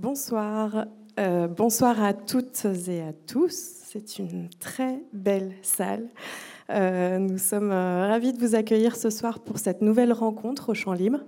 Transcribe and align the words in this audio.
Bonsoir. 0.00 0.86
Euh, 1.18 1.46
bonsoir 1.46 2.02
à 2.02 2.14
toutes 2.14 2.64
et 2.88 3.02
à 3.02 3.12
tous. 3.12 3.52
C'est 3.84 4.18
une 4.18 4.48
très 4.58 4.98
belle 5.12 5.52
salle. 5.60 6.08
Euh, 6.70 7.18
nous 7.18 7.36
sommes 7.36 7.70
euh, 7.70 8.06
ravis 8.08 8.32
de 8.32 8.38
vous 8.38 8.54
accueillir 8.54 8.96
ce 8.96 9.10
soir 9.10 9.40
pour 9.40 9.58
cette 9.58 9.82
nouvelle 9.82 10.14
rencontre 10.14 10.70
au 10.70 10.74
Champ 10.74 10.94
Libre, 10.94 11.18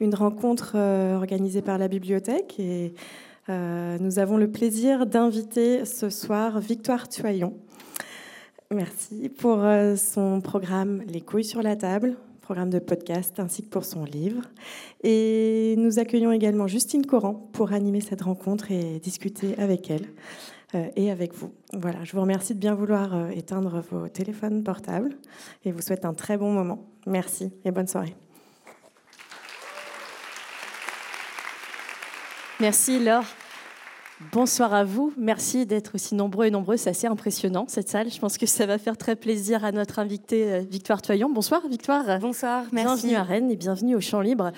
une 0.00 0.14
rencontre 0.14 0.76
organisée 0.76 1.62
par 1.62 1.78
la 1.78 1.88
bibliothèque 1.88 2.60
et 2.60 2.92
nous 3.48 4.18
avons 4.18 4.36
le 4.36 4.52
plaisir 4.52 5.06
d'inviter 5.06 5.86
ce 5.86 6.10
soir 6.10 6.60
Victoire 6.60 7.08
Tuaillon. 7.08 7.54
Merci 8.70 9.30
pour 9.30 9.66
son 9.96 10.42
programme 10.42 11.02
Les 11.08 11.22
couilles 11.22 11.42
sur 11.42 11.62
la 11.62 11.74
table, 11.74 12.16
programme 12.50 12.70
de 12.70 12.80
podcast 12.80 13.38
ainsi 13.38 13.62
que 13.62 13.68
pour 13.68 13.84
son 13.84 14.04
livre. 14.04 14.42
Et 15.04 15.76
nous 15.78 16.00
accueillons 16.00 16.32
également 16.32 16.66
Justine 16.66 17.06
Coran 17.06 17.34
pour 17.52 17.72
animer 17.72 18.00
cette 18.00 18.22
rencontre 18.22 18.72
et 18.72 18.98
discuter 18.98 19.56
avec 19.56 19.88
elle 19.88 20.08
euh, 20.74 20.88
et 20.96 21.12
avec 21.12 21.32
vous. 21.32 21.52
Voilà, 21.74 22.02
je 22.02 22.10
vous 22.10 22.20
remercie 22.20 22.56
de 22.56 22.58
bien 22.58 22.74
vouloir 22.74 23.14
euh, 23.14 23.28
éteindre 23.28 23.84
vos 23.92 24.08
téléphones 24.08 24.64
portables 24.64 25.14
et 25.64 25.70
vous 25.70 25.80
souhaite 25.80 26.04
un 26.04 26.12
très 26.12 26.36
bon 26.36 26.52
moment. 26.52 26.88
Merci 27.06 27.52
et 27.64 27.70
bonne 27.70 27.86
soirée. 27.86 28.16
Merci 32.58 32.98
Laure. 32.98 33.26
Bonsoir 34.32 34.74
à 34.74 34.84
vous. 34.84 35.14
Merci 35.16 35.64
d'être 35.64 35.94
aussi 35.94 36.14
nombreux 36.14 36.44
et 36.44 36.50
nombreuses. 36.50 36.80
C'est 36.80 36.90
assez 36.90 37.06
impressionnant 37.06 37.64
cette 37.68 37.88
salle. 37.88 38.10
Je 38.12 38.18
pense 38.18 38.36
que 38.36 38.44
ça 38.44 38.66
va 38.66 38.76
faire 38.76 38.98
très 38.98 39.16
plaisir 39.16 39.64
à 39.64 39.72
notre 39.72 39.98
invitée 39.98 40.52
euh, 40.52 40.60
Victoire 40.60 41.00
Toyon. 41.00 41.30
Bonsoir 41.30 41.66
Victoire. 41.66 42.18
Bonsoir, 42.20 42.64
merci. 42.70 43.06
Bienvenue 43.06 43.14
à 43.14 43.22
Rennes 43.22 43.50
et 43.50 43.56
bienvenue 43.56 43.96
au 43.96 44.00
Champ 44.00 44.20
Libre. 44.20 44.52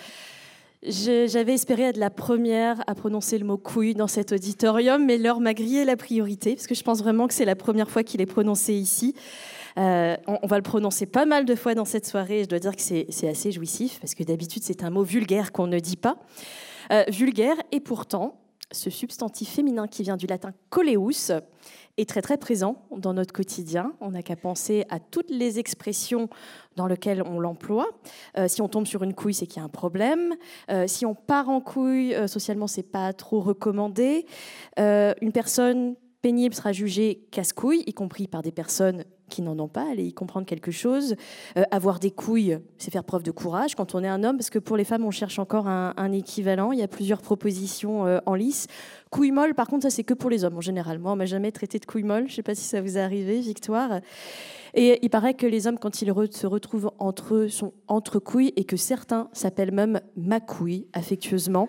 J'avais 0.84 1.55
espéré 1.55 1.84
être 1.84 1.97
la 1.97 2.11
première 2.11 2.83
à 2.89 2.97
prononcer 2.97 3.39
le 3.39 3.45
mot 3.45 3.56
couille 3.56 3.95
dans 3.95 4.09
cet 4.09 4.33
auditorium, 4.33 5.06
mais 5.06 5.17
l'heure 5.17 5.39
m'a 5.39 5.55
grillé 5.55 5.84
la 5.84 5.97
priorité, 5.97 6.56
parce 6.56 6.67
que 6.67 6.75
je 6.75 6.83
pense 6.83 6.98
vraiment 6.98 7.28
que 7.28 7.34
c'est 7.34 7.44
la 7.44 7.55
première 7.55 7.89
fois 7.89 8.03
qu'il 8.03 8.20
est 8.20 8.27
prononcé 8.27 8.75
ici. 8.75 9.15
Euh, 9.78 10.17
on, 10.27 10.44
va 10.48 10.56
le 10.56 10.62
prononcer 10.62 11.06
pas 11.06 11.25
mal 11.25 11.44
de 11.44 11.55
fois 11.55 11.77
dans 11.77 11.84
cette 11.84 12.05
soirée, 12.05 12.41
et 12.41 12.42
je 12.42 12.48
dois 12.48 12.59
dire 12.59 12.75
que 12.75 12.83
c'est 12.83 13.28
assez 13.28 13.53
jouissif, 13.53 14.00
parce 14.00 14.17
que 14.17 14.25
d'habitude 14.25 14.65
c'est 14.65 14.83
un 14.83 14.91
mot 14.91 15.05
vulgaire 15.05 15.53
qu'on 15.53 15.69
ne 15.69 15.78
dit 15.78 15.97
pas. 15.97 16.17
Euh, 16.91 17.05
vulgaire, 17.09 17.56
et 17.70 17.78
pourtant, 17.78 18.42
ce 18.73 18.91
substantif 18.91 19.48
féminin 19.48 19.87
qui 19.87 20.03
vient 20.03 20.17
du 20.17 20.27
latin 20.27 20.53
coleus 20.70 21.33
est 21.98 22.09
très 22.09 22.23
très 22.23 22.39
présent 22.39 22.77
dans 22.97 23.12
notre 23.12 23.33
quotidien. 23.33 23.92
On 24.01 24.12
n'a 24.12 24.23
qu'à 24.23 24.37
penser 24.37 24.84
à 24.89 24.98
toutes 24.98 25.31
les 25.31 25.59
expressions 25.59 26.28
dans 26.77 26.87
lesquelles 26.87 27.23
on 27.23 27.39
l'emploie. 27.39 27.87
Euh, 28.39 28.48
si 28.48 28.62
on 28.62 28.69
tombe 28.69 28.87
sur 28.87 29.03
une 29.03 29.15
couille, 29.15 29.34
c'est 29.34 29.47
qu'il 29.47 29.59
y 29.59 29.62
a 29.62 29.65
un 29.65 29.69
problème. 29.69 30.34
Euh, 30.70 30.87
si 30.87 31.05
on 31.05 31.15
part 31.15 31.48
en 31.48 31.61
couille, 31.61 32.15
euh, 32.15 32.27
socialement, 32.27 32.67
c'est 32.67 32.83
pas 32.83 33.12
trop 33.12 33.41
recommandé. 33.41 34.27
une 34.78 35.33
personne 35.33 35.97
pénible 36.23 36.55
sera 36.55 36.73
jugée 36.73 37.27
casse-couille, 37.31 37.83
y 37.87 37.93
compris 37.93 38.28
par 38.28 38.43
des 38.43 38.53
personnes 38.53 39.05
qui 39.33 39.42
n'en 39.42 39.58
ont 39.58 39.69
pas, 39.69 39.91
aller 39.91 40.05
y 40.05 40.12
comprendre 40.12 40.47
quelque 40.47 40.70
chose. 40.70 41.16
Euh, 41.56 41.64
avoir 41.70 41.98
des 41.98 42.11
couilles, 42.11 42.58
c'est 42.77 42.91
faire 42.91 43.05
preuve 43.05 43.22
de 43.22 43.30
courage 43.30 43.75
quand 43.75 43.94
on 43.94 44.05
est 44.05 44.08
un 44.08 44.22
homme, 44.25 44.36
parce 44.36 44.50
que 44.50 44.58
pour 44.58 44.77
les 44.77 44.84
femmes, 44.84 45.05
on 45.05 45.11
cherche 45.11 45.38
encore 45.38 45.66
un, 45.66 46.12
équivalent. 46.12 46.72
Il 46.72 46.78
y 46.78 46.83
a 46.83 46.88
plusieurs 46.88 47.22
propositions 47.22 48.06
euh, 48.06 48.19
en 48.27 48.34
lice. 48.34 48.66
Couilles 49.10 49.33
molles, 49.33 49.55
par 49.55 49.66
contre, 49.66 49.84
ça 49.84 49.91
c'est 49.91 50.05
que 50.05 50.14
pour 50.14 50.28
les 50.28 50.44
hommes 50.44 50.56
en 50.56 50.60
général. 50.60 50.98
Moi, 50.98 51.12
on 51.12 51.16
m'a 51.16 51.27
jamais 51.27 51.50
traité 51.50 51.78
de 51.78 51.86
couilles 51.86 52.03
molles. 52.03 52.27
Je 52.27 52.33
ne 52.33 52.36
sais 52.36 52.42
pas 52.42 52.55
si 52.55 52.64
ça 52.64 52.83
vous 52.83 52.98
est 52.98 53.00
arrivé, 53.00 53.41
Victoire. 53.41 54.00
Et 54.75 54.98
il 55.03 55.10
paraît 55.10 55.34
que 55.34 55.47
les 55.47 55.66
hommes, 55.66 55.78
quand 55.78 56.03
ils 56.03 56.12
se 56.33 56.47
retrouvent 56.47 56.91
entre 56.98 57.34
eux, 57.34 57.48
sont 57.48 57.72
entre 57.88 58.19
couilles 58.19 58.53
et 58.56 58.64
que 58.64 58.77
certains 58.77 59.28
s'appellent 59.33 59.72
même 59.72 60.00
ma 60.16 60.41
couille, 60.41 60.86
affectueusement. 60.92 61.69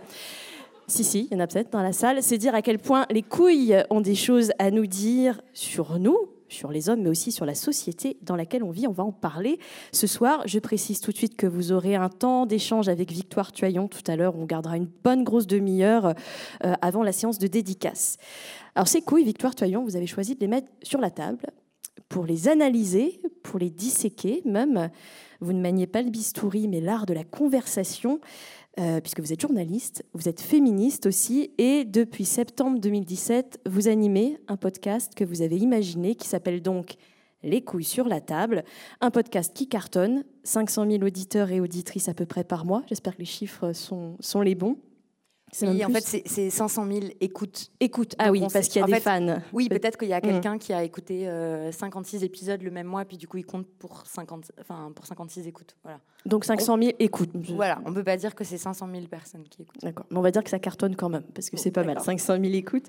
Si, 0.88 1.04
si, 1.06 1.28
il 1.32 1.34
y 1.34 1.38
en 1.38 1.44
a 1.44 1.48
peut-être 1.48 1.72
dans 1.72 1.82
la 1.82 1.94
salle. 1.94 2.22
C'est 2.22 2.38
dire 2.38 2.56
à 2.56 2.62
quel 2.62 2.80
point 2.80 3.06
les 3.10 3.22
couilles 3.22 3.78
ont 3.90 4.02
des 4.02 4.16
choses 4.16 4.52
à 4.60 4.70
nous 4.72 4.86
dire 4.86 5.42
sur 5.54 5.98
nous, 6.00 6.18
sur 6.54 6.72
les 6.72 6.90
hommes, 6.90 7.02
mais 7.02 7.10
aussi 7.10 7.32
sur 7.32 7.46
la 7.46 7.56
société 7.56 8.18
dans 8.22 8.36
laquelle 8.36 8.64
on 8.64 8.72
vit. 8.72 8.88
On 8.88 8.92
va 8.92 9.04
en 9.04 9.12
parler 9.12 9.60
ce 9.92 10.08
soir. 10.08 10.42
Je 10.46 10.60
précise 10.60 11.00
tout 11.02 11.12
de 11.12 11.18
suite 11.18 11.36
que 11.36 11.48
vous 11.48 11.72
aurez 11.72 11.96
un 11.96 12.10
temps 12.10 12.46
d'échange 12.46 12.88
avec 12.88 13.12
Victoire 13.12 13.52
Tuaillon 13.52 13.88
tout 13.88 14.04
à 14.08 14.16
l'heure. 14.16 14.36
On 14.38 14.46
gardera 14.46 14.78
une 14.78 14.90
bonne 15.04 15.24
grosse 15.24 15.48
demi-heure 15.48 16.14
euh, 16.64 16.74
avant 16.82 17.04
la 17.04 17.12
séance 17.12 17.40
de 17.40 17.48
dédicace. 17.48 18.18
Alors 18.76 18.88
ces 18.88 19.02
couilles, 19.02 19.24
Victoire 19.24 19.56
Tuaillon, 19.56 19.84
vous 19.84 19.96
avez 19.96 20.08
choisi 20.08 20.36
de 20.36 20.40
les 20.40 20.48
mettre 20.48 20.70
sur 20.82 21.00
la 21.00 21.12
table 21.12 21.46
pour 22.10 22.26
les 22.26 22.48
analyser, 22.48 23.22
pour 23.42 23.60
les 23.60 23.70
disséquer 23.70 24.42
même. 24.46 24.90
Vous 25.40 25.54
ne 25.54 25.62
maniez 25.62 25.88
pas 25.88 26.02
le 26.02 26.10
bistouri, 26.10 26.68
mais 26.68 26.80
l'art 26.80 27.06
de 27.06 27.14
la 27.14 27.24
conversation. 27.24 28.20
Euh, 28.80 29.00
puisque 29.02 29.20
vous 29.20 29.32
êtes 29.32 29.42
journaliste, 29.42 30.04
vous 30.14 30.28
êtes 30.28 30.42
féministe 30.42 31.06
aussi, 31.06 31.52
et 31.60 31.86
depuis 31.86 32.26
septembre 32.26 32.80
2017, 32.80 33.62
vous 33.68 33.88
animez 33.88 34.40
un 34.48 34.58
podcast 34.58 35.14
que 35.14 35.24
vous 35.24 35.44
avez 35.44 35.58
imaginé 35.58 36.16
qui 36.16 36.28
s'appelle 36.28 36.60
donc 36.60 36.96
Les 37.44 37.62
couilles 37.62 37.84
sur 37.84 38.08
la 38.08 38.20
table, 38.20 38.64
un 39.00 39.12
podcast 39.12 39.54
qui 39.54 39.68
cartonne, 39.68 40.24
500 40.44 40.90
000 40.90 41.04
auditeurs 41.04 41.52
et 41.52 41.60
auditrices 41.60 42.10
à 42.10 42.16
peu 42.16 42.26
près 42.26 42.44
par 42.44 42.66
mois. 42.66 42.82
J'espère 42.88 43.14
que 43.14 43.20
les 43.20 43.26
chiffres 43.26 43.74
sont, 43.74 44.18
sont 44.20 44.42
les 44.42 44.56
bons. 44.56 44.78
Oui, 45.62 45.86
en 45.86 45.90
fait, 45.90 46.24
c'est 46.26 46.50
500 46.50 46.88
000 46.88 47.00
écoutes. 47.22 47.72
Écoute, 47.80 48.16
ah 48.18 48.32
oui, 48.32 48.42
parce 48.52 48.68
qu'il 48.68 48.82
y 48.82 48.84
a 48.84 48.88
des 48.88 49.00
fans. 49.00 49.38
Oui, 49.52 49.70
peut-être 49.70 49.98
qu'il 49.98 50.10
y 50.10 50.14
a 50.14 50.18
mm. 50.18 50.22
quelqu'un 50.22 50.58
qui 50.58 50.74
a 50.74 50.84
écouté 50.84 51.30
56 51.72 52.22
euh, 52.22 52.26
épisodes 52.26 52.62
le 52.62 52.72
même 52.72 52.88
mois, 52.88 53.06
puis 53.06 53.18
du 53.18 53.28
coup, 53.28 53.38
il 53.38 53.46
compte 53.46 53.68
pour, 53.80 54.04
50, 54.06 54.52
enfin, 54.60 54.92
pour 54.96 55.06
56 55.06 55.48
écoutes. 55.48 55.76
Voilà. 55.84 56.00
Donc 56.26 56.46
500 56.46 56.78
000 56.78 56.92
écoutes. 57.00 57.32
Voilà, 57.34 57.82
on 57.86 57.90
ne 57.90 57.96
peut 57.96 58.04
pas 58.04 58.18
dire 58.18 58.34
que 58.36 58.44
c'est 58.44 58.58
500 58.58 58.88
000 58.92 59.08
personnes 59.08 59.44
qui 59.44 59.64
écoutent. 59.64 59.82
D'accord, 59.82 60.06
mais 60.10 60.18
on 60.18 60.22
va 60.22 60.32
dire 60.32 60.44
que 60.44 60.50
ça 60.50 60.60
cartonne 60.60 60.96
quand 60.96 61.10
même, 61.10 61.24
parce 61.34 61.50
que 61.50 61.58
c'est 61.58 61.72
pas 61.72 61.84
mal, 61.84 62.00
500 62.00 62.38
000 62.42 62.54
écoutes. 62.54 62.88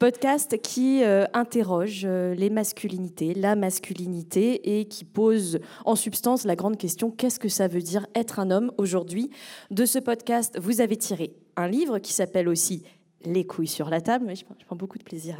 Podcast 0.00 0.60
qui 0.60 1.04
euh, 1.04 1.24
interroge 1.34 2.02
euh, 2.04 2.34
les 2.34 2.50
masculinités, 2.50 3.32
la 3.32 3.54
masculinité 3.54 4.78
et 4.78 4.86
qui 4.86 5.04
pose 5.04 5.60
en 5.84 5.94
substance 5.94 6.44
la 6.44 6.56
grande 6.56 6.76
question 6.76 7.12
qu'est-ce 7.12 7.38
que 7.38 7.48
ça 7.48 7.68
veut 7.68 7.80
dire 7.80 8.08
être 8.16 8.40
un 8.40 8.50
homme 8.50 8.72
aujourd'hui? 8.76 9.30
De 9.70 9.86
ce 9.86 10.00
podcast, 10.00 10.58
vous 10.60 10.80
avez 10.80 10.96
tiré 10.96 11.32
un 11.54 11.68
livre 11.68 12.00
qui 12.00 12.12
s'appelle 12.12 12.48
aussi 12.48 12.82
les 13.24 13.46
couilles 13.46 13.68
sur 13.68 13.88
la 13.88 14.00
table. 14.00 14.24
Mais 14.26 14.34
je, 14.34 14.44
prends, 14.66 14.74
beaucoup 14.74 14.98
de 14.98 15.04
plaisir 15.04 15.38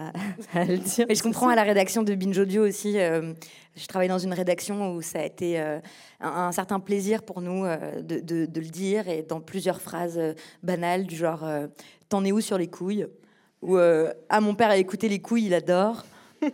à, 0.53 0.65
le 0.65 0.78
dire. 0.78 1.06
Et 1.09 1.16
je 1.16 1.22
comprends 1.25 1.48
à 1.48 1.56
la 1.56 1.65
rédaction 1.65 2.04
de 2.04 2.15
Binge 2.15 2.38
Audio 2.38 2.65
aussi. 2.65 3.00
Euh, 3.00 3.34
je 3.75 3.86
travaille 3.88 4.09
dans 4.09 4.21
une 4.21 4.32
rédaction 4.32 4.94
où 4.94 5.03
ça 5.03 5.19
a 5.19 5.25
été 5.25 5.59
un, 6.21 6.53
certain 6.53 6.78
plaisir 6.78 7.25
pour 7.25 7.41
nous 7.41 7.65
de, 7.65 8.21
de, 8.21 8.60
le 8.60 8.69
dire 8.69 9.09
et 9.09 9.22
dans 9.25 9.41
plusieurs 9.41 9.81
phrases 9.81 10.21
banales 10.62 11.06
du 11.06 11.16
genre 11.16 11.44
T'en 12.09 12.25
es 12.25 12.31
où 12.31 12.41
sur 12.41 12.56
les 12.56 12.69
couilles? 12.69 13.09
Où 13.64 13.76
euh, 13.76 14.12
ah 14.28 14.41
mon 14.41 14.54
père 14.54 14.70
a 14.70 14.76
écouté 14.76 15.08
les 15.08 15.19
couilles, 15.19 15.47
il 15.47 15.54
adore. 15.54 16.04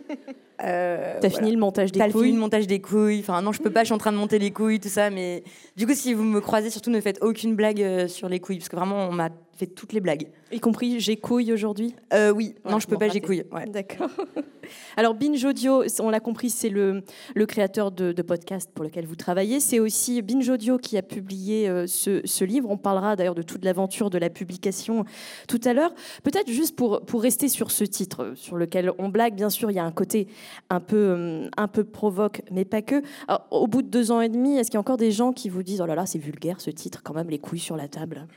Euh, 0.63 1.17
T'as 1.19 1.31
fini 1.31 1.51
le 1.51 1.57
montage 1.57 1.91
des 1.91 1.99
couilles. 1.99 2.11
T'as 2.11 2.19
fini 2.19 2.33
le 2.33 2.39
montage 2.39 2.67
des 2.67 2.79
couilles. 2.79 3.19
Enfin 3.21 3.41
non, 3.41 3.51
je 3.51 3.59
peux 3.59 3.71
pas. 3.71 3.79
Je 3.79 3.85
suis 3.85 3.95
en 3.95 3.97
train 3.97 4.11
de 4.11 4.17
monter 4.17 4.37
les 4.37 4.51
couilles, 4.51 4.79
tout 4.79 4.89
ça. 4.89 5.09
Mais 5.09 5.43
du 5.75 5.87
coup, 5.87 5.93
si 5.95 6.13
vous 6.13 6.23
me 6.23 6.39
croisez, 6.39 6.69
surtout 6.69 6.91
ne 6.91 7.01
faites 7.01 7.17
aucune 7.23 7.55
blague 7.55 7.81
euh, 7.81 8.07
sur 8.07 8.29
les 8.29 8.39
couilles, 8.39 8.57
parce 8.57 8.69
que 8.69 8.75
vraiment, 8.75 9.07
on 9.09 9.11
m'a 9.11 9.29
fait 9.53 9.67
toutes 9.67 9.93
les 9.93 10.01
blagues. 10.01 10.27
Y 10.51 10.59
compris 10.59 10.99
j'ai 10.99 11.17
couille 11.17 11.53
aujourd'hui 11.53 11.95
euh, 12.13 12.31
Oui, 12.31 12.55
non, 12.69 12.79
je 12.79 12.87
peux 12.87 12.97
pas, 12.97 13.09
j'ai 13.09 13.21
couille. 13.21 13.43
D'accord. 13.67 14.09
Alors, 14.97 15.13
Binge 15.13 15.43
Audio, 15.43 15.83
on 15.99 16.09
l'a 16.09 16.19
compris, 16.19 16.49
c'est 16.49 16.69
le, 16.69 17.03
le 17.35 17.45
créateur 17.45 17.91
de, 17.91 18.11
de 18.11 18.21
podcast 18.21 18.69
pour 18.73 18.83
lequel 18.83 19.05
vous 19.05 19.15
travaillez. 19.15 19.59
C'est 19.59 19.79
aussi 19.79 20.21
Binge 20.21 20.49
Audio 20.49 20.77
qui 20.77 20.97
a 20.97 21.01
publié 21.01 21.67
euh, 21.69 21.87
ce, 21.87 22.21
ce, 22.25 22.43
livre. 22.43 22.69
On 22.69 22.77
parlera 22.77 23.15
d'ailleurs 23.15 23.35
de 23.35 23.41
toute 23.41 23.63
l'aventure 23.65 24.09
de 24.09 24.17
la 24.17 24.29
publication 24.29 25.05
tout 25.47 25.59
à 25.65 25.73
l'heure. 25.73 25.93
Peut-être 26.23 26.49
juste 26.49 26.75
pour, 26.75 27.01
pour 27.01 27.21
rester 27.21 27.47
sur 27.47 27.71
ce 27.71 27.83
titre, 27.83 28.33
sur 28.35 28.57
lequel 28.57 28.91
on 28.97 29.09
blague, 29.09 29.35
bien 29.35 29.49
sûr, 29.49 29.71
il 29.71 29.75
y 29.75 29.79
a 29.79 29.85
un 29.85 29.91
côté 29.91 30.27
un 30.69 30.79
peu, 30.79 30.95
euh, 30.95 31.49
un 31.57 31.67
peu 31.67 31.83
provoque, 31.83 32.41
mais 32.51 32.65
pas 32.65 32.81
que. 32.81 33.01
Alors, 33.27 33.47
au 33.51 33.67
bout 33.67 33.81
de 33.81 33.89
deux 33.89 34.11
ans 34.11 34.21
et 34.21 34.29
demi, 34.29 34.57
est-ce 34.57 34.69
qu'il 34.69 34.75
y 34.75 34.77
a 34.77 34.81
encore 34.81 34.97
des 34.97 35.11
gens 35.11 35.33
qui 35.33 35.49
vous 35.49 35.63
disent 35.63 35.81
Oh 35.81 35.85
là 35.85 35.95
là, 35.95 36.05
c'est 36.05 36.19
vulgaire 36.19 36.61
ce 36.61 36.69
titre, 36.69 37.01
quand 37.03 37.13
même, 37.13 37.29
les 37.29 37.39
couilles 37.39 37.59
sur 37.59 37.77
la 37.77 37.87
table 37.87 38.27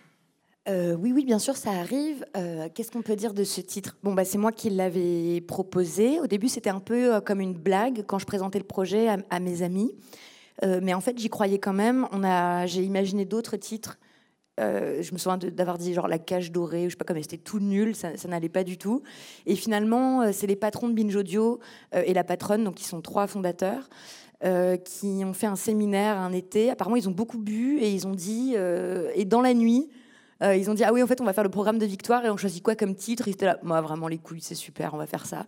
euh, 0.66 0.94
oui, 0.94 1.12
oui, 1.14 1.25
bien 1.25 1.38
sûr, 1.38 1.56
ça 1.56 1.70
arrive. 1.70 2.25
Euh, 2.37 2.69
qu'est-ce 2.75 2.90
qu'on 2.90 3.02
peut 3.02 3.16
dire 3.16 3.34
de 3.34 3.44
ce 3.44 3.61
titre? 3.61 3.99
Bon, 4.02 4.14
bah, 4.14 4.25
c'est 4.25 4.38
moi 4.38 4.50
qui 4.50 4.70
l'avais 4.70 5.43
proposé. 5.43 6.20
Au 6.20 6.26
début, 6.26 6.49
c'était 6.49 6.70
un 6.70 6.81
peu 6.81 7.14
euh, 7.14 7.20
comme 7.20 7.40
une 7.40 7.52
blague 7.52 8.05
quand 8.06 8.19
je 8.19 8.25
présentais 8.25 8.58
le 8.58 8.64
projet 8.64 9.08
à, 9.08 9.40
mes 9.40 9.62
amis. 9.62 9.94
mais 10.62 10.94
en 10.94 11.00
fait, 11.00 11.19
j'y 11.19 11.28
croyais 11.28 11.58
quand 11.58 11.75
même. 11.75 12.08
J'ai 12.66 12.82
imaginé 12.82 13.26
d'autres 13.26 13.56
titres. 13.56 13.99
je 14.58 15.12
me 15.12 15.19
souviens 15.19 15.37
d'avoir 15.37 15.76
dit 15.76 15.93
genre 15.93 16.08
la 16.08 16.19
cage 16.19 16.50
dorée, 16.50 16.84
je 16.84 16.90
sais 16.90 16.96
pas 16.96 17.05
comment, 17.05 17.20
c'était 17.20 17.37
tout 17.37 17.58
nul, 17.58 17.94
ça, 17.94 18.12
n'allait 18.28 18.49
pas 18.49 18.64
du 18.64 18.78
tout. 18.78 19.02
Et 19.44 19.56
finalement, 19.56 20.32
c'est 20.32 20.46
les 20.46 20.56
patrons 20.56 20.88
de 20.88 20.94
Binge 20.94 21.16
Audio 21.16 21.58
et 21.93 22.14
la 22.14 22.25
patronne, 22.25 22.64
donc 22.64 22.78
sont 22.78 23.02
trois 23.02 23.26
fondateurs. 23.26 23.90
qui 24.84 25.22
ont 25.25 25.34
fait 25.34 25.46
un 25.46 25.56
séminaire 25.56 26.16
un 26.19 26.32
été. 26.32 26.70
Apparemment, 26.70 26.96
ils 26.96 27.08
ont 27.08 27.14
beaucoup 27.14 27.38
bu 27.38 27.78
et 27.81 27.90
ils 27.90 28.06
ont 28.06 28.14
dit, 28.14 28.55
et 29.14 29.25
dans 29.26 29.43
la 29.43 29.52
nuit, 29.52 29.90
euh, 30.42 30.56
ils 30.56 30.70
ont 30.70 30.75
dit 30.75 30.84
ah 30.84 30.92
oui 30.92 31.02
en 31.02 31.06
fait 31.06 31.20
on 31.20 31.25
va 31.25 31.32
faire 31.32 31.44
le 31.44 31.50
programme 31.50 31.78
de 31.78 31.86
victoire 31.86 32.25
et 32.25 32.31
on 32.31 32.36
choisit 32.36 32.62
quoi 32.62 32.75
comme 32.75 32.94
titre? 32.94 33.28
Ils 33.28 33.32
étaient 33.32 33.46
là 33.46 33.58
moi 33.62 33.81
vraiment 33.81 34.08
les 34.08 34.19
couilles 34.19 34.40
c'est 34.40 34.54
super 34.54 34.94
on 34.94 34.96
va 34.96 35.06
faire 35.06 35.26
ça. 35.26 35.46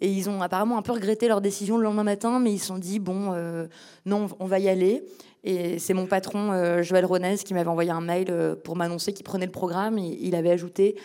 Et 0.00 0.10
ils 0.10 0.30
ont 0.30 0.42
apparemment 0.42 0.78
un 0.78 0.82
peu 0.82 0.92
regretté 0.92 1.26
leur 1.26 1.40
décision 1.40 1.76
le 1.76 1.82
lendemain 1.82 2.04
matin 2.04 2.38
mais 2.38 2.52
ils 2.52 2.58
se 2.58 2.66
sont 2.66 2.78
dit 2.78 2.98
bon 2.98 3.32
euh, 3.34 3.66
non 4.06 4.28
on 4.38 4.46
va 4.46 4.58
y 4.58 4.68
aller. 4.68 5.04
Et 5.44 5.78
c'est 5.78 5.94
mon 5.94 6.06
patron, 6.06 6.82
Joël 6.82 7.06
Ronez, 7.06 7.36
qui 7.36 7.54
m'avait 7.54 7.70
envoyé 7.70 7.92
un 7.92 8.00
mail 8.00 8.56
pour 8.64 8.74
m'annoncer 8.74 9.12
qu'il 9.12 9.24
prenait 9.24 9.46
le 9.46 9.52
programme. 9.52 9.96
Et 9.96 10.18
il 10.20 10.34
avait 10.34 10.50
ajouté 10.50 10.96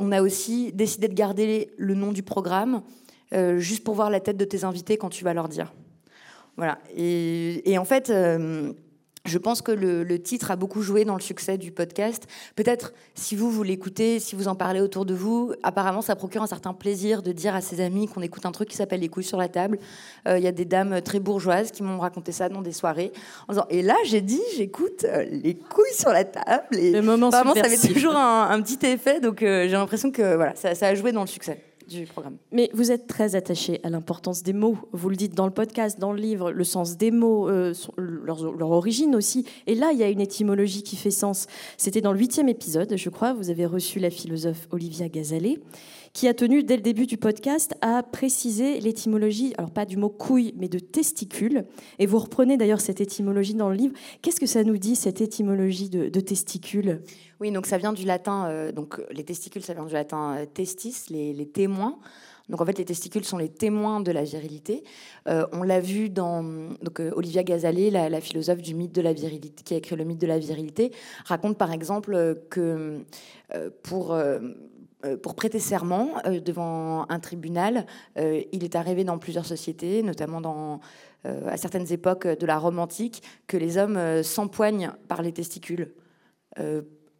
On 0.00 0.10
a 0.10 0.22
aussi 0.22 0.72
décidé 0.72 1.06
de 1.06 1.14
garder 1.14 1.70
le 1.78 1.94
nom 1.94 2.10
du 2.10 2.24
programme, 2.24 2.82
juste 3.58 3.84
pour 3.84 3.94
voir 3.94 4.10
la 4.10 4.18
tête 4.18 4.36
de 4.36 4.44
tes 4.44 4.64
invités 4.64 4.98
quand 4.98 5.08
tu 5.08 5.22
vas 5.22 5.34
leur 5.34 5.48
dire. 5.48 5.72
Voilà. 6.60 6.78
Et, 6.94 7.78
en 7.78 7.86
fait, 7.86 8.10
euh, 8.10 8.72
je 9.26 9.38
pense 9.38 9.60
que 9.60 9.72
le, 9.72 10.22
titre 10.22 10.50
a 10.50 10.56
beaucoup 10.56 10.82
joué 10.82 11.04
dans 11.04 11.14
le 11.14 11.20
succès 11.20 11.58
du 11.58 11.72
podcast. 11.72 12.26
Peut-être, 12.56 12.92
si 13.14 13.36
vous, 13.36 13.50
vous 13.50 13.62
l'écoutez, 13.62 14.18
si 14.18 14.34
vous 14.34 14.48
en 14.48 14.54
parlez 14.54 14.80
autour 14.80 15.04
de 15.04 15.14
vous, 15.14 15.52
apparemment, 15.62 16.02
ça 16.02 16.16
procure 16.16 16.42
un 16.42 16.46
certain 16.46 16.72
plaisir 16.72 17.22
de 17.22 17.32
dire 17.32 17.54
à 17.54 17.60
ses 17.60 17.80
amis 17.80 18.08
qu'on 18.08 18.22
écoute 18.22 18.46
un 18.46 18.52
truc 18.52 18.68
qui 18.68 18.76
s'appelle 18.76 19.00
Les 19.00 19.08
couilles 19.08 19.24
sur 19.24 19.38
la 19.38 19.48
table. 19.48 19.78
Euh, 20.26 20.38
il 20.38 20.44
y 20.44 20.46
a 20.46 20.52
des 20.52 20.64
dames 20.64 21.02
très 21.02 21.20
bourgeoises 21.20 21.70
qui 21.70 21.82
m'ont 21.82 21.98
raconté 21.98 22.32
ça 22.32 22.48
dans 22.48 22.62
des 22.62 22.72
soirées. 22.72 23.12
En 23.48 23.52
disant, 23.52 23.66
et 23.68 23.82
là, 23.82 23.96
j'ai 24.04 24.22
dit, 24.22 24.40
j'écoute 24.56 25.04
euh, 25.04 25.24
Les 25.30 25.54
couilles 25.54 25.94
sur 25.94 26.10
la 26.10 26.24
table. 26.24 26.76
Et 26.76 26.90
le 26.90 27.02
moment 27.02 27.30
ça 27.30 27.40
avait 27.40 27.76
toujours 27.76 28.16
un, 28.16 28.60
petit 28.62 28.84
effet. 28.86 29.20
Donc, 29.20 29.40
j'ai 29.40 29.68
l'impression 29.68 30.10
que 30.10 30.34
voilà, 30.34 30.54
ça 30.56 30.86
a 30.86 30.94
joué 30.94 31.12
dans 31.12 31.22
le 31.22 31.26
succès 31.26 31.69
programme. 32.12 32.36
Mais 32.52 32.70
vous 32.72 32.90
êtes 32.90 33.06
très 33.06 33.34
attaché 33.34 33.80
à 33.82 33.90
l'importance 33.90 34.42
des 34.42 34.52
mots. 34.52 34.76
Vous 34.92 35.08
le 35.08 35.16
dites 35.16 35.34
dans 35.34 35.46
le 35.46 35.52
podcast, 35.52 35.98
dans 35.98 36.12
le 36.12 36.20
livre, 36.20 36.52
le 36.52 36.64
sens 36.64 36.96
des 36.96 37.10
mots, 37.10 37.48
euh, 37.48 37.74
leur, 37.96 38.70
origine 38.70 39.14
aussi. 39.14 39.44
Et 39.66 39.74
là, 39.74 39.90
il 39.92 39.98
y 39.98 40.02
a 40.02 40.08
une 40.08 40.20
étymologie 40.20 40.82
qui 40.82 40.96
fait 40.96 41.10
sens. 41.10 41.46
C'était 41.76 42.00
dans 42.00 42.12
le 42.12 42.18
huitième 42.18 42.48
épisode, 42.48 42.96
je 42.96 43.10
crois. 43.10 43.32
Vous 43.32 43.50
avez 43.50 43.66
reçu 43.66 43.98
la 43.98 44.10
philosophe 44.10 44.68
Olivia 44.70 45.08
Gazalet 45.08 45.58
qui 46.12 46.26
a 46.26 46.34
tenu 46.34 46.64
dès 46.64 46.76
le 46.76 46.82
début 46.82 47.06
du 47.06 47.16
podcast 47.16 47.74
à 47.82 48.02
préciser 48.02 48.80
l'étymologie, 48.80 49.54
alors 49.58 49.70
pas 49.70 49.86
du 49.86 49.96
mot 49.96 50.08
couille, 50.08 50.54
mais 50.56 50.68
de 50.68 50.78
testicule. 50.78 51.66
Et 51.98 52.06
vous 52.06 52.18
reprenez 52.18 52.56
d'ailleurs 52.56 52.80
cette 52.80 53.00
étymologie 53.00 53.54
dans 53.54 53.68
le 53.68 53.76
livre. 53.76 53.94
Qu'est-ce 54.20 54.40
que 54.40 54.46
ça 54.46 54.64
nous 54.64 54.76
dit, 54.76 54.96
cette 54.96 55.20
étymologie 55.20 55.88
de, 55.88 56.20
testicule? 56.20 57.02
Oui, 57.40 57.52
donc 57.52 57.66
ça 57.66 57.78
vient 57.78 57.92
du 57.92 58.04
latin, 58.04 58.46
euh, 58.48 58.72
donc 58.72 59.00
les 59.10 59.24
testicules, 59.24 59.62
ça 59.62 59.72
vient 59.72 59.86
du 59.86 59.94
latin 59.94 60.36
euh, 60.36 60.46
testis, 60.46 61.08
les, 61.10 61.46
témoins. 61.46 61.98
Donc 62.48 62.60
en 62.60 62.66
fait, 62.66 62.76
les 62.76 62.84
testicules 62.84 63.24
sont 63.24 63.38
les 63.38 63.48
témoins 63.48 64.00
de 64.00 64.10
la 64.10 64.24
virilité. 64.24 64.82
Euh, 65.28 65.46
on 65.52 65.62
l'a 65.62 65.78
vu 65.78 66.10
dans 66.10 66.42
donc 66.82 67.00
Olivia 67.14 67.44
Gazalet, 67.44 67.90
la, 67.90 68.20
philosophe 68.20 68.60
du 68.60 68.74
mythe 68.74 68.92
de 68.92 69.00
la 69.00 69.12
virilité, 69.12 69.62
qui 69.62 69.74
a 69.74 69.76
écrit 69.76 69.94
le 69.94 70.02
mythe 70.02 70.20
de 70.20 70.26
la 70.26 70.40
virilité, 70.40 70.90
raconte 71.24 71.56
par 71.56 71.70
exemple 71.70 72.42
que 72.50 73.04
pour 73.84 74.16
pour 75.22 75.34
prêter 75.34 75.58
serment 75.58 76.14
euh, 76.26 76.40
devant 76.40 77.06
un 77.08 77.20
tribunal. 77.20 77.86
Euh, 78.18 78.42
il 78.52 78.64
est 78.64 78.76
arrivé 78.76 79.04
dans 79.04 79.18
plusieurs 79.18 79.46
sociétés, 79.46 80.02
notamment 80.02 80.40
dans, 80.40 80.80
à 81.24 81.56
certaines 81.56 81.92
époques 81.92 82.26
de 82.26 82.46
la 82.46 82.58
Rome 82.58 82.78
antique, 82.78 83.22
que 83.46 83.56
les 83.56 83.76
hommes 83.76 84.22
s'empoignent 84.22 84.92
par 85.06 85.20
les 85.20 85.32
testicules 85.32 85.92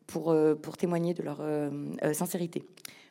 pour, 0.06 0.34
pour 0.62 0.76
témoigner 0.78 1.12
de 1.12 1.22
leur 1.22 1.42
sincérité. 2.14 2.64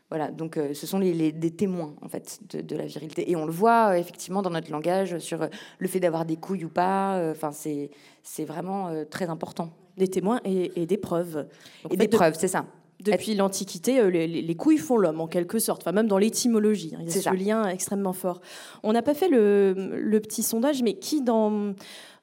Voilà, 0.09 0.31
donc 0.31 0.59
ce 0.73 0.87
sont 0.87 0.97
les, 0.97 1.31
des 1.31 1.51
témoins 1.51 1.93
en 2.01 2.09
fait 2.09 2.39
de, 2.55 2.75
la 2.75 2.87
virilité 2.87 3.29
et 3.29 3.35
on 3.35 3.45
le 3.45 3.51
voit 3.51 3.99
effectivement 3.99 4.41
dans 4.41 4.49
notre 4.49 4.71
langage 4.71 5.19
sur 5.19 5.47
le 5.77 5.87
fait 5.87 5.99
d'avoir 5.99 6.25
des 6.25 6.37
couilles 6.37 6.65
ou 6.65 6.69
pas. 6.69 7.21
Enfin, 7.29 7.51
c'est 7.51 7.91
c'est 8.23 8.45
vraiment 8.45 8.91
très 9.11 9.29
important. 9.29 9.69
Des 9.95 10.07
témoins 10.07 10.39
et, 10.43 10.87
des 10.87 10.97
preuves. 10.97 11.47
et 11.91 11.97
des 11.97 12.07
preuves, 12.07 12.35
c'est 12.35 12.47
ça. 12.47 12.65
Depuis 12.99 13.33
l'Antiquité, 13.33 13.99
euh, 13.99 14.09
les, 14.09 14.55
couilles 14.55 14.77
font 14.77 14.97
l'homme, 14.97 15.21
en 15.21 15.27
quelque 15.27 15.57
sorte, 15.57 15.83
enfin, 15.83 15.93
même 15.93 16.07
dans 16.07 16.17
l'étymologie. 16.17 16.93
Hein, 16.95 16.99
il 17.01 17.07
y 17.07 17.17
a 17.17 17.21
ce 17.21 17.33
lien 17.33 17.67
extrêmement 17.69 18.11
fort. 18.11 18.41
On 18.83 18.91
n'a 18.91 19.01
pas 19.01 19.13
fait 19.13 19.29
le, 19.29 20.19
petit 20.21 20.43
sondage, 20.43 20.83
mais 20.83 20.95
qui 20.95 21.21
dans, 21.21 21.73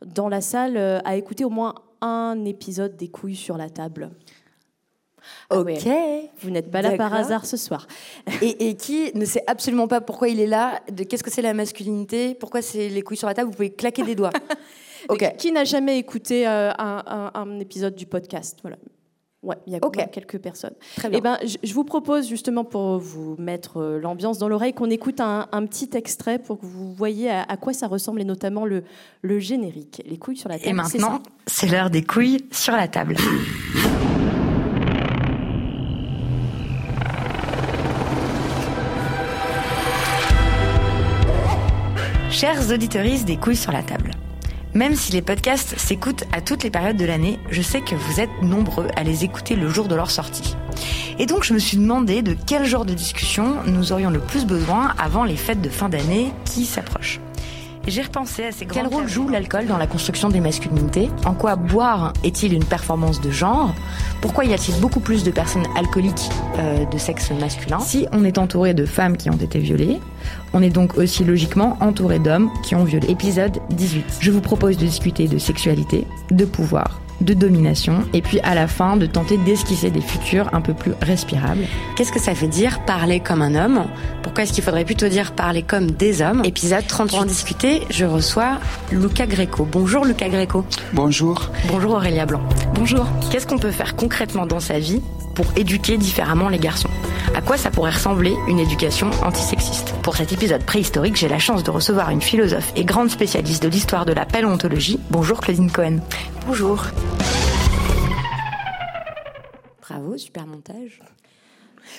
dans 0.05 0.29
la 0.29 0.43
salle 0.43 0.77
euh, 0.77 0.99
a 1.05 1.17
écouté 1.17 1.45
au 1.45 1.51
moins 1.51 1.75
un 2.03 2.45
épisode 2.45 2.95
des 2.97 3.09
couilles 3.09 3.37
sur 3.37 3.57
la 3.57 3.71
table? 3.71 4.11
Ah 5.49 5.61
Ok. 5.61 5.89
Vous 6.41 6.51
n'êtes 6.51 6.71
pas 6.71 6.83
là 6.83 6.97
par 6.97 7.15
hasard 7.15 7.47
ce 7.47 7.57
soir. 7.57 7.87
Et, 8.43 8.77
qui 8.77 9.11
ne 9.15 9.25
sait 9.25 9.45
absolument 9.47 9.89
pas 9.89 10.03
pourquoi 10.03 10.29
il 10.29 10.41
est 10.41 10.47
là, 10.47 10.83
de 10.93 11.05
qu'est-ce 11.05 11.25
que 11.25 11.31
c'est 11.31 11.43
la 11.43 11.55
masculinité, 11.55 12.35
pourquoi 12.35 12.61
c'est 12.61 12.91
les 12.91 13.03
couilles 13.03 13.17
sur 13.17 13.29
la 13.29 13.35
table, 13.35 13.49
vous 13.49 13.57
pouvez 13.57 13.73
claquer 13.73 14.03
des 14.03 14.15
doigts. 14.15 14.33
ok. 15.09 15.37
Qui 15.39 15.53
n'a 15.53 15.65
jamais 15.65 15.99
écouté 15.99 16.47
euh, 16.47 16.71
un, 16.79 17.31
un, 17.35 17.61
épisode 17.61 17.95
du 17.95 18.07
podcast? 18.07 18.59
Voilà. 18.63 18.77
Ouais, 19.47 19.57
il 19.69 19.73
y 19.75 19.77
a 19.77 20.07
quelques 20.09 20.39
personnes. 20.39 20.75
Très 20.97 21.09
bien. 21.09 21.19
Eh 21.19 21.23
ben, 21.23 21.39
je, 21.63 21.73
vous 21.73 21.85
propose 21.85 22.29
justement 22.29 22.65
pour 22.65 22.99
vous 22.99 23.37
mettre 23.39 23.77
euh, 23.77 24.01
l'ambiance 24.01 24.39
dans 24.39 24.49
l'oreille 24.49 24.73
qu'on 24.73 24.91
écoute 24.91 25.21
un, 25.21 25.47
petit 25.67 25.91
extrait 25.95 26.41
pour 26.41 26.59
que 26.59 26.67
vous 26.67 26.93
voyez 26.93 27.31
à, 27.31 27.57
quoi 27.57 27.73
ça 27.73 27.87
ressemble 27.87 28.21
et 28.21 28.25
notamment 28.25 28.65
le, 28.65 28.83
le, 29.23 29.39
générique. 29.39 30.03
Les 30.05 30.19
couilles 30.19 30.37
sur 30.37 30.49
la 30.49 30.57
table. 30.59 30.69
Et 30.69 30.73
maintenant, 30.73 31.23
c'est 31.47 31.69
l'heure 31.69 31.91
des 31.91 32.03
couilles 32.03 32.45
sur 32.51 32.75
la 32.75 32.89
table. 32.89 33.15
Chers 42.31 42.73
auditeurs 42.73 43.05
des 43.25 43.37
couilles 43.37 43.55
sur 43.55 43.71
la 43.71 43.85
table. 43.85 44.11
Même 44.77 44.95
si 44.95 45.11
les 45.13 45.23
podcasts 45.23 45.79
s'écoutent 45.79 46.25
à 46.33 46.43
toutes 46.43 46.63
les 46.63 46.69
périodes 46.69 46.99
de 46.99 47.07
l'année, 47.07 47.39
je 47.49 47.63
sais 47.63 47.81
que 47.81 47.95
vous 47.95 48.21
êtes 48.21 48.43
nombreux 48.43 48.89
à 48.95 49.05
les 49.05 49.25
écouter 49.25 49.57
le 49.57 49.71
jour 49.71 49.89
de 49.89 49.95
leur 49.95 50.11
sortie. 50.11 50.55
Et 51.19 51.25
donc 51.25 51.45
je 51.45 51.55
me 51.55 51.59
suis 51.59 51.79
demandé 51.79 52.21
de 52.21 52.37
quel 52.47 52.67
genre 52.67 52.85
de 52.85 52.93
discussion 52.93 53.57
nous 53.65 53.93
aurions 53.93 54.11
le 54.11 54.21
plus 54.21 54.45
besoin 54.45 54.95
avant 54.99 55.25
les 55.25 55.37
fêtes 55.37 55.63
de 55.63 55.71
fin 55.71 55.89
d'année 55.89 56.31
qui 56.45 56.67
s'approchent. 56.67 57.21
J'ai 57.87 58.03
repensé 58.03 58.45
à 58.47 58.53
ces 58.53 58.67
Quel 58.67 58.87
rôle 58.89 59.07
joue 59.07 59.29
l'alcool 59.29 59.67
dans 59.67 59.79
la 59.79 59.87
construction 59.87 60.29
des 60.29 60.41
masculinités 60.41 61.09
En 61.25 61.35
quoi 61.35 61.55
boire 61.55 62.13
est-il 62.25 62.53
une 62.53 62.65
performance 62.65 63.21
de 63.21 63.31
genre 63.31 63.73
Pourquoi 64.21 64.45
y 64.45 64.53
a-t-il 64.53 64.81
beaucoup 64.81 64.99
plus 64.99 65.23
de 65.23 65.31
personnes 65.31 65.67
alcooliques 65.77 66.31
euh, 66.59 66.85
de 66.85 66.99
sexe 66.99 67.31
masculin 67.31 67.79
Si 67.79 68.07
on 68.13 68.25
est 68.25 68.39
entouré 68.39 68.75
de 68.75 68.87
femmes 68.87 69.17
qui 69.17 69.31
ont 69.31 69.37
été 69.37 69.61
violées, 69.61 70.01
on 70.53 70.63
est 70.63 70.71
donc 70.71 70.99
aussi 70.99 71.25
logiquement 71.25 71.77
entouré 71.81 72.19
d'hommes 72.19 72.51
qui 72.65 72.75
ont 72.75 72.85
violé. 72.85 73.09
Épisode 73.09 73.59
18. 73.71 74.19
Je 74.21 74.31
vous 74.33 74.41
propose 74.41 74.77
de 74.77 74.85
discuter 74.85 75.29
de 75.29 75.39
sexualité, 75.39 76.07
de 76.33 76.45
pouvoir, 76.45 77.01
de 77.21 77.35
domination, 77.35 78.05
et 78.13 78.23
puis 78.23 78.41
à 78.41 78.55
la 78.55 78.67
fin 78.67 78.97
de 78.97 79.07
tenter 79.07 79.39
d'esquisser 79.39 79.91
des 79.91 80.01
futurs 80.01 80.49
un 80.53 80.61
peu 80.61 80.75
plus 80.75 80.93
respirables. 81.03 81.65
Qu'est-ce 81.97 82.13
que 82.13 82.21
ça 82.21 82.33
veut 82.33 82.49
dire 82.49 82.81
parler 82.85 83.21
comme 83.21 83.43
un 83.43 83.55
homme? 83.55 83.87
Pourquoi 84.23 84.45
est-ce 84.45 84.53
qu'il 84.53 84.65
faudrait 84.65 84.85
plutôt 84.85 85.09
dire 85.09 85.33
parler 85.33 85.63
comme 85.63 85.91
des 85.91 86.23
hommes? 86.23 86.43
Épisode 86.45 86.87
30 86.87 87.11
Pour 87.11 87.21
en 87.21 87.25
discuter, 87.25 87.83
je 87.91 88.05
reçois 88.05 88.59
Luca 88.93 89.27
Greco. 89.27 89.67
Bonjour 89.71 90.05
Luca 90.05 90.29
Greco. 90.29 90.65
Bonjour. 90.93 91.51
Bonjour 91.69 91.93
Aurélia 91.93 92.27
Blanc. 92.27 92.43
Bonjour. 92.75 93.07
Qu'est-ce 93.31 93.47
qu'on 93.47 93.59
peut 93.59 93.71
faire 93.71 93.97
concrètement 93.97 94.47
dans 94.47 94.61
sa 94.61 94.79
vie 94.79 95.01
pour 95.35 95.47
éduquer 95.57 95.97
différemment 95.99 96.49
les 96.49 96.59
garçons? 96.59 96.91
À 97.35 97.41
quoi 97.41 97.57
ça 97.57 97.71
pourrait 97.71 97.91
ressembler 97.91 98.35
une 98.49 98.59
éducation 98.59 99.11
antisexiste? 99.23 99.95
Pour 100.03 100.17
cet 100.17 100.33
épisode 100.33 100.63
préhistorique, 100.63 101.17
j'ai 101.17 101.29
la 101.29 101.39
chance 101.39 101.63
de 101.65 101.71
recevoir 101.71 102.11
une 102.11 102.23
philosophe 102.23 102.73
et 102.77 102.85
grande 102.85 103.11
spécialiste 103.11 103.63
de 103.63 103.69
l'histoire 103.69 104.07
de 104.07 104.13
la 104.13 104.25
paléontologie. 104.25 104.99
Bonjour 105.11 105.41
Claudine 105.41 105.71
Cohen. 105.71 105.99
Bonjour. 106.47 106.81
Bravo, 109.81 110.17
super 110.17 110.47
montage. 110.47 111.01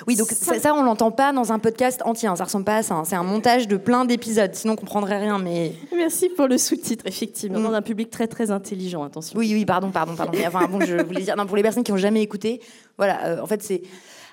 Oui, 0.08 0.16
donc 0.16 0.30
ça, 0.30 0.74
on 0.74 0.84
l'entend 0.84 1.12
pas 1.12 1.34
dans 1.34 1.51
un 1.51 1.60
podcast 1.60 2.01
entier. 2.06 2.30
Hein, 2.30 2.38
ça 2.38 2.46
ressemble 2.46 2.63
pas 2.63 2.77
à 2.77 2.84
ça. 2.84 2.96
Hein. 2.96 3.04
C'est 3.04 3.18
un 3.18 3.24
montage 3.24 3.68
de 3.68 3.75
plein 3.75 4.06
d'épisodes. 4.06 4.56
Sinon, 4.56 4.74
on 4.74 4.75
comprendrait 4.77 5.20
rien. 5.20 5.38
Mais 5.38 5.74
merci 5.94 6.30
pour 6.30 6.48
le 6.48 6.58
sous-titre. 6.58 7.04
Effectivement, 7.08 7.60
mm. 7.60 7.63
dans 7.63 7.74
un 7.74 7.82
public 7.82 8.10
très 8.10 8.27
très 8.27 8.50
intelligent. 8.50 9.04
Attention. 9.04 9.38
Oui, 9.38 9.51
oui, 9.54 9.66
pardon, 9.66 9.92
pardon, 9.92 10.16
pardon. 10.16 10.38
enfin, 10.48 10.66
bon, 10.70 10.80
je 10.80 10.96
voulais 10.96 11.24
dire, 11.24 11.36
non, 11.36 11.46
pour 11.46 11.58
les 11.58 11.63
personnes 11.63 11.84
qui 11.84 11.92
ont 11.92 11.98
jamais 11.98 12.22
écouté, 12.22 12.62
voilà. 12.98 13.25
Euh, 13.25 13.42
en 13.42 13.48
fait, 13.48 13.62
c'est 13.62 13.82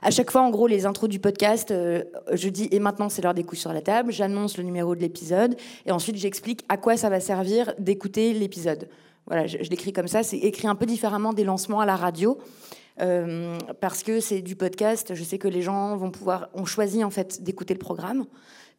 à 0.00 0.12
chaque 0.12 0.30
fois, 0.30 0.42
en 0.42 0.50
gros, 0.50 0.68
les 0.68 0.86
intros 0.86 1.10
du 1.10 1.18
podcast, 1.18 1.72
euh, 1.72 2.04
je 2.32 2.48
dis 2.48 2.68
et 2.70 2.78
maintenant 2.78 3.08
c'est 3.08 3.22
l'heure 3.22 3.34
des 3.34 3.42
coups 3.42 3.60
sur 3.60 3.72
la 3.72 3.80
table. 3.80 4.12
J'annonce 4.12 4.58
le 4.58 4.62
numéro 4.62 4.94
de 4.94 5.00
l'épisode 5.00 5.56
et 5.86 5.90
ensuite 5.90 6.16
j'explique 6.16 6.64
à 6.68 6.76
quoi 6.76 6.96
ça 6.96 7.08
va 7.08 7.18
servir 7.18 7.74
d'écouter 7.80 8.32
l'épisode. 8.32 8.86
Voilà, 9.26 9.46
je, 9.46 9.56
l'écris 9.58 9.92
comme 9.92 10.08
ça. 10.08 10.22
C'est 10.22 10.38
écrit 10.38 10.68
un 10.68 10.74
peu 10.74 10.86
différemment 10.86 11.32
des 11.32 11.44
lancements 11.44 11.80
à 11.80 11.86
la 11.86 11.96
radio. 11.96 12.38
Euh, 13.00 13.58
parce 13.80 14.02
que 14.02 14.20
c'est 14.20 14.42
du 14.42 14.56
podcast. 14.56 15.14
Je 15.14 15.24
sais 15.24 15.38
que 15.38 15.48
les 15.48 15.62
gens 15.62 15.96
vont 15.96 16.10
pouvoir, 16.10 16.48
ont 16.54 16.64
choisi 16.64 17.02
en 17.02 17.10
fait 17.10 17.42
d'écouter 17.42 17.74
le 17.74 17.80
programme. 17.80 18.26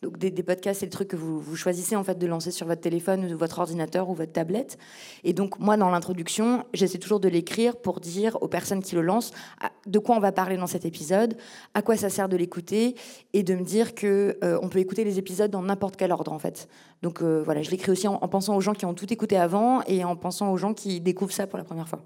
Donc 0.01 0.17
des, 0.17 0.31
podcasts, 0.43 0.81
c'est 0.81 0.85
le 0.85 0.91
truc 0.91 1.07
que 1.07 1.15
vous, 1.15 1.39
vous, 1.39 1.55
choisissez 1.55 1.95
en 1.95 2.03
fait 2.03 2.19
de 2.19 2.27
lancer 2.27 2.51
sur 2.51 2.67
votre 2.67 2.81
téléphone 2.81 3.25
ou 3.33 3.37
votre 3.37 3.59
ordinateur 3.59 4.09
ou 4.09 4.13
votre 4.13 4.33
tablette. 4.33 4.77
Et 5.23 5.33
donc 5.33 5.57
moi, 5.57 5.77
dans 5.77 5.89
l'introduction, 5.89 6.63
j'essaie 6.73 6.99
toujours 6.99 7.19
de 7.19 7.27
l'écrire 7.27 7.75
pour 7.77 8.01
dire 8.01 8.37
aux 8.41 8.47
personnes 8.47 8.83
qui 8.83 8.93
le 8.93 9.01
lancent 9.01 9.31
ah, 9.61 9.71
de 9.87 9.97
quoi 9.97 10.15
on 10.15 10.19
va 10.19 10.31
parler 10.31 10.57
dans 10.57 10.67
cet 10.67 10.85
épisode, 10.85 11.35
à 11.73 11.81
quoi 11.81 11.95
ça 11.97 12.09
sert 12.09 12.29
de 12.29 12.37
l'écouter, 12.37 12.95
et 13.33 13.41
de 13.41 13.55
me 13.55 13.63
dire 13.63 13.95
que 13.95 14.37
euh, 14.43 14.59
on 14.61 14.69
peut 14.69 14.79
écouter 14.79 15.05
les 15.05 15.17
épisodes 15.17 15.49
dans 15.49 15.63
n'importe 15.63 15.95
quel 15.95 16.11
ordre 16.11 16.31
en 16.31 16.39
fait. 16.39 16.67
Donc 17.01 17.21
euh, 17.21 17.41
voilà, 17.43 17.63
je 17.63 17.71
l'écris 17.71 17.91
aussi 17.91 18.07
en, 18.07 18.15
en 18.15 18.27
pensant 18.27 18.55
aux 18.55 18.61
gens 18.61 18.73
qui 18.73 18.85
ont 18.85 18.93
tout 18.93 19.11
écouté 19.11 19.37
avant 19.37 19.81
et 19.87 20.03
en 20.03 20.15
pensant 20.15 20.51
aux 20.51 20.57
gens 20.57 20.73
qui 20.73 20.99
découvrent 21.01 21.33
ça 21.33 21.47
pour 21.47 21.57
la 21.57 21.63
première 21.63 21.87
fois. 21.87 22.03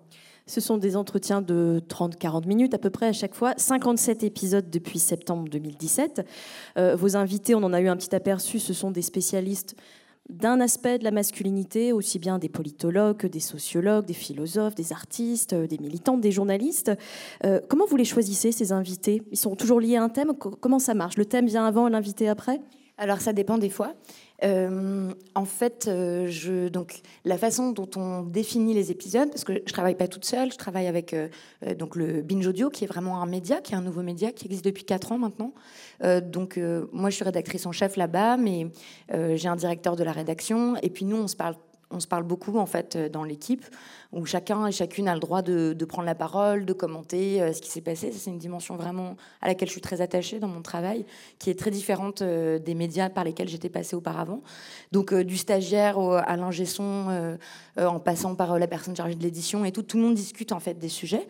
Ce 0.49 0.61
sont 0.61 0.77
des 0.77 0.95
entretiens 0.95 1.43
de 1.43 1.79
30-40 1.89 2.47
minutes 2.47 2.73
à 2.73 2.79
peu 2.79 2.89
près 2.89 3.05
à 3.05 3.13
chaque 3.13 3.35
fois, 3.35 3.53
57 3.55 4.23
épisodes 4.23 4.67
depuis 4.67 4.97
septembre 4.97 5.47
2017. 5.47 6.25
Euh, 6.79 6.95
vos 6.95 7.15
invités, 7.15 7.53
on 7.53 7.61
en 7.61 7.71
a 7.71 7.79
eu 7.79 7.87
un 7.87 7.95
petit 7.95 8.15
aperçu, 8.15 8.57
ce 8.57 8.73
sont 8.73 8.89
des 8.89 9.03
spécialistes 9.03 9.75
d'un 10.27 10.59
aspect 10.59 10.97
de 10.97 11.03
la 11.03 11.11
masculinité, 11.11 11.93
aussi 11.93 12.17
bien 12.17 12.39
des 12.39 12.49
politologues, 12.49 13.27
des 13.27 13.39
sociologues, 13.39 14.05
des 14.05 14.15
philosophes, 14.15 14.73
des 14.73 14.91
artistes, 14.91 15.53
des 15.53 15.77
militants, 15.77 16.17
des 16.17 16.31
journalistes. 16.31 16.91
Euh, 17.45 17.59
comment 17.69 17.85
vous 17.85 17.97
les 17.97 18.05
choisissez, 18.05 18.51
ces 18.51 18.71
invités? 18.71 19.21
Ils 19.31 19.37
sont 19.37 19.55
toujours 19.55 19.79
liés 19.79 19.97
à 19.97 20.03
un 20.03 20.09
thème? 20.09 20.33
Comment 20.33 20.79
ça 20.79 20.95
marche? 20.95 21.17
Le 21.17 21.25
thème 21.25 21.45
vient 21.45 21.65
avant 21.65 21.89
l'invité 21.89 22.27
après? 22.27 22.59
Alors 22.97 23.21
ça 23.21 23.33
dépend 23.33 23.57
des 23.57 23.69
fois. 23.69 23.93
Euh, 24.43 25.11
en 25.35 25.45
fait, 25.45 25.87
euh, 25.87 26.27
je, 26.27 26.69
donc, 26.69 27.01
la 27.25 27.37
façon 27.37 27.71
dont 27.71 27.89
on 27.95 28.21
définit 28.21 28.73
les 28.73 28.91
épisodes, 28.91 29.29
parce 29.29 29.43
que 29.43 29.53
je 29.65 29.73
travaille 29.73 29.95
pas 29.95 30.07
toute 30.07 30.25
seule, 30.25 30.51
je 30.51 30.57
travaille 30.57 30.87
avec 30.87 31.13
euh, 31.13 31.27
donc 31.77 31.95
le 31.95 32.21
Binge 32.21 32.47
Audio, 32.47 32.69
qui 32.69 32.85
est 32.85 32.87
vraiment 32.87 33.21
un 33.21 33.25
média, 33.25 33.61
qui 33.61 33.73
est 33.73 33.77
un 33.77 33.81
nouveau 33.81 34.01
média 34.01 34.31
qui 34.31 34.45
existe 34.45 34.65
depuis 34.65 34.83
4 34.83 35.11
ans 35.11 35.17
maintenant. 35.17 35.53
donc 36.21 36.59
moi, 36.91 37.09
je 37.09 37.15
suis 37.15 37.25
rédactrice 37.25 37.65
en 37.65 37.71
chef 37.71 37.97
là-bas, 37.97 38.37
mais 38.37 38.67
j'ai 39.35 39.47
un 39.47 39.55
directeur 39.55 39.95
de 39.95 40.03
la 40.03 40.11
rédaction, 40.11 40.75
et 40.81 40.89
puis 40.89 41.05
nous, 41.05 41.17
on 41.17 41.27
se 41.27 41.35
parle 41.35 41.55
on 41.91 41.99
se 41.99 42.07
parle 42.07 42.23
beaucoup 42.23 42.57
en 42.57 42.65
fait 42.65 42.95
euh, 42.95 43.09
dans 43.09 43.23
l'équipe, 43.23 43.65
où 44.11 44.25
chacun 44.25 44.67
et 44.67 44.71
chacune 44.71 45.07
a 45.07 45.13
le 45.13 45.19
droit 45.19 45.41
de, 45.41 45.73
prendre 45.85 46.05
la 46.05 46.15
parole, 46.15 46.65
de 46.65 46.73
commenter 46.73 47.41
euh, 47.41 47.53
ce 47.53 47.61
qui 47.61 47.69
s'est 47.69 47.81
passé. 47.81 48.11
C'est 48.11 48.29
une 48.29 48.37
dimension 48.37 48.75
vraiment 48.75 49.15
à 49.41 49.47
laquelle 49.47 49.67
je 49.67 49.73
suis 49.73 49.81
très 49.81 50.01
attachée 50.01 50.39
dans 50.39 50.47
mon 50.47 50.61
travail, 50.61 51.05
qui 51.39 51.49
est 51.49 51.57
très 51.57 51.71
différente 51.71 52.21
euh, 52.21 52.59
des 52.59 52.75
médias 52.75 53.09
par 53.09 53.23
lesquels 53.23 53.49
j'étais 53.49 53.69
passée 53.69 53.95
auparavant. 53.95 54.41
Donc 54.91 55.13
du 55.13 55.37
stagiaire 55.37 55.99
à 55.99 56.35
l'ingé 56.37 56.65
son, 56.65 57.37
en 57.77 57.99
passant 57.99 58.35
par 58.35 58.57
la 58.59 58.67
personne 58.67 58.95
chargée 58.95 59.15
de 59.15 59.23
l'édition 59.23 59.65
et 59.65 59.71
tout, 59.71 59.83
tout 59.83 59.97
le 59.97 60.03
monde 60.03 60.15
discute 60.15 60.51
en 60.51 60.59
fait 60.59 60.75
des 60.75 60.89
sujets. 60.89 61.27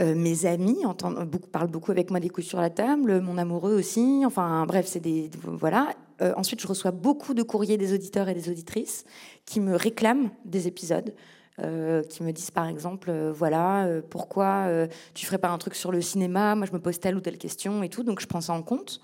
Mes 0.00 0.46
amis 0.46 0.84
entendent, 0.84 1.24
beaucoup, 1.28 1.48
parlent 1.48 1.70
beaucoup 1.70 1.92
avec 1.92 2.10
moi 2.10 2.18
des 2.18 2.28
coups 2.28 2.46
sur 2.46 2.60
la 2.60 2.70
table, 2.70 3.20
mon 3.20 3.38
amoureux 3.38 3.74
aussi. 3.74 4.22
Enfin, 4.26 4.66
bref, 4.66 4.86
c'est 4.86 5.00
des 5.00 5.30
voilà. 5.44 5.94
ensuite, 6.36 6.60
je 6.60 6.66
reçois 6.66 6.90
beaucoup 6.90 7.34
de 7.34 7.42
courriers 7.42 7.76
des 7.76 7.94
auditeurs 7.94 8.28
et 8.28 8.34
des 8.34 8.48
auditrices 8.48 9.04
qui 9.46 9.60
me 9.60 9.76
réclament 9.76 10.30
des 10.44 10.66
épisodes. 10.66 11.14
Euh, 11.58 12.02
qui 12.02 12.22
me 12.22 12.32
disent 12.32 12.50
par 12.50 12.66
exemple, 12.66 13.10
euh, 13.10 13.30
voilà, 13.30 13.84
euh, 13.84 14.00
pourquoi 14.00 14.68
tu 15.12 15.26
ferais 15.26 15.38
pas 15.38 15.50
un 15.50 15.58
truc 15.58 15.74
sur 15.74 15.92
le 15.92 16.00
cinéma 16.00 16.54
Moi, 16.54 16.66
je 16.66 16.72
me 16.72 16.80
pose 16.80 16.98
telle 16.98 17.14
ou 17.14 17.20
telle 17.20 17.36
question 17.36 17.82
et 17.82 17.90
tout, 17.90 18.02
donc 18.02 18.20
je 18.20 18.26
prends 18.26 18.40
ça 18.40 18.54
en 18.54 18.62
compte. 18.62 19.00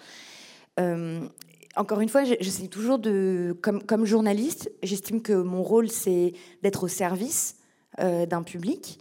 encore 1.76 2.00
une 2.00 2.08
fois, 2.08 2.24
j'essaie 2.24 2.68
toujours 2.68 2.98
de, 2.98 3.56
comme 3.60 4.04
journaliste, 4.06 4.72
j'estime 4.82 5.20
que 5.20 5.34
mon 5.34 5.62
rôle, 5.62 5.90
c'est 5.90 6.32
d'être 6.62 6.84
au 6.84 6.88
service 6.88 7.56
d'un 7.98 8.42
public 8.42 8.98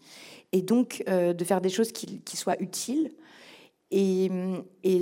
et 0.51 0.61
donc 0.61 1.03
de 1.07 1.43
faire 1.43 1.61
des 1.61 1.69
choses 1.69 1.91
qui, 1.91 2.37
soient 2.37 2.61
utiles. 2.61 3.11
Et, 3.89 4.29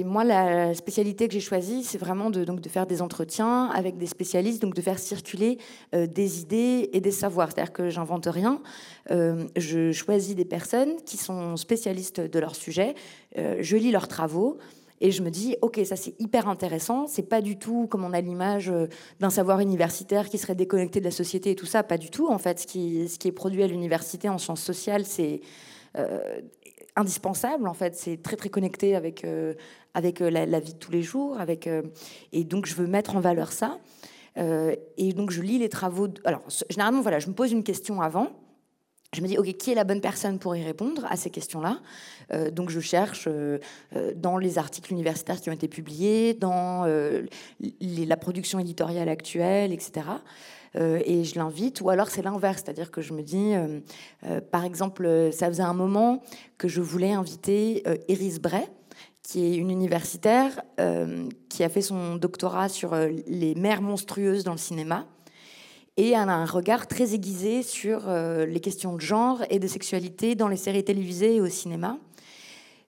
moi, 0.03 0.23
la 0.23 0.75
spécialité 0.75 1.27
que 1.27 1.33
j'ai 1.33 1.39
choisie, 1.39 1.83
c'est 1.83 1.97
vraiment 1.97 2.29
de, 2.29 2.45
donc, 2.45 2.61
de 2.61 2.69
faire 2.69 2.85
des 2.85 3.01
entretiens 3.01 3.65
avec 3.69 3.97
des 3.97 4.05
spécialistes, 4.05 4.61
donc 4.61 4.75
de 4.75 4.81
faire 4.81 4.99
circuler 4.99 5.57
euh, 5.95 6.05
des 6.05 6.41
idées 6.41 6.89
et 6.93 7.01
des 7.01 7.11
savoirs. 7.11 7.49
C'est-à-dire 7.51 7.73
que 7.73 7.89
j'invente 7.89 8.27
rien. 8.27 8.61
Euh, 9.09 9.45
je 9.55 9.91
choisis 9.91 10.35
des 10.35 10.45
personnes 10.45 10.97
qui 11.05 11.17
sont 11.17 11.57
spécialistes 11.57 12.21
de 12.21 12.39
leur 12.39 12.55
sujet. 12.55 12.93
Euh, 13.37 13.57
je 13.61 13.75
lis 13.75 13.91
leurs 13.91 14.07
travaux. 14.07 14.57
Et 15.01 15.11
je 15.11 15.21
me 15.21 15.29
dis, 15.29 15.57
ok, 15.61 15.79
ça 15.85 15.95
c'est 15.95 16.19
hyper 16.19 16.47
intéressant. 16.47 17.07
C'est 17.07 17.29
pas 17.29 17.41
du 17.41 17.57
tout 17.57 17.87
comme 17.87 18.03
on 18.03 18.13
a 18.13 18.21
l'image 18.21 18.71
d'un 19.19 19.29
savoir 19.29 19.59
universitaire 19.59 20.29
qui 20.29 20.37
serait 20.37 20.55
déconnecté 20.55 20.99
de 20.99 21.05
la 21.05 21.11
société 21.11 21.51
et 21.51 21.55
tout 21.55 21.65
ça. 21.65 21.83
Pas 21.83 21.97
du 21.97 22.09
tout. 22.09 22.27
En 22.27 22.37
fait, 22.37 22.59
ce 22.59 22.67
qui, 22.67 23.01
est 23.01 23.31
produit 23.31 23.63
à 23.63 23.67
l'université 23.67 24.29
en 24.29 24.37
sciences 24.37 24.61
sociales, 24.61 25.05
c'est 25.05 25.41
indispensable 26.95 27.67
en 27.67 27.73
fait. 27.73 27.95
C'est 27.95 28.21
très 28.21 28.35
très 28.35 28.49
connecté 28.49 28.95
avec 28.95 29.23
euh, 29.23 29.53
avec 29.93 30.21
euh, 30.21 30.29
la, 30.29 30.59
vie 30.59 30.73
de 30.73 30.79
tous 30.79 30.91
les 30.91 31.01
jours, 31.01 31.37
euh, 31.39 31.81
et 32.31 32.43
donc 32.43 32.65
je 32.65 32.75
veux 32.75 32.87
mettre 32.87 33.15
en 33.15 33.19
valeur 33.19 33.51
ça. 33.51 33.79
et 34.37 35.13
donc 35.13 35.31
je 35.31 35.41
lis 35.41 35.59
les 35.59 35.69
travaux. 35.69 36.07
Alors 36.25 36.43
généralement 36.69 37.01
voilà, 37.01 37.19
je 37.19 37.27
me 37.27 37.33
pose 37.33 37.51
une 37.51 37.63
question 37.63 38.01
avant. 38.01 38.29
Je 39.15 39.21
me 39.21 39.27
dis, 39.27 39.37
OK, 39.37 39.51
qui 39.53 39.71
est 39.71 39.75
la 39.75 39.85
bonne 39.85 40.01
personne 40.01 40.37
pour 40.39 40.55
y 40.55 40.63
répondre 40.63 41.05
à 41.09 41.15
ces 41.15 41.29
questions-là 41.29 41.79
Donc, 42.51 42.69
je 42.69 42.79
cherche 42.79 43.29
dans 44.15 44.37
les 44.37 44.57
articles 44.57 44.91
universitaires 44.91 45.39
qui 45.39 45.49
ont 45.49 45.53
été 45.53 45.67
publiés, 45.67 46.33
dans 46.33 46.85
la 47.79 48.17
production 48.17 48.59
éditoriale 48.59 49.09
actuelle, 49.09 49.71
etc. 49.71 50.03
Euh, 50.77 51.01
et 51.05 51.23
je 51.23 51.35
l'invite, 51.35 51.81
ou 51.81 51.89
alors 51.89 52.09
c'est 52.09 52.21
l'inverse, 52.21 52.61
c'est-à-dire 52.63 52.91
que 52.91 53.01
je 53.01 53.13
me 53.13 53.21
dis, 53.21 53.53
euh, 53.53 53.79
euh, 54.25 54.41
par 54.41 54.65
exemple, 54.65 55.29
ça 55.31 55.47
faisait 55.47 55.63
un 55.63 55.73
moment 55.73 56.21
que 56.57 56.67
je 56.67 56.81
voulais 56.81 57.13
inviter 57.13 57.83
Iris 58.07 58.39
Bray, 58.39 58.65
qui 59.21 59.43
est 59.45 59.55
une 59.55 59.71
universitaire 59.71 60.61
qui 61.49 61.63
a 61.63 61.69
fait 61.69 61.81
son 61.81 62.15
doctorat 62.15 62.69
sur 62.69 62.95
les 63.27 63.55
mères 63.55 63.81
monstrueuses 63.81 64.43
dans 64.43 64.51
le 64.51 64.57
cinéma. 64.57 65.07
Et 65.97 66.09
elle 66.09 66.29
a 66.29 66.35
un 66.35 66.45
regard 66.45 66.87
très 66.87 67.13
aiguisé 67.13 67.63
sur 67.63 68.01
les 68.07 68.59
questions 68.59 68.95
de 68.95 69.01
genre 69.01 69.43
et 69.49 69.59
de 69.59 69.67
sexualité 69.67 70.35
dans 70.35 70.49
les 70.49 70.57
séries 70.57 70.83
télévisées 70.83 71.35
et 71.35 71.41
au 71.41 71.47
cinéma 71.47 71.97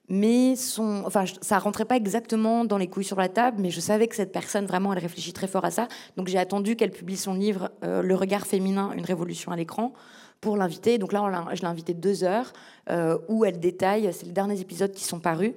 mais 0.08 0.56
son, 0.56 1.02
enfin, 1.04 1.24
ça 1.42 1.58
rentrait 1.58 1.84
pas 1.84 1.96
exactement 1.96 2.64
dans 2.64 2.78
les 2.78 2.86
couilles 2.86 3.04
sur 3.04 3.18
la 3.18 3.28
table, 3.28 3.58
mais 3.60 3.70
je 3.70 3.80
savais 3.80 4.08
que 4.08 4.16
cette 4.16 4.32
personne, 4.32 4.64
vraiment, 4.64 4.92
elle 4.92 4.98
réfléchit 5.00 5.32
très 5.32 5.46
fort 5.46 5.64
à 5.64 5.70
ça. 5.70 5.86
Donc 6.16 6.28
j'ai 6.28 6.38
attendu 6.38 6.76
qu'elle 6.76 6.90
publie 6.90 7.16
son 7.16 7.34
livre 7.34 7.70
euh, 7.84 8.02
Le 8.02 8.14
regard 8.14 8.46
féminin, 8.46 8.92
une 8.96 9.04
révolution 9.04 9.52
à 9.52 9.56
l'écran, 9.56 9.92
pour 10.40 10.56
l'inviter. 10.56 10.96
Donc 10.98 11.12
là, 11.12 11.46
je 11.52 11.60
l'ai 11.60 11.66
invité 11.66 11.92
deux 11.92 12.24
heures, 12.24 12.52
euh, 12.90 13.18
où 13.28 13.44
elle 13.44 13.60
détaille, 13.60 14.08
c'est 14.12 14.24
les 14.24 14.32
derniers 14.32 14.60
épisodes 14.60 14.92
qui 14.92 15.04
sont 15.04 15.20
parus. 15.20 15.52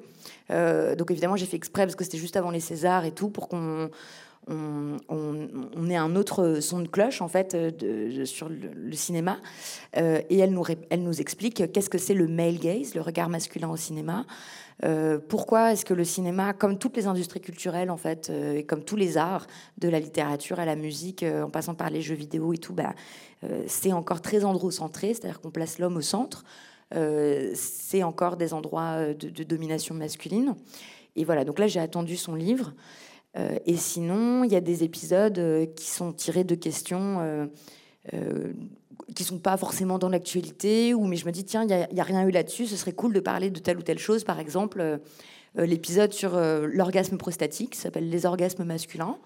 Euh, 0.50 0.96
donc 0.96 1.12
évidemment, 1.12 1.38
j'ai 1.38 1.46
fait 1.46 1.58
exprès, 1.58 1.84
parce 1.84 1.96
que 1.96 2.03
c'était 2.03 2.17
juste 2.17 2.36
avant 2.36 2.51
les 2.51 2.60
Césars 2.60 3.05
et 3.05 3.12
tout, 3.12 3.29
pour 3.29 3.48
qu'on 3.48 3.89
on, 4.51 5.89
est 5.89 5.96
un 5.96 6.15
autre 6.15 6.60
son 6.60 6.79
de 6.79 6.88
cloche 6.88 7.22
en 7.22 7.27
fait 7.27 7.55
de, 7.55 8.25
sur 8.25 8.50
le, 8.50 8.96
cinéma 8.96 9.39
euh, 9.98 10.22
et 10.29 10.39
elle 10.39 10.51
nous, 10.51 11.22
explique 11.22 11.72
qu'est-ce 11.72 11.89
que 11.89 11.98
c'est 11.98 12.13
le 12.13 12.27
male 12.27 12.58
gaze, 12.58 12.96
le 12.96 13.01
regard 13.01 13.29
masculin 13.29 13.70
au 13.70 13.77
cinéma. 13.77 14.25
Euh, 14.84 15.20
pourquoi 15.20 15.74
est-ce 15.74 15.86
que 15.86 15.93
le 15.93 16.03
cinéma, 16.03 16.53
comme 16.53 16.79
toutes 16.79 16.98
les 16.98 17.08
industries 17.08 17.41
culturelles 17.41 17.91
en 17.91 17.98
fait, 17.98 18.29
euh, 18.29 18.55
et 18.55 18.63
comme 18.63 18.84
tous 18.84 18.96
les 18.96 19.17
arts, 19.17 19.46
de 19.77 19.89
la 19.89 20.00
littérature 20.00 20.60
à 20.60 20.65
la 20.65 20.75
musique, 20.75 21.24
en 21.24 21.50
passant 21.50 21.75
par 21.75 21.89
les 21.89 22.01
jeux 22.01 22.15
vidéo 22.15 22.53
et 22.53 22.58
tout, 22.58 22.74
bah, 22.74 22.93
c'est 23.67 23.91
encore 23.91 24.22
très 24.22 24.43
androcentré, 24.46 25.13
c'est-à-dire 25.13 25.41
qu'on 25.41 25.51
place 25.51 25.79
l'homme 25.79 25.98
au 25.98 26.01
centre. 26.01 26.43
c'est 26.91 28.03
encore 28.03 28.38
des 28.38 28.53
endroits 28.53 29.13
de, 29.13 29.43
domination 29.43 29.96
masculine. 29.96 30.55
Et 31.15 31.25
voilà, 31.25 31.43
donc 31.43 31.60
là 31.60 31.67
j'ai 31.67 31.79
attendu 31.79 32.17
son 32.17 32.36
livre. 32.36 32.74
Euh, 33.38 33.57
et 33.65 33.77
sinon, 33.77 34.43
il 34.43 34.51
y 34.51 34.55
a 34.55 34.61
des 34.61 34.83
épisodes 34.83 35.39
euh, 35.39 35.65
qui 35.65 35.89
sont 35.89 36.11
tirés 36.11 36.43
de 36.43 36.55
questions 36.55 37.47
euh, 38.13 38.53
qui 39.15 39.23
sont 39.23 39.39
pas 39.39 39.57
forcément 39.57 40.00
dans 40.00 40.09
l'actualité, 40.09 40.93
mais 40.95 41.15
je 41.15 41.25
me 41.25 41.31
dis 41.31 41.43
tiens, 41.43 41.63
il 41.63 41.88
n'y 41.93 42.00
a, 42.00 42.03
rien 42.03 42.25
eu 42.27 42.31
là-dessus, 42.31 42.65
ce 42.65 42.75
serait 42.75 42.93
cool 42.93 43.13
de 43.13 43.19
parler 43.19 43.50
de 43.50 43.59
telle 43.59 43.77
ou 43.77 43.81
telle 43.81 44.00
chose, 44.00 44.23
par 44.23 44.39
exemple 44.39 45.00
l'épisode 45.55 46.13
sur 46.13 46.39
l'orgasme 46.39 47.17
prostatique, 47.17 47.75
s'appelle 47.75 48.09
les 48.09 48.25
orgasmes 48.25 48.63
masculins. 48.63 49.17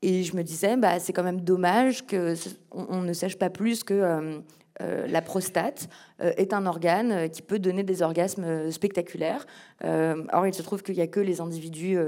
Et 0.00 0.24
je 0.24 0.34
me 0.34 0.42
disais, 0.42 0.76
bah, 0.78 0.98
c'est 0.98 1.12
quand 1.12 1.22
même 1.22 1.42
dommage 1.42 2.06
qu'on 2.06 2.34
on 2.72 3.02
ne 3.02 3.12
sache 3.12 3.36
pas 3.36 3.50
plus 3.50 3.84
que 3.84 4.40
la 4.80 5.22
prostate 5.22 5.88
est 6.20 6.54
un 6.54 6.64
organe 6.64 7.28
qui 7.28 7.42
peut 7.42 7.58
donner 7.58 7.82
des 7.82 8.00
orgasmes 8.02 8.70
spectaculaires. 8.70 9.46
or, 9.84 10.46
il 10.46 10.54
se 10.54 10.62
trouve 10.62 10.82
qu'il 10.82 10.94
n'y 10.94 11.02
a 11.02 11.06
que 11.06 11.20
les 11.20 11.40
individus 11.42 11.98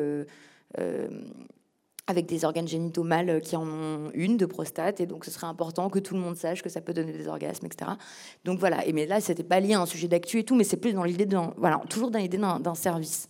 avec 2.09 2.25
des 2.27 2.45
organes 2.47 2.67
génitaux 2.67 3.05
mâles 3.05 3.41
qui 3.43 3.55
en 3.55 3.67
ont 3.67 4.11
une 4.15 4.39
de 4.39 4.47
prostate, 4.47 5.01
et 5.01 5.07
donc 5.07 5.27
ce 5.27 5.31
serait 5.31 5.47
important 5.47 5.91
que 5.91 5.99
tout 5.99 6.15
le 6.15 6.21
monde 6.21 6.37
sache 6.37 6.63
que 6.63 6.71
ça 6.71 6.81
peut 6.81 6.95
donner 6.95 7.13
des 7.13 7.29
orgasmes, 7.29 7.67
etc. 7.67 7.93
Donc 8.47 8.59
voilà, 8.59 8.85
et 8.87 8.95
mais 8.95 9.07
là, 9.07 9.21
c'était 9.21 9.45
pas 9.45 9.61
lié 9.61 9.75
à 9.75 9.81
un 9.81 9.87
sujet 9.87 10.09
d'actu 10.09 10.39
et 10.39 10.45
tout, 10.45 10.57
mais 10.57 10.65
c'est 10.65 10.79
plus 10.79 10.95
dans 10.95 11.05
l'idée 11.05 11.27
d'un, 11.27 11.53
voilà, 11.59 11.83
toujours 11.91 12.11
dans 12.11 12.19
l'idée 12.19 12.39
d'un 12.39 12.75
service. 12.75 13.29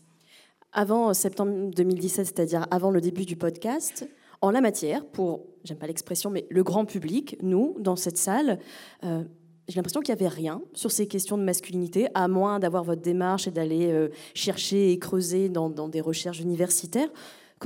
Avant 0.72 1.12
septembre 1.12 1.70
2017, 1.74 2.26
c'est-à-dire 2.26 2.66
avant 2.70 2.90
le 2.90 3.00
début 3.00 3.24
du 3.24 3.36
podcast, 3.36 4.08
en 4.40 4.52
la 4.52 4.60
matière, 4.60 5.04
pour, 5.04 5.46
j'aime 5.64 5.78
pas 5.78 5.88
l'expression, 5.88 6.30
mais 6.30 6.46
le 6.48 6.62
grand 6.62 6.84
public, 6.84 7.36
nous, 7.42 7.74
dans 7.80 7.96
cette 7.96 8.18
salle, 8.18 8.60
euh, 9.02 9.24
j'ai 9.68 9.76
l'impression 9.76 10.00
qu'il 10.00 10.14
n'y 10.14 10.20
avait 10.20 10.34
rien 10.34 10.62
sur 10.72 10.90
ces 10.90 11.06
questions 11.06 11.36
de 11.36 11.42
masculinité, 11.42 12.08
à 12.14 12.26
moins 12.26 12.58
d'avoir 12.58 12.84
votre 12.84 13.02
démarche 13.02 13.46
et 13.46 13.50
d'aller 13.50 13.92
euh, 13.92 14.08
chercher 14.34 14.92
et 14.92 14.98
creuser 14.98 15.50
dans, 15.50 15.68
des 15.88 16.00
recherches 16.00 16.40
universitaires. 16.40 17.08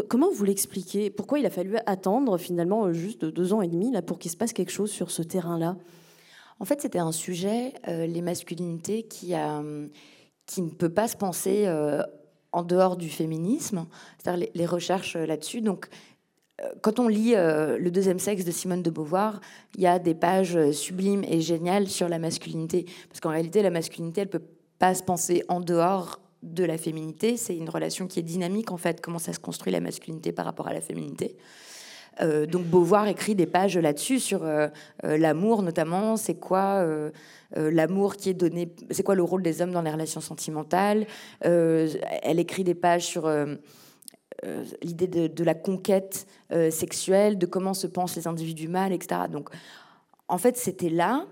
Comment 0.09 0.31
vous 0.31 0.45
l'expliquez? 0.45 1.11
Pourquoi 1.11 1.39
il 1.39 1.47
a 1.47 1.51
fallu 1.51 1.77
attendre 1.87 2.39
finalement 2.39 2.87
euh, 2.87 2.93
juste 2.93 3.25
deux 3.25 3.53
ans 3.53 3.63
et 3.63 3.69
demi 3.69 3.93
là, 3.93 4.03
pour 4.03 4.19
qu'il 4.19 4.31
se 4.31 4.37
passe 4.37 4.53
quelque 4.53 4.73
chose 4.73 4.91
sur 4.91 5.11
ce 5.11 5.23
terrain-là? 5.23 5.77
En 6.59 6.65
fait, 6.65 6.81
c'était 6.81 6.99
un 6.99 7.13
sujet, 7.13 7.73
euh, 7.89 8.07
les 8.07 8.23
masculinités, 8.23 9.05
qui, 9.05 9.35
qui 10.47 10.63
ne 10.63 10.71
peut 10.71 10.93
pas 10.93 11.09
se 11.09 11.17
penser 11.17 11.69
en 12.53 12.63
dehors 12.63 12.97
du 12.97 13.09
féminisme, 13.09 13.87
c'est-à-dire 14.19 14.49
les, 14.55 14.67
recherches 14.67 15.17
là-dessus. 15.17 15.61
Donc, 15.61 15.89
quand 16.83 16.99
on 16.99 17.09
lit 17.09 17.35
Le 17.35 17.89
deuxième 17.91 18.19
sexe 18.19 18.45
de 18.45 18.51
Simone 18.51 18.83
de 18.83 18.91
Beauvoir, 18.91 19.41
il 19.77 19.83
y 19.83 19.87
a 19.87 19.99
des 19.99 20.15
pages 20.15 20.71
sublimes 20.73 21.25
et 21.25 21.41
géniales 21.41 21.89
sur 21.89 22.09
la 22.09 22.19
masculinité. 22.19 22.87
Parce 23.09 23.21
qu'en 23.21 23.31
réalité, 23.31 23.63
la 23.63 23.71
masculinité, 23.71 24.23
elle 24.23 24.31
peut 24.31 24.43
pas 24.79 24.95
se 24.95 25.03
penser 25.03 25.45
en 25.49 25.61
dehors 25.61 26.21
de 26.43 26.65
la 26.65 26.77
féminité. 26.77 27.37
C'est 27.37 27.57
une 27.57 27.71
relation 27.71 28.07
qui 28.07 28.19
est 28.19 28.25
dynamique, 28.25 28.71
en 28.71 28.77
fait, 28.77 29.01
comment 29.01 29.19
ça 29.19 29.33
se 29.33 29.39
construit 29.39 29.73
la 29.73 29.81
masculinité 29.81 30.33
par 30.33 30.45
rapport 30.45 30.69
à 30.69 30.73
la 30.73 30.81
féminité. 30.81 31.37
donc 32.21 32.65
Beauvoir 32.67 33.09
écrit 33.09 33.35
des 33.35 33.47
pages 33.47 33.79
là-dessus 33.79 34.21
sur 34.21 34.45
l'amour 35.03 35.63
notamment, 35.63 36.17
c'est 36.17 36.35
quoi 36.35 36.85
l'amour 37.57 38.17
qui 38.17 38.31
est 38.31 38.35
donné, 38.35 38.75
c'est 38.91 39.03
quoi 39.03 39.15
le 39.15 39.23
rôle 39.23 39.43
des 39.43 39.63
hommes 39.63 39.73
dans 39.73 39.83
les 39.83 39.91
relations 39.91 40.21
sentimentales? 40.21 41.07
elle 41.41 42.39
écrit 42.39 42.65
des 42.65 42.75
pages 42.75 43.07
sur 43.07 43.31
l'idée 44.83 45.07
de, 45.07 45.45
la 45.45 45.55
conquête 45.55 46.27
sexuelle, 46.71 47.39
de 47.39 47.47
comment 47.47 47.75
se 47.75 47.87
pensent 47.87 48.17
les 48.17 48.27
individus 48.27 48.69
mâles, 48.69 48.93
etc. 48.93 49.23
Donc 49.31 49.51
en 50.29 50.39
fait 50.39 50.57
c'était 50.57 50.91
là. 50.91 51.27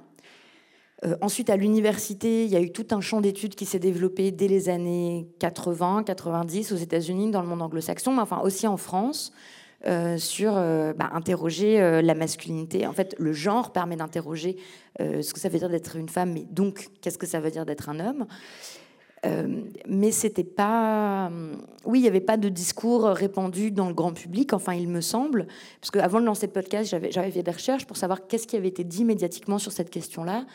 Euh, 1.04 1.16
ensuite, 1.20 1.48
à 1.50 1.56
l'université, 1.56 2.44
il 2.44 2.50
y 2.50 2.56
a 2.56 2.60
eu 2.60 2.72
tout 2.72 2.86
un 2.90 3.00
champ 3.00 3.20
d'études 3.20 3.54
qui 3.54 3.64
s'est 3.64 3.78
développé 3.78 4.30
dès 4.32 4.48
les 4.48 4.68
années 4.68 5.26
80, 5.38 6.04
90 6.04 6.72
aux 6.72 6.76
États-Unis, 6.76 7.30
dans 7.30 7.40
le 7.40 7.48
monde 7.48 7.62
anglo-saxon, 7.62 8.12
mais 8.12 8.20
enfin 8.20 8.40
aussi 8.40 8.66
en 8.66 8.76
France, 8.76 9.32
euh, 9.86 10.18
sur 10.18 10.56
euh, 10.56 10.92
bah, 10.92 11.08
interroger 11.14 12.02
la 12.02 12.14
masculinité. 12.14 12.86
En 12.86 12.92
fait, 12.92 13.14
le 13.18 13.32
genre 13.32 13.72
permet 13.72 13.96
d'interroger 13.96 14.56
ce 14.98 15.32
que 15.32 15.40
ça 15.40 15.48
veut 15.48 15.58
dire 15.58 15.70
d'être 15.70 15.96
une 15.96 16.10
femme, 16.10 16.34
mais 16.34 16.44
donc 16.50 16.90
qu'est-ce 17.00 17.16
que 17.16 17.26
ça 17.26 17.40
veut 17.40 17.50
dire 17.50 17.64
d'être 17.64 17.88
un 17.88 18.00
homme. 18.00 18.26
Mais 19.86 20.10
c'était 20.12 20.44
pas. 20.44 21.30
Oui, 21.84 21.98
il 21.98 22.02
n'y 22.02 22.08
avait 22.08 22.20
pas 22.20 22.36
de 22.36 22.48
discours 22.48 23.04
répandu 23.04 23.70
dans 23.70 23.88
le 23.88 23.94
grand 23.94 24.12
public, 24.12 24.52
enfin, 24.52 24.74
il 24.74 24.88
me 24.88 25.00
semble. 25.00 25.46
Parce 25.80 25.90
qu'avant 25.90 26.20
de 26.20 26.26
lancer 26.26 26.46
le 26.46 26.52
podcast, 26.52 26.88
j'avais 27.10 27.30
fait 27.30 27.42
des 27.42 27.50
recherches 27.50 27.86
pour 27.86 27.96
savoir 27.96 28.26
qu'est-ce 28.26 28.46
qui 28.46 28.56
avait 28.56 28.68
été 28.68 28.84
dit 28.84 29.04
médiatiquement 29.04 29.58
sur 29.58 29.72
cette 29.72 29.90
question-là. 29.90 30.46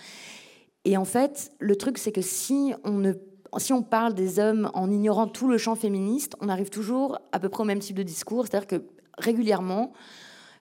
Et 0.85 0.97
en 0.97 1.05
fait, 1.05 1.51
le 1.59 1.75
truc, 1.75 1.97
c'est 1.97 2.11
que 2.11 2.21
si 2.21 2.73
on, 2.83 3.13
si 3.57 3.73
on 3.73 3.81
parle 3.81 4.13
des 4.13 4.39
hommes 4.39 4.69
en 4.73 4.89
ignorant 4.91 5.27
tout 5.27 5.47
le 5.47 5.57
champ 5.57 5.75
féministe, 5.75 6.35
on 6.41 6.49
arrive 6.49 6.69
toujours 6.69 7.17
à 7.31 7.39
peu 7.39 7.49
près 7.49 7.63
au 7.63 7.65
même 7.65 7.79
type 7.79 7.97
de 7.97 8.03
discours. 8.03 8.45
C'est-à-dire 8.47 8.67
que 8.67 8.83
régulièrement, 9.17 9.93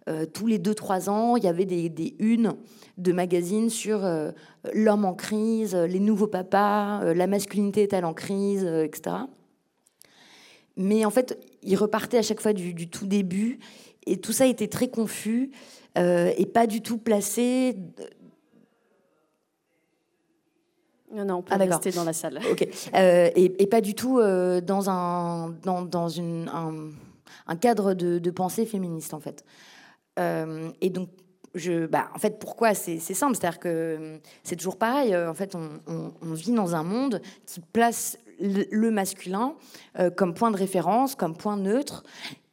euh, 0.08 0.26
tous 0.26 0.46
les 0.46 0.58
2-3 0.58 1.08
ans, 1.08 1.36
il 1.36 1.44
y 1.44 1.48
avait 1.48 1.64
des, 1.64 1.88
des, 1.88 2.14
unes 2.18 2.54
de 2.98 3.12
magazines 3.12 3.70
sur 3.70 4.04
euh, 4.04 4.30
l'homme 4.72 5.04
en 5.04 5.14
crise, 5.14 5.74
les 5.74 6.00
nouveaux 6.00 6.26
papas, 6.26 7.02
euh, 7.02 7.14
la 7.14 7.26
masculinité 7.26 7.82
est-elle 7.82 8.04
en 8.04 8.14
crise, 8.14 8.64
etc. 8.64 9.16
Mais 10.76 11.04
en 11.04 11.10
fait, 11.10 11.38
ils 11.62 11.76
repartaient 11.76 12.18
à 12.18 12.22
chaque 12.22 12.40
fois 12.40 12.52
du, 12.52 12.74
du 12.74 12.88
tout 12.88 13.06
début, 13.06 13.58
et 14.06 14.18
tout 14.18 14.32
ça 14.32 14.46
était 14.46 14.68
très 14.68 14.88
confus 14.88 15.50
et 15.96 16.46
pas 16.52 16.66
du 16.66 16.82
tout 16.82 16.98
placé 16.98 17.76
non, 21.14 21.24
non, 21.24 21.34
on 21.36 21.42
peut 21.42 21.54
ah, 21.54 21.58
rester 21.58 21.92
dans 21.92 22.04
la 22.04 22.12
salle. 22.12 22.40
Ok. 22.50 22.66
Euh, 22.94 23.30
et, 23.36 23.66
pas 23.66 23.80
du 23.80 23.94
tout 23.94 24.18
euh, 24.18 24.60
dans, 24.60 24.90
un, 24.90 25.50
dans, 25.62 25.82
dans 25.82 26.08
une, 26.08 26.50
un, 27.46 27.56
cadre 27.56 27.94
de, 27.94 28.18
de, 28.18 28.30
pensée 28.30 28.66
féministe, 28.66 29.14
en 29.14 29.20
fait. 29.20 29.44
Euh, 30.18 30.70
et 30.80 30.90
donc, 30.90 31.08
bah, 31.90 32.08
en 32.14 32.18
fait, 32.18 32.38
pourquoi 32.38 32.74
C'est 32.74 32.98
simple, 32.98 33.36
c'est-à-dire 33.36 33.60
que 33.60 34.18
c'est 34.42 34.56
toujours 34.56 34.76
pareil. 34.76 35.16
En 35.16 35.34
fait, 35.34 35.54
on, 35.54 36.34
vit 36.34 36.52
dans 36.52 36.74
un 36.74 36.82
monde 36.82 37.20
qui 37.46 37.60
place 37.60 38.18
le, 38.40 38.90
masculin 38.90 39.54
comme 40.16 40.34
point 40.34 40.50
de 40.50 40.56
référence, 40.56 41.14
comme 41.14 41.36
point 41.36 41.56
neutre. 41.56 42.02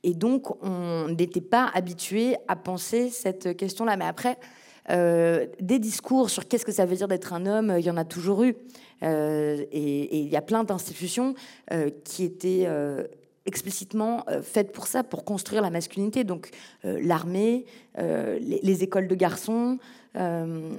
Et 0.03 0.13
donc, 0.13 0.63
on 0.63 1.07
n'était 1.09 1.41
pas 1.41 1.69
habitué 1.73 2.35
à 2.47 2.55
penser 2.55 3.09
cette 3.09 3.57
question-là. 3.57 3.97
Mais 3.97 4.05
après, 4.05 4.37
euh, 4.89 5.45
des 5.59 5.79
discours 5.79 6.29
sur 6.29 6.47
qu'est-ce 6.47 6.65
que 6.65 6.71
ça 6.71 6.85
veut 6.85 6.95
dire 6.95 7.07
d'être 7.07 7.33
un 7.33 7.45
homme, 7.45 7.75
il 7.77 7.85
y 7.85 7.91
en 7.91 7.97
a 7.97 8.05
toujours 8.05 8.43
eu. 8.43 8.55
Euh, 9.03 9.63
et 9.71 10.17
il 10.17 10.29
y 10.29 10.35
a 10.35 10.41
plein 10.41 10.63
d'institutions 10.63 11.33
euh, 11.71 11.89
qui 12.03 12.23
étaient 12.23 12.67
explicitement 13.45 14.25
faites 14.41 14.71
pour 14.71 14.87
ça, 14.87 15.03
pour 15.03 15.25
construire 15.25 15.61
la 15.61 15.69
masculinité. 15.69 16.23
Donc 16.23 16.49
l'armée, 16.83 17.65
les, 17.97 18.83
écoles 18.83 19.07
de 19.07 19.15
garçons. 19.15 19.77
Il 20.15 20.77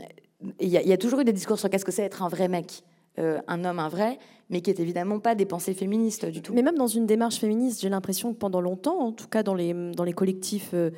y, 0.60 0.68
y, 0.68 0.92
a 0.92 0.96
toujours 0.96 1.20
eu 1.20 1.24
des 1.24 1.32
discours 1.32 1.58
sur 1.58 1.70
qu'est-ce 1.70 1.84
que 1.84 1.92
c'est 1.92 2.02
être 2.02 2.22
un 2.22 2.28
vrai 2.28 2.48
mec. 2.48 2.82
Un 3.18 3.64
homme, 3.64 3.78
un 3.78 3.88
vrai, 3.88 4.18
mais 4.52 4.60
qui 4.60 4.70
est 4.70 4.80
évidemment 4.80 5.18
pas 5.18 5.34
des 5.34 5.46
pensées 5.46 5.72
féministes 5.72 6.26
du 6.26 6.42
tout. 6.42 6.52
Mais 6.52 6.62
même 6.62 6.76
dans 6.76 6.86
une 6.86 7.06
démarche 7.06 7.38
féministe, 7.38 7.80
j'ai 7.80 7.88
l'impression 7.88 8.32
que 8.32 8.38
pendant 8.38 8.60
longtemps, 8.60 8.98
en 9.00 9.12
tout 9.12 9.26
cas 9.26 9.42
dans 9.42 9.54
les, 9.54 9.72
dans 9.72 10.04
les 10.04 10.12
collectifs 10.12 10.70
euh, 10.74 10.90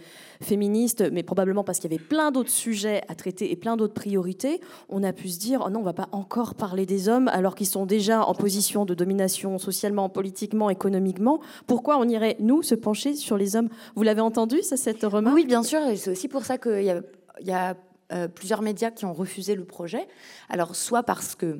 féministes, 0.43 1.05
mais 1.13 1.23
probablement 1.23 1.63
parce 1.63 1.79
qu'il 1.79 1.91
y 1.91 1.95
avait 1.95 2.03
plein 2.03 2.33
d'autres 2.33 2.51
sujets 2.51 3.03
à 3.09 3.15
traiter 3.15 3.53
et 3.53 3.57
plein 3.57 3.77
d'autres 3.77 3.95
priorités, 3.95 4.61
on 4.89 5.05
a 5.05 5.13
pu 5.13 5.29
se 5.29 5.39
dire, 5.39 5.63
oh 5.65 5.71
non, 5.71 5.81
on 5.81 5.85
va 5.85 5.93
pas 5.93 6.09
encore 6.11 6.55
parler 6.55 6.85
des 6.85 7.09
hommes 7.09 7.29
alors 7.29 7.55
qu'ils 7.55 7.69
sont 7.69 7.87
déjà 7.87 8.25
en 8.25 8.35
position 8.35 8.85
de 8.85 8.95
domination 8.95 9.59
socialement, 9.59 10.09
politiquement, 10.09 10.69
économiquement. 10.69 11.41
Pourquoi 11.69 11.99
on 11.99 12.09
irait, 12.09 12.37
nous, 12.41 12.63
se 12.63 12.75
pencher 12.75 13.15
sur 13.15 13.37
les 13.37 13.55
hommes? 13.55 13.69
Vous 13.95 14.03
l'avez 14.03 14.21
entendu, 14.21 14.63
ça, 14.63 14.77
cette 14.77 15.05
remarque? 15.05 15.37
Oui, 15.37 15.47
bien 15.47 15.63
sûr, 15.63 15.81
et 15.87 15.97
c'est 15.97 16.11
aussi 16.11 16.27
pour 16.27 16.45
ça 16.45 16.59
qu'il 16.59 16.83
y 16.83 16.91
a, 16.91 17.03
y 17.41 17.53
a 17.53 17.77
euh, 18.13 18.29
plusieurs 18.29 18.61
médias 18.61 18.91
qui 18.91 19.07
ont 19.07 19.15
refusé 19.15 19.55
le 19.55 19.65
projet. 19.65 20.07
Alors, 20.51 20.77
soit 20.77 21.03
parce 21.03 21.35
que 21.35 21.47
euh, 21.47 21.59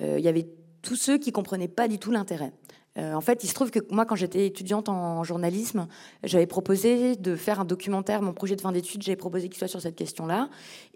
il 0.00 0.20
y 0.20 0.28
avait 0.28 0.48
tous 0.82 0.96
ceux 0.96 1.18
qui 1.18 1.32
comprenaient 1.32 1.68
pas 1.68 1.88
du 1.88 1.98
tout 1.98 2.10
l'intérêt. 2.10 2.52
Euh, 2.98 3.14
en 3.14 3.20
fait, 3.20 3.44
il 3.44 3.48
se 3.48 3.54
trouve 3.54 3.70
que 3.70 3.80
moi, 3.90 4.04
quand 4.04 4.16
j'étais 4.16 4.46
étudiante 4.46 4.88
en 4.88 5.22
journalisme, 5.22 5.86
j'avais 6.24 6.46
proposé 6.46 7.14
de 7.16 7.36
faire 7.36 7.60
un 7.60 7.64
documentaire, 7.64 8.22
mon 8.22 8.32
projet 8.32 8.56
de 8.56 8.60
fin 8.60 8.72
d'études, 8.72 9.02
j'avais 9.02 9.16
proposé 9.16 9.48
qu'il 9.48 9.58
soit 9.58 9.68
sur 9.68 9.80
cette 9.80 9.94
question-là. 9.94 10.48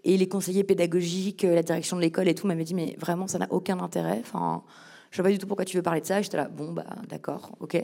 Et 0.03 0.17
les 0.17 0.27
conseillers 0.27 0.63
pédagogiques, 0.63 1.43
la 1.43 1.63
direction 1.63 1.95
de 1.95 2.01
l'école 2.01 2.27
et 2.27 2.35
tout 2.35 2.45
m'avaient 2.45 2.65
dit, 2.65 2.73
mais 2.73 2.95
vraiment, 2.99 3.27
ça 3.27 3.39
n'a 3.39 3.47
aucun 3.51 3.79
intérêt. 3.79 4.19
Enfin, 4.19 4.63
je 5.11 5.17
sais 5.17 5.23
pas 5.23 5.31
du 5.31 5.37
tout 5.37 5.47
pourquoi 5.47 5.63
tu 5.63 5.77
veux 5.77 5.83
parler 5.83 6.01
de 6.01 6.05
ça. 6.05 6.21
J'étais 6.21 6.37
là, 6.37 6.49
bon, 6.49 6.73
bah, 6.73 6.85
d'accord, 7.07 7.51
ok. 7.61 7.77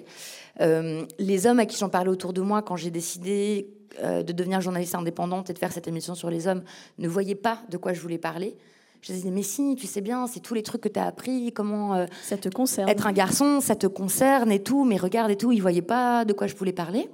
Euh, 0.59 1.05
les 1.17 1.47
hommes 1.47 1.59
à 1.59 1.65
qui 1.65 1.77
j'en 1.77 1.89
parlais 1.89 2.09
autour 2.09 2.33
de 2.33 2.41
moi 2.41 2.61
quand 2.61 2.75
j'ai 2.75 2.91
décidé 2.91 3.69
euh, 4.03 4.21
de 4.21 4.33
devenir 4.33 4.59
journaliste 4.59 4.95
indépendante 4.95 5.49
et 5.49 5.53
de 5.53 5.59
faire 5.59 5.71
cette 5.71 5.87
émission 5.87 6.13
sur 6.13 6.29
les 6.29 6.47
hommes 6.47 6.63
ne 6.97 7.07
voyaient 7.07 7.35
pas 7.35 7.61
de 7.69 7.77
quoi 7.77 7.93
je 7.93 8.01
voulais 8.01 8.17
parler. 8.17 8.57
Je 9.01 9.13
disais, 9.13 9.31
mais 9.31 9.43
si, 9.43 9.75
tu 9.75 9.87
sais 9.87 10.01
bien, 10.01 10.27
c'est 10.27 10.41
tous 10.41 10.53
les 10.53 10.63
trucs 10.63 10.81
que 10.81 10.89
tu 10.89 10.99
as 10.99 11.05
appris, 11.05 11.53
comment 11.53 11.95
euh, 11.95 12.05
ça 12.21 12.37
te 12.37 12.49
concerne. 12.49 12.89
être 12.89 13.07
un 13.07 13.13
garçon, 13.13 13.61
ça 13.61 13.75
te 13.75 13.87
concerne 13.87 14.51
et 14.51 14.61
tout, 14.61 14.83
mais 14.83 14.97
regarde 14.97 15.31
et 15.31 15.37
tout, 15.37 15.51
ils 15.51 15.57
ne 15.57 15.61
voyaient 15.61 15.81
pas 15.81 16.25
de 16.25 16.33
quoi 16.33 16.47
je 16.47 16.55
voulais 16.55 16.73
parler. 16.73 17.09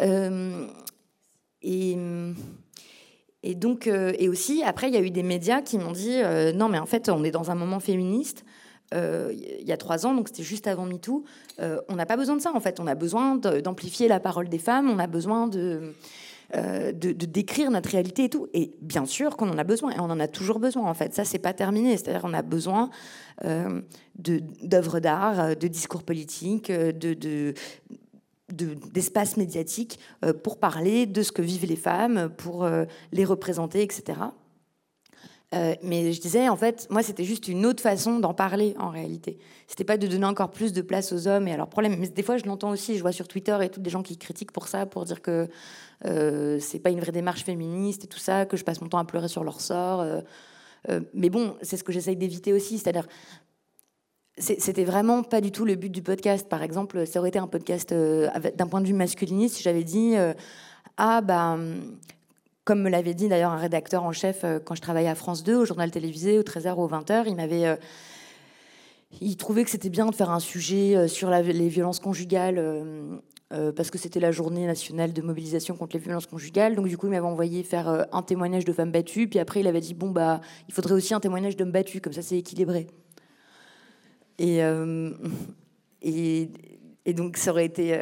Euh, 0.00 0.66
et, 1.62 1.96
et 3.42 3.54
donc, 3.56 3.88
euh, 3.88 4.12
et 4.18 4.28
aussi, 4.28 4.62
après, 4.62 4.88
il 4.88 4.94
y 4.94 4.96
a 4.96 5.00
eu 5.00 5.10
des 5.10 5.24
médias 5.24 5.62
qui 5.62 5.78
m'ont 5.78 5.92
dit, 5.92 6.20
non, 6.54 6.68
mais 6.68 6.78
en 6.78 6.86
fait, 6.86 7.08
on 7.08 7.24
est 7.24 7.32
dans 7.32 7.50
un 7.50 7.56
moment 7.56 7.80
féministe. 7.80 8.44
Il 8.92 9.64
y 9.66 9.72
a 9.72 9.76
trois 9.76 10.06
ans, 10.06 10.14
donc 10.14 10.28
c'était 10.28 10.44
juste 10.44 10.66
avant 10.66 10.86
MeToo, 10.86 11.24
on 11.58 11.94
n'a 11.96 12.06
pas 12.06 12.16
besoin 12.16 12.36
de 12.36 12.40
ça 12.40 12.52
en 12.54 12.60
fait. 12.60 12.80
On 12.80 12.86
a 12.86 12.94
besoin 12.94 13.36
d'amplifier 13.36 14.08
la 14.08 14.18
parole 14.18 14.48
des 14.48 14.58
femmes, 14.58 14.88
on 14.88 14.98
a 14.98 15.06
besoin 15.06 15.46
de, 15.46 15.92
euh, 16.56 16.92
de, 16.92 17.12
décrire 17.12 17.70
notre 17.70 17.90
réalité 17.90 18.24
et 18.24 18.28
tout. 18.30 18.48
Et 18.54 18.72
bien 18.80 19.04
sûr 19.04 19.36
qu'on 19.36 19.50
en 19.50 19.58
a 19.58 19.64
besoin, 19.64 19.90
et 19.92 20.00
on 20.00 20.04
en 20.04 20.18
a 20.18 20.28
toujours 20.28 20.60
besoin 20.60 20.88
en 20.88 20.94
fait. 20.94 21.14
Ça, 21.14 21.26
c'est 21.26 21.38
pas 21.38 21.52
terminé. 21.52 21.96
C'est-à-dire 21.96 22.22
qu'on 22.22 22.32
a 22.32 22.40
besoin 22.40 22.88
euh, 23.44 23.82
d'œuvres 24.16 24.98
d'art, 24.98 25.40
euh, 25.40 25.54
de 25.54 25.68
discours 25.68 26.02
politiques, 26.04 26.72
de, 26.72 27.52
d'espace 28.50 29.36
médiatique 29.36 29.98
pour 30.42 30.58
parler 30.58 31.04
de 31.04 31.22
ce 31.22 31.32
que 31.32 31.42
vivent 31.42 31.66
les 31.66 31.76
femmes, 31.76 32.30
pour 32.38 32.66
les 33.12 33.24
représenter, 33.26 33.82
etc. 33.82 34.20
mais 35.52 36.12
je 36.12 36.20
disais, 36.20 36.48
en 36.48 36.56
fait, 36.56 36.86
moi, 36.90 37.02
c'était 37.02 37.24
juste 37.24 37.48
une 37.48 37.64
autre 37.64 37.82
façon 37.82 38.18
d'en 38.18 38.34
parler, 38.34 38.74
en 38.78 38.90
réalité. 38.90 39.38
C'était 39.66 39.84
pas 39.84 39.96
de 39.96 40.06
donner 40.06 40.26
encore 40.26 40.50
plus 40.50 40.72
de 40.72 40.82
place 40.82 41.12
aux 41.12 41.26
hommes 41.26 41.48
et 41.48 41.52
à 41.52 41.56
leurs 41.56 41.68
problèmes. 41.68 41.96
Mais 41.98 42.08
des 42.08 42.22
fois, 42.22 42.36
je 42.36 42.44
l'entends 42.44 42.70
aussi, 42.70 42.96
je 42.96 43.02
vois 43.02 43.12
sur 43.12 43.28
Twitter 43.28 43.56
et 43.62 43.68
tout 43.68 43.80
des 43.80 43.90
gens 43.90 44.02
qui 44.02 44.18
critiquent 44.18 44.52
pour 44.52 44.68
ça, 44.68 44.84
pour 44.86 45.04
dire 45.04 45.22
que 45.22 45.48
euh, 46.06 46.58
c'est 46.60 46.78
pas 46.78 46.90
une 46.90 47.00
vraie 47.00 47.12
démarche 47.12 47.44
féministe 47.44 48.04
et 48.04 48.06
tout 48.06 48.18
ça, 48.18 48.46
que 48.46 48.56
je 48.56 48.64
passe 48.64 48.80
mon 48.80 48.88
temps 48.88 48.98
à 48.98 49.04
pleurer 49.04 49.28
sur 49.28 49.44
leur 49.44 49.60
sort. 49.60 50.00
Euh, 50.00 50.20
euh, 50.90 51.00
mais 51.14 51.30
bon, 51.30 51.56
c'est 51.62 51.76
ce 51.76 51.84
que 51.84 51.92
j'essaye 51.92 52.16
d'éviter 52.16 52.52
aussi, 52.52 52.78
c'est-à-dire 52.78 53.06
c'était 54.40 54.84
vraiment 54.84 55.24
pas 55.24 55.40
du 55.40 55.50
tout 55.50 55.64
le 55.64 55.74
but 55.74 55.90
du 55.90 56.00
podcast. 56.00 56.48
Par 56.48 56.62
exemple, 56.62 57.04
ça 57.08 57.18
aurait 57.18 57.30
été 57.30 57.40
un 57.40 57.48
podcast 57.48 57.92
d'un 57.92 58.66
point 58.68 58.80
de 58.80 58.86
vue 58.86 58.94
masculiniste 58.94 59.56
si 59.56 59.64
j'avais 59.64 59.82
dit 59.82 60.14
ah 60.96 61.20
bah 61.22 61.58
comme 62.68 62.82
me 62.82 62.90
l'avait 62.90 63.14
dit 63.14 63.28
d'ailleurs 63.28 63.50
un 63.50 63.56
rédacteur 63.56 64.04
en 64.04 64.12
chef 64.12 64.44
quand 64.66 64.74
je 64.74 64.82
travaillais 64.82 65.08
à 65.08 65.14
France 65.14 65.42
2 65.42 65.56
au 65.56 65.64
journal 65.64 65.90
télévisé 65.90 66.38
au 66.38 66.42
13h 66.42 66.74
ou 66.74 66.82
au 66.82 66.88
20h, 66.88 67.24
il 67.26 67.34
m'avait 67.34 67.78
il 69.22 69.36
trouvait 69.38 69.64
que 69.64 69.70
c'était 69.70 69.88
bien 69.88 70.04
de 70.04 70.14
faire 70.14 70.30
un 70.30 70.38
sujet 70.38 71.08
sur 71.08 71.30
les 71.30 71.68
violences 71.68 71.98
conjugales 71.98 72.58
euh, 73.50 73.72
parce 73.72 73.90
que 73.90 73.96
c'était 73.96 74.20
la 74.20 74.30
journée 74.30 74.66
nationale 74.66 75.14
de 75.14 75.22
mobilisation 75.22 75.74
contre 75.74 75.96
les 75.96 76.02
violences 76.02 76.26
conjugales. 76.26 76.76
Donc 76.76 76.86
du 76.86 76.98
coup, 76.98 77.06
il 77.06 77.10
m'avait 77.10 77.24
envoyé 77.24 77.62
faire 77.62 77.88
euh, 77.88 78.02
un 78.12 78.22
témoignage 78.22 78.66
de 78.66 78.72
femmes 78.74 78.92
battues. 78.92 79.26
Puis 79.26 79.38
après, 79.38 79.60
il 79.60 79.66
avait 79.66 79.80
dit 79.80 79.94
bon 79.94 80.10
bah, 80.10 80.42
il 80.68 80.74
faudrait 80.74 80.92
aussi 80.92 81.14
un 81.14 81.20
témoignage 81.20 81.56
d'hommes 81.56 81.72
battus, 81.72 82.02
comme 82.02 82.12
ça 82.12 82.20
c'est 82.20 82.36
équilibré. 82.36 82.88
Et, 84.38 84.62
euh, 84.62 85.12
et, 86.02 86.50
et, 87.08 87.14
donc 87.14 87.36
ça 87.36 87.50
aurait 87.50 87.66
été 87.66 87.96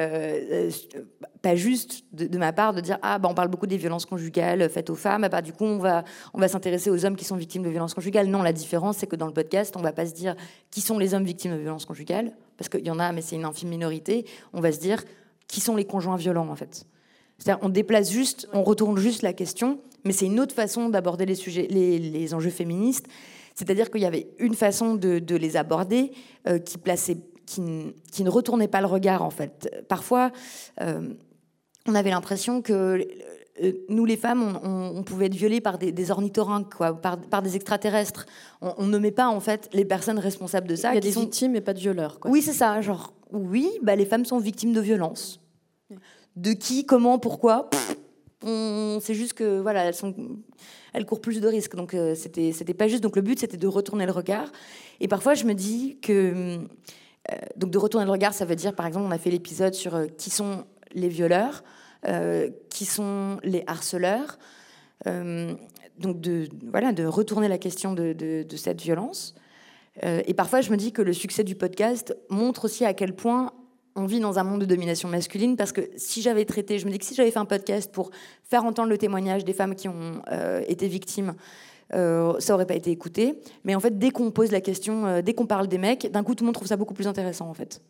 pas 1.42 1.55
juste 1.55 2.05
de, 2.12 2.38
ma 2.38 2.53
part 2.53 2.75
de 2.75 2.81
dire 2.81 2.99
ah 3.03 3.19
bah 3.19 3.29
on 3.31 3.35
parle 3.35 3.49
beaucoup 3.49 3.66
des 3.66 3.77
violences 3.77 4.05
conjugales 4.05 4.69
faites 4.69 4.90
aux 4.90 4.95
femmes. 4.95 5.25
Ah, 5.25 5.29
bah 5.29 5.42
du 5.42 5.53
coup 5.53 5.64
on 5.64 5.79
va 5.79 6.05
on 6.35 6.40
va 6.40 6.49
s'intéresser 6.49 6.90
aux 6.90 7.05
hommes 7.05 7.16
qui 7.16 7.25
sont 7.25 7.37
victimes 7.37 7.62
de 7.62 7.71
violences 7.71 7.95
conjugales. 7.95 8.27
Non, 8.27 8.42
la 8.42 8.53
différence 8.53 8.99
c'est 8.99 9.07
que 9.07 9.16
dans 9.16 9.27
le 9.27 9.33
podcast, 9.33 9.77
on 9.77 9.83
va 9.83 9.92
pas 9.92 10.07
se 10.07 10.14
dire 10.14 10.35
qui 10.71 10.81
sont 10.81 10.99
les 10.99 11.14
hommes 11.14 11.25
victimes 11.25 11.53
de 11.53 11.59
violences 11.59 11.85
conjugales 11.85 12.33
parce 12.57 12.69
qu'il 12.69 12.87
y 12.87 12.90
en 12.90 12.99
a, 12.99 13.12
mais 13.12 13.23
c'est 13.23 13.37
une 13.37 13.45
infime 13.45 13.69
minorité. 13.69 14.27
On 14.53 14.61
va 14.61 14.73
se 14.73 14.81
dire 14.81 15.05
qui 15.49 15.61
sont 15.61 15.77
les 15.77 15.85
conjoints 15.85 16.16
violents 16.16 16.49
en 16.49 16.57
fait. 16.57 16.87
C'est-à-dire, 17.38 17.62
on 17.64 17.69
déplace 17.69 18.11
juste, 18.11 18.49
on 18.53 18.62
retourne 18.62 18.99
juste 18.99 19.23
la 19.23 19.33
question, 19.33 19.81
mais 20.05 20.12
c'est 20.12 20.27
une 20.27 20.40
autre 20.40 20.55
façon 20.55 20.88
d'aborder 20.88 21.27
les 21.27 21.35
sujets, 21.35 21.66
les, 21.69 22.35
enjeux 22.35 22.51
féministes. 22.51 23.07
C'est-à-dire 23.55 23.90
qu'il 23.90 24.03
y 24.03 24.07
avait 24.07 24.29
une 24.38 24.55
façon 24.55 24.95
de, 24.95 25.37
les 25.37 25.57
aborder 25.57 26.12
euh, 26.49 26.59
qui 26.59 26.79
plaçait, 26.79 27.19
qui, 27.47 28.25
ne 28.25 28.31
retournait 28.31 28.69
pas 28.69 28.81
le 28.81 28.87
regard 28.87 29.23
en 29.23 29.31
fait. 29.31 29.85
Parfois, 29.89 30.33
euh, 30.81 31.15
on 31.87 31.95
avait 31.95 32.11
l'impression 32.11 32.61
que 32.63 33.07
euh, 33.63 33.73
nous 33.89 34.05
les 34.05 34.17
femmes, 34.17 34.59
on, 34.63 35.03
pouvait 35.03 35.27
être 35.27 35.35
violées 35.35 35.61
par 35.61 35.79
des, 35.79 36.11
ornithorynques, 36.11 36.75
quoi, 36.75 37.01
par, 37.01 37.43
des 37.43 37.57
extraterrestres. 37.57 38.27
On, 38.61 38.87
ne 38.87 38.99
met 38.99 39.11
pas 39.11 39.29
en 39.29 39.41
fait 39.41 39.69
les 39.73 39.85
personnes 39.85 40.19
responsables 40.19 40.69
de 40.69 40.77
ça. 40.77 40.93
Il 40.93 40.97
y 40.97 40.99
a 40.99 41.01
des 41.01 41.11
victimes 41.11 41.57
et 41.57 41.61
pas 41.61 41.73
de 41.73 41.79
violeurs. 41.79 42.19
Oui, 42.27 42.43
c'est 42.43 42.53
ça. 42.53 42.81
Genre, 42.81 43.15
oui, 43.33 43.71
bah, 43.83 43.97
les 43.97 44.07
femmes 44.07 44.25
sont 44.25 44.39
victimes 44.39 44.73
de 44.73 44.81
violences. 44.81 45.41
De 46.35 46.53
qui, 46.53 46.85
comment, 46.85 47.19
pourquoi 47.19 47.71
On 48.45 48.99
sait 49.01 49.15
juste 49.15 49.33
que 49.33 49.61
voilà, 49.61 49.85
elles 49.85 49.95
sont, 49.95 50.15
elles 50.93 51.07
courent 51.07 51.23
plus 51.23 51.41
de 51.41 51.49
risques. 51.49 51.77
Donc 51.77 51.95
euh, 51.95 52.15
c'était, 52.15 52.53
c'était 52.53 52.75
pas 52.75 52.89
juste. 52.89 53.03
Donc 53.03 53.17
le 53.17 53.23
but, 53.23 53.39
c'était 53.39 53.57
de 53.57 53.67
retourner 53.67 54.05
le 54.05 54.13
regard. 54.13 54.53
Et 55.01 55.09
parfois, 55.09 55.35
je 55.35 55.45
me 55.45 55.55
dis 55.55 55.99
que 56.03 56.13
euh, 56.13 56.59
donc 57.57 57.71
de 57.71 57.79
retourner 57.79 58.07
le 58.07 58.12
regard, 58.12 58.35
ça 58.35 58.45
veut 58.45 58.57
dire, 58.57 58.75
par 58.75 58.87
exemple, 58.87 59.07
on 59.07 59.11
a 59.11 59.19
fait 59.19 59.31
l'épisode 59.31 59.75
sur 59.75 60.07
qui 60.17 60.31
sont 60.31 60.65
les 60.93 61.09
violeurs. 61.09 61.62
Euh, 62.07 62.51
qui 62.71 62.85
sont 62.85 63.39
les 63.43 63.65
harceleurs. 63.67 64.39
Euh, 65.07 65.55
donc 65.99 66.21
de, 66.21 66.47
voilà, 66.71 66.93
de 66.93 67.05
retourner 67.05 67.49
la 67.49 67.59
question 67.59 67.95
de, 67.95 68.47
cette 68.55 68.81
violence. 68.81 69.35
Euh, 70.05 70.23
et 70.27 70.35
parfois, 70.35 70.61
je 70.61 70.71
me 70.71 70.77
dis 70.77 70.93
que 70.93 71.03
le 71.03 71.12
succès 71.12 71.43
du 71.43 71.57
podcast 71.57 72.17
montre 72.29 72.67
aussi 72.67 72.85
à 72.85 72.95
quel 72.95 73.15
point 73.15 73.51
on 73.97 74.05
vit 74.05 74.21
dans 74.21 74.39
un 74.39 74.45
monde 74.45 74.61
de 74.61 74.67
domination 74.67 75.09
masculine 75.09 75.57
parce 75.57 75.73
que 75.73 75.81
si 75.97 76.21
j'avais 76.23 76.45
traité, 76.45 76.79
je 76.79 76.87
me 76.87 76.93
dis 76.93 76.99
que 76.99 77.05
si 77.05 77.15
j'avais 77.15 77.31
fait 77.31 77.39
un 77.39 77.47
podcast 77.47 77.91
pour 77.91 78.11
faire 78.45 78.65
entendre 78.67 78.91
le 78.91 78.99
témoignage 78.99 79.45
des 79.45 79.55
femmes 79.55 79.75
qui 79.75 79.89
ont 79.89 80.21
été 80.69 80.87
victimes, 80.87 81.35
ça 81.92 82.55
aurait 82.55 82.66
pas 82.66 82.75
été 82.75 82.90
écouté. 82.90 83.40
Mais 83.64 83.75
en 83.75 83.81
fait, 83.81 83.99
dès 83.99 84.11
qu'on 84.11 84.31
pose 84.31 84.51
la 84.51 84.61
question, 84.61 85.20
dès 85.20 85.35
qu'on 85.35 85.46
parle 85.46 85.68
des 85.68 85.79
mecs, 85.79 86.11
d'un 86.11 86.22
coup, 86.22 86.35
tout 86.35 86.44
le 86.44 86.46
monde 86.46 86.55
trouve 86.55 86.68
ça 86.68 86.77
beaucoup 86.77 86.94
plus 86.94 87.07
intéressant 87.07 87.49
en 87.49 87.55
fait. 87.55 87.81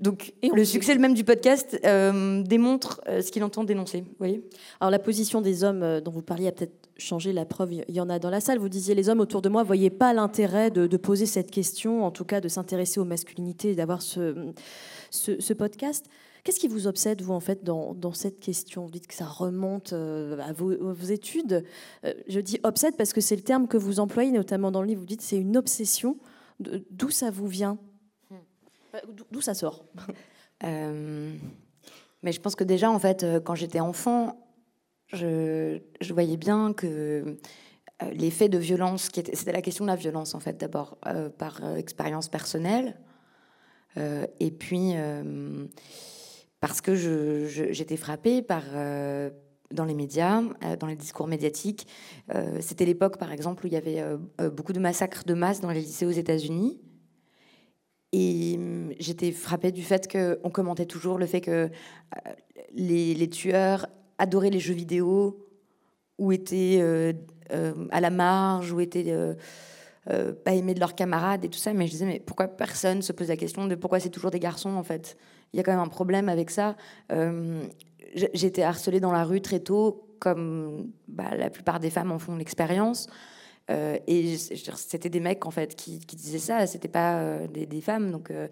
Donc 0.00 0.34
le 0.42 0.64
succès 0.64 0.92
le 0.94 1.00
même 1.00 1.14
du 1.14 1.24
podcast 1.24 1.78
euh, 1.84 2.42
démontre 2.42 3.00
euh, 3.08 3.22
ce 3.22 3.32
qu'il 3.32 3.42
entend 3.44 3.64
dénoncer. 3.64 4.04
voyez 4.18 4.42
Alors 4.80 4.90
la 4.90 4.98
position 4.98 5.40
des 5.40 5.64
hommes 5.64 5.82
euh, 5.82 6.00
dont 6.00 6.10
vous 6.10 6.22
parliez 6.22 6.48
a 6.48 6.52
peut-être 6.52 6.74
changé, 6.98 7.32
la 7.32 7.46
preuve, 7.46 7.72
il 7.72 7.94
y 7.94 8.00
en 8.00 8.10
a 8.10 8.18
dans 8.18 8.28
la 8.28 8.40
salle. 8.40 8.58
Vous 8.58 8.68
disiez 8.68 8.94
les 8.94 9.08
hommes 9.08 9.20
autour 9.20 9.42
de 9.42 9.48
moi 9.48 9.62
ne 9.62 9.66
voyaient 9.66 9.90
pas 9.90 10.12
l'intérêt 10.12 10.70
de, 10.70 10.96
poser 10.96 11.26
cette 11.26 11.50
question, 11.50 12.04
en 12.04 12.10
tout 12.10 12.24
cas 12.24 12.40
de 12.40 12.48
s'intéresser 12.48 13.00
aux 13.00 13.04
masculinités 13.04 13.72
et 13.72 13.74
d'avoir 13.74 14.00
ce, 14.02 14.34
ce, 15.10 15.52
podcast. 15.52 16.06
Qu'est-ce 16.46 16.60
qui 16.60 16.68
vous 16.68 16.86
obsède, 16.86 17.22
vous, 17.22 17.32
en 17.32 17.40
fait, 17.40 17.64
dans, 17.64 17.92
dans, 17.92 18.12
cette 18.12 18.38
question? 18.38 18.84
Vous 18.84 18.92
dites 18.92 19.08
que 19.08 19.14
ça 19.14 19.26
remonte 19.26 19.92
à 19.92 20.52
vos, 20.52 20.72
vos 20.78 21.06
études. 21.06 21.64
je 22.28 22.38
dis 22.38 22.60
obsède 22.62 22.96
parce 22.96 23.12
que 23.12 23.20
c'est 23.20 23.34
le 23.34 23.42
terme 23.42 23.66
que 23.66 23.76
vous 23.76 23.98
employez, 23.98 24.30
notamment 24.30 24.70
dans 24.70 24.80
le 24.80 24.86
livre. 24.86 25.00
Vous 25.00 25.06
dites 25.06 25.22
c'est 25.22 25.38
une 25.38 25.56
obsession. 25.56 26.16
D'où 26.60 27.10
ça 27.10 27.30
vous 27.30 27.48
vient? 27.48 27.78
Euh, 28.94 28.98
d'où 29.30 29.40
ça 29.40 29.54
sort? 29.54 29.84
Euh, 30.64 31.36
Mais 32.22 32.32
je 32.32 32.40
pense 32.40 32.56
que 32.56 32.64
déjà, 32.64 32.90
en 32.90 32.98
fait, 32.98 33.22
euh, 33.22 33.40
quand 33.40 33.54
j'étais 33.54 33.78
enfant, 33.78 34.48
je, 35.08 35.82
voyais 36.10 36.38
bien 36.38 36.72
que 36.72 37.36
les 38.10 38.30
faits 38.30 38.50
de 38.50 38.56
violence, 38.56 39.10
c'était 39.12 39.52
la 39.52 39.60
question 39.60 39.84
de 39.84 39.90
la 39.90 39.96
violence, 39.96 40.34
en 40.34 40.40
fait, 40.40 40.56
d'abord, 40.56 40.96
par 41.36 41.76
expérience 41.76 42.30
personnelle. 42.30 42.98
et 43.96 44.50
puis, 44.50 44.94
parce 46.60 46.80
que 46.80 46.94
j'étais 46.94 47.96
frappée 47.96 48.42
par 48.42 48.62
dans 49.72 49.84
les 49.84 49.94
médias, 49.94 50.42
dans 50.78 50.86
les 50.86 50.96
discours 50.96 51.26
médiatiques. 51.26 51.86
C'était 52.60 52.84
l'époque, 52.84 53.18
par 53.18 53.32
exemple, 53.32 53.64
où 53.64 53.66
il 53.68 53.72
y 53.72 53.76
avait 53.76 54.02
beaucoup 54.52 54.72
de 54.72 54.80
massacres 54.80 55.24
de 55.24 55.34
masse 55.34 55.60
dans 55.60 55.70
les 55.70 55.80
lycées 55.80 56.06
aux 56.06 56.10
États-Unis. 56.10 56.80
Et 58.12 58.54
hum, 58.56 58.92
j'étais 58.98 59.32
frappée 59.32 59.72
du 59.72 59.82
fait 59.82 60.10
qu'on 60.10 60.50
commentait 60.50 60.86
toujours 60.86 61.18
le 61.18 61.26
fait 61.26 61.40
que 61.40 61.50
euh, 61.50 62.32
les, 62.72 63.28
tueurs 63.28 63.86
adoraient 64.18 64.50
les 64.50 64.60
jeux 64.60 64.74
vidéo 64.74 65.46
ou 66.18 66.32
étaient 66.32 66.78
euh, 66.80 67.12
euh, 67.52 67.74
à 67.90 68.00
la 68.00 68.10
marge 68.10 68.72
ou 68.72 68.80
étaient 68.80 69.14
pas 70.44 70.54
aimés 70.54 70.74
de 70.74 70.80
leurs 70.80 70.94
camarades 70.94 71.44
et 71.44 71.48
tout 71.48 71.58
ça. 71.58 71.74
Mais 71.74 71.86
je 71.86 71.92
disais, 71.92 72.06
mais 72.06 72.20
pourquoi 72.20 72.48
personne 72.48 73.02
se 73.02 73.12
pose 73.12 73.28
la 73.28 73.36
question 73.36 73.66
de 73.66 73.74
pourquoi 73.74 74.00
c'est 74.00 74.10
toujours 74.10 74.30
des 74.30 74.40
garçons 74.40 74.70
en 74.70 74.84
fait? 74.84 75.16
Il 75.52 75.56
y 75.56 75.60
a 75.60 75.62
quand 75.62 75.72
même 75.72 75.80
un 75.80 75.88
problème 75.88 76.28
avec 76.28 76.50
ça. 76.50 76.76
J'ai 77.10 78.46
été 78.46 78.62
harcelée 78.62 79.00
dans 79.00 79.12
la 79.12 79.24
rue 79.24 79.40
très 79.40 79.60
tôt, 79.60 80.06
comme 80.18 80.90
bah, 81.08 81.36
la 81.36 81.50
plupart 81.50 81.80
des 81.80 81.90
femmes 81.90 82.12
en 82.12 82.18
font 82.18 82.36
l'expérience. 82.36 83.08
Euh, 83.70 83.98
et 84.06 84.36
c'était 84.36 85.08
des 85.08 85.18
mecs 85.18 85.44
en 85.44 85.50
fait 85.50 85.74
qui, 85.74 85.98
disaient 85.98 86.38
ça, 86.38 86.66
c'était 86.66 86.88
pas 86.88 87.18
euh, 87.18 87.46
des, 87.48 87.80
femmes. 87.80 88.12
Donc 88.12 88.30
euh, 88.30 88.48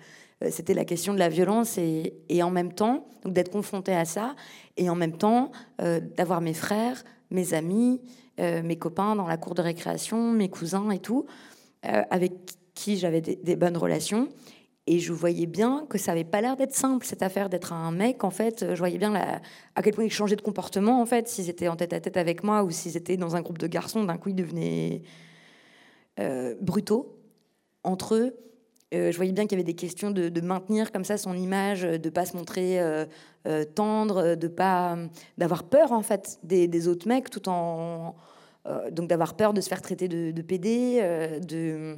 c'était 0.50 0.74
la 0.74 0.84
question 0.84 1.14
de 1.14 1.18
la 1.18 1.28
violence 1.28 1.78
et, 1.78 2.42
en 2.42 2.50
même 2.50 2.72
temps, 2.72 3.06
d'être 3.24 3.50
confronté 3.50 3.94
à 3.94 4.04
ça 4.04 4.34
et 4.76 4.90
en 4.90 4.94
même 4.94 5.16
temps 5.16 5.52
d'avoir 5.78 6.40
mes 6.40 6.52
frères, 6.52 7.02
mes 7.30 7.54
amis, 7.54 8.00
mes 8.38 8.76
copains 8.76 9.16
dans 9.16 9.26
la 9.26 9.36
cour 9.36 9.54
de 9.54 9.62
récréation, 9.62 10.32
mes 10.32 10.50
cousins 10.50 10.90
et 10.90 10.98
tout, 10.98 11.24
avec 11.82 12.32
qui 12.74 12.98
j'avais 12.98 13.20
des, 13.20 13.56
bonnes 13.56 13.76
relations. 13.76 14.28
Et 14.86 14.98
je 14.98 15.12
voyais 15.14 15.46
bien 15.46 15.86
que 15.88 15.96
ça 15.96 16.12
avait 16.12 16.24
pas 16.24 16.42
l'air 16.42 16.56
d'être 16.56 16.74
simple, 16.74 17.06
cette 17.06 17.22
affaire 17.22 17.48
d'être 17.48 17.72
un 17.72 17.90
mec. 17.90 18.22
En 18.22 18.30
fait, 18.30 18.74
je 18.74 18.78
voyais 18.78 18.98
bien 18.98 19.14
à 19.14 19.82
quel 19.82 19.94
point 19.94 20.04
ils 20.04 20.12
changeaient 20.12 20.36
de 20.36 20.42
comportement, 20.42 21.00
en 21.00 21.06
fait, 21.06 21.26
s'ils 21.26 21.48
étaient 21.48 21.68
en 21.68 21.76
tête 21.76 21.94
à 21.94 22.00
tête 22.00 22.18
avec 22.18 22.44
moi 22.44 22.64
ou 22.64 22.70
s'ils 22.70 22.96
étaient 22.96 23.16
dans 23.16 23.34
un 23.34 23.40
groupe 23.40 23.56
de 23.56 23.66
garçons. 23.66 24.04
D'un 24.04 24.18
coup, 24.18 24.28
ils 24.28 24.34
devenaient 24.34 25.02
euh, 26.20 26.54
brutaux 26.60 27.18
entre 27.82 28.14
eux. 28.14 28.36
Euh, 28.94 29.10
je 29.10 29.16
voyais 29.16 29.32
bien 29.32 29.44
qu'il 29.44 29.58
y 29.58 29.60
avait 29.60 29.64
des 29.64 29.74
questions 29.74 30.12
de, 30.12 30.40
maintenir 30.40 30.92
comme 30.92 31.04
ça 31.04 31.16
son 31.16 31.34
image, 31.34 31.82
de 31.82 32.10
pas 32.10 32.24
se 32.24 32.36
montrer 32.36 32.78
euh, 32.78 33.06
tendre, 33.74 34.36
de 34.36 34.48
pas 34.48 34.96
d'avoir 35.38 35.64
peur 35.64 35.90
en 35.90 36.02
fait 36.02 36.38
des, 36.44 36.88
autres 36.88 37.08
mecs, 37.08 37.30
tout 37.30 37.48
en 37.48 38.14
donc 38.92 39.08
d'avoir 39.08 39.34
peur 39.34 39.52
de 39.52 39.60
se 39.60 39.68
faire 39.68 39.82
traiter 39.82 40.08
de, 40.08 40.30
de 40.30 40.42
PD, 40.42 41.00
de 41.42 41.96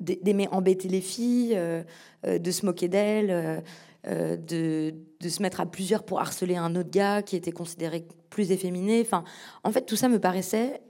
d'aimer 0.00 0.48
embêter 0.50 0.88
les 0.88 1.00
filles, 1.00 1.54
euh, 1.56 1.82
euh, 2.26 2.38
de 2.38 2.50
se 2.50 2.66
moquer 2.66 2.88
d'elles, 2.88 3.62
euh, 4.06 4.36
de, 4.36 4.94
de, 5.20 5.28
se 5.28 5.42
mettre 5.42 5.60
à 5.60 5.66
plusieurs 5.66 6.04
pour 6.04 6.20
harceler 6.20 6.56
un 6.56 6.74
autre 6.74 6.90
gars 6.90 7.22
qui 7.22 7.36
était 7.36 7.52
considéré 7.52 8.06
plus 8.30 8.50
efféminé. 8.50 9.02
Enfin, 9.02 9.24
en 9.62 9.72
fait, 9.72 9.82
tout 9.82 9.96
ça 9.96 10.08
me 10.08 10.18
paraissait 10.18 10.80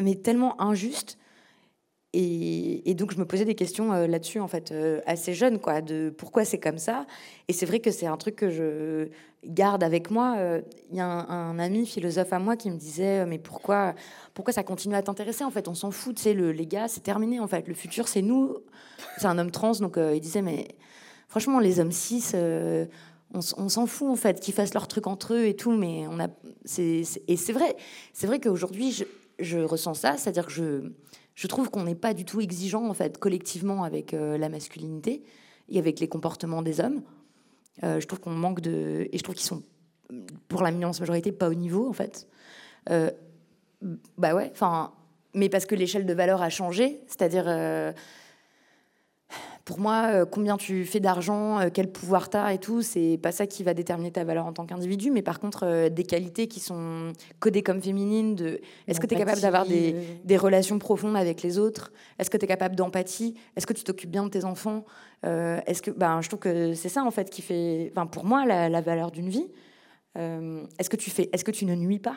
mais 0.00 0.14
tellement 0.14 0.60
injuste 0.60 1.18
et, 2.20 2.94
donc, 2.94 3.12
je 3.12 3.18
me 3.18 3.24
posais 3.24 3.44
des 3.44 3.54
questions 3.54 3.92
euh, 3.92 4.08
là-dessus, 4.08 4.40
en 4.40 4.48
fait, 4.48 4.72
euh, 4.72 5.00
assez 5.06 5.34
jeune, 5.34 5.60
quoi, 5.60 5.80
de 5.80 6.10
pourquoi 6.10 6.44
c'est 6.44 6.58
comme 6.58 6.78
ça. 6.78 7.06
Et 7.46 7.52
c'est 7.52 7.64
vrai 7.64 7.78
que 7.78 7.92
c'est 7.92 8.06
un 8.06 8.16
truc 8.16 8.34
que 8.34 8.50
je 8.50 9.08
garde 9.44 9.84
avec 9.84 10.10
moi. 10.10 10.34
Euh, 10.36 10.60
il 10.90 10.96
y 10.96 11.00
a 11.00 11.06
un, 11.06 11.58
ami 11.60 11.86
philosophe 11.86 12.32
à 12.32 12.40
moi 12.40 12.56
qui 12.56 12.72
me 12.72 12.76
disait, 12.76 13.24
mais 13.24 13.38
pourquoi, 13.38 13.94
pourquoi 14.34 14.52
ça 14.52 14.64
continue 14.64 14.96
à 14.96 15.02
t'intéresser 15.02 15.44
En 15.44 15.52
fait, 15.52 15.68
on 15.68 15.74
s'en 15.74 15.92
fout, 15.92 16.18
sais, 16.18 16.34
le, 16.34 16.50
les 16.50 16.66
gars, 16.66 16.88
c'est 16.88 17.04
terminé, 17.04 17.38
en 17.38 17.46
fait. 17.46 17.68
Le 17.68 17.74
futur, 17.74 18.08
c'est 18.08 18.22
nous. 18.22 18.56
C'est 19.18 19.26
un 19.26 19.38
homme 19.38 19.52
trans, 19.52 19.72
donc 19.74 19.96
il 19.96 20.20
disait, 20.20 20.42
mais 20.42 20.66
franchement, 21.28 21.60
les 21.60 21.78
hommes 21.78 21.92
cis, 21.92 22.32
on, 23.32 23.40
s'en 23.40 23.86
fout, 23.86 24.08
en 24.08 24.16
fait, 24.16 24.40
qu'ils 24.40 24.54
fassent 24.54 24.74
leur 24.74 24.88
truc 24.88 25.06
entre 25.06 25.34
eux 25.34 25.46
et 25.46 25.54
tout, 25.54 25.70
mais 25.70 26.06
on 26.08 26.18
a. 26.18 26.26
et 26.78 27.04
c'est 27.04 27.52
vrai, 27.52 27.76
c'est 28.12 28.26
vrai 28.26 28.40
qu'aujourd'hui, 28.40 28.90
je, 28.90 29.04
je 29.38 29.58
ressens 29.58 29.94
ça, 29.94 30.16
c'est-à-dire 30.16 30.46
que 30.46 30.52
je 30.52 30.82
je 31.38 31.46
trouve 31.46 31.70
qu'on 31.70 31.84
n'est 31.84 31.94
pas 31.94 32.14
du 32.14 32.24
tout 32.24 32.40
exigeant 32.40 32.88
en 32.88 32.94
fait 32.94 33.18
collectivement 33.18 33.84
avec 33.84 34.12
euh, 34.12 34.36
la 34.36 34.48
masculinité 34.48 35.22
et 35.68 35.78
avec 35.78 36.00
les 36.00 36.08
comportements 36.08 36.62
des 36.62 36.80
hommes. 36.80 37.02
Euh, 37.84 38.00
je 38.00 38.06
trouve 38.08 38.18
qu'on 38.18 38.32
manque 38.32 38.60
de 38.60 39.08
et 39.12 39.16
je 39.16 39.22
trouve 39.22 39.36
qu'ils 39.36 39.46
sont 39.46 39.62
pour 40.48 40.62
la 40.62 40.72
immense 40.72 40.98
majorité 40.98 41.30
pas 41.30 41.48
au 41.48 41.54
niveau 41.54 41.88
en 41.88 41.92
fait. 41.92 42.26
Euh, 42.90 43.12
bah 44.16 44.34
ouais, 44.34 44.50
enfin, 44.50 44.92
mais 45.32 45.48
parce 45.48 45.64
que 45.64 45.76
l'échelle 45.76 46.06
de 46.06 46.12
valeur 46.12 46.42
a 46.42 46.50
changé, 46.50 47.02
c'est-à-dire 47.06 47.44
pour 49.68 49.80
moi, 49.80 50.04
euh, 50.06 50.24
combien 50.24 50.56
tu 50.56 50.86
fais 50.86 50.98
d'argent, 50.98 51.60
euh, 51.60 51.68
quel 51.70 51.92
pouvoir 51.92 52.30
tu 52.30 52.38
as 52.38 52.54
et 52.54 52.58
tout, 52.58 52.80
c'est 52.80 53.18
pas 53.22 53.32
ça 53.32 53.46
qui 53.46 53.62
va 53.62 53.74
déterminer 53.74 54.10
ta 54.10 54.24
valeur 54.24 54.46
en 54.46 54.54
tant 54.54 54.64
qu'individu, 54.64 55.10
mais 55.10 55.20
par 55.20 55.40
contre, 55.40 55.66
euh, 55.66 55.88
des 55.90 56.04
qualités 56.04 56.48
qui 56.48 56.58
sont 56.58 57.12
codées 57.38 57.62
comme 57.62 57.82
féminines, 57.82 58.34
de 58.34 58.62
est-ce 58.86 58.98
que 58.98 59.06
tu 59.06 59.14
es 59.14 59.18
capable 59.18 59.42
d'avoir 59.42 59.66
des, 59.66 60.36
relations 60.38 60.78
profondes 60.78 61.18
avec 61.18 61.42
les 61.42 61.58
autres? 61.58 61.92
Est-ce 62.18 62.30
que 62.30 62.38
tu 62.38 62.46
es 62.46 62.48
capable 62.48 62.76
d'empathie? 62.76 63.34
Est-ce 63.56 63.66
que 63.66 63.74
tu 63.74 63.84
t'occupes 63.84 64.10
bien 64.10 64.24
de 64.24 64.30
tes 64.30 64.46
enfants? 64.46 64.86
Est-ce 65.22 65.82
que, 65.82 65.90
ben, 65.90 66.22
je 66.22 66.28
trouve 66.28 66.40
que 66.40 66.72
c'est 66.72 66.88
ça 66.88 67.04
en 67.04 67.10
fait 67.10 67.28
qui 67.28 67.42
fait, 67.42 67.92
enfin, 67.92 68.06
pour 68.06 68.24
moi, 68.24 68.46
la, 68.46 68.80
valeur 68.80 69.10
d'une 69.10 69.28
vie. 69.28 69.50
est-ce 70.16 70.88
que 70.88 70.96
tu 70.96 71.10
fais, 71.10 71.28
est-ce 71.34 71.44
que 71.44 71.50
tu 71.50 71.66
ne 71.66 71.74
nuis 71.74 71.98
pas? 71.98 72.16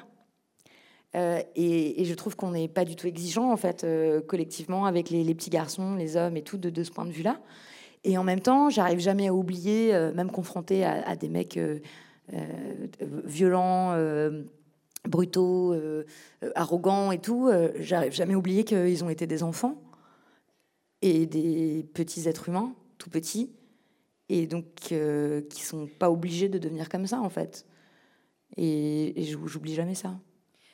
Euh, 1.15 1.41
et, 1.55 2.05
je 2.05 2.13
trouve 2.13 2.35
qu'on 2.35 2.51
n'est 2.51 2.69
pas 2.69 2.85
du 2.85 2.95
tout 2.95 3.07
exigeant 3.07 3.51
en 3.51 3.57
fait 3.57 3.83
euh, 3.83 4.21
collectivement 4.21 4.85
avec 4.85 5.09
les, 5.09 5.35
petits 5.35 5.49
garçons, 5.49 5.95
les 5.95 6.15
hommes 6.15 6.37
et 6.37 6.41
tout 6.41 6.57
de, 6.57 6.83
ce 6.83 6.91
point 6.91 7.05
de 7.05 7.11
vue-là. 7.11 7.41
Et 8.03 8.17
en 8.17 8.23
même 8.23 8.39
temps, 8.39 8.69
j'arrive 8.69 8.99
jamais 8.99 9.27
à 9.27 9.33
oublier, 9.33 9.93
euh, 9.93 10.13
même 10.13 10.31
confronté 10.31 10.85
à, 10.85 11.15
des 11.15 11.29
mecs 11.29 11.59
violents, 13.25 13.95
brutaux, 15.07 15.75
arrogants 16.55 17.11
et 17.11 17.19
tout, 17.19 17.51
j'arrive 17.79 18.13
jamais 18.13 18.35
oublié 18.35 18.63
qu'ils 18.63 19.03
ont 19.03 19.09
été 19.09 19.27
des 19.27 19.43
enfants 19.43 19.81
et 21.01 21.25
des 21.25 21.85
petits 21.93 22.27
êtres 22.29 22.47
humains, 22.47 22.73
tout 22.97 23.09
petits, 23.09 23.51
et 24.29 24.47
donc 24.47 24.65
qui 24.75 25.61
sont 25.61 25.87
pas 25.99 26.09
obligés 26.09 26.47
de 26.47 26.57
devenir 26.57 26.87
comme 26.87 27.05
ça 27.05 27.19
en 27.19 27.29
fait. 27.29 27.65
Et 28.55 29.13
j'oublie 29.45 29.75
jamais 29.75 29.95
ça. 29.95 30.15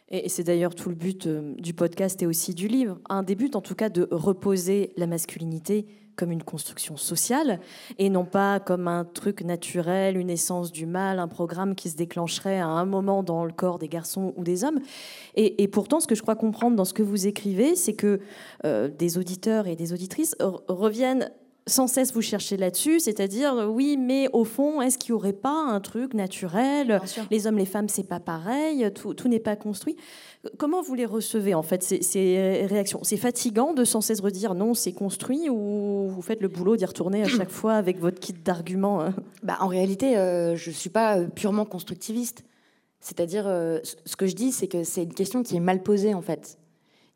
Et 0.10 0.30
c'est 0.30 0.44
d'ailleurs 0.44 0.74
tout 0.74 0.90
le 0.90 0.96
but 0.96 1.28
euh, 1.28 1.54
du 1.58 1.74
podcast 1.74 2.22
et 2.24 2.28
aussi 2.28 2.54
du 2.54 2.68
livre. 2.68 3.00
Un 3.10 3.24
des 3.24 3.36
buts, 3.36 3.52
en 3.54 3.62
tout 3.62 3.76
cas, 3.76 3.90
de 3.90 4.08
reposer 4.10 4.94
la 4.96 5.06
masculinité 5.06 5.86
comme 6.16 6.32
une 6.32 6.44
construction 6.44 6.98
sociale 6.98 7.60
et 8.00 8.10
non 8.10 8.26
pas 8.26 8.60
comme 8.60 8.88
un 8.88 9.06
truc 9.06 9.42
naturel, 9.42 10.18
une 10.18 10.30
essence 10.30 10.72
du 10.72 10.86
mal, 10.86 11.20
un 11.20 11.28
programme 11.28 11.76
qui 11.76 11.90
se 11.90 11.96
déclencherait 11.96 12.58
à 12.60 12.68
un 12.68 12.86
moment 12.86 13.22
dans 13.22 13.46
le 13.46 13.52
corps 13.52 13.78
des 13.78 13.88
garçons 13.88 14.34
ou 14.36 14.44
des 14.44 14.64
hommes. 14.64 14.80
Et, 15.36 15.68
pourtant, 15.68 16.00
ce 16.00 16.08
que 16.08 16.16
je 16.16 16.24
crois 16.24 16.36
comprendre 16.36 16.76
dans 16.76 16.86
ce 16.86 16.94
que 16.94 17.04
vous 17.04 17.28
écrivez, 17.28 17.76
c'est 17.76 17.94
que 17.94 18.20
euh, 18.66 18.90
des 18.90 19.20
auditeurs 19.20 19.68
et 19.68 19.76
des 19.76 19.94
auditrices 19.94 20.36
reviennent 20.68 21.32
sans 21.68 21.88
cesse 21.88 22.14
vous 22.14 22.22
chercher 22.22 22.58
là-dessus, 22.58 23.00
c'est-à-dire 23.00 23.70
oui, 23.70 23.98
mais 23.98 24.28
au 24.34 24.44
fond, 24.44 24.82
est-ce 24.82 24.98
qu'il 24.98 25.14
n'y 25.14 25.18
aurait 25.18 25.34
pas 25.34 25.54
un 25.54 25.80
truc 25.80 26.14
naturel? 26.14 27.02
Les 27.30 27.46
hommes, 27.46 27.58
les 27.58 27.66
femmes, 27.66 27.90
c'est 27.90 28.08
pas 28.08 28.20
pareil, 28.20 28.90
tout, 28.94 29.28
n'est 29.28 29.40
pas 29.40 29.56
construit. 29.56 29.96
Comment 30.58 30.82
vous 30.82 30.96
les 30.96 31.06
recevez 31.06 31.54
en 31.54 31.64
fait 31.64 31.84
ces, 31.84 32.66
réactions? 32.70 33.00
C'est 33.04 33.18
fatigant 33.18 33.74
de 33.74 33.84
sans 33.84 34.02
cesse 34.02 34.22
redire 34.22 34.56
non, 34.56 34.74
c'est 34.74 34.94
construit 34.94 35.50
ou 35.50 36.08
vous 36.08 36.22
faites 36.22 36.42
le 36.42 36.48
boulot 36.48 36.78
d'y 36.78 36.86
retourner 36.86 37.24
à 37.24 37.28
chaque 37.28 37.52
fois 37.52 37.74
avec 37.74 38.00
votre 38.00 38.20
kit 38.20 38.34
d'arguments 38.34 39.02
hein? 39.02 39.14
Bah, 39.44 39.58
En 39.60 39.68
réalité, 39.68 40.18
euh, 40.18 40.56
je 40.56 40.70
ne 40.70 40.76
suis 40.76 40.90
pas 40.90 41.18
euh, 41.18 41.28
purement 41.28 41.66
constructiviste. 41.66 42.44
C'est-à-dire, 43.00 43.46
euh, 43.48 43.80
ce 44.06 44.16
que 44.16 44.28
je 44.28 44.36
dis, 44.36 44.52
c'est 44.52 44.68
que 44.68 44.84
c'est 44.84 45.04
une 45.04 45.14
question 45.14 45.44
qui 45.44 45.56
est 45.56 45.62
mal 45.62 45.84
posée 45.84 46.14
en 46.14 46.22
fait. 46.22 46.58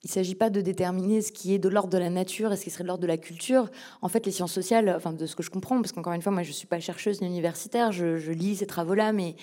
Il 0.03 0.07
ne 0.07 0.13
s'agit 0.13 0.33
pas 0.33 0.49
de 0.49 0.61
déterminer 0.61 1.21
ce 1.21 1.31
qui 1.31 1.53
est 1.53 1.59
de 1.59 1.69
l'ordre 1.69 1.91
de 1.91 1.97
la 1.99 2.09
nature 2.09 2.51
et 2.51 2.57
ce 2.57 2.63
qui 2.63 2.71
serait 2.71 2.83
de 2.83 2.87
l'ordre 2.87 3.03
de 3.03 3.07
la 3.07 3.17
culture. 3.17 3.69
En 4.01 4.07
fait, 4.07 4.25
les 4.25 4.31
sciences 4.31 4.51
sociales, 4.51 4.91
enfin 4.95 5.13
de 5.13 5.25
ce 5.27 5.35
que 5.35 5.43
je 5.43 5.51
comprends, 5.51 5.79
parce 5.79 5.91
qu'encore 5.91 6.13
une 6.13 6.23
fois, 6.23 6.31
moi 6.31 6.41
je 6.41 6.49
ne 6.49 6.53
suis 6.53 6.65
pas 6.65 6.79
chercheuse 6.79 7.21
ni 7.21 7.27
universitaire, 7.27 7.91
je, 7.91 8.31
lis 8.31 8.57
ces 8.57 8.65
travaux-là, 8.65 9.13
mais 9.13 9.35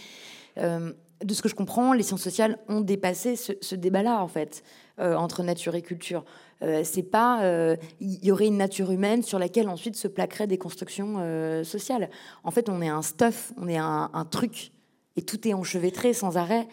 euh, 0.59 0.93
de 1.23 1.33
ce 1.33 1.43
que 1.43 1.49
je 1.49 1.55
comprends, 1.55 1.93
les 1.93 2.03
sciences 2.03 2.23
sociales 2.23 2.59
ont 2.69 2.81
dépassé 2.81 3.37
ce, 3.37 3.75
débat-là, 3.77 4.21
en 4.21 4.27
fait, 4.27 4.65
euh, 4.99 5.15
entre 5.15 5.45
nature 5.45 5.77
et 5.77 5.83
culture. 5.83 6.25
Euh, 6.63 6.81
c'est 6.83 7.05
pas, 7.05 7.41
il 8.01 8.25
y 8.25 8.33
aurait 8.33 8.49
une 8.49 8.57
nature 8.57 8.91
humaine 8.91 9.23
sur 9.23 9.39
laquelle 9.39 9.69
ensuite 9.69 9.95
se 9.95 10.09
plaqueraient 10.09 10.49
des 10.49 10.59
constructions 10.59 11.63
sociales. 11.63 12.11
En 12.43 12.51
fait, 12.51 12.69
on 12.69 12.83
est 12.83 12.89
un 12.89 13.03
stuff, 13.03 13.53
on 13.59 13.69
est 13.69 13.79
un 13.79 14.27
truc, 14.29 14.73
et 15.15 15.23
tout 15.23 15.47
est 15.47 15.55
enchevêtré 15.55 16.13
sans 16.15 16.37
arrêt. 16.37 16.67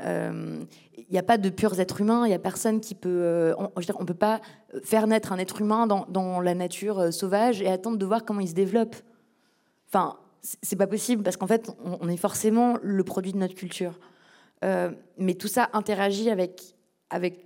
Il 0.00 0.06
euh, 0.06 0.64
n'y 1.10 1.18
a 1.18 1.22
pas 1.22 1.36
de 1.36 1.50
purs 1.50 1.78
êtres 1.78 2.00
humains, 2.00 2.24
il 2.24 2.28
n'y 2.28 2.34
a 2.34 2.38
personne 2.38 2.80
qui 2.80 2.94
peut. 2.94 3.08
Euh, 3.08 3.54
on 3.58 3.80
ne 3.80 4.06
peut 4.06 4.14
pas 4.14 4.40
faire 4.82 5.06
naître 5.06 5.32
un 5.32 5.38
être 5.38 5.60
humain 5.60 5.86
dans, 5.86 6.40
la 6.40 6.54
nature 6.54 6.98
euh, 6.98 7.10
sauvage 7.10 7.60
et 7.60 7.68
attendre 7.68 7.98
de 7.98 8.06
voir 8.06 8.24
comment 8.24 8.40
il 8.40 8.48
se 8.48 8.54
développe. 8.54 8.96
Enfin, 9.88 10.16
c'est 10.40 10.76
pas 10.76 10.86
possible 10.86 11.22
parce 11.22 11.36
qu'en 11.36 11.46
fait, 11.46 11.70
on, 11.84 12.08
est 12.08 12.16
forcément 12.16 12.78
le 12.82 13.04
produit 13.04 13.32
de 13.32 13.38
notre 13.38 13.54
culture. 13.54 13.98
mais 14.62 15.34
tout 15.34 15.48
ça 15.48 15.68
interagit 15.74 16.30
avec. 16.30 16.74
il 17.12 17.36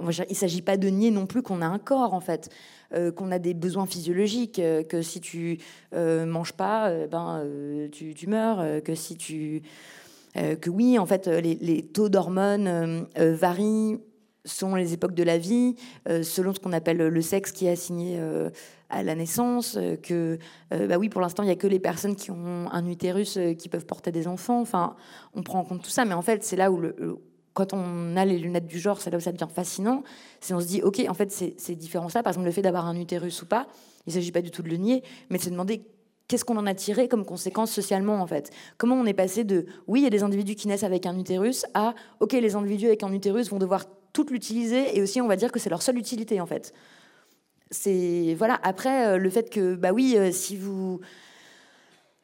ne 0.00 0.34
s'agit 0.34 0.62
pas 0.62 0.78
de 0.78 0.88
nier 0.88 1.10
non 1.10 1.26
plus 1.26 1.42
qu'on 1.42 1.60
a 1.60 1.66
un 1.66 1.78
corps, 1.78 2.14
en 2.14 2.20
fait, 2.20 2.48
qu'on 3.16 3.32
a 3.32 3.38
des 3.38 3.52
besoins 3.52 3.84
physiologiques, 3.84 4.62
que 4.88 5.02
si 5.02 5.20
tu 5.20 5.58
manges 5.92 6.54
pas, 6.54 7.06
ben, 7.06 7.44
tu, 7.90 8.14
tu, 8.14 8.26
meurs, 8.28 8.82
que 8.82 8.94
si 8.94 9.16
tu. 9.16 9.62
Euh, 10.36 10.56
que 10.56 10.70
oui, 10.70 10.98
en 10.98 11.06
fait, 11.06 11.26
les, 11.28 11.82
taux 11.82 12.08
d'hormones 12.08 12.66
euh, 12.66 13.02
euh, 13.18 13.34
varient 13.34 13.98
selon 14.44 14.74
les 14.74 14.92
époques 14.92 15.14
de 15.14 15.22
la 15.22 15.38
vie, 15.38 15.76
selon 16.08 16.52
ce 16.52 16.58
qu'on 16.58 16.72
appelle 16.72 16.96
le 16.96 17.22
sexe 17.22 17.52
qui 17.52 17.66
est 17.66 17.70
assigné 17.70 18.20
à 18.90 19.04
la 19.04 19.14
naissance, 19.14 19.78
que 20.02 20.36
bah 20.72 20.98
oui, 20.98 21.08
pour 21.08 21.20
l'instant, 21.20 21.44
il 21.44 21.46
n'y 21.46 21.52
a 21.52 21.56
que 21.56 21.68
les 21.68 21.78
personnes 21.78 22.16
qui 22.16 22.32
ont 22.32 22.68
un 22.72 22.84
utérus 22.88 23.38
qui 23.56 23.68
peuvent 23.68 23.86
porter 23.86 24.10
des 24.10 24.26
enfants. 24.26 24.60
Enfin, 24.60 24.96
on 25.34 25.44
prend 25.44 25.60
en 25.60 25.64
compte 25.64 25.84
tout 25.84 25.90
ça, 25.90 26.04
mais 26.04 26.14
en 26.14 26.22
fait, 26.22 26.42
c'est 26.42 26.56
là 26.56 26.72
où 26.72 26.82
quand 27.54 27.72
on 27.72 28.16
a 28.16 28.24
les 28.24 28.36
lunettes 28.36 28.66
du 28.66 28.80
genre, 28.80 29.00
c'est 29.00 29.10
là 29.10 29.18
où 29.18 29.20
ça 29.20 29.30
devient 29.30 29.46
fascinant. 29.48 30.02
C'est 30.40 30.54
on 30.54 30.60
se 30.60 30.66
dit, 30.66 30.82
ok, 30.82 31.04
en 31.08 31.14
fait, 31.14 31.30
c'est 31.30 31.76
différent 31.76 32.08
ça. 32.08 32.24
Par 32.24 32.32
exemple, 32.32 32.46
le 32.46 32.52
fait 32.52 32.62
d'avoir 32.62 32.88
un 32.88 32.96
utérus 32.96 33.42
ou 33.42 33.46
pas, 33.46 33.68
il 34.08 34.10
ne 34.10 34.14
s'agit 34.14 34.32
pas 34.32 34.42
du 34.42 34.50
tout 34.50 34.62
de 34.62 34.68
le 34.68 34.76
nier, 34.76 35.04
mais 35.30 35.38
de 35.38 35.42
se 35.44 35.50
demander 35.50 35.84
qu'est-ce 36.28 36.44
qu'on 36.44 36.56
en 36.56 36.66
a 36.66 36.74
tiré 36.74 37.08
comme 37.08 37.24
conséquence 37.24 37.70
socialement 37.70 38.20
en 38.20 38.26
fait? 38.26 38.50
Comment 38.78 38.96
on 38.96 39.06
est 39.06 39.14
passé 39.14 39.44
de 39.44 39.66
oui, 39.86 40.00
il 40.00 40.04
y 40.04 40.06
a 40.06 40.10
des 40.10 40.22
individus 40.22 40.54
qui 40.54 40.68
naissent 40.68 40.84
avec 40.84 41.06
un 41.06 41.18
utérus 41.18 41.66
à 41.74 41.94
ok, 42.20 42.32
les 42.32 42.54
individus 42.54 42.86
avec 42.86 43.02
un 43.02 43.12
utérus 43.12 43.50
vont 43.50 43.58
devoir 43.58 43.84
tout 44.12 44.26
l'utiliser 44.30 44.96
et 44.96 45.02
aussi 45.02 45.20
on 45.20 45.28
va 45.28 45.36
dire 45.36 45.52
que 45.52 45.58
c'est 45.58 45.70
leur 45.70 45.82
seule 45.82 45.98
utilité 45.98 46.40
en 46.40 46.46
fait. 46.46 46.72
Voilà. 48.36 48.58
Après 48.62 49.06
euh, 49.06 49.18
le 49.18 49.30
fait 49.30 49.50
que 49.50 49.74
bah 49.74 49.92
oui, 49.92 50.14
euh, 50.16 50.30
si 50.32 50.56
vous 50.56 51.00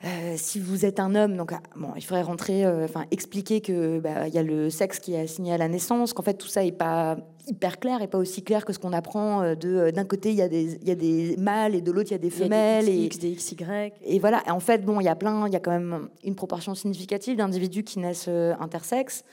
euh, 0.04 0.34
si 0.37 0.61
vous 0.61 0.84
êtes 0.84 1.00
un 1.00 1.14
homme, 1.14 1.37
donc 1.37 1.52
ah, 1.52 1.61
bon, 1.74 1.92
il 1.96 2.02
faudrait 2.02 2.22
rentrer, 2.22 2.64
expliquer 3.11 3.61
que 3.61 3.98
bah, 3.98 4.28
il 4.28 4.34
y 4.34 4.38
a 4.38 4.42
le 4.42 4.70
sexe 4.70 5.00
qui 5.00 5.14
est 5.14 5.22
assigné 5.22 5.54
à 5.54 5.58
la 5.58 5.68
naissance, 5.68 6.12
qu'en 6.12 6.22
fait 6.22 6.34
tout 6.34 6.46
ça 6.46 6.64
est 6.64 6.72
pas 6.72 7.16
hyper 7.48 7.78
clair 7.78 8.02
et 8.02 8.08
pas 8.08 8.18
aussi 8.18 8.42
clair 8.42 8.64
que 8.64 8.72
ce 8.72 8.78
qu'on 8.78 8.92
apprend 8.92 9.42
euh, 9.42 9.54
de 9.54 9.90
d'un 9.90 10.04
côté 10.04 10.30
il 10.30 10.37
y 10.37 10.42
a 10.42 10.48
des 10.48 10.78
il 10.80 10.88
y 10.88 10.90
a 10.90 10.94
des 10.94 11.37
mâles 11.38 11.74
et 11.74 11.80
de 11.80 11.90
l'autre 11.90 12.11
il 12.11 12.12
y 12.12 12.16
a 12.16 12.18
des 12.18 12.30
femelles 12.30 12.88
et 12.88 13.08
des 13.08 13.34
XY 13.34 13.56
et 14.04 14.18
voilà. 14.18 14.42
en 14.48 14.61
fait 14.61 14.84
bon 14.84 15.00
il 15.00 15.04
y 15.04 15.08
a 15.08 15.16
plein, 15.16 15.46
il 15.46 15.52
y 15.52 15.56
a 15.56 15.61
quand 15.61 15.70
même 15.70 16.08
une 16.24 16.34
proportion 16.34 16.74
significative 16.74 17.37
d'individus 17.37 17.84
qui 17.84 17.98
naissent 17.98 18.28
intersexes. 18.28 19.24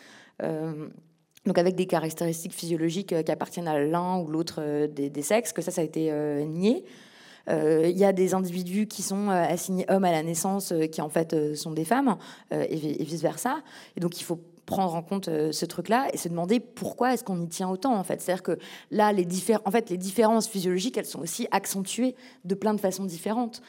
donc 1.46 1.58
avec 1.58 1.76
des 1.76 1.86
caractéristiques 1.86 2.54
physiologiques 2.54 3.24
qui 3.24 3.32
appartiennent 3.32 3.68
à 3.68 3.80
l'un 3.80 4.20
ou 4.20 4.28
l'autre 4.28 4.88
des, 4.88 5.10
des, 5.10 5.22
sexes, 5.22 5.54
que 5.54 5.62
ça, 5.62 5.72
ça 5.72 5.82
a 5.82 5.84
été 5.84 6.12
nié. 6.46 6.84
Euh, 7.50 7.88
il 7.90 7.98
y 7.98 8.06
a 8.06 8.14
des 8.14 8.34
individus 8.34 8.88
qui 8.88 9.02
sont 9.02 9.30
euh, 9.30 9.46
assignés 9.48 9.86
hommes 9.90 10.06
à 10.06 10.12
la 10.12 10.24
naissance, 10.24 10.72
euh, 10.72 10.88
qui 10.88 11.02
en 11.02 11.10
fait 11.10 11.56
sont 11.56 11.72
des 11.72 11.86
femmes, 11.86 12.18
et, 12.52 12.76
vice 12.76 13.22
versa. 13.22 13.58
Et 13.96 14.00
donc 14.00 14.20
il 14.20 14.24
faut 14.24 14.40
prendre 14.66 14.96
en 14.96 15.02
compte 15.02 15.26
ce 15.26 15.66
truc-là 15.66 16.08
et 16.14 16.18
se 16.18 16.28
demander 16.28 16.60
pourquoi 16.60 17.14
est-ce 17.14 17.24
qu'on 17.24 17.42
y 17.42 17.48
tient 17.48 17.70
autant 17.70 17.96
en 17.96 18.04
fait. 18.04 18.22
C'est-à-dire 18.22 18.44
que 18.44 18.58
là, 18.92 19.12
les, 19.12 19.28
en 19.66 19.72
fait, 19.72 19.90
les 19.90 19.98
différences 19.98 20.48
physiologiques, 20.48 20.98
elles 20.98 21.06
sont 21.06 21.22
aussi 21.22 21.48
accentuées 21.52 22.16
de 22.46 22.56
plein 22.56 22.74
de 22.74 22.80
façons 22.80 23.06
différentes 23.06 23.62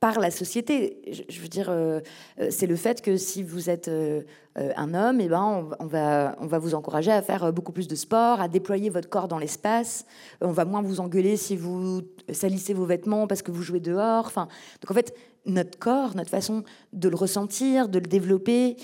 par 0.00 0.20
la 0.20 0.30
société. 0.30 1.00
Je, 1.28 1.40
veux 1.40 1.48
dire, 1.48 1.70
euh, 1.70 2.00
euh, 2.38 2.48
c'est 2.50 2.66
le 2.66 2.76
fait 2.76 3.00
que 3.00 3.16
si 3.16 3.42
vous 3.42 3.70
êtes 3.70 3.88
euh, 3.88 4.22
un 4.54 4.92
homme, 4.94 5.20
eh 5.20 5.28
ben, 5.28 5.68
on, 5.80 5.86
va, 5.86 6.36
on 6.38 6.46
va 6.46 6.58
vous 6.58 6.74
encourager 6.74 7.10
à 7.10 7.22
faire 7.22 7.52
beaucoup 7.52 7.72
plus 7.72 7.88
de 7.88 7.94
sport, 7.94 8.40
à 8.40 8.48
déployer 8.48 8.90
votre 8.90 9.08
corps 9.08 9.28
dans 9.28 9.38
l'espace. 9.38 10.04
On 10.40 10.52
va 10.52 10.64
moins 10.64 10.82
vous 10.82 11.00
engueuler 11.00 11.36
si 11.36 11.56
vous 11.56 12.02
salissez 12.30 12.74
vos 12.74 12.84
vêtements 12.84 13.26
parce 13.26 13.42
que 13.42 13.50
vous 13.50 13.62
jouez 13.62 13.80
dehors. 13.80 14.26
Enfin, 14.26 14.48
donc 14.82 14.90
en 14.90 14.94
fait, 14.94 15.14
notre 15.46 15.78
corps, 15.78 16.14
notre 16.14 16.30
façon 16.30 16.62
de 16.92 17.08
le 17.08 17.16
ressentir, 17.16 17.88
de 17.88 17.98
le 17.98 18.06
développer, 18.06 18.76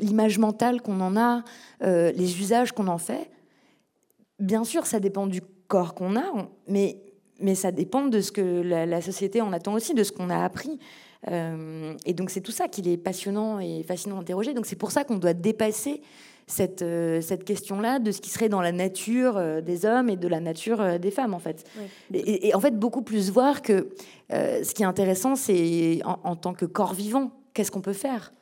l'image 0.00 0.38
mentale 0.38 0.82
qu'on 0.82 1.00
en 1.00 1.16
a, 1.16 1.42
les 1.80 2.40
usages 2.40 2.72
qu'on 2.72 2.88
en 2.88 2.98
fait, 2.98 3.30
bien 4.38 4.64
sûr, 4.64 4.86
ça 4.86 5.00
dépend 5.00 5.26
du 5.26 5.40
corps 5.68 5.94
qu'on 5.94 6.16
a, 6.16 6.48
mais 6.66 7.09
mais 7.40 7.54
ça 7.54 7.72
dépend 7.72 8.06
de 8.06 8.20
ce 8.20 8.32
que 8.32 8.62
la, 8.62 9.00
société 9.00 9.40
en 9.40 9.52
attend 9.52 9.74
aussi, 9.74 9.94
de 9.94 10.04
ce 10.04 10.12
qu'on 10.12 10.30
a 10.30 10.44
appris. 10.44 10.78
Euh, 11.30 11.94
et 12.06 12.14
donc 12.14 12.30
c'est 12.30 12.40
tout 12.40 12.52
ça 12.52 12.68
qu'il 12.68 12.88
est 12.88 12.96
passionnant 12.96 13.60
et 13.60 13.82
fascinant 13.82 14.16
d'interroger. 14.16 14.54
Donc 14.54 14.66
c'est 14.66 14.76
pour 14.76 14.90
ça 14.90 15.04
qu'on 15.04 15.16
doit 15.16 15.34
dépasser 15.34 16.00
cette, 16.46 16.82
euh, 16.82 17.20
cette 17.20 17.44
question-là 17.44 17.98
de 17.98 18.10
ce 18.10 18.20
qui 18.20 18.30
serait 18.30 18.48
dans 18.48 18.62
la 18.62 18.72
nature 18.72 19.36
euh, 19.36 19.60
des 19.60 19.84
hommes 19.84 20.08
et 20.08 20.16
de 20.16 20.28
la 20.28 20.40
nature 20.40 20.98
des 20.98 21.10
femmes, 21.10 21.34
en 21.34 21.38
fait. 21.38 21.64
Et, 22.12 22.54
en 22.54 22.60
fait, 22.60 22.76
beaucoup 22.78 23.02
plus 23.02 23.30
voir 23.30 23.62
que 23.62 23.90
ce 24.30 24.74
qui 24.74 24.82
est 24.82 24.86
intéressant, 24.86 25.36
c'est 25.36 26.00
en 26.04 26.36
tant 26.36 26.54
que 26.54 26.66
corps 26.66 26.94
vivant, 26.94 27.32
qu'est-ce 27.54 27.70
qu'on 27.70 27.80
peut 27.80 27.92
faire? 27.92 28.32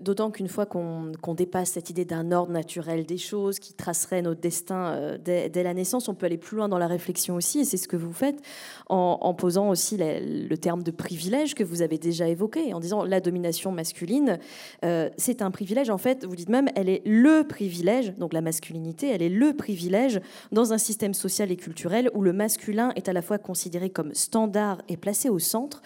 D'autant 0.00 0.30
qu'une 0.30 0.48
fois 0.48 0.66
qu'on 0.66 1.34
dépasse 1.34 1.72
cette 1.72 1.90
idée 1.90 2.04
d'un 2.04 2.32
ordre 2.32 2.52
naturel 2.52 3.04
des 3.04 3.18
choses 3.18 3.58
qui 3.58 3.74
tracerait 3.74 4.22
notre 4.22 4.40
destin 4.40 4.92
euh, 4.92 5.18
dès, 5.18 5.62
la 5.62 5.74
naissance, 5.74 6.08
on 6.08 6.14
peut 6.14 6.26
aller 6.26 6.38
plus 6.38 6.56
loin 6.56 6.68
dans 6.68 6.78
la 6.78 6.86
réflexion 6.86 7.34
aussi, 7.34 7.60
et 7.60 7.64
c'est 7.64 7.76
ce 7.76 7.88
que 7.88 7.96
vous 7.96 8.12
faites 8.12 8.40
en, 8.88 9.34
posant 9.34 9.70
aussi 9.70 9.96
le 9.98 10.54
terme 10.56 10.82
de 10.82 10.90
privilège 10.90 11.54
que 11.54 11.64
vous 11.64 11.82
avez 11.82 11.98
déjà 11.98 12.28
évoqué, 12.28 12.74
en 12.74 12.80
disant 12.80 13.04
la 13.04 13.20
domination 13.20 13.72
masculine, 13.72 14.38
euh, 14.84 15.08
c'est 15.16 15.42
un 15.42 15.50
privilège. 15.50 15.90
En 15.90 15.98
fait, 15.98 16.24
vous 16.24 16.36
dites 16.36 16.48
même, 16.48 16.68
elle 16.74 16.88
est 16.88 17.02
le 17.06 17.44
privilège, 17.44 18.14
donc 18.18 18.32
la 18.32 18.40
masculinité, 18.40 19.08
elle 19.08 19.22
est 19.22 19.28
le 19.28 19.54
privilège 19.54 20.20
dans 20.52 20.72
un 20.72 20.78
système 20.78 21.14
social 21.14 21.50
et 21.50 21.56
culturel 21.56 22.10
où 22.14 22.22
le 22.22 22.32
masculin 22.32 22.92
est 22.96 23.08
à 23.08 23.12
la 23.12 23.22
fois 23.22 23.38
considéré 23.38 23.90
comme 23.90 24.14
standard 24.14 24.82
et 24.88 24.96
placé 24.96 25.28
au 25.28 25.38
centre. 25.38 25.82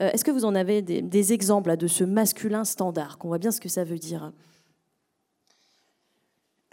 Euh, 0.00 0.10
est-ce 0.12 0.24
que 0.24 0.30
vous 0.30 0.44
en 0.44 0.54
avez 0.54 0.82
des, 0.82 1.32
exemples 1.32 1.76
de 1.76 1.86
ce 1.86 2.04
masculin 2.04 2.64
standard, 2.64 3.18
qu'on 3.18 3.28
voit 3.28 3.38
bien 3.40 3.50
ce 3.50 3.60
que 3.60 3.68
ça 3.68 3.82
veut 3.82 3.98
dire 3.98 4.32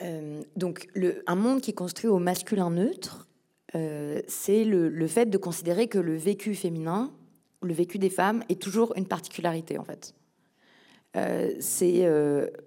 euh, 0.01 0.43
donc, 0.55 0.87
un 1.25 1.35
monde 1.35 1.61
qui 1.61 1.71
est 1.71 1.75
construit 1.75 2.09
au 2.09 2.19
masculin 2.19 2.69
neutre, 2.69 3.27
euh, 3.75 4.21
c'est 4.27 4.63
le, 4.63 5.07
fait 5.07 5.25
de 5.25 5.37
considérer 5.37 5.87
que 5.87 5.97
le 5.97 6.15
vécu 6.15 6.55
féminin 6.55 7.11
le 7.63 7.73
vécu 7.73 7.97
des 7.97 8.11
femmes 8.11 8.43
est 8.49 8.61
toujours 8.61 8.93
une 8.95 9.07
particularité 9.07 9.79
en 9.79 9.83
fait. 9.83 10.13
Euh, 11.15 11.51
c'est 11.59 12.07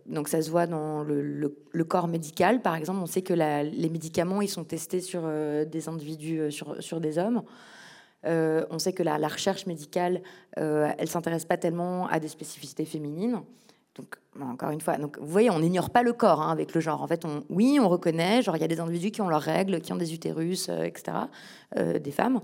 donc 0.07 0.29
ça 0.29 0.43
se 0.43 0.51
voit 0.51 0.67
dans 0.67 1.05
le, 1.05 1.85
corps 1.85 2.09
médical, 2.09 2.61
par 2.61 2.75
exemple. 2.75 2.99
On 3.01 3.07
sait 3.07 3.23
que 3.23 3.33
les 3.33 3.89
médicaments 3.89 4.43
ils 4.43 4.49
sont 4.49 4.65
testés 4.65 5.01
sur 5.01 5.23
des 5.23 5.89
individus, 5.89 6.51
sur, 6.51 6.83
sur 6.83 7.01
des 7.01 7.19
hommes. 7.19 7.43
on 8.25 8.79
sait 8.81 8.93
que 8.93 9.05
la, 9.05 9.17
la 9.17 9.29
recherche 9.29 9.67
médicale, 9.67 10.23
elle 10.57 11.09
s'intéresse 11.09 11.45
pas 11.45 11.57
tellement 11.57 12.09
à 12.09 12.19
des 12.19 12.29
spécificités 12.29 12.85
féminines. 12.85 13.43
Donc, 14.01 14.17
encore 14.41 14.71
une 14.71 14.81
fois, 14.81 14.97
donc, 14.97 15.19
vous 15.19 15.27
voyez, 15.27 15.51
on 15.51 15.61
n'ignore 15.61 15.91
pas 15.91 16.03
le 16.03 16.13
corps 16.13 16.41
hein, 16.41 16.51
avec 16.51 16.75
le 16.75 16.81
genre. 16.81 17.03
En 17.03 17.07
fait, 17.07 17.25
oui, 17.49 17.79
on 17.81 17.89
reconnaît, 17.89 18.43
genre, 18.43 18.57
il 18.57 18.61
y 18.61 18.65
a 18.65 18.69
des 18.69 18.81
individus 18.81 19.11
qui 19.11 19.21
ont 19.21 19.29
leurs 19.29 19.43
règles, 19.43 19.81
qui 19.81 19.93
ont 19.93 19.97
des 19.97 20.15
utérus, 20.15 20.69
etc., 20.69 21.17
des 21.77 22.11
femmes, 22.11 22.41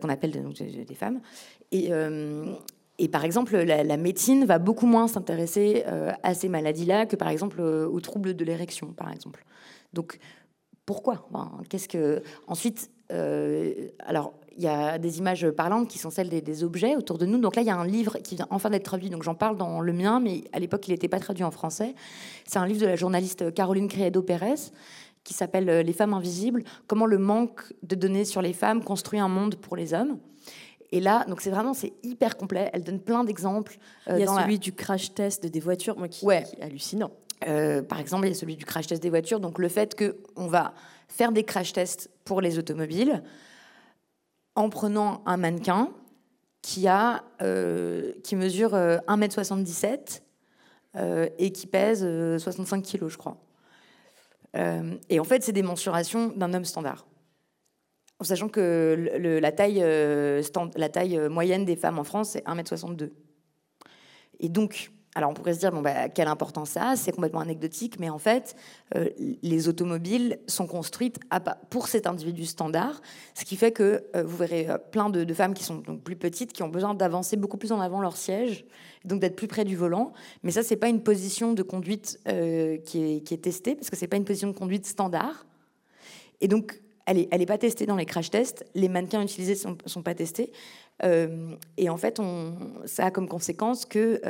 qu'on 0.00 0.08
appelle 0.08 0.30
des, 0.30 0.94
femmes. 0.94 1.20
Et, 2.98 3.08
par 3.08 3.24
exemple, 3.24 3.56
la, 3.56 3.96
médecine 3.96 4.44
va 4.44 4.58
beaucoup 4.58 4.86
moins 4.86 5.08
s'intéresser 5.08 5.84
euh, 5.86 6.12
à 6.22 6.34
ces 6.34 6.48
maladies-là 6.48 7.06
que 7.06 7.16
par 7.16 7.28
exemple 7.28 7.60
euh, 7.60 7.88
aux 7.88 8.00
troubles 8.00 8.34
de 8.34 8.44
l'érection, 8.44 8.92
par 8.92 9.10
exemple. 9.10 9.44
Donc, 9.92 10.18
pourquoi? 10.86 11.28
Qu'est-ce 11.68 11.88
que 11.88 12.22
ensuite 12.46 12.90
euh, 13.10 13.88
Alors, 14.00 14.34
il 14.56 14.62
y 14.62 14.68
a 14.68 14.98
des 14.98 15.18
images 15.18 15.48
parlantes 15.50 15.88
qui 15.88 15.98
sont 15.98 16.10
celles 16.10 16.28
des, 16.28 16.64
objets 16.64 16.96
autour 16.96 17.18
de 17.18 17.26
nous. 17.26 17.38
Donc 17.38 17.56
là, 17.56 17.62
il 17.62 17.68
y 17.68 17.70
a 17.70 17.76
un 17.76 17.86
livre 17.86 18.18
qui 18.18 18.36
vient 18.36 18.46
enfin 18.50 18.70
d'être 18.70 18.84
traduit. 18.84 19.10
Donc 19.10 19.22
j'en 19.22 19.34
parle 19.34 19.56
dans 19.56 19.80
le 19.80 19.92
mien, 19.92 20.20
mais 20.20 20.44
à 20.52 20.58
l'époque, 20.58 20.86
il 20.88 20.92
n'était 20.92 21.08
pas 21.08 21.20
traduit 21.20 21.44
en 21.44 21.50
français. 21.50 21.94
C'est 22.46 22.58
un 22.58 22.66
livre 22.66 22.80
de 22.80 22.86
la 22.86 22.96
journaliste 22.96 23.52
Caroline 23.54 23.88
Credo 23.88 24.22
Pérez 24.22 24.70
qui 25.24 25.32
s'appelle 25.32 25.66
Les 25.66 25.92
femmes 25.92 26.14
invisibles. 26.14 26.62
Comment 26.86 27.06
le 27.06 27.18
manque 27.18 27.72
de 27.82 27.94
données 27.94 28.26
sur 28.26 28.42
les 28.42 28.52
femmes 28.52 28.84
construit 28.84 29.18
un 29.18 29.28
monde 29.28 29.56
pour 29.56 29.74
les 29.74 29.94
hommes. 29.94 30.18
Et 30.92 31.00
là, 31.00 31.24
donc 31.28 31.40
c'est 31.40 31.50
vraiment 31.50 31.74
c'est 31.74 31.92
hyper 32.02 32.36
complet. 32.36 32.70
Elle 32.72 32.84
donne 32.84 33.00
plein 33.00 33.24
d'exemples. 33.24 33.78
Euh, 34.08 34.16
il 34.16 34.20
y 34.20 34.28
a 34.28 34.42
celui 34.42 34.58
du 34.58 34.72
crash 34.72 35.12
test 35.14 35.44
des 35.44 35.60
voitures, 35.60 35.98
moi 35.98 36.08
qui, 36.08 36.24
est 36.28 36.62
hallucinant. 36.62 37.10
Euh, 37.48 37.82
par 37.82 37.98
exemple, 37.98 38.26
il 38.26 38.28
y 38.28 38.32
a 38.32 38.38
celui 38.38 38.54
du 38.54 38.64
crash 38.64 38.86
test 38.86 39.02
des 39.02 39.10
voitures. 39.10 39.40
Donc 39.40 39.58
le 39.58 39.68
fait 39.68 39.98
qu'on 39.98 40.46
va 40.46 40.74
faire 41.08 41.32
des 41.32 41.42
crash 41.42 41.72
tests 41.72 42.10
pour 42.24 42.40
les 42.40 42.58
automobiles 42.58 43.22
en 44.54 44.70
prenant 44.70 45.22
un 45.26 45.36
mannequin 45.36 45.90
qui 46.62 46.88
a 46.88 47.24
euh, 47.42 48.12
qui 48.22 48.36
mesure 48.36 48.72
1m77 48.72 50.22
et 51.38 51.52
qui 51.52 51.66
pèse 51.66 52.00
65 52.38 52.82
kg, 52.84 53.08
je 53.08 53.18
crois. 53.18 53.36
et 54.54 55.18
en 55.18 55.24
fait, 55.24 55.42
c'est 55.42 55.52
des 55.52 55.62
mensurations 55.62 56.28
d'un 56.28 56.54
homme 56.54 56.64
standard 56.64 57.04
en 58.20 58.24
sachant 58.24 58.48
que 58.48 59.10
la, 59.40 59.52
taille, 59.52 59.80
euh, 59.82 60.42
la 60.76 60.88
taille 60.88 61.18
euh, 61.18 61.28
moyenne 61.28 61.64
des 61.64 61.76
femmes 61.76 61.98
en 61.98 62.04
France, 62.04 62.30
c'est 62.30 62.44
1m62. 62.46 63.10
Et 64.40 64.48
donc, 64.48 64.92
alors 65.16 65.30
on 65.30 65.34
pourrait 65.34 65.54
se 65.54 65.60
dire, 65.60 65.70
bon, 65.70 65.80
bah, 65.80 66.08
quelle 66.08 66.26
importance 66.26 66.70
ça 66.70 66.90
a? 66.90 66.96
C'est 66.96 67.12
complètement 67.12 67.40
anecdotique, 67.40 68.00
mais 68.00 68.10
en 68.10 68.18
fait, 68.18 68.56
euh, 68.96 69.08
les 69.42 69.68
automobiles 69.68 70.40
sont 70.48 70.66
construites 70.66 71.20
pour 71.70 71.86
cet 71.86 72.06
individu 72.06 72.46
standard, 72.46 73.00
ce 73.34 73.44
qui 73.44 73.56
fait 73.56 73.70
que 73.70 74.04
vous 74.24 74.36
verrez 74.36 74.66
plein 74.90 75.10
de, 75.10 75.32
femmes 75.34 75.54
qui 75.54 75.62
sont 75.62 75.76
donc 75.76 76.02
plus 76.02 76.16
petites, 76.16 76.52
qui 76.52 76.62
ont 76.62 76.68
besoin 76.68 76.94
d'avancer 76.94 77.36
beaucoup 77.36 77.58
plus 77.58 77.70
en 77.70 77.80
avant 77.80 78.00
leur 78.00 78.16
siège, 78.16 78.64
donc 79.04 79.20
d'être 79.20 79.36
plus 79.36 79.46
près 79.46 79.64
du 79.64 79.76
volant. 79.76 80.12
Mais 80.42 80.50
ça, 80.50 80.62
c'est 80.62 80.76
pas 80.76 80.88
une 80.88 81.02
position 81.02 81.52
de 81.52 81.62
conduite 81.62 82.18
qui 82.84 82.98
est, 82.98 83.42
testée, 83.42 83.74
parce 83.74 83.90
que 83.90 83.96
c'est 83.96 84.08
pas 84.08 84.16
une 84.16 84.24
position 84.24 84.48
de 84.48 84.56
conduite 84.56 84.86
standard. 84.86 85.46
Et 86.40 86.48
donc, 86.48 86.80
elle 87.06 87.16
n'est 87.16 87.28
est 87.30 87.46
pas 87.46 87.58
testée 87.58 87.86
dans 87.86 87.96
les 87.96 88.06
crash 88.06 88.30
tests. 88.30 88.64
Les 88.74 88.88
mannequins 88.88 89.22
utilisés 89.22 89.54
ne 89.68 89.74
sont, 89.86 90.02
pas 90.02 90.14
testés. 90.14 90.52
Euh, 91.02 91.54
et 91.76 91.90
en 91.90 91.96
fait, 91.96 92.20
ça 92.86 93.06
a 93.06 93.10
comme 93.10 93.28
conséquence 93.28 93.84
que 93.84 94.20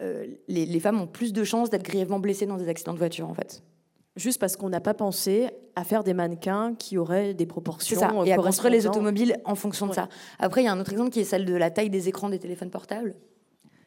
euh, 0.00 0.24
euh, 0.24 0.26
les, 0.48 0.80
femmes 0.80 1.00
ont 1.00 1.06
plus 1.06 1.32
de 1.32 1.44
chances 1.44 1.70
d'être 1.70 1.82
grièvement 1.82 2.18
blessées 2.18 2.46
dans 2.46 2.56
des 2.56 2.68
accidents 2.68 2.94
de 2.94 2.98
voiture, 2.98 3.28
en 3.28 3.34
fait. 3.34 3.62
Juste 4.16 4.40
parce 4.40 4.56
qu'on 4.56 4.68
n'a 4.68 4.80
pas 4.80 4.94
pensé 4.94 5.48
à 5.74 5.84
faire 5.84 6.04
des 6.04 6.12
mannequins 6.12 6.74
qui 6.74 6.98
auraient 6.98 7.32
des 7.34 7.46
proportions. 7.46 7.98
Ça, 7.98 8.12
et 8.26 8.32
à 8.32 8.36
construire 8.36 8.72
les 8.72 8.86
automobiles 8.86 9.36
en 9.44 9.54
fonction 9.54 9.86
de 9.86 9.94
ça. 9.94 10.08
Après, 10.38 10.62
il 10.62 10.64
y 10.66 10.68
a 10.68 10.72
un 10.72 10.80
autre 10.80 10.92
exemple 10.92 11.10
qui 11.10 11.20
est 11.20 11.24
celle 11.24 11.46
de 11.46 11.54
la 11.54 11.70
taille 11.70 11.88
des 11.88 12.08
écrans 12.08 12.28
des 12.28 12.38
téléphones 12.38 12.70
portables. 12.70 13.14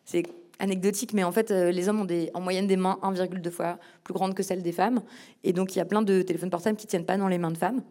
C'est 0.03 0.23
anecdotique, 0.59 1.13
mais 1.13 1.23
en 1.23 1.31
fait, 1.31 1.51
euh, 1.51 1.71
les 1.71 1.89
hommes 1.89 2.01
ont 2.01 2.05
des, 2.05 2.31
en 2.33 2.41
moyenne 2.41 2.65
des 2.65 2.77
mains 2.77 2.97
1,2 3.03 3.49
fois 3.51 3.77
plus 4.03 4.13
grandes 4.13 4.33
que 4.33 4.41
celles 4.41 4.63
des 4.63 4.71
femmes. 4.71 5.01
Et 5.43 5.53
donc, 5.53 5.75
il 5.75 5.79
y 5.79 5.81
a 5.81 5.85
plein 5.85 6.01
de 6.01 6.21
téléphones 6.21 6.49
portables 6.49 6.77
qui 6.77 6.87
ne 6.87 6.89
tiennent 6.89 7.05
pas 7.05 7.17
dans 7.17 7.27
les 7.27 7.37
mains 7.37 7.51
de 7.51 7.57
femmes. 7.57 7.83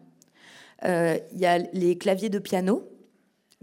Euh, 0.83 1.17
il 1.31 1.39
y 1.39 1.45
a 1.45 1.57
les 1.57 1.97
claviers 1.97 2.29
de 2.29 2.39
piano 2.39 2.83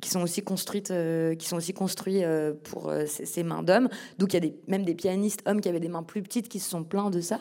qui 0.02 0.10
sont 0.10 0.20
aussi, 0.20 0.42
construites, 0.42 0.90
euh, 0.90 1.34
qui 1.34 1.48
sont 1.48 1.56
aussi 1.56 1.72
construits 1.72 2.22
pour 2.64 2.92
ces, 3.06 3.42
mains 3.42 3.62
d'hommes. 3.62 3.88
Donc, 4.18 4.34
il 4.34 4.44
y 4.44 4.48
a 4.48 4.52
même 4.68 4.84
des 4.84 4.94
pianistes 4.94 5.40
hommes 5.46 5.62
qui 5.62 5.70
avaient 5.70 5.80
des 5.80 5.88
mains 5.88 6.02
plus 6.02 6.22
petites 6.22 6.50
qui 6.50 6.60
se 6.60 6.68
sont 6.68 6.84
plaints 6.84 7.10
de 7.10 7.22
ça. 7.22 7.40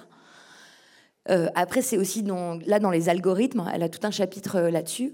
après, 1.26 1.82
c'est 1.82 1.98
aussi 1.98 2.24
dans, 2.24 2.58
là 2.66 2.80
dans 2.80 2.92
les 2.92 3.10
algorithmes, 3.10 3.70
elle 3.74 3.84
a 3.84 3.90
tout 3.90 4.06
un 4.08 4.12
chapitre 4.12 4.62
là-dessus. 4.62 5.14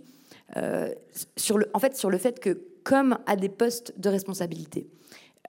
sur 1.36 1.58
le, 1.58 1.68
en 1.74 1.80
fait, 1.80 1.98
sur 1.98 2.12
le 2.12 2.20
fait 2.20 2.40
que, 2.40 2.62
comme 2.84 3.18
à 3.26 3.36
des 3.36 3.50
postes 3.50 4.00
de 4.00 4.10
responsabilité, 4.10 4.88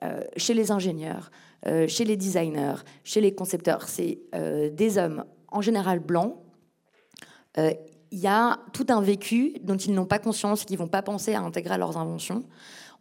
euh, 0.04 0.22
chez 0.36 0.54
les 0.54 0.70
ingénieurs, 0.70 1.30
euh, 1.66 1.88
chez 1.88 2.04
les 2.04 2.16
designers, 2.16 2.84
chez 3.02 3.20
les 3.20 3.34
concepteurs, 3.34 3.88
c'est 3.88 4.20
euh, 4.34 4.70
des 4.70 4.96
hommes 4.96 5.24
en 5.48 5.60
général 5.60 5.98
blancs. 5.98 6.36
Il 8.10 8.18
y 8.18 8.26
a 8.26 8.58
tout 8.72 8.86
un 8.88 9.00
vécu 9.00 9.54
dont 9.62 9.76
ils 9.76 9.92
n'ont 9.92 10.06
pas 10.06 10.18
conscience, 10.18 10.64
qu'ils 10.64 10.78
vont 10.78 10.88
pas 10.88 11.02
penser 11.02 11.34
à 11.34 11.40
intégrer 11.40 11.74
à 11.74 11.78
leurs 11.78 11.96
inventions. 11.96 12.44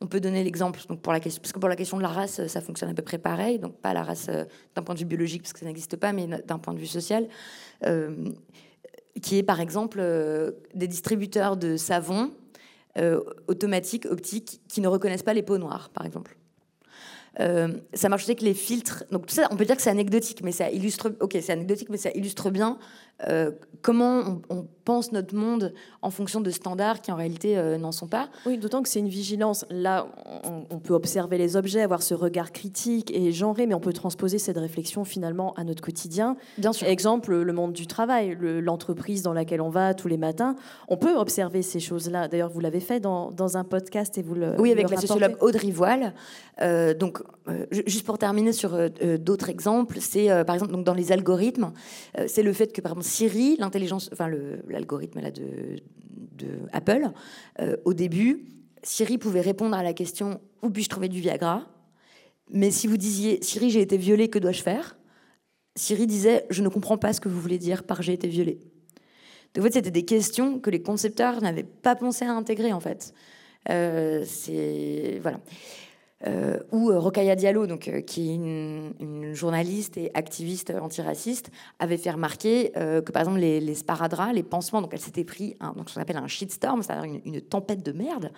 On 0.01 0.07
peut 0.07 0.19
donner 0.19 0.43
l'exemple, 0.43 0.81
donc 0.89 1.01
pour 1.01 1.13
la 1.13 1.19
question, 1.19 1.41
parce 1.41 1.53
que 1.53 1.59
pour 1.59 1.69
la 1.69 1.75
question 1.75 1.97
de 1.97 2.03
la 2.03 2.09
race, 2.09 2.45
ça 2.47 2.61
fonctionne 2.61 2.89
à 2.89 2.93
peu 2.93 3.01
près 3.01 3.17
pareil, 3.17 3.57
donc 3.57 3.77
pas 3.77 3.93
la 3.93 4.03
race 4.03 4.29
d'un 4.75 4.83
point 4.83 4.93
de 4.93 4.99
vue 4.99 5.05
biologique, 5.05 5.41
parce 5.41 5.53
que 5.53 5.59
ça 5.59 5.65
n'existe 5.65 5.95
pas, 5.95 6.13
mais 6.13 6.27
d'un 6.27 6.59
point 6.59 6.73
de 6.73 6.79
vue 6.79 6.85
social, 6.85 7.27
qui 9.21 9.37
est 9.37 9.43
par 9.43 9.59
exemple 9.59 9.99
des 10.75 10.87
distributeurs 10.87 11.57
de 11.57 11.77
savon 11.77 12.31
automatiques, 13.47 14.05
optiques, 14.05 14.61
qui 14.67 14.81
ne 14.81 14.87
reconnaissent 14.87 15.23
pas 15.23 15.33
les 15.33 15.43
peaux 15.43 15.57
noires, 15.57 15.89
par 15.89 16.05
exemple. 16.05 16.37
Euh, 17.39 17.73
ça 17.93 18.09
marche 18.09 18.23
aussi 18.23 18.31
avec 18.31 18.41
les 18.41 18.53
filtres. 18.53 19.03
Donc 19.11 19.27
tout 19.27 19.35
ça, 19.35 19.47
on 19.51 19.57
peut 19.57 19.65
dire 19.65 19.75
que 19.75 19.81
c'est 19.81 19.89
anecdotique, 19.89 20.41
mais 20.43 20.51
ça 20.51 20.71
illustre. 20.71 21.13
Ok, 21.19 21.37
c'est 21.41 21.51
anecdotique, 21.51 21.89
mais 21.89 21.97
ça 21.97 22.09
illustre 22.11 22.49
bien 22.49 22.79
euh, 23.27 23.51
comment 23.81 24.41
on, 24.49 24.67
pense 24.83 25.11
notre 25.11 25.35
monde 25.35 25.73
en 26.01 26.09
fonction 26.09 26.39
de 26.39 26.49
standards 26.49 27.01
qui 27.01 27.11
en 27.11 27.17
réalité 27.17 27.57
euh, 27.57 27.77
n'en 27.77 27.91
sont 27.91 28.07
pas. 28.07 28.29
Oui, 28.45 28.57
d'autant 28.57 28.81
que 28.81 28.87
c'est 28.87 28.99
une 28.99 29.09
vigilance. 29.09 29.65
Là, 29.69 30.07
on, 30.69 30.79
peut 30.79 30.93
observer 30.93 31.37
les 31.37 31.57
objets, 31.57 31.81
avoir 31.81 32.01
ce 32.01 32.13
regard 32.13 32.53
critique 32.53 33.11
et 33.13 33.33
genré, 33.33 33.67
mais 33.67 33.73
on 33.73 33.81
peut 33.81 33.91
transposer 33.91 34.37
cette 34.37 34.57
réflexion 34.57 35.03
finalement 35.03 35.53
à 35.55 35.65
notre 35.65 35.83
quotidien. 35.83 36.37
Bien 36.57 36.71
sûr. 36.71 36.87
Exemple, 36.87 37.35
le 37.35 37.51
monde 37.51 37.73
du 37.73 37.85
travail, 37.85 38.37
l'entreprise 38.39 39.23
dans 39.23 39.33
laquelle 39.33 39.59
on 39.59 39.69
va 39.69 39.93
tous 39.93 40.07
les 40.07 40.15
matins. 40.15 40.55
On 40.87 40.95
peut 40.95 41.17
observer 41.17 41.63
ces 41.63 41.81
choses-là. 41.81 42.29
D'ailleurs, 42.29 42.49
vous 42.49 42.61
l'avez 42.61 42.79
fait 42.79 43.01
dans, 43.01 43.31
dans, 43.31 43.57
un 43.57 43.65
podcast 43.65 44.17
et 44.17 44.21
vous 44.21 44.35
le. 44.35 44.55
Oui, 44.57 44.71
avec 44.71 44.89
la 44.89 45.01
sociologue 45.01 45.35
Audrey 45.41 45.71
Voile. 45.71 46.13
Euh, 46.61 46.93
donc, 46.93 47.21
juste 47.71 48.05
pour 48.05 48.17
terminer 48.17 48.53
sur 48.53 48.77
d'autres 49.19 49.49
exemples, 49.49 49.97
c'est 49.99 50.27
par 50.45 50.55
exemple 50.55 50.71
donc 50.71 50.85
dans 50.85 50.93
les 50.93 51.11
algorithmes, 51.11 51.73
c'est 52.25 52.43
le 52.43 52.53
fait 52.53 52.71
que 52.71 52.79
par 52.79 52.93
exemple 52.93 53.06
Siri, 53.07 53.55
l'intelligence, 53.57 54.09
enfin 54.11 54.29
l'algorithme 54.67 55.21
là 55.21 55.31
de, 55.31 55.81
Apple, 56.71 57.09
euh, 57.61 57.77
au 57.85 57.93
début, 57.93 58.45
Siri 58.83 59.17
pouvait 59.17 59.41
répondre 59.41 59.75
à 59.75 59.81
la 59.81 59.93
question 59.93 60.39
où 60.61 60.69
puis-je 60.69 60.89
trouver 60.89 61.09
du 61.09 61.19
Viagra? 61.19 61.67
Mais 62.51 62.69
si 62.69 62.87
vous 62.87 62.97
disiez 62.97 63.41
Siri, 63.41 63.69
j'ai 63.71 63.81
été 63.81 63.97
violée, 63.97 64.29
que 64.29 64.37
dois-je 64.37 64.61
faire? 64.61 64.97
Siri 65.75 66.05
disait 66.05 66.45
je 66.49 66.61
ne 66.61 66.69
comprends 66.69 66.97
pas 66.97 67.13
ce 67.13 67.21
que 67.21 67.29
vous 67.29 67.39
voulez 67.39 67.57
dire 67.57 67.83
par 67.83 68.01
j'ai 68.01 68.13
été 68.13 68.27
violée. 68.27 68.59
Donc 69.53 69.63
en 69.63 69.67
fait, 69.67 69.73
c'était 69.73 69.91
des 69.91 70.05
questions 70.05 70.59
que 70.59 70.69
les 70.69 70.81
concepteurs 70.81 71.41
n'avaient 71.41 71.63
pas 71.63 71.95
pensé 71.95 72.25
à 72.25 72.33
intégrer 72.33 72.73
en 72.73 72.79
fait. 72.79 73.13
Euh, 73.69 74.23
c'est 74.25 75.19
voilà. 75.21 75.39
Euh, 76.25 76.57
ou 76.71 76.89
euh, 76.89 76.97
Rokhaya 76.97 77.35
Diallo, 77.35 77.67
donc, 77.67 77.87
euh, 77.87 78.01
qui 78.01 78.31
est 78.31 78.35
une, 78.35 79.33
journaliste 79.33 79.97
et 79.97 80.09
activiste 80.15 80.73
antiraciste, 80.81 81.51
avait 81.77 81.97
fait 81.97 82.09
remarquer 82.09 82.71
que, 82.73 83.11
par 83.11 83.21
exemple, 83.21 83.39
les, 83.39 83.59
les, 83.59 83.75
les 84.33 84.43
pansements, 84.43 84.81
donc 84.81 84.91
elle 84.93 84.99
s'était 84.99 85.25
pris 85.25 85.55
un, 85.59 85.73
donc, 85.73 85.89
ce 85.89 85.95
qu'on 85.95 86.01
appelle 86.01 86.17
un 86.17 86.27
shitstorm, 86.27 86.81
c'est-à-dire 86.81 87.19
une, 87.25 87.41
tempête 87.41 87.83
de 87.83 87.91
merde, 87.91 88.31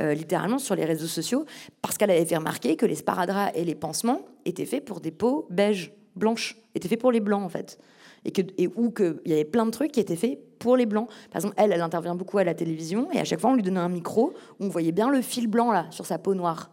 littéralement 0.00 0.58
sur 0.58 0.74
les 0.74 0.84
réseaux 0.84 1.06
sociaux, 1.06 1.44
parce 1.82 1.98
qu'elle 1.98 2.10
avait 2.10 2.24
fait 2.24 2.36
remarquer 2.36 2.76
que 2.76 2.86
les 2.86 2.96
sparadraps 2.96 3.52
et 3.54 3.64
les 3.64 3.74
pansements 3.74 4.22
étaient 4.44 4.64
faits 4.64 4.84
pour 4.84 5.00
des 5.00 5.10
peaux 5.10 5.46
beiges, 5.50 5.92
blanches, 6.16 6.56
étaient 6.74 6.88
faits 6.88 7.00
pour 7.00 7.12
les 7.12 7.20
blancs, 7.20 7.44
en 7.44 7.48
fait. 7.50 7.78
Et, 8.24 8.32
que, 8.32 8.42
et 8.58 8.68
où 8.68 8.90
qu'il 8.90 9.20
y 9.26 9.32
avait 9.32 9.44
plein 9.44 9.66
de 9.66 9.70
trucs 9.70 9.92
qui 9.92 10.00
étaient 10.00 10.16
faits 10.16 10.40
pour 10.58 10.76
les 10.76 10.86
blancs. 10.86 11.08
Par 11.30 11.36
exemple, 11.36 11.54
elle, 11.58 11.72
elle 11.72 11.82
intervient 11.82 12.14
beaucoup 12.14 12.38
à 12.38 12.44
la 12.44 12.54
télévision, 12.54 13.10
et 13.12 13.20
à 13.20 13.24
chaque 13.24 13.40
fois, 13.40 13.50
on 13.50 13.54
lui 13.54 13.62
donnait 13.62 13.80
un 13.80 13.88
micro 13.88 14.32
où 14.58 14.64
on 14.64 14.68
voyait 14.68 14.92
bien 14.92 15.10
le 15.10 15.20
fil 15.20 15.46
blanc, 15.46 15.70
là, 15.70 15.86
sur 15.90 16.06
sa 16.06 16.18
peau 16.18 16.34
noire. 16.34 16.70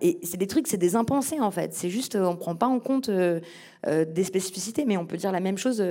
Et 0.00 0.18
c'est 0.22 0.36
des 0.36 0.46
trucs, 0.46 0.66
c'est 0.68 0.76
des 0.76 0.96
impensés 0.96 1.40
en 1.40 1.50
fait. 1.50 1.74
C'est 1.74 1.90
juste, 1.90 2.14
euh, 2.14 2.24
on 2.24 2.32
ne 2.32 2.36
prend 2.36 2.54
pas 2.54 2.66
en 2.66 2.78
compte 2.80 3.08
euh, 3.08 3.40
euh, 3.86 4.04
des 4.04 4.24
spécificités, 4.24 4.84
mais 4.84 4.96
on 4.96 5.06
peut 5.06 5.16
dire 5.16 5.32
la 5.32 5.40
même 5.40 5.58
chose 5.58 5.84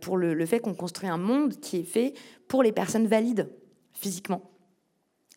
pour 0.00 0.16
le, 0.16 0.46
fait 0.46 0.60
qu'on 0.60 0.74
construit 0.74 1.08
un 1.08 1.18
monde 1.18 1.58
qui 1.60 1.78
est 1.78 1.84
fait 1.84 2.14
pour 2.48 2.62
les 2.62 2.72
personnes 2.72 3.06
valides 3.06 3.48
physiquement. 3.92 4.50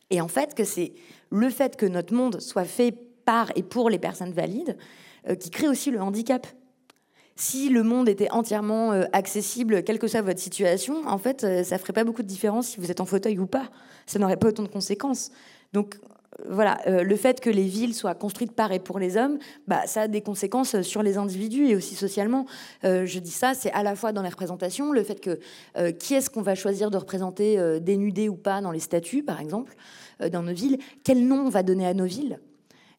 Et 0.10 0.22
en 0.22 0.28
fait, 0.28 0.56
que 0.56 0.64
c'est 0.64 0.94
le 1.30 1.50
fait 1.50 1.76
que 1.76 1.86
notre 1.86 2.14
monde 2.14 2.40
soit 2.40 2.66
fait 2.66 2.94
par 3.26 3.52
et 3.56 3.64
pour 3.64 3.90
les 3.90 4.00
personnes 4.00 4.32
valides 4.32 4.78
qui 5.40 5.50
crée 5.50 5.68
aussi 5.68 5.92
le 5.92 6.02
handicap. 6.02 6.48
Si 7.36 7.70
le 7.70 7.84
monde 7.84 8.10
était 8.10 8.30
entièrement 8.32 8.92
accessible, 9.14 9.84
quelle 9.84 10.00
que 10.00 10.08
soit 10.08 10.22
votre 10.22 10.40
situation, 10.40 11.08
en 11.08 11.18
fait, 11.18 11.64
ça 11.64 11.78
ferait 11.78 11.94
pas 11.94 12.04
beaucoup 12.04 12.24
de 12.24 12.28
différence 12.28 12.70
si 12.70 12.80
vous 12.80 12.92
êtes 12.92 13.02
en 13.02 13.06
fauteuil 13.06 13.40
ou 13.40 13.46
pas. 13.46 13.70
Ça 14.08 14.20
n'aurait 14.20 14.38
pas 14.38 14.48
autant 14.48 14.64
de 14.64 14.68
conséquences. 14.68 15.32
Donc, 15.72 16.00
voilà, 16.48 16.80
le 16.86 17.16
fait 17.16 17.40
que 17.40 17.50
les 17.50 17.64
villes 17.64 17.94
soient 17.94 18.16
construites 18.16 18.52
par 18.52 18.72
et 18.72 18.80
pour 18.80 19.00
les 19.00 19.18
hommes, 19.18 19.38
bah, 19.68 19.82
ça 19.86 20.02
a 20.02 20.08
des 20.08 20.22
conséquences 20.22 20.82
sur 20.82 21.04
les 21.04 21.18
individus 21.18 21.68
et 21.68 21.76
aussi 21.76 21.96
socialement. 21.96 22.46
je 22.84 23.20
dis 23.20 23.32
ça, 23.32 23.54
c'est 23.54 23.72
à 23.72 23.84
la 23.84 23.96
fois 23.96 24.12
dans 24.12 24.22
les 24.22 24.30
représentations, 24.30 24.92
le 24.92 25.04
fait 25.04 25.20
que 25.20 25.40
qui 25.92 26.14
est-ce 26.16 26.30
qu'on 26.30 26.42
va 26.42 26.56
choisir 26.56 26.92
de 26.92 26.98
représenter 26.98 27.80
dénudé 27.82 28.30
ou 28.30 28.36
pas 28.36 28.62
dans 28.62 28.72
les 28.72 28.80
statuts, 28.80 29.24
par 29.24 29.42
exemple. 29.42 29.76
Euh, 30.22 30.30
dans 30.30 30.44
nos 30.44 30.54
villes. 30.54 30.78
Quel 31.04 31.26
nom 31.26 31.46
on 31.46 31.50
va 31.50 31.64
donner 31.64 31.86
à 31.88 31.94
nos 31.94 32.06
villes 32.06 32.40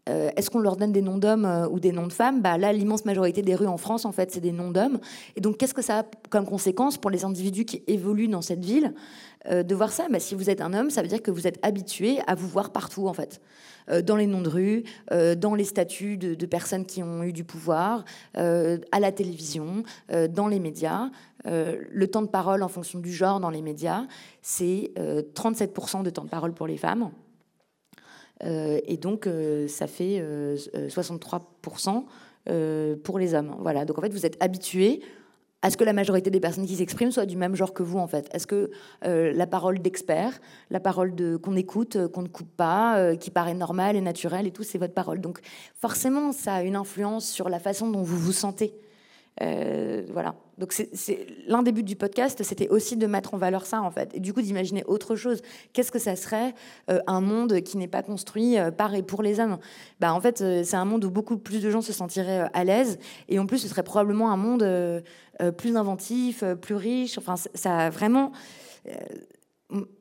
euh, 0.09 0.31
Est-ce 0.37 0.51
qu'on 0.51 0.59
leur 0.59 0.77
donne 0.77 0.93
des 0.93 1.03
noms 1.03 1.19
d'hommes 1.19 1.45
euh, 1.45 1.69
ou 1.69 1.79
des 1.79 1.93
noms 1.93 2.07
de 2.07 2.13
femmes? 2.13 2.41
Bah, 2.41 2.57
Là, 2.57 2.73
l'immense 2.73 3.05
majorité 3.05 3.43
des 3.43 3.55
rues 3.55 3.67
en 3.67 3.77
France, 3.77 4.05
en 4.05 4.13
fait, 4.13 4.31
c'est 4.31 4.41
des 4.41 4.53
noms 4.53 4.71
d'hommes. 4.71 4.99
Et 5.37 5.41
donc, 5.41 5.59
qu'est-ce 5.59 5.75
que 5.75 5.83
ça 5.83 6.01
a 6.01 6.05
comme 6.31 6.47
conséquence 6.47 6.97
pour 6.97 7.11
les 7.11 7.25
individus 7.25 7.65
qui 7.65 7.83
évoluent 7.87 8.29
dans 8.29 8.43
cette 8.43 8.65
ville? 8.65 8.95
De 9.49 9.75
voir 9.75 9.93
ça 9.93 10.09
bah, 10.11 10.21
Si 10.21 10.35
vous 10.35 10.51
êtes 10.51 10.61
un 10.61 10.75
homme, 10.75 10.91
ça 10.91 11.03
veut 11.03 11.09
dire 11.09 11.23
que 11.23 11.31
vous 11.31 11.47
êtes 11.47 11.59
habitué 11.65 12.19
à 12.27 12.35
vous 12.35 12.49
voir 12.49 12.71
partout, 12.71 13.09
en 13.09 13.15
fait. 13.15 13.41
dans 14.05 14.17
les 14.17 14.27
noms 14.27 14.43
de 14.43 14.49
rue, 14.49 14.85
dans 15.37 15.55
les 15.55 15.65
statuts 15.65 16.17
de, 16.19 16.47
personnes 16.47 16.85
qui 16.85 17.03
ont 17.03 17.23
eu 17.23 17.33
du 17.33 17.45
pouvoir, 17.45 18.05
à 18.35 19.01
la 19.01 19.13
télévision, 19.13 19.83
dans 20.31 20.47
les 20.47 20.61
médias. 20.61 21.11
le 21.47 22.07
temps 22.07 22.23
de 22.23 22.29
parole 22.29 22.63
en 22.63 22.69
fonction 22.69 22.99
du 22.99 23.13
genre 23.13 23.41
dans 23.41 23.51
les 23.51 23.63
médias, 23.63 24.05
c'est 24.43 24.93
37% 25.35 26.03
de 26.03 26.11
temps 26.11 26.25
de 26.25 26.31
parole 26.31 26.53
pour 26.53 26.67
les 26.67 26.77
femmes. 26.77 27.11
Euh, 28.45 28.81
et 28.87 28.97
donc, 28.97 29.27
euh, 29.27 29.69
ça 29.69 29.87
fait 29.87 30.23
63% 30.89 32.05
euh, 32.49 32.97
pour 33.03 33.19
les 33.19 33.35
hommes. 33.35 33.57
Voilà. 33.61 33.85
Donc, 33.85 33.99
en 33.99 34.03
fait, 34.03 34.13
vous 34.13 34.27
êtes 34.27 34.43
habitué 34.43 35.03
à 35.63 35.71
ce 35.71 35.77
que 35.77 35.85
la 35.85 35.93
majorité 35.93 36.31
des 36.31 36.41
personnes 36.41 36.67
qui 36.67 36.77
s'expriment 36.77 37.11
soient 37.11 37.27
du 37.27 37.37
même 37.37 37.55
genre 37.55 37.75
que 37.75 37.83
vous, 37.83 37.99
en 37.99 38.07
fait? 38.07 38.29
Est-ce 38.33 38.47
que 38.47 38.71
la 39.03 39.47
parole 39.47 39.81
d'expert, 39.81 40.41
la 40.71 40.81
parole 40.81 41.15
qu'on 41.43 41.57
écoute, 41.57 42.09
qu'on 42.09 42.23
ne 42.23 42.29
coupe 42.29 42.55
pas, 42.57 43.15
qui 43.17 43.31
paraît 43.31 43.55
normale 43.55 43.97
et 43.97 44.01
naturelle 44.01 44.47
et 44.47 44.53
tout, 44.53 44.63
c'est 44.63 44.79
votre 44.79 44.95
parole? 44.95 45.21
Donc, 45.21 45.41
forcément, 45.75 46.33
ça 46.33 46.55
a 46.55 46.63
une 46.63 46.77
influence 46.77 47.29
sur 47.29 47.49
la 47.49 47.59
façon 47.59 47.91
dont 47.91 48.03
vous 48.03 48.19
vous 48.19 48.33
sentez. 48.33 48.73
Euh, 49.43 50.03
voilà. 50.13 50.35
Donc 50.59 50.73
c'est 50.73 51.27
l'un 51.47 51.63
des 51.63 51.73
buts 51.73 51.83
du 51.83 51.97
podcast, 51.97 52.43
c'était 52.43 52.69
aussi 52.69 52.97
de 52.97 53.07
mettre 53.07 53.33
en 53.33 53.39
valeur 53.39 53.65
ça 53.65 53.81
en 53.81 53.91
fait, 53.91 54.15
et 54.15 54.21
du 54.21 54.35
coup 54.35 54.43
d'imaginer 54.43 54.85
autre 54.85 55.17
chose. 55.17 55.41
Qu'est-ce 55.73 55.91
que 55.91 55.99
ça 55.99 56.17
serait 56.17 56.55
euh, 56.91 57.01
un 57.07 57.23
monde 57.23 57.61
qui 57.63 57.79
n'est 57.79 57.89
pas 57.89 58.03
construit 58.03 58.59
euh, 58.59 58.71
par 58.71 58.95
et 58.95 59.03
pour 59.03 59.23
les 59.23 59.41
hommes? 59.41 59.57
Bah 60.01 60.13
en 60.13 60.21
fait 60.21 60.39
c'est 60.39 60.77
un 60.77 60.85
monde 60.85 61.05
où 61.05 61.11
beaucoup 61.11 61.39
plus 61.39 61.63
de 61.63 61.71
gens 61.71 61.81
se 61.81 61.95
sentiraient 61.95 62.51
à 62.53 62.65
l'aise, 62.65 62.99
et 63.29 63.39
en 63.39 63.47
plus 63.47 63.59
ce 63.59 63.69
serait 63.69 63.83
probablement 63.83 64.31
un 64.31 64.37
monde 64.37 65.03
plus 65.57 65.77
inventif, 65.77 66.45
plus 66.61 66.75
riche. 66.75 67.17
Enfin 67.17 67.37
ça 67.37 67.79
a 67.79 67.91
vraiment 67.91 68.33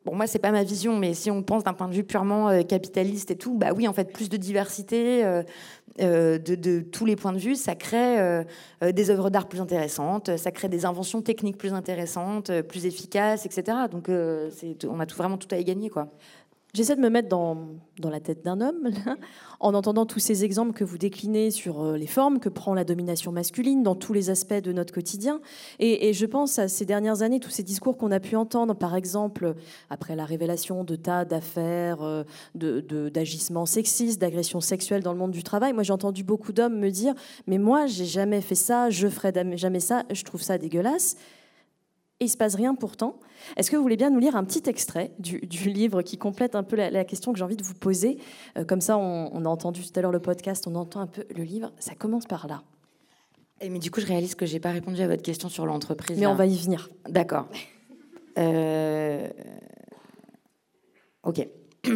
Bon, 0.04 0.16
moi, 0.16 0.26
c'est 0.26 0.40
pas 0.40 0.52
ma 0.52 0.64
vision, 0.64 0.98
mais 0.98 1.14
si 1.14 1.30
on 1.30 1.44
pense 1.44 1.64
d'un 1.64 1.74
point 1.74 1.88
de 1.88 1.94
vue 1.94 2.04
purement 2.04 2.64
capitaliste 2.64 3.30
et 3.30 3.36
tout, 3.36 3.56
bah 3.56 3.68
oui, 3.76 3.88
en 3.88 3.94
fait, 3.94 4.12
plus 4.12 4.28
de 4.28 4.36
diversité 4.36 5.24
euh, 6.02 6.10
euh, 6.10 6.38
de, 6.38 6.80
tous 6.82 7.06
les 7.06 7.16
points 7.16 7.34
de 7.34 7.38
vue, 7.38 7.56
ça 7.56 7.76
crée 7.76 8.44
des 8.82 9.10
œuvres 9.10 9.30
d'art 9.30 9.48
plus 9.48 9.62
intéressantes, 9.62 10.38
ça 10.38 10.52
crée 10.52 10.70
des 10.70 10.86
inventions 10.86 11.22
techniques 11.22 11.58
plus 11.58 11.74
intéressantes, 11.74 12.52
plus 12.62 12.86
efficaces, 12.86 13.46
etc. 13.46 13.78
Donc, 13.92 14.10
on 14.10 15.00
a 15.00 15.06
vraiment 15.06 15.38
tout 15.38 15.48
à 15.52 15.58
y 15.58 15.64
gagner, 15.64 15.90
quoi. 15.90 16.10
J'essaie 16.76 16.96
de 16.96 17.02
me 17.02 17.10
mettre 17.10 17.30
dans, 17.30 17.58
dans 17.98 18.12
la 18.12 18.20
tête 18.20 18.46
d'un 18.46 18.62
homme, 18.62 18.92
en 19.60 19.74
entendant 19.74 20.06
tous 20.06 20.20
ces 20.20 20.44
exemples 20.44 20.74
que 20.74 20.84
vous 20.84 21.00
déclinez 21.00 21.50
sur 21.50 21.82
euh, 21.82 21.98
les 21.98 22.06
formes 22.06 22.40
que 22.40 22.48
prend 22.48 22.76
la 22.76 22.84
domination 22.84 23.32
masculine 23.32 23.82
dans 23.82 23.96
tous 23.96 24.14
les 24.14 24.30
aspects 24.30 24.54
de 24.54 24.72
notre 24.72 24.94
quotidien. 24.94 25.42
Et, 25.80 26.14
je 26.14 26.26
pense 26.28 26.60
à 26.60 26.68
ces 26.68 26.86
dernières 26.86 27.24
années, 27.24 27.40
tous 27.40 27.50
ces 27.50 27.64
discours 27.64 27.98
qu'on 27.98 28.12
a 28.12 28.20
pu 28.20 28.36
entendre, 28.36 28.76
par 28.76 28.96
exemple, 28.96 29.56
après 29.90 30.16
la 30.16 30.26
révélation 30.26 30.84
de 30.84 30.96
tas 30.96 31.26
d'affaires, 31.26 32.04
euh, 32.04 32.24
d'agissements 32.54 33.64
de, 33.64 33.70
sexistes, 33.70 34.22
d'agressions 34.22 34.62
sexuelles 34.62 35.02
dans 35.02 35.14
le 35.14 35.20
monde 35.20 35.32
du 35.32 35.42
travail. 35.42 35.74
Moi, 35.74 35.82
j'ai 35.82 35.94
entendu 35.94 36.24
beaucoup 36.24 36.54
d'hommes 36.54 36.78
me 36.78 36.92
dire 36.92 37.16
Mais 37.48 37.58
moi, 37.58 37.88
j'ai 37.88 38.06
jamais 38.06 38.42
fait 38.42 38.54
ça, 38.54 38.92
je 38.92 39.08
ferai 39.08 39.34
jamais 39.56 39.80
ça, 39.80 40.04
je 40.12 40.24
trouve 40.24 40.44
ça 40.44 40.60
dégueulasse 40.60 41.16
et 42.20 42.26
il 42.26 42.30
se 42.30 42.38
passe 42.38 42.56
rien 42.56 42.76
pourtant. 42.76 43.18
Est-ce 43.56 43.72
que 43.72 43.78
vous 43.78 43.82
voulez 43.82 43.96
bien 43.96 44.10
nous 44.10 44.20
lire 44.20 44.36
un 44.36 44.44
petit 44.44 44.70
extrait 44.70 45.12
du, 45.20 45.40
livre 45.70 46.02
qui 46.02 46.18
complète 46.18 46.54
un 46.56 46.64
peu 46.64 46.76
la, 46.76 47.06
question 47.06 47.32
que 47.32 47.38
j'ai 47.38 47.46
envie 47.46 47.56
de 47.56 47.64
vous 47.64 47.74
poser 47.74 48.18
euh, 48.58 48.66
Comme 48.66 48.82
ça, 48.82 48.98
on, 48.98 49.46
a 49.46 49.50
entendu 49.50 49.82
tout 49.86 49.98
à 49.98 50.02
l'heure 50.02 50.12
le 50.12 50.20
podcast, 50.20 50.68
on 50.68 50.76
entend 50.76 51.00
un 51.00 51.08
peu 51.08 51.24
le 51.36 51.44
livre. 51.44 51.72
Ça 51.80 51.96
commence 51.96 52.26
par 52.26 52.48
là. 52.48 52.64
Et 53.62 53.70
mais 53.70 53.80
du 53.80 53.90
coup, 53.92 54.02
je 54.02 54.06
réalise 54.06 54.36
que 54.36 54.46
j'ai 54.46 54.60
pas 54.60 54.72
répondu 54.72 55.02
à 55.02 55.08
votre 55.08 55.22
question 55.22 55.48
sur 55.50 55.66
l'entreprise. 55.66 56.20
Mais 56.20 56.28
on 56.28 56.36
va 56.36 56.46
y 56.46 56.58
venir. 56.58 56.90
D'accord. 57.08 57.48
Euh, 58.38 59.30
ok. 61.24 61.48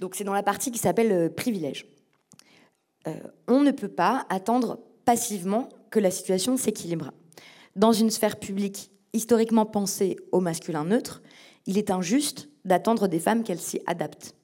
Donc 0.00 0.14
c'est 0.14 0.24
dans 0.24 0.32
la 0.32 0.42
partie 0.42 0.70
qui 0.70 0.78
s'appelle 0.78 1.12
euh, 1.12 1.28
privilège. 1.28 1.86
on 3.48 3.62
ne 3.62 3.70
peut 3.70 3.88
pas 3.88 4.26
attendre 4.28 4.78
passivement 5.04 5.68
que 5.90 5.98
la 5.98 6.10
situation 6.10 6.56
s'équilibre 6.56 7.12
dans 7.76 7.92
une 7.92 8.10
sphère 8.10 8.38
publique 8.38 8.90
historiquement 9.12 9.66
pensée 9.66 10.16
au 10.32 10.40
masculin 10.40 10.84
neutre, 10.84 11.22
il 11.66 11.78
est 11.78 11.90
injuste 11.90 12.48
d'attendre 12.64 13.08
des 13.08 13.20
femmes 13.20 13.42
qu'elles 13.42 13.60
s'y 13.60 13.80
adaptent. 13.86 14.34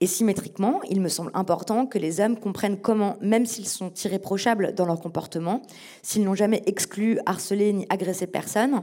Et 0.00 0.06
symétriquement, 0.06 0.80
il 0.90 1.00
me 1.00 1.08
semble 1.08 1.30
important 1.32 1.86
que 1.86 1.98
les 1.98 2.20
hommes 2.20 2.38
comprennent 2.38 2.80
comment, 2.80 3.16
même 3.20 3.46
s'ils 3.46 3.68
sont 3.68 3.92
irréprochables 3.94 4.74
dans 4.74 4.84
leur 4.84 5.00
comportement, 5.00 5.62
s'ils 6.02 6.24
n'ont 6.24 6.34
jamais 6.34 6.62
exclu, 6.66 7.20
harcelé 7.24 7.72
ni 7.72 7.86
agressé 7.88 8.26
personne, 8.26 8.82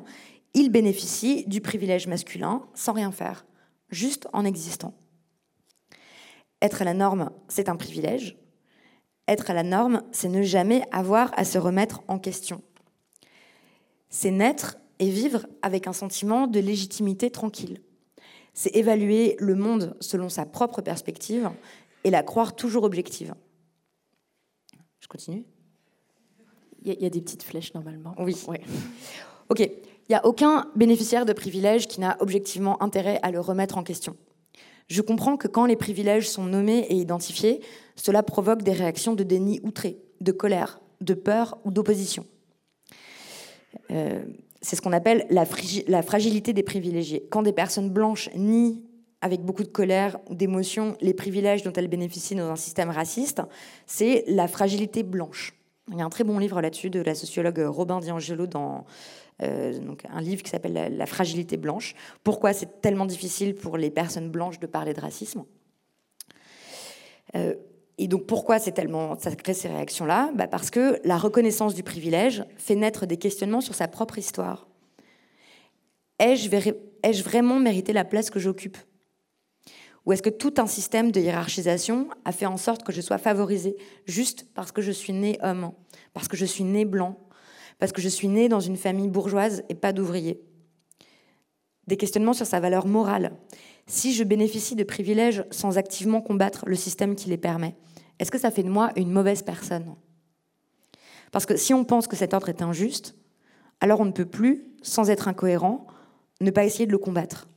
ils 0.53 0.71
bénéficient 0.71 1.45
du 1.45 1.61
privilège 1.61 2.07
masculin 2.07 2.63
sans 2.73 2.93
rien 2.93 3.11
faire, 3.11 3.45
juste 3.89 4.27
en 4.33 4.45
existant. 4.45 4.93
Être 6.61 6.81
à 6.81 6.85
la 6.85 6.93
norme, 6.93 7.31
c'est 7.49 7.69
un 7.69 7.75
privilège. 7.75 8.37
Être 9.27 9.51
à 9.51 9.53
la 9.53 9.63
norme, 9.63 10.03
c'est 10.11 10.29
ne 10.29 10.41
jamais 10.41 10.83
avoir 10.91 11.31
à 11.37 11.43
se 11.43 11.57
remettre 11.57 12.01
en 12.07 12.17
question 12.17 12.61
c'est 14.09 14.31
naître 14.31 14.77
et 14.99 15.09
vivre 15.09 15.45
avec 15.61 15.87
un 15.87 15.93
sentiment 15.93 16.47
de 16.47 16.59
légitimité 16.59 17.31
tranquille. 17.31 17.81
C'est 18.53 18.75
évaluer 18.75 19.35
le 19.39 19.55
monde 19.55 19.95
selon 19.99 20.29
sa 20.29 20.45
propre 20.45 20.81
perspective 20.81 21.49
et 22.03 22.09
la 22.09 22.23
croire 22.23 22.55
toujours 22.55 22.83
objective. 22.83 23.33
Je 24.99 25.07
continue 25.07 25.45
Il 26.83 27.01
y, 27.01 27.05
a 27.05 27.09
des 27.09 27.21
petites 27.21 27.43
flèches 27.43 27.73
normalement. 27.73 28.13
Oui. 28.17 28.35
Ok. 29.49 29.59
Il 29.59 30.13
n'y 30.13 30.15
a 30.15 30.25
aucun 30.25 30.65
bénéficiaire 30.75 31.25
de 31.25 31.33
privilèges 31.33 31.87
qui 31.87 31.99
n'a 31.99 32.17
objectivement 32.19 32.81
intérêt 32.81 33.19
à 33.21 33.29
le 33.29 33.39
remettre 33.39 33.77
en 33.77 33.83
question. 33.83 34.17
Je 34.87 35.03
comprends 35.03 35.37
que 35.37 35.47
quand 35.47 35.67
les 35.67 35.75
privilèges 35.75 36.27
sont 36.27 36.45
nommés 36.45 36.79
et 36.89 36.95
identifiés, 36.95 37.61
cela 37.95 38.23
provoque 38.23 38.63
des 38.63 38.71
réactions 38.73 39.13
de 39.13 39.23
déni 39.23 39.59
outré, 39.61 39.99
de 40.19 40.31
colère, 40.31 40.81
de 40.99 41.13
peur 41.13 41.59
ou 41.63 41.69
d'opposition. 41.69 42.25
Euh, 43.91 44.23
c'est 44.61 44.75
ce 44.75 44.81
qu'on 44.81 44.91
appelle 44.91 45.25
la, 45.29 45.45
fragilité 45.45 46.53
des 46.53 46.63
privilégiés. 46.63 47.25
Quand 47.29 47.43
des 47.43 47.53
personnes 47.53 47.89
blanches 47.89 48.29
nient 48.35 48.81
avec 49.21 49.41
beaucoup 49.41 49.63
de 49.63 49.69
colère 49.69 50.17
ou 50.29 50.35
d'émotion 50.35 50.95
les 51.01 51.13
privilèges 51.13 51.63
dont 51.63 51.73
elles 51.73 51.87
bénéficient 51.87 52.35
dans 52.35 52.49
un 52.49 52.55
système 52.55 52.89
raciste, 52.89 53.41
c'est 53.85 54.23
la 54.27 54.47
fragilité 54.47 55.03
blanche. 55.03 55.53
Il 55.91 55.97
y 55.97 56.01
a 56.01 56.05
un 56.05 56.09
très 56.09 56.23
bon 56.23 56.39
livre 56.39 56.61
là-dessus 56.61 56.89
de 56.89 57.01
la 57.01 57.15
sociologue 57.15 57.59
Robin 57.65 57.99
DiAngelo 57.99 58.47
dans 58.47 58.85
euh, 59.41 59.79
donc 59.79 60.03
un 60.11 60.21
livre 60.21 60.43
qui 60.43 60.49
s'appelle 60.49 60.95
la, 60.95 61.05
fragilité 61.05 61.57
blanche. 61.57 61.95
Pourquoi 62.23 62.53
c'est 62.53 62.81
tellement 62.81 63.05
difficile 63.05 63.55
pour 63.55 63.77
les 63.77 63.89
personnes 63.89 64.29
blanches 64.29 64.59
de 64.59 64.67
parler 64.67 64.93
de 64.93 65.01
racisme? 65.01 65.45
Euh, 67.35 67.55
et 67.99 68.07
donc 68.07 68.25
pourquoi 68.25 68.59
c'est 68.59 68.71
tellement, 68.71 69.19
ça 69.19 69.35
crée 69.35 69.53
ces 69.53 69.67
réactions-là? 69.67 70.31
Bah 70.33 70.47
Parce 70.47 70.69
que 70.71 70.99
la 71.03 71.17
reconnaissance 71.17 71.75
du 71.75 71.83
privilège 71.83 72.45
fait 72.57 72.75
naître 72.75 73.05
des 73.05 73.17
questionnements 73.17 73.61
sur 73.61 73.75
sa 73.75 73.87
propre 73.87 74.17
histoire. 74.17 74.67
Ai-je 76.17 77.23
vraiment 77.23 77.59
mérité 77.59 77.93
la 77.93 78.05
place 78.05 78.29
que 78.29 78.39
j'occupe? 78.39 78.77
Ou 80.05 80.13
est-ce 80.13 80.21
que 80.21 80.29
tout 80.29 80.53
un 80.57 80.65
système 80.65 81.11
de 81.11 81.19
hiérarchisation 81.19 82.07
a 82.25 82.31
fait 82.31 82.45
en 82.45 82.57
sorte 82.57 82.83
que 82.83 82.93
je 82.93 83.01
sois 83.01 83.17
favorisée 83.17 83.75
juste 84.05 84.47
parce 84.55 84.71
que 84.71 84.81
je 84.81 84.91
suis 84.91 85.13
né 85.13 85.37
homme, 85.43 85.71
parce 86.13 86.27
que 86.27 86.37
je 86.37 86.45
suis 86.45 86.63
né 86.63 86.85
blanc, 86.85 87.19
parce 87.79 87.91
que 87.91 88.01
je 88.01 88.09
suis 88.09 88.27
né 88.27 88.49
dans 88.49 88.61
une 88.61 88.77
famille 88.77 89.09
bourgeoise 89.09 89.63
et 89.69 89.75
pas 89.75 89.93
d'ouvrier 89.93 90.41
Des 91.87 91.97
questionnements 91.97 92.33
sur 92.33 92.45
sa 92.45 92.59
valeur 92.59 92.87
morale. 92.87 93.33
Si 93.89 94.13
je 94.13 94.23
bénéficie 94.23 94.75
de 94.75 94.83
privilèges 94.83 95.43
sans 95.49 95.79
activement 95.79 96.21
combattre 96.21 96.63
le 96.67 96.75
système 96.75 97.15
qui 97.15 97.27
les 97.27 97.39
permet, 97.39 97.75
est-ce 98.19 98.29
que 98.29 98.37
ça 98.37 98.51
fait 98.51 98.61
de 98.61 98.69
moi 98.69 98.91
une 98.95 99.11
mauvaise 99.11 99.41
personne? 99.41 99.95
Parce 101.31 101.47
que 101.47 101.57
si 101.57 101.73
on 101.73 101.83
pense 101.83 102.07
que 102.07 102.15
cet 102.15 102.35
ordre 102.35 102.49
est 102.49 102.61
injuste, 102.61 103.15
alors 103.81 103.99
on 103.99 104.05
ne 104.05 104.11
peut 104.11 104.27
plus, 104.27 104.67
sans 104.83 105.09
être 105.09 105.27
incohérent, 105.27 105.87
ne 106.39 106.51
pas 106.51 106.65
essayer 106.65 106.85
de 106.85 106.91
le 106.91 106.99
combattre. 106.99 107.49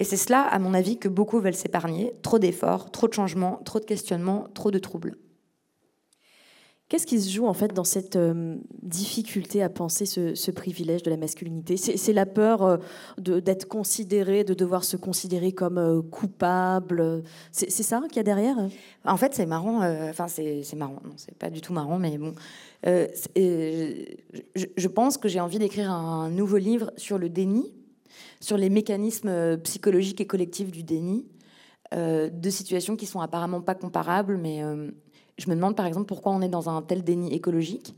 Et 0.00 0.04
c'est 0.04 0.16
cela, 0.16 0.42
à 0.42 0.58
mon 0.58 0.74
avis, 0.74 0.98
que 0.98 1.08
beaucoup 1.08 1.38
veulent 1.38 1.54
s'épargner. 1.54 2.14
Trop 2.22 2.40
d'efforts, 2.40 2.90
trop 2.90 3.06
de 3.06 3.14
changements, 3.14 3.60
trop 3.64 3.78
de 3.78 3.84
questionnements, 3.84 4.48
trop 4.54 4.72
de 4.72 4.78
troubles. 4.80 5.18
Qu'est-ce 6.90 7.06
qui 7.06 7.20
se 7.20 7.30
joue 7.30 7.46
en 7.46 7.54
fait 7.54 7.72
dans 7.72 7.84
cette 7.84 8.16
euh, 8.16 8.56
difficulté 8.82 9.62
à 9.62 9.68
penser 9.68 10.06
ce, 10.06 10.50
privilège 10.50 11.04
de 11.04 11.10
la 11.10 11.16
masculinité? 11.16 11.76
C'est 11.76 12.12
la 12.12 12.26
peur 12.26 12.62
euh, 12.64 12.78
d'être 13.16 13.68
considéré, 13.68 14.42
de 14.42 14.54
devoir 14.54 14.82
se 14.82 14.96
considérer 14.96 15.52
comme 15.52 15.78
euh, 15.78 16.02
coupable? 16.02 17.22
C'est 17.52 17.70
ça 17.70 18.02
qu'il 18.08 18.16
y 18.16 18.18
a 18.18 18.24
derrière? 18.24 18.56
En 19.04 19.16
fait, 19.16 19.36
c'est 19.36 19.46
marrant. 19.46 19.84
Enfin, 20.08 20.26
c'est 20.26 20.74
marrant. 20.74 21.00
Non, 21.04 21.12
c'est 21.16 21.38
pas 21.38 21.48
du 21.48 21.60
tout 21.60 21.72
marrant, 21.72 22.00
mais 22.00 22.18
bon. 22.18 22.34
Je, 22.84 23.94
je, 24.76 24.88
pense 24.88 25.16
que 25.16 25.28
j'ai 25.28 25.38
envie 25.38 25.60
d'écrire 25.60 25.92
un 25.92 26.28
nouveau 26.28 26.56
livre 26.56 26.90
sur 26.96 27.18
le 27.18 27.28
déni, 27.28 27.72
sur 28.40 28.56
les 28.56 28.68
mécanismes 28.68 29.58
psychologiques 29.58 30.20
et 30.20 30.26
collectifs 30.26 30.72
du 30.72 30.82
déni, 30.82 31.24
de 31.92 32.50
situations 32.50 32.96
qui 32.96 33.06
sont 33.06 33.20
apparemment 33.20 33.60
pas 33.60 33.76
comparables, 33.76 34.38
mais 34.38 34.64
je 35.40 35.48
me 35.48 35.54
demande 35.54 35.74
par 35.74 35.86
exemple 35.86 36.06
pourquoi 36.06 36.32
on 36.32 36.42
est 36.42 36.48
dans 36.48 36.68
un 36.68 36.82
tel 36.82 37.02
déni 37.02 37.32
écologique, 37.32 37.94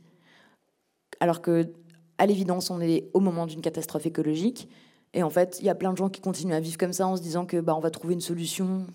alors 1.21 1.43
que 1.43 1.73
à 2.19 2.27
l'évidence 2.27 2.71
on 2.71 2.81
est 2.81 3.11
au 3.15 3.21
moment 3.21 3.47
d'une 3.47 3.61
catastrophe 3.61 4.07
écologique. 4.07 4.69
Et 5.15 5.23
en 5.23 5.31
fait, 5.31 5.59
il 5.61 5.67
y 5.67 5.69
a 5.69 5.75
plein 5.75 5.93
de 5.93 5.99
gens 5.99 6.09
qui 6.09 6.21
continuent 6.21 6.55
à 6.55 6.61
vivre 6.61 6.79
comme 6.79 6.93
ça 6.93 7.07
en 7.07 7.17
se 7.17 7.23
disant 7.23 7.45
que 7.45 7.61
bah 7.61 7.75
on 7.77 7.81
va 7.81 7.91
trouver 7.91 8.15
une 8.15 8.21
solution. 8.21 8.87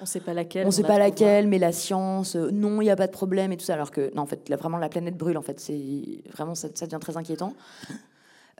On 0.00 0.04
ne 0.04 0.06
sait 0.06 0.20
pas 0.20 0.34
laquelle. 0.34 0.64
On 0.64 0.68
ne 0.68 0.72
sait 0.72 0.82
pas 0.82 0.98
laquelle, 0.98 1.46
mais 1.46 1.58
la 1.58 1.72
science, 1.72 2.34
euh, 2.34 2.50
non, 2.50 2.80
il 2.80 2.86
n'y 2.86 2.90
a 2.90 2.96
pas 2.96 3.06
de 3.06 3.12
problème 3.12 3.52
et 3.52 3.56
tout 3.56 3.64
ça. 3.64 3.74
Alors 3.74 3.90
que 3.90 4.12
non, 4.14 4.22
en 4.22 4.26
fait, 4.26 4.48
là, 4.48 4.56
vraiment 4.56 4.78
la 4.78 4.88
planète 4.88 5.16
brûle. 5.16 5.36
En 5.36 5.42
fait, 5.42 5.60
c'est 5.60 6.24
vraiment 6.32 6.54
ça, 6.54 6.68
devient 6.68 6.98
très 7.00 7.16
inquiétant. 7.16 7.54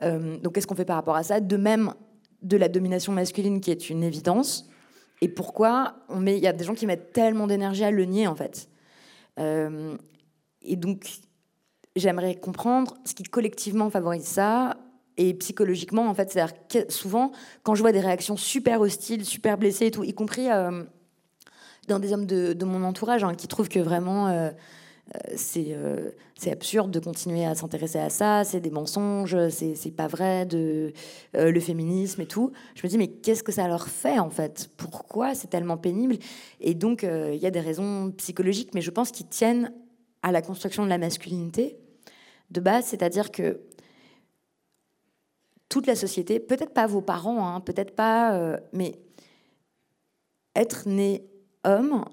Euh, 0.03 0.39
donc, 0.39 0.55
qu'est-ce 0.55 0.65
qu'on 0.65 0.73
fait 0.73 0.83
par 0.83 0.95
rapport 0.95 1.15
à 1.15 1.21
ça? 1.21 1.39
De 1.39 1.57
même, 1.57 1.93
de 2.41 2.57
la 2.57 2.69
domination 2.69 3.13
masculine 3.13 3.61
qui 3.61 3.69
est 3.69 3.91
une 3.91 4.01
évidence. 4.01 4.67
Et 5.21 5.27
pourquoi 5.27 5.93
on 6.09 6.19
met 6.19 6.37
Il 6.37 6.43
y 6.43 6.47
a 6.47 6.53
des 6.53 6.63
gens 6.63 6.73
qui 6.73 6.87
mettent 6.87 7.13
tellement 7.13 7.45
d'énergie 7.45 7.83
à 7.83 7.91
le 7.91 8.05
nier 8.05 8.25
en 8.25 8.33
fait. 8.33 8.67
Euh, 9.41 9.97
et 10.61 10.75
donc, 10.75 11.09
j'aimerais 11.95 12.35
comprendre 12.35 12.95
ce 13.05 13.13
qui 13.13 13.23
collectivement 13.23 13.89
favorise 13.89 14.23
ça. 14.23 14.77
Et 15.17 15.33
psychologiquement, 15.33 16.07
en 16.07 16.13
fait, 16.13 16.31
c'est-à-dire 16.31 16.55
que 16.67 16.91
souvent, 16.91 17.31
quand 17.63 17.75
je 17.75 17.81
vois 17.81 17.91
des 17.91 17.99
réactions 17.99 18.37
super 18.37 18.81
hostiles, 18.81 19.25
super 19.25 19.57
blessées 19.57 19.87
et 19.87 19.91
tout, 19.91 20.03
y 20.03 20.13
compris 20.13 20.49
euh, 20.49 20.83
dans 21.87 21.99
des 21.99 22.13
hommes 22.13 22.25
de, 22.25 22.65
mon 22.65 22.83
entourage 22.83 23.23
hein, 23.23 23.35
qui 23.35 23.47
trouvent 23.47 23.69
que 23.69 23.79
vraiment 23.79 24.29
euh, 24.29 24.51
c'est 25.35 25.75
c'est 26.35 26.51
absurde 26.51 26.89
de 26.89 26.99
continuer 26.99 27.45
à 27.45 27.53
s'intéresser 27.53 27.99
à 27.99 28.09
ça, 28.09 28.43
c'est 28.43 28.61
des 28.61 28.71
mensonges, 28.71 29.37
c'est 29.49 29.95
pas 29.95 30.07
vrai, 30.07 30.45
de, 30.45 30.91
le 31.33 31.59
féminisme 31.59 32.21
et 32.21 32.25
tout. 32.25 32.51
Je 32.75 32.81
me 32.83 32.89
dis, 32.89 32.97
mais 32.97 33.07
qu'est-ce 33.07 33.43
que 33.43 33.51
ça 33.51 33.67
leur 33.67 33.87
fait 33.87 34.17
en 34.17 34.29
fait? 34.29 34.69
Pourquoi 34.77 35.35
c'est 35.35 35.49
tellement 35.49 35.77
pénible? 35.77 36.17
Et 36.59 36.73
donc, 36.73 37.03
il 37.03 37.35
y 37.37 37.45
a 37.45 37.51
des 37.51 37.59
raisons 37.59 38.11
psychologiques, 38.17 38.73
mais 38.73 38.81
je 38.81 38.89
pense 38.89 39.11
qu'ils 39.11 39.27
tiennent 39.27 39.71
à 40.23 40.31
la 40.31 40.41
construction 40.41 40.83
de 40.83 40.89
la 40.89 40.97
masculinité 40.97 41.77
de 42.49 42.59
base, 42.59 42.85
c'est-à-dire 42.85 43.31
que 43.31 43.61
toute 45.69 45.87
la 45.87 45.95
société, 45.95 46.39
peut-être 46.39 46.73
pas 46.73 46.87
vos 46.87 47.01
parents, 47.01 47.47
hein, 47.47 47.59
peut-être 47.59 47.95
pas, 47.95 48.59
mais 48.73 48.99
être 50.55 50.87
né 50.87 51.23
homme, 51.63 52.05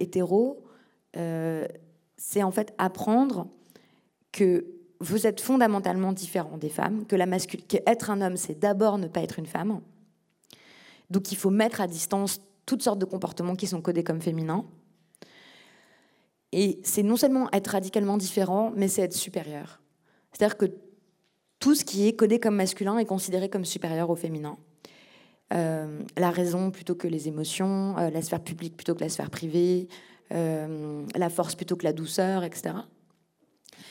hétéro, 0.00 0.64
c'est 2.16 2.42
en 2.42 2.50
fait 2.50 2.74
apprendre 2.78 3.48
que 4.32 4.66
vous 5.00 5.26
êtes 5.26 5.40
fondamentalement 5.40 6.12
différent 6.12 6.56
des 6.56 6.68
femmes, 6.68 7.06
que 7.06 7.16
la 7.16 7.26
qu'être 7.26 8.10
un 8.10 8.20
homme, 8.20 8.36
c'est 8.36 8.58
d'abord 8.58 8.98
ne 8.98 9.08
pas 9.08 9.20
être 9.20 9.38
une 9.38 9.46
femme. 9.46 9.80
Donc 11.10 11.32
il 11.32 11.36
faut 11.36 11.50
mettre 11.50 11.80
à 11.80 11.86
distance 11.86 12.40
toutes 12.64 12.82
sortes 12.82 12.98
de 12.98 13.04
comportements 13.04 13.54
qui 13.54 13.66
sont 13.66 13.80
codés 13.80 14.02
comme 14.02 14.20
féminins. 14.20 14.64
Et 16.52 16.80
c'est 16.82 17.02
non 17.02 17.16
seulement 17.16 17.50
être 17.52 17.68
radicalement 17.68 18.16
différent, 18.16 18.72
mais 18.74 18.88
c'est 18.88 19.02
être 19.02 19.12
supérieur. 19.12 19.80
C'est-à-dire 20.32 20.56
que 20.56 20.66
tout 21.58 21.74
ce 21.74 21.84
qui 21.84 22.08
est 22.08 22.14
codé 22.14 22.40
comme 22.40 22.56
masculin 22.56 22.98
est 22.98 23.04
considéré 23.04 23.48
comme 23.48 23.64
supérieur 23.64 24.10
au 24.10 24.16
féminin. 24.16 24.58
Euh, 25.52 26.00
la 26.16 26.30
raison 26.30 26.70
plutôt 26.70 26.94
que 26.94 27.06
les 27.06 27.28
émotions, 27.28 27.96
euh, 27.98 28.10
la 28.10 28.20
sphère 28.20 28.42
publique 28.42 28.76
plutôt 28.76 28.94
que 28.94 29.00
la 29.00 29.08
sphère 29.08 29.30
privée, 29.30 29.88
la 30.30 31.30
force 31.30 31.54
plutôt 31.54 31.76
que 31.76 31.84
la 31.84 31.92
douceur, 31.92 32.44
etc. 32.44 32.74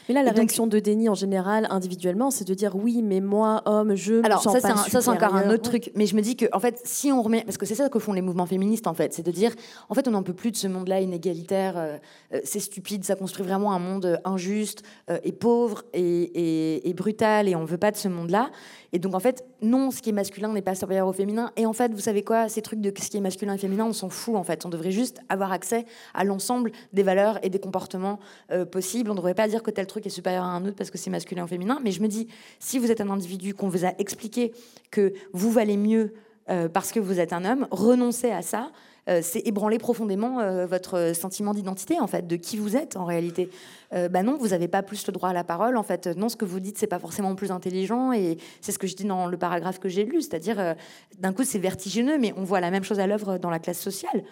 Mais 0.08 0.16
là, 0.16 0.24
la 0.24 0.32
réaction 0.32 0.68
de 0.68 0.80
déni 0.80 1.10
en 1.10 1.16
général, 1.16 1.68
individuellement, 1.70 2.32
c'est 2.32 2.48
de 2.48 2.54
dire 2.54 2.76
oui, 2.76 3.02
mais 3.02 3.22
moi, 3.22 3.64
homme, 3.66 3.96
je 3.96 4.24
Alors, 4.24 4.40
me 4.40 4.44
sens 4.44 4.60
ça, 4.60 4.76
ça, 4.76 5.02
c'est 5.02 5.10
encore 5.10 5.36
un 5.36 5.50
autre 5.50 5.64
truc. 5.64 5.92
Mais 5.96 6.06
je 6.06 6.16
me 6.16 6.22
dis 6.22 6.36
que, 6.36 6.46
en 6.54 6.60
fait, 6.60 6.82
si 6.84 7.12
on 7.12 7.22
remet. 7.22 7.44
Parce 7.44 7.58
que 7.58 7.66
c'est 7.66 7.76
ça 7.76 7.90
que 7.90 8.00
font 8.00 8.14
les 8.14 8.22
mouvements 8.22 8.46
féministes, 8.46 8.88
en 8.88 8.94
fait. 8.94 9.14
C'est 9.14 9.26
de 9.26 9.32
dire, 9.32 9.52
en 9.90 9.96
fait, 9.96 10.08
on 10.08 10.12
n'en 10.12 10.24
peut 10.24 10.34
plus 10.34 10.52
de 10.52 10.58
ce 10.58 10.68
monde-là 10.68 11.02
inégalitaire. 11.02 11.78
Euh, 11.78 11.98
euh, 12.34 12.42
c'est 12.44 12.60
stupide, 12.60 13.04
ça 13.04 13.16
construit 13.16 13.46
vraiment 13.46 13.74
un 13.74 13.80
monde 13.80 14.20
injuste 14.26 14.84
et 15.24 15.32
pauvre 15.32 15.84
et, 15.94 16.90
et, 16.90 16.94
brutal. 16.94 17.48
Et 17.48 17.56
on 17.56 17.62
ne 17.62 17.68
veut 17.68 17.78
pas 17.78 17.92
de 17.92 17.98
ce 17.98 18.08
monde-là. 18.08 18.52
Et 18.94 19.00
donc, 19.00 19.14
en 19.14 19.20
fait, 19.20 19.44
non, 19.62 19.92
ce 19.92 20.02
qui 20.02 20.10
est 20.10 20.14
masculin 20.14 20.54
n'est 20.54 20.62
pas 20.62 20.76
supérieur 20.76 21.08
au 21.08 21.14
féminin. 21.14 21.52
Et 21.58 21.66
en 21.66 21.74
fait, 21.74 21.92
vous 21.94 22.00
savez 22.00 22.24
quoi 22.24 22.48
Ces 22.48 22.62
trucs 22.62 22.82
de 22.82 22.94
ce 22.98 23.10
qui 23.10 23.18
est 23.18 23.22
masculin 23.22 23.54
et 23.54 23.58
féminin, 23.58 23.86
on 23.86 23.94
s'en 23.94 24.10
fout, 24.10 24.36
en 24.36 24.44
fait. 24.44 24.66
On 24.66 24.70
devrait 24.70 24.92
juste 24.92 25.20
avoir 25.30 25.52
accès 25.52 25.86
à 26.14 26.24
l'ensemble 26.24 26.72
des 26.94 27.04
valeurs 27.04 27.40
et 27.44 27.50
des 27.50 27.60
comportements 27.60 28.20
euh, 28.52 28.66
possibles. 28.66 29.10
On 29.10 29.14
ne 29.14 29.20
devrait 29.20 29.34
pas 29.34 29.48
dire 29.48 29.64
que 29.64 29.72
tel 29.72 29.88
truc 29.88 29.95
est 30.04 30.10
supérieur 30.10 30.44
à 30.44 30.50
un 30.50 30.66
autre 30.66 30.76
parce 30.76 30.92
que 30.92 30.98
c'est 30.98 31.10
masculin 31.10 31.44
ou 31.44 31.48
féminin. 31.48 31.80
Mais 31.84 31.92
je 31.92 32.02
me 32.02 32.08
dis, 32.08 32.28
si 32.60 32.80
vous 32.80 32.92
êtes 32.92 33.02
un 33.02 33.10
individu, 33.10 33.54
qu'on 33.54 33.70
vous 33.70 33.86
a 33.86 33.94
expliqué 34.00 34.54
que 34.92 35.14
vous 35.34 35.52
valez 35.52 35.78
mieux 35.78 36.14
euh, 36.50 36.70
parce 36.70 36.92
que 36.92 37.00
vous 37.00 37.20
êtes 37.20 37.34
un 37.34 37.46
homme, 37.46 37.68
renoncez 37.72 38.32
à 38.32 38.42
ça 38.42 38.72
euh, 39.08 39.20
c'est 39.22 39.46
ébranler 39.46 39.78
profondément 39.78 40.40
euh, 40.40 40.66
votre 40.66 41.14
sentiment 41.16 41.54
d'identité, 41.54 42.00
en 42.00 42.08
fait, 42.08 42.26
de 42.26 42.36
qui 42.36 42.58
vous 42.58 42.76
êtes 42.76 42.98
en 42.98 43.06
réalité. 43.06 43.50
Euh, 43.94 44.10
bah 44.10 44.24
non, 44.24 44.38
vous 44.38 44.48
n'avez 44.50 44.68
pas 44.68 44.82
plus 44.82 45.06
le 45.06 45.14
droit 45.14 45.30
à 45.30 45.34
la 45.34 45.44
parole. 45.44 45.78
En 45.78 45.84
fait, 45.84 46.08
non, 46.08 46.28
ce 46.28 46.36
que 46.36 46.46
vous 46.46 46.60
dites, 46.60 46.78
c'est 46.78 46.88
pas 46.88 47.00
forcément 47.00 47.36
plus 47.36 47.52
intelligent. 47.52 48.14
Et 48.14 48.38
c'est 48.62 48.72
ce 48.72 48.80
que 48.80 48.88
je 48.88 48.96
dis 48.96 49.06
dans 49.06 49.28
le 49.28 49.38
paragraphe 49.38 49.80
que 49.80 49.90
j'ai 49.90 50.06
lu, 50.06 50.22
c'est-à-dire, 50.22 50.76
d'un 51.20 51.34
coup, 51.34 51.44
c'est 51.44 51.60
vertigineux, 51.60 52.18
mais 52.18 52.34
on 52.36 52.44
voit 52.44 52.60
la 52.60 52.72
même 52.72 52.84
chose 52.84 53.00
à 53.00 53.06
l'œuvre 53.06 53.38
dans 53.38 53.52
la 53.52 53.60
classe 53.60 53.80
sociale. 53.80 54.24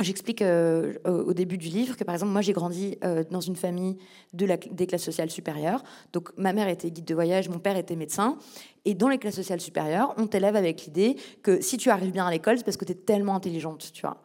J'explique 0.00 0.42
euh, 0.42 0.94
au 1.04 1.32
début 1.32 1.58
du 1.58 1.68
livre 1.68 1.96
que, 1.96 2.04
par 2.04 2.14
exemple, 2.14 2.32
moi, 2.32 2.40
j'ai 2.40 2.52
grandi 2.52 2.98
euh, 3.04 3.24
dans 3.30 3.40
une 3.40 3.56
famille 3.56 3.96
des 4.32 4.86
classes 4.86 5.02
sociales 5.02 5.30
supérieures. 5.30 5.82
Donc, 6.12 6.30
ma 6.36 6.52
mère 6.52 6.68
était 6.68 6.90
guide 6.90 7.04
de 7.04 7.14
voyage, 7.14 7.48
mon 7.48 7.58
père 7.58 7.76
était 7.76 7.96
médecin. 7.96 8.38
Et 8.84 8.94
dans 8.94 9.08
les 9.08 9.18
classes 9.18 9.34
sociales 9.34 9.60
supérieures, 9.60 10.14
on 10.16 10.26
t'élève 10.26 10.56
avec 10.56 10.84
l'idée 10.84 11.16
que 11.42 11.60
si 11.60 11.78
tu 11.78 11.90
arrives 11.90 12.12
bien 12.12 12.26
à 12.26 12.30
l'école, 12.30 12.58
c'est 12.58 12.64
parce 12.64 12.76
que 12.76 12.84
tu 12.84 12.92
es 12.92 12.96
tellement 12.96 13.34
intelligente, 13.34 13.90
tu 13.92 14.02
vois. 14.02 14.22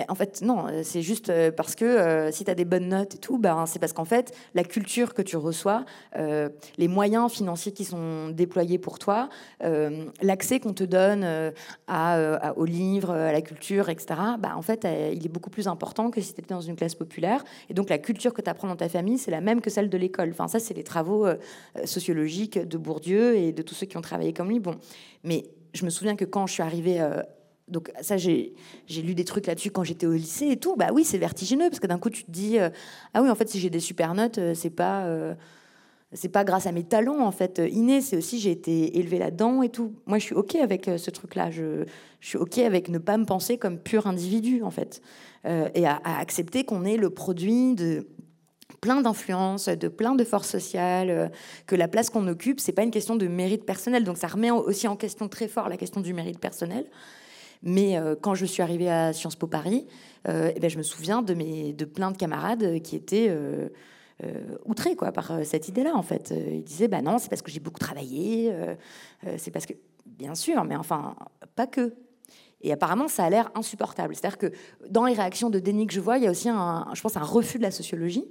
Mais 0.00 0.06
en 0.08 0.14
fait, 0.14 0.40
non, 0.40 0.66
euh, 0.66 0.80
c'est 0.82 1.02
juste 1.02 1.28
euh, 1.28 1.50
parce 1.52 1.74
que 1.74 1.84
euh, 1.84 2.32
si 2.32 2.46
tu 2.46 2.50
as 2.50 2.54
des 2.54 2.64
bonnes 2.64 2.88
notes 2.88 3.16
et 3.16 3.18
tout, 3.18 3.36
ben, 3.36 3.66
c'est 3.66 3.78
parce 3.78 3.92
qu'en 3.92 4.06
fait, 4.06 4.34
la 4.54 4.64
culture 4.64 5.12
que 5.12 5.20
tu 5.20 5.36
reçois, 5.36 5.84
les 6.78 6.88
moyens 6.88 7.30
financiers 7.30 7.72
qui 7.72 7.84
sont 7.84 8.30
déployés 8.30 8.78
pour 8.78 8.98
toi, 8.98 9.28
l'accès 10.22 10.60
qu'on 10.60 10.72
te 10.72 10.84
donne 10.84 11.26
à, 11.86 12.52
aux 12.56 12.64
livres, 12.64 13.10
à 13.10 13.32
la 13.32 13.42
culture, 13.42 13.88
etc., 13.88 14.20
ben, 14.38 14.54
en 14.56 14.62
fait, 14.62 14.86
il 15.12 15.24
est 15.24 15.28
beaucoup 15.28 15.50
plus 15.50 15.68
important 15.68 16.10
que 16.10 16.20
si 16.20 16.32
tu 16.32 16.40
étais 16.40 16.54
dans 16.54 16.60
une 16.60 16.76
classe 16.76 16.94
populaire. 16.94 17.44
Et 17.68 17.74
donc, 17.74 17.90
la 17.90 17.98
culture 17.98 18.32
que 18.32 18.42
tu 18.42 18.50
apprends 18.50 18.68
dans 18.68 18.76
ta 18.76 18.88
famille, 18.88 19.18
c'est 19.18 19.30
la 19.30 19.40
même 19.40 19.60
que 19.60 19.70
celle 19.70 19.88
de 19.88 19.98
l'école. 19.98 20.30
Enfin, 20.30 20.48
ça, 20.48 20.58
c'est 20.58 20.74
les 20.74 20.84
travaux 20.84 21.26
sociologiques 21.84 22.58
de 22.58 22.78
Bourdieu 22.78 23.36
et 23.36 23.52
de 23.52 23.62
tous 23.62 23.74
ceux 23.74 23.86
qui 23.86 23.96
ont 23.96 24.02
travaillé 24.02 24.32
comme 24.32 24.48
lui. 24.48 24.60
Bon, 24.60 24.76
mais 25.24 25.44
je 25.74 25.84
me 25.84 25.90
souviens 25.90 26.16
que 26.16 26.24
quand 26.24 26.46
je 26.46 26.54
suis 26.54 26.62
arrivée 26.62 27.00
donc 27.70 27.90
ça, 28.00 28.16
j'ai 28.16 28.52
lu 28.88 29.14
des 29.14 29.24
trucs 29.24 29.46
là-dessus 29.46 29.70
quand 29.70 29.84
j'étais 29.84 30.06
au 30.06 30.12
lycée 30.12 30.48
et 30.48 30.56
tout. 30.56 30.76
Bah 30.76 30.88
oui, 30.92 31.04
c'est 31.04 31.18
vertigineux 31.18 31.68
parce 31.68 31.80
que 31.80 31.86
d'un 31.86 31.98
coup, 31.98 32.10
tu 32.10 32.24
te 32.24 32.30
dis, 32.30 32.58
euh, 32.58 32.68
ah 33.14 33.22
oui, 33.22 33.30
en 33.30 33.34
fait, 33.34 33.48
si 33.48 33.60
j'ai 33.60 33.70
des 33.70 33.80
super 33.80 34.14
notes, 34.14 34.38
euh, 34.38 34.54
c'est 34.54 34.70
pas, 34.70 35.04
euh, 35.04 35.34
c'est 36.12 36.28
pas 36.28 36.44
grâce 36.44 36.66
à 36.66 36.72
mes 36.72 36.82
talents 36.82 37.20
en 37.20 37.30
fait 37.30 37.62
innés, 37.70 38.00
c'est 38.00 38.16
aussi 38.16 38.40
j'ai 38.40 38.50
été 38.50 38.98
élevée 38.98 39.18
là-dedans 39.18 39.62
et 39.62 39.68
tout. 39.68 39.92
Moi, 40.06 40.18
je 40.18 40.24
suis 40.24 40.34
ok 40.34 40.56
avec 40.56 40.90
ce 40.96 41.10
truc-là. 41.10 41.50
Je, 41.50 41.84
je, 42.18 42.28
suis 42.28 42.38
ok 42.38 42.58
avec 42.58 42.88
ne 42.88 42.98
pas 42.98 43.16
me 43.16 43.24
penser 43.24 43.58
comme 43.58 43.78
pur 43.78 44.08
individu 44.08 44.62
en 44.64 44.70
fait, 44.70 45.00
et 45.44 45.86
à, 45.86 46.00
accepter 46.04 46.64
qu'on 46.64 46.84
est 46.84 46.96
le 46.96 47.10
produit 47.10 47.74
de 47.74 48.08
plein 48.80 49.02
d'influences, 49.02 49.68
de 49.68 49.86
plein 49.86 50.16
de 50.16 50.24
forces 50.24 50.48
sociales, 50.48 51.30
que 51.68 51.76
la 51.76 51.86
place 51.86 52.10
qu'on 52.10 52.26
occupe, 52.26 52.58
c'est 52.58 52.72
pas 52.72 52.82
une 52.82 52.90
question 52.90 53.14
de 53.14 53.28
mérite 53.28 53.64
personnel. 53.64 54.02
Donc 54.02 54.18
ça 54.18 54.26
remet 54.26 54.50
aussi 54.50 54.88
en 54.88 54.96
question 54.96 55.28
très 55.28 55.46
fort 55.46 55.68
la 55.68 55.76
question 55.76 56.00
du 56.00 56.12
mérite 56.12 56.40
personnel. 56.40 56.86
Mais 57.62 57.98
euh, 57.98 58.14
quand 58.20 58.34
je 58.34 58.46
suis 58.46 58.62
arrivée 58.62 58.90
à 58.90 59.12
Sciences 59.12 59.36
Po 59.36 59.46
Paris, 59.46 59.86
euh, 60.28 60.52
eh 60.54 60.60
ben, 60.60 60.70
je 60.70 60.78
me 60.78 60.82
souviens 60.82 61.22
de, 61.22 61.34
mes, 61.34 61.72
de 61.72 61.84
plein 61.84 62.10
de 62.10 62.16
camarades 62.16 62.80
qui 62.82 62.96
étaient 62.96 63.28
euh, 63.28 63.68
outrés 64.64 64.96
quoi, 64.96 65.12
par 65.12 65.44
cette 65.44 65.68
idée-là, 65.68 65.94
en 65.94 66.02
fait. 66.02 66.34
Ils 66.36 66.64
disaient, 66.64 66.88
bah 66.88 67.02
non, 67.02 67.18
c'est 67.18 67.28
parce 67.28 67.42
que 67.42 67.50
j'ai 67.50 67.60
beaucoup 67.60 67.78
travaillé, 67.78 68.52
c'est 69.36 69.50
parce 69.50 69.66
que... 69.66 69.74
Bien 70.04 70.34
sûr, 70.34 70.64
mais 70.64 70.76
enfin, 70.76 71.14
pas 71.56 71.66
que. 71.66 71.94
Et 72.60 72.72
apparemment, 72.72 73.08
ça 73.08 73.24
a 73.24 73.30
l'air 73.30 73.50
insupportable. 73.54 74.14
C'est-à-dire 74.14 74.36
que 74.36 74.52
dans 74.90 75.06
les 75.06 75.14
réactions 75.14 75.48
de 75.48 75.58
déni 75.58 75.86
que 75.86 75.94
je 75.94 76.00
vois, 76.00 76.18
il 76.18 76.24
y 76.24 76.26
a 76.26 76.30
aussi, 76.30 76.50
un, 76.50 76.86
je 76.92 77.00
pense, 77.00 77.16
un 77.16 77.22
refus 77.22 77.56
de 77.56 77.62
la 77.62 77.70
sociologie. 77.70 78.26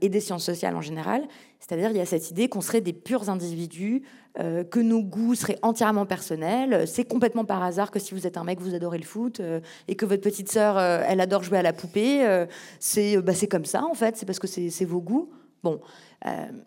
Et 0.00 0.08
des 0.08 0.20
sciences 0.20 0.44
sociales 0.44 0.76
en 0.76 0.80
général. 0.80 1.26
C'est-à-dire 1.58 1.90
il 1.90 1.96
y 1.96 2.00
a 2.00 2.06
cette 2.06 2.30
idée 2.30 2.48
qu'on 2.48 2.60
serait 2.60 2.80
des 2.80 2.92
purs 2.92 3.28
individus, 3.28 4.02
que 4.36 4.80
nos 4.80 5.02
goûts 5.02 5.34
seraient 5.34 5.58
entièrement 5.62 6.06
personnels. 6.06 6.86
C'est 6.86 7.04
complètement 7.04 7.44
par 7.44 7.62
hasard 7.62 7.90
que 7.90 7.98
si 7.98 8.14
vous 8.14 8.26
êtes 8.26 8.36
un 8.36 8.44
mec, 8.44 8.60
vous 8.60 8.74
adorez 8.74 8.98
le 8.98 9.04
foot, 9.04 9.40
et 9.88 9.94
que 9.96 10.06
votre 10.06 10.22
petite 10.22 10.52
sœur, 10.52 10.78
elle 10.78 11.20
adore 11.20 11.42
jouer 11.42 11.58
à 11.58 11.62
la 11.62 11.72
poupée. 11.72 12.46
c'est 12.78 13.16
bah, 13.16 13.32
comme 13.50 13.64
ça, 13.64 13.84
en 13.84 13.94
fait, 13.94 14.16
c'est 14.16 14.26
parce 14.26 14.38
que 14.38 14.46
c'est 14.46 14.84
vos 14.84 15.00
goûts. 15.00 15.30
Bon, 15.64 15.80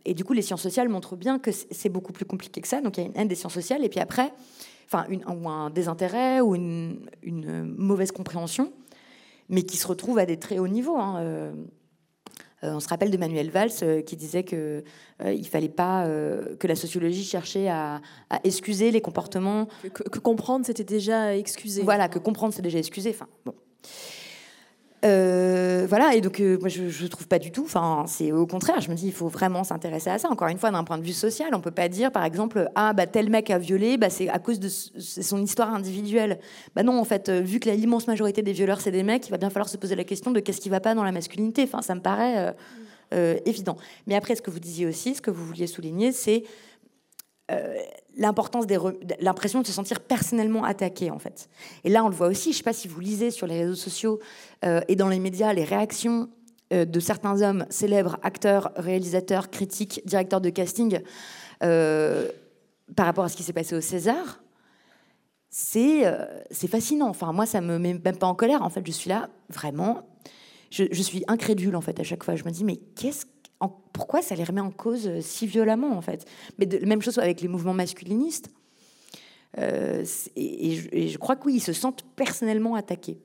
et 0.05 0.13
du 0.13 0.23
coup, 0.23 0.33
les 0.33 0.41
sciences 0.41 0.61
sociales 0.61 0.89
montrent 0.89 1.15
bien 1.15 1.39
que 1.39 1.51
c'est 1.51 1.89
beaucoup 1.89 2.11
plus 2.11 2.25
compliqué 2.25 2.61
que 2.61 2.67
ça. 2.67 2.81
Donc 2.81 2.97
il 2.97 3.01
y 3.01 3.03
a 3.03 3.07
une 3.07 3.15
haine 3.15 3.27
des 3.27 3.35
sciences 3.35 3.53
sociales, 3.53 3.83
et 3.83 3.89
puis 3.89 3.99
après, 3.99 4.33
enfin, 4.85 5.05
ou 5.09 5.49
un 5.49 5.69
désintérêt 5.69 6.41
ou 6.41 6.55
une, 6.55 6.99
mauvaise 7.77 8.11
compréhension, 8.11 8.73
mais 9.49 9.63
qui 9.63 9.77
se 9.77 9.87
retrouve 9.87 10.19
à 10.19 10.25
des 10.25 10.37
très 10.37 10.59
hauts 10.59 10.67
niveaux. 10.67 10.97
Hein. 10.97 11.53
Euh, 12.63 12.67
euh, 12.67 12.73
on 12.75 12.79
se 12.79 12.87
rappelle 12.87 13.11
de 13.11 13.17
Manuel 13.17 13.49
Valls 13.49 13.69
euh, 13.83 14.01
qui 14.01 14.15
disait 14.15 14.43
que 14.43 14.83
il 15.25 15.47
fallait 15.47 15.67
pas 15.69 16.07
que 16.59 16.67
la 16.67 16.75
sociologie 16.75 17.25
cherchait 17.25 17.67
à, 17.67 18.01
excuser 18.45 18.89
les 18.91 19.01
comportements. 19.01 19.67
Que, 19.93 20.03
que 20.03 20.19
comprendre, 20.19 20.65
c'était 20.65 20.85
déjà 20.85 21.35
excuser. 21.35 21.81
Voilà, 21.83 22.07
que 22.07 22.19
comprendre, 22.19 22.53
c'est 22.53 22.61
déjà 22.61 22.79
excuser. 22.79 23.09
Enfin, 23.09 23.27
bon. 23.45 23.53
Euh, 25.05 25.85
voilà, 25.87 26.13
et 26.13 26.19
donc 26.19 26.41
euh, 26.41 26.59
je, 26.65 26.89
je 26.89 27.07
trouve 27.07 27.27
pas 27.27 27.39
du 27.39 27.51
tout. 27.51 27.63
Enfin, 27.63 28.03
c'est 28.07 28.31
au 28.31 28.45
contraire. 28.45 28.81
Je 28.81 28.89
me 28.89 28.95
dis, 28.95 29.07
il 29.07 29.13
faut 29.13 29.27
vraiment 29.27 29.63
s'intéresser 29.63 30.09
à 30.09 30.17
ça. 30.17 30.29
Encore 30.29 30.49
une 30.49 30.57
fois, 30.57 30.71
d'un 30.71 30.83
point 30.83 30.97
de 30.97 31.03
vue 31.03 31.13
social, 31.13 31.49
on 31.53 31.61
peut 31.61 31.71
pas 31.71 31.87
dire, 31.87 32.11
par 32.11 32.25
exemple, 32.25 32.69
ah 32.75 32.93
bah 32.93 33.07
tel 33.07 33.29
mec 33.29 33.49
a 33.49 33.57
violé, 33.57 33.97
bah 33.97 34.09
c'est 34.09 34.27
à 34.29 34.39
cause 34.39 34.59
de 34.59 34.67
son 34.67 35.41
histoire 35.41 35.73
individuelle. 35.73 36.39
Bah 36.75 36.83
non, 36.83 36.99
en 36.99 37.05
fait, 37.05 37.29
euh, 37.29 37.39
vu 37.39 37.59
que 37.59 37.69
l'immense 37.69 38.07
majorité 38.07 38.41
des 38.41 38.53
violeurs 38.53 38.81
c'est 38.81 38.91
des 38.91 39.03
mecs, 39.03 39.27
il 39.27 39.31
va 39.31 39.37
bien 39.37 39.49
falloir 39.49 39.69
se 39.69 39.77
poser 39.77 39.95
la 39.95 40.03
question 40.03 40.31
de 40.31 40.39
qu'est-ce 40.39 40.61
qui 40.61 40.69
va 40.69 40.79
pas 40.79 40.95
dans 40.95 41.03
la 41.03 41.11
masculinité. 41.11 41.63
Enfin, 41.63 41.81
ça 41.81 41.95
me 41.95 42.01
paraît 42.01 42.53
évident. 43.45 43.75
Mais 44.05 44.15
après, 44.15 44.35
ce 44.35 44.41
que 44.41 44.51
vous 44.51 44.59
disiez 44.59 44.85
aussi, 44.85 45.15
ce 45.15 45.21
que 45.21 45.31
vous 45.31 45.43
vouliez 45.43 45.65
souligner, 45.65 46.11
c'est 46.11 46.43
l'importance 48.19 48.67
des 48.67 48.77
l'impression 49.19 49.61
de 49.61 49.67
se 49.67 49.73
sentir 49.73 50.01
personnellement 50.01 50.63
attaqué 50.63 51.09
en 51.09 51.19
fait. 51.19 51.49
Et 51.83 51.89
là 51.89 52.03
on 52.03 52.09
le 52.09 52.15
voit 52.15 52.27
aussi, 52.27 52.51
je 52.51 52.57
sais 52.57 52.63
pas 52.63 52.73
si 52.73 52.87
vous 52.87 52.99
lisez 52.99 53.31
sur 53.31 53.47
les 53.47 53.61
réseaux 53.61 53.75
sociaux 53.75 54.19
euh, 54.65 54.81
et 54.87 54.95
dans 54.95 55.09
les 55.09 55.19
médias 55.19 55.53
les 55.53 55.63
réactions 55.63 56.29
euh, 56.73 56.85
de 56.85 56.99
certains 56.99 57.41
hommes 57.41 57.65
célèbres, 57.69 58.17
acteurs, 58.21 58.71
réalisateurs, 58.75 59.49
critiques, 59.49 60.01
directeurs 60.05 60.41
de 60.41 60.49
casting 60.49 60.99
euh, 61.63 62.27
par 62.95 63.05
rapport 63.05 63.23
à 63.23 63.29
ce 63.29 63.37
qui 63.37 63.43
s'est 63.43 63.53
passé 63.53 63.75
au 63.75 63.81
César. 63.81 64.41
C'est 65.51 66.03
c'est 66.51 66.67
fascinant. 66.67 67.09
Enfin 67.09 67.31
moi 67.31 67.47
ça 67.47 67.61
me 67.61 67.79
met 67.79 67.93
même 67.93 68.17
pas 68.17 68.27
en 68.27 68.35
colère 68.35 68.61
en 68.61 68.69
fait, 68.69 68.85
je 68.85 68.91
suis 68.91 69.09
là 69.09 69.29
vraiment 69.49 70.07
je, 70.69 70.83
je 70.91 71.01
suis 71.01 71.23
incrédule 71.27 71.75
en 71.75 71.81
fait 71.81 71.99
à 71.99 72.03
chaque 72.03 72.23
fois. 72.23 72.35
Je 72.35 72.43
me 72.43 72.51
dis 72.51 72.63
mais 72.63 72.75
qu'est-ce 72.75 73.25
pourquoi 73.99 74.21
ça 74.21 74.33
les 74.33 74.45
remet 74.45 74.61
en 74.61 74.71
cause 74.71 75.07
euh, 75.07 75.19
si 75.19 75.45
violemment 75.45 75.97
en 75.97 76.01
fait? 76.01 76.25
Mais 76.57 76.65
de, 76.65 76.85
même 76.85 77.01
chose 77.01 77.19
avec 77.19 77.41
les 77.41 77.49
mouvements 77.49 77.73
masculinistes. 77.73 78.49
Euh, 79.57 80.05
et, 80.37 81.09
je, 81.09 81.17
crois 81.17 81.35
que 81.35 81.47
oui, 81.47 81.55
ils 81.55 81.61
se 81.61 81.73
sentent 81.73 82.05
personnellement 82.15 82.75
attaqués. 82.75 83.17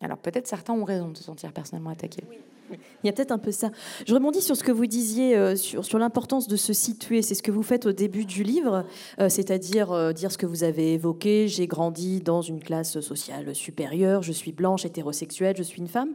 Alors 0.00 0.18
peut-être 0.18 0.46
certains 0.46 0.74
ont 0.74 0.84
raison 0.84 1.08
de 1.08 1.16
se 1.16 1.24
sentir 1.24 1.52
personnellement 1.52 1.90
attaqués. 1.90 2.24
Il 2.70 3.06
y 3.06 3.08
a 3.08 3.12
peut-être 3.12 3.30
un 3.30 3.38
peu 3.38 3.52
ça. 3.52 3.70
Je 4.08 4.12
rebondis 4.12 4.42
sur 4.42 4.56
ce 4.56 4.64
que 4.64 4.72
vous 4.72 4.86
disiez 4.86 5.36
euh, 5.36 5.54
sur, 5.54 5.98
l'importance 6.00 6.48
de 6.48 6.56
se 6.56 6.72
situer. 6.72 7.22
C'est 7.22 7.36
ce 7.36 7.42
que 7.42 7.52
vous 7.52 7.62
faites 7.62 7.86
au 7.86 7.92
début 7.92 8.24
du 8.24 8.42
livre, 8.42 8.84
c'est-à-dire 9.18 10.12
dire 10.12 10.32
ce 10.32 10.38
que 10.38 10.46
vous 10.46 10.64
avez 10.64 10.94
évoqué. 10.94 11.46
J'ai 11.46 11.68
grandi 11.68 12.20
dans 12.20 12.42
une 12.42 12.60
classe 12.60 12.98
sociale 12.98 13.54
supérieure, 13.54 14.22
je 14.22 14.32
suis 14.32 14.50
blanche, 14.50 14.84
hétérosexuelle, 14.84 15.56
je 15.56 15.62
suis 15.62 15.80
une 15.80 15.86
femme. 15.86 16.14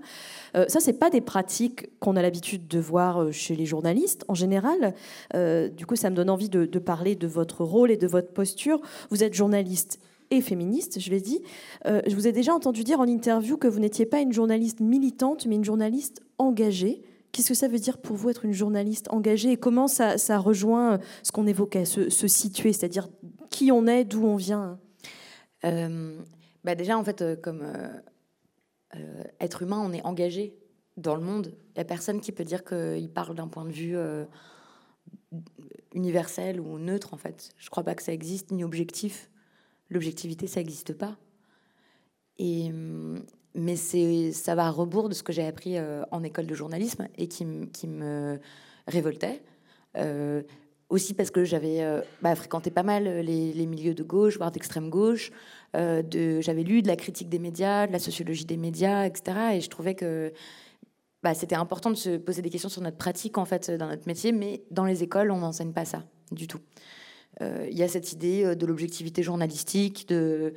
Euh, 0.55 0.65
ça, 0.67 0.79
c'est 0.79 0.93
pas 0.93 1.09
des 1.09 1.21
pratiques 1.21 1.89
qu'on 1.99 2.15
a 2.15 2.21
l'habitude 2.21 2.67
de 2.67 2.79
voir 2.79 3.21
euh, 3.21 3.32
chez 3.32 3.55
les 3.55 3.65
journalistes 3.65 4.25
en 4.27 4.34
général. 4.34 4.93
Euh, 5.36 5.69
du 5.69 5.86
coup, 5.86 5.95
ça 5.95 6.09
me 6.09 6.15
donne 6.15 6.29
envie 6.29 6.49
de, 6.49 6.65
parler 6.79 7.15
de 7.15 7.27
votre 7.27 7.63
rôle 7.63 7.91
et 7.91 7.97
de 7.97 8.07
votre 8.07 8.34
posture. 8.34 8.82
Vous 9.09 9.23
êtes 9.23 9.34
journaliste 9.34 9.99
et 10.32 10.41
féministe, 10.41 10.99
je 10.99 11.09
l'ai 11.11 11.21
dit. 11.21 11.41
je 11.86 12.15
vous 12.15 12.27
ai 12.27 12.32
déjà 12.32 12.53
entendu 12.53 12.84
dire 12.84 12.99
en 12.99 13.07
interview 13.07 13.57
que 13.57 13.67
vous 13.67 13.79
n'étiez 13.79 14.05
pas 14.05 14.19
une 14.19 14.34
journaliste 14.34 14.79
militante, 14.79 15.45
mais 15.45 15.55
une 15.55 15.63
journaliste 15.63 16.21
engagée. 16.38 17.03
Qu'est-ce 17.32 17.49
que 17.49 17.53
ça 17.53 17.67
veut 17.67 17.79
dire 17.79 17.97
pour 17.97 18.15
vous 18.15 18.29
être 18.29 18.45
une 18.45 18.53
journaliste 18.53 19.07
engagée 19.11 19.51
et 19.51 19.57
comment 19.57 19.88
ça, 19.88 20.15
rejoint 20.38 20.99
ce 21.23 21.32
qu'on 21.32 21.47
évoquait, 21.47 21.86
se, 21.86 22.09
situer, 22.27 22.73
c'est-à-dire 22.73 23.07
qui 23.49 23.71
on 23.71 23.88
est, 23.88 24.05
d'où 24.05 24.25
on 24.25 24.36
vient? 24.36 24.79
Bah 25.63 26.75
Déjà, 26.75 26.97
en 26.97 27.03
fait, 27.03 27.23
comme 27.41 27.63
euh, 28.95 29.23
être 29.39 29.61
humain, 29.61 29.82
on 29.84 29.93
est 29.93 30.03
engagé 30.05 30.57
dans 30.97 31.15
le 31.15 31.21
monde. 31.21 31.53
Il 31.69 31.73
n'y 31.75 31.82
a 31.82 31.86
personne 31.86 32.19
qui 32.19 32.32
peut 32.32 32.43
dire 32.43 32.63
qu'il 32.63 33.09
parle 33.09 33.36
d'un 33.36 33.47
point 33.47 33.65
de 33.65 33.71
vue 33.71 33.95
euh, 33.95 34.25
universel 35.93 36.59
ou 36.59 36.77
neutre, 36.77 37.13
en 37.13 37.17
fait. 37.17 37.51
Je 37.57 37.67
ne 37.67 37.69
crois 37.69 37.84
pas 37.84 37.95
que 37.95 38.03
ça 38.03 38.11
existe, 38.11 38.51
ni 38.51 38.63
objectif. 38.63 39.30
L'objectivité, 39.92 40.48
ça 40.48 40.60
n'existe 40.60 40.94
pas. 40.94 41.16
Et, 42.39 42.72
mais 43.54 43.76
ça 43.76 44.56
va 44.56 44.66
à 44.66 44.70
rebours 44.72 45.10
de 45.10 45.14
ce 45.14 45.22
que 45.22 45.32
j'ai 45.32 45.46
appris 45.46 45.78
euh, 45.78 46.02
en 46.10 46.24
école 46.24 46.48
de 46.48 46.56
journalisme 46.56 47.08
et 47.18 47.28
qui, 47.28 47.46
me 47.46 48.39
révoltait. 48.88 49.44
aussi 50.89 51.14
parce 51.14 51.30
que 51.30 51.44
j'avais 51.44 51.86
bah, 52.24 52.36
fréquenté 52.36 52.72
pas 52.72 52.84
mal 52.84 53.04
les, 53.04 53.66
milieux 53.68 53.94
de 53.94 54.04
gauche, 54.04 54.38
voire 54.38 54.52
d'extrême 54.52 54.89
gauche, 54.89 55.32
euh, 55.76 56.42
j'avais 56.42 56.64
lu 56.64 56.82
de 56.82 56.88
la 56.88 56.96
critique 56.96 57.30
des 57.30 57.39
médias, 57.39 57.88
de 57.88 57.92
la 57.92 58.00
sociologie 58.00 58.46
des 58.46 58.58
médias, 58.58 59.06
etc. 59.06 59.38
Et 59.54 59.62
je 59.62 59.70
trouvais 59.70 59.96
que 59.96 60.34
bah, 61.24 61.34
c'était 61.34 61.56
important 61.56 61.89
de 61.89 61.96
se 61.96 62.18
poser 62.18 62.42
des 62.42 62.50
questions 62.50 62.70
sur 62.70 62.82
notre 62.82 62.98
pratique 62.98 63.38
en 63.38 63.46
fait 63.46 63.72
dans 63.72 63.88
notre 63.88 64.08
métier, 64.08 64.32
mais 64.32 64.64
dans 64.72 64.86
les 64.86 65.04
écoles, 65.04 65.32
on 65.32 65.39
n'enseigne 65.39 65.72
pas 65.72 65.86
ça 65.86 66.04
du 66.32 66.48
tout. 66.48 66.60
Euh, 67.41 67.67
il 67.69 67.77
y 67.77 67.84
a 67.84 67.88
cette 67.88 68.11
idée 68.11 68.43
euh, 68.43 68.55
de 68.55 68.65
l'objectivité 68.65 69.23
journalistique, 69.23 70.07
de 70.09 70.53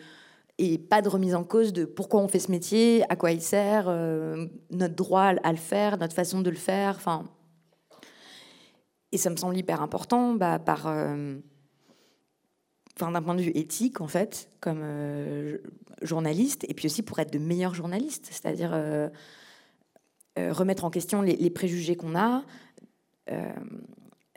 et 0.59 0.79
pas 0.79 1.03
de 1.03 1.09
remise 1.09 1.35
en 1.35 1.43
cause 1.43 1.73
de 1.73 1.85
pourquoi 1.85 2.21
on 2.21 2.29
fait 2.29 2.39
ce 2.39 2.51
métier, 2.51 3.03
à 3.09 3.17
quoi 3.17 3.33
il 3.33 3.43
sert, 3.43 3.87
notre 4.71 4.95
droit 4.95 5.35
à 5.43 5.51
le 5.51 5.59
faire, 5.59 5.99
notre 5.99 6.15
façon 6.15 6.43
de 6.43 6.51
le 6.51 6.55
faire. 6.55 6.95
Enfin, 6.95 7.25
et 9.11 9.19
ça 9.19 9.31
me 9.31 9.37
semble 9.37 9.57
hyper 9.57 9.83
important 9.83 10.35
bah, 10.35 10.61
par 10.61 10.87
enfin, 12.97 13.11
d'un 13.11 13.23
point 13.23 13.35
de 13.35 13.43
vue 13.43 13.53
éthique, 13.55 14.01
en 14.01 14.09
fait, 14.09 14.49
comme 14.61 14.81
euh, 14.83 15.59
journaliste, 16.03 16.65
et 16.69 16.75
puis 16.75 16.87
aussi 16.87 17.03
pour 17.03 17.19
être 17.19 17.33
de 17.33 17.39
meilleurs 17.39 17.75
journalistes, 17.75 18.29
c'est-à-dire 18.31 18.71
euh, 18.73 19.09
euh, 20.39 20.53
remettre 20.53 20.85
en 20.85 20.91
question 20.91 21.23
les, 21.23 21.51
préjugés 21.51 21.97
qu'on 21.97 22.17
a, 22.17 22.45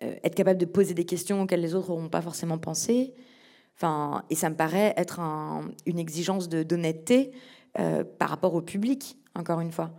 être 0.02 0.36
capable 0.36 0.60
de 0.60 0.66
poser 0.66 0.94
des 0.94 1.06
questions 1.06 1.42
auxquelles 1.42 1.62
les 1.62 1.74
autres 1.74 1.90
n'auront 1.90 2.10
pas 2.10 2.22
forcément 2.22 2.58
pensé. 2.58 3.14
Enfin, 3.76 4.24
et 4.30 4.36
ça 4.36 4.50
me 4.50 4.56
paraît 4.56 4.94
être 4.98 5.20
une 5.86 6.00
exigence 6.00 6.50
d'honnêteté 6.50 7.32
par 7.74 8.30
rapport 8.30 8.54
au 8.54 8.62
public, 8.62 9.18
encore 9.36 9.60
une 9.60 9.72
fois 9.72 9.92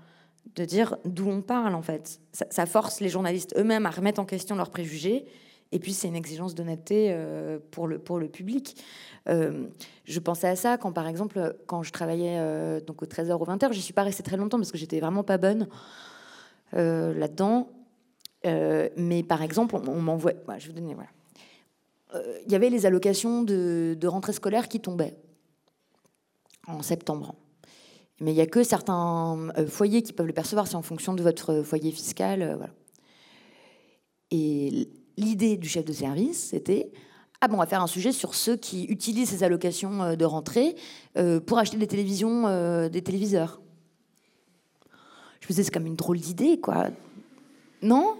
de 0.57 0.65
dire 0.65 0.97
d'où 1.05 1.29
on 1.29 1.43
parle 1.43 1.75
en 1.75 1.83
fait. 1.83 2.21
ça 2.33 2.67
force 2.67 3.01
les 3.01 3.11
journalistes 3.11 3.55
eux-mêmes 3.57 3.87
à 3.87 3.91
remettre 3.91 4.19
en 4.19 4.25
question 4.25 4.57
leurs 4.57 4.71
préjugés 4.71 5.27
et 5.73 5.79
puis, 5.79 5.93
c'est 5.93 6.09
une 6.09 6.17
exigence 6.17 6.55
d'honnêteté 6.55 7.09
euh, 7.11 7.59
pour, 7.71 7.87
le, 7.87 7.99
pour 7.99 8.19
le 8.19 8.29
public. 8.29 8.83
Euh, 9.29 9.67
je 10.05 10.19
pensais 10.21 10.49
à 10.49 10.57
ça 10.57 10.79
quand, 10.79 10.93
par 10.93 11.07
exemple, 11.07 11.57
quand 11.67 11.83
je 11.83 11.93
travaillais 11.93 12.37
euh, 12.39 12.81
donc 12.81 13.03
au 13.03 13.07
13h 13.07 13.33
ou 13.33 13.45
20h, 13.45 13.73
j'y 13.73 13.83
suis 13.83 13.93
pas 13.93 14.03
restée 14.03 14.23
très 14.23 14.37
longtemps 14.37 14.57
parce 14.57 14.73
que 14.73 14.79
j'étais 14.79 15.01
vraiment 15.01 15.25
pas 15.25 15.39
bonne 15.39 15.69
là-dedans. 16.73 17.71
Mais 18.45 19.23
par 19.23 19.43
exemple, 19.43 19.77
on, 19.77 20.01
m'envoie. 20.01 20.33
je 20.59 20.69
vais 20.69 20.73
vous 20.73 20.81
donner. 20.81 20.95
Voilà. 20.95 21.11
Il 22.47 22.53
y 22.53 22.55
avait 22.55 22.71
les 22.71 22.87
allocations 22.87 23.43
de, 23.43 24.07
rentrée 24.07 24.33
scolaire 24.33 24.69
qui 24.69 24.81
tombaient 24.81 25.17
en 26.67 26.83
septembre. 26.83 27.35
Mais 28.21 28.33
il 28.33 28.35
n'y 28.35 28.41
a 28.41 28.47
que 28.47 28.65
certains 28.65 29.49
foyers 29.69 30.03
qui 30.03 30.13
peuvent 30.13 30.27
le 30.27 30.33
percevoir, 30.33 30.67
c'est 30.67 30.75
en 30.75 30.83
fonction 30.83 31.15
de 31.15 31.23
votre 31.23 31.63
foyer 31.63 31.93
fiscal. 31.93 32.57
voilà. 32.57 32.73
Et 34.31 34.89
l'idée 35.17 35.57
du 35.57 35.69
chef 35.69 35.85
de 35.85 35.93
service, 35.93 36.49
c'était 36.51 36.93
ah 37.41 37.47
bon, 37.47 37.55
on 37.55 37.59
va 37.59 37.67
faire 37.67 37.83
un 37.83 37.87
sujet 37.87 38.11
sur 38.11 38.35
ceux 38.35 38.57
qui 38.57 38.85
utilisent 38.87 39.31
ces 39.31 39.45
allocations 39.45 40.03
euh, 40.03 40.17
de 40.17 40.25
rentrée 40.25 40.75
euh, 41.17 41.39
pour 41.39 41.59
acheter 41.59 41.77
des 41.77 41.87
télévisions, 41.87 42.49
euh, 42.49 42.89
des 42.89 43.03
téléviseurs. 43.03 43.61
Je 45.41 45.47
me 45.47 45.49
disais, 45.49 45.63
c'est 45.63 45.71
comme 45.71 45.87
une 45.87 45.95
drôle 45.95 46.19
d'idée, 46.19 46.59
quoi. 46.59 46.89
Non? 47.81 48.17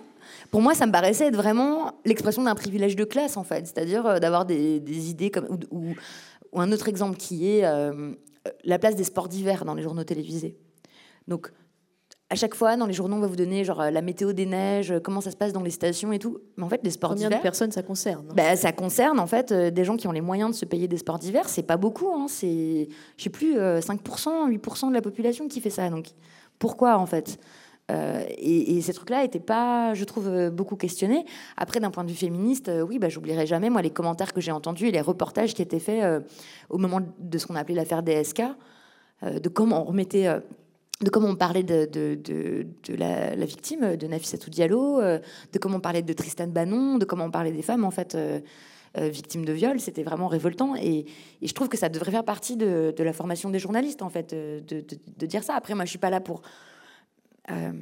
Pour 0.51 0.63
moi, 0.63 0.75
ça 0.75 0.87
me 0.87 0.93
paraissait 0.93 1.27
être 1.27 1.37
vraiment 1.37 2.01
l'expression 2.05 2.43
d'un 2.43 2.55
privilège 2.55 2.97
de 2.97 3.05
classe, 3.05 3.37
en 3.37 3.45
fait. 3.45 3.67
C'est-à-dire 3.67 4.21
d'avoir 4.21 4.45
des, 4.45 5.11
idées 5.11 5.31
comme. 5.31 5.59
Ou, 5.71 5.95
ou, 6.53 6.61
un 6.61 6.73
autre 6.73 6.89
exemple 6.89 7.17
qui 7.17 7.49
est 7.49 7.65
la 8.65 8.79
place 8.79 8.97
des 8.97 9.05
sports 9.05 9.29
d'hiver 9.29 9.65
dans 9.65 9.75
les 9.75 9.83
journaux 9.83 10.05
télévisés. 10.05 10.57
Donc, 11.27 11.53
à 12.31 12.35
chaque 12.35 12.55
fois, 12.55 12.77
dans 12.77 12.87
les 12.87 12.93
journaux, 12.93 13.17
on 13.17 13.21
va 13.21 13.27
vous 13.27 13.37
donner 13.37 13.65
genre 13.65 13.91
la 13.91 14.03
météo 14.03 14.33
des 14.35 14.45
neiges, 14.45 14.95
comment 15.03 15.23
ça 15.23 15.31
se 15.31 15.37
passe 15.37 15.53
dans 15.53 15.63
les 15.63 15.71
stations 15.71 16.13
et 16.13 16.19
tout. 16.19 16.39
Mais 16.57 16.65
en 16.65 16.69
fait, 16.69 16.81
les 16.83 16.91
sports 16.91 17.15
d'hiver. 17.15 17.29
Combien 17.29 17.39
de 17.39 17.43
personnes 17.43 17.73
ça 17.73 17.83
concerne 17.83 18.27
bah, 18.35 18.55
Ça 18.57 18.73
concerne 18.73 19.19
en 19.19 19.27
fait 19.27 19.51
euh, 19.51 19.71
des 19.71 19.85
gens 19.85 19.97
qui 19.97 20.07
ont 20.09 20.13
les 20.13 20.21
moyens 20.21 20.51
de 20.51 20.55
se 20.55 20.67
payer 20.67 20.89
des 20.89 20.99
sports 20.99 21.19
d'hiver. 21.19 21.49
C'est 21.49 21.63
pas 21.63 21.79
beaucoup, 21.79 22.13
hein, 22.15 22.27
c'est, 22.29 22.89
je 23.17 23.23
sais 23.23 23.31
plus, 23.31 23.57
5%, 23.57 23.59
euh, 23.59 24.49
8% 24.49 24.89
de 24.89 24.95
la 24.95 25.01
population 25.01 25.49
qui 25.49 25.61
fait 25.61 25.71
ça. 25.71 25.89
Donc 25.89 26.09
pourquoi 26.59 26.99
en 26.99 27.07
fait? 27.07 27.39
Euh, 27.91 28.23
et, 28.37 28.81
ces 28.83 28.93
trucs-là 28.93 29.23
n'étaient 29.23 29.41
pas, 29.41 29.95
je 29.95 30.05
trouve, 30.05 30.29
euh, 30.29 30.51
beaucoup 30.51 30.77
questionnés. 30.77 31.25
Après, 31.57 31.81
d'un 31.81 31.91
point 31.91 32.05
de 32.05 32.11
vue 32.11 32.17
féministe, 32.17 32.69
euh, 32.69 32.83
oui, 32.83 32.99
bah, 32.99 33.09
j'oublierai 33.09 33.47
jamais, 33.47 33.71
moi, 33.71 33.83
les 33.83 33.91
commentaires 33.91 34.33
que 34.33 34.41
j'ai 34.41 34.53
entendus 34.53 34.89
et 34.89 34.91
les 34.91 35.01
reportages 35.01 35.55
qui 35.55 35.63
étaient 35.63 35.79
faits 35.79 36.23
au 36.69 36.79
moment 36.79 37.01
de 37.19 37.39
ce 37.39 37.47
qu'on 37.47 37.55
appelait 37.55 37.75
l'affaire 37.75 38.03
DSK, 38.03 38.43
de 39.23 39.49
comment 39.49 39.83
on 39.83 39.85
remettait 39.85 40.29
de 41.01 41.11
comment 41.11 41.29
on 41.29 41.37
parlait 41.37 41.63
de, 41.63 41.89
la, 42.89 43.35
victime, 43.47 43.97
de 43.97 44.07
Nafissatou 44.07 44.51
Diallo, 44.51 45.01
de 45.01 45.59
comment 45.61 45.77
on 45.77 45.81
parlait 45.81 46.03
de 46.03 46.13
Tristan 46.13 46.49
Bannon, 46.49 46.99
de 46.99 47.05
comment 47.05 47.25
on 47.25 47.31
parlait 47.31 47.53
des 47.53 47.63
femmes, 47.63 47.85
en 47.85 47.91
fait, 47.91 48.17
victimes 48.97 49.45
de 49.45 49.53
viol. 49.53 49.81
C'était 49.81 50.03
vraiment 50.03 50.29
révoltant. 50.29 50.75
Et, 50.77 51.07
je 51.41 51.53
trouve 51.53 51.69
que 51.69 51.77
ça 51.77 51.89
devrait 51.89 52.11
faire 52.11 52.25
partie 52.25 52.57
de, 52.57 52.95
la 52.99 53.13
formation 53.13 53.51
des 53.51 53.59
journalistes, 53.59 54.03
en 54.03 54.11
fait, 54.11 54.35
de, 54.35 55.27
dire 55.27 55.43
ça. 55.43 55.55
Après, 55.55 55.75
moi, 55.75 55.85
je 55.85 55.91
suis 55.91 55.99
pas 55.99 56.11
là 56.11 56.21
pour 56.21 56.43
euh, 57.51 57.73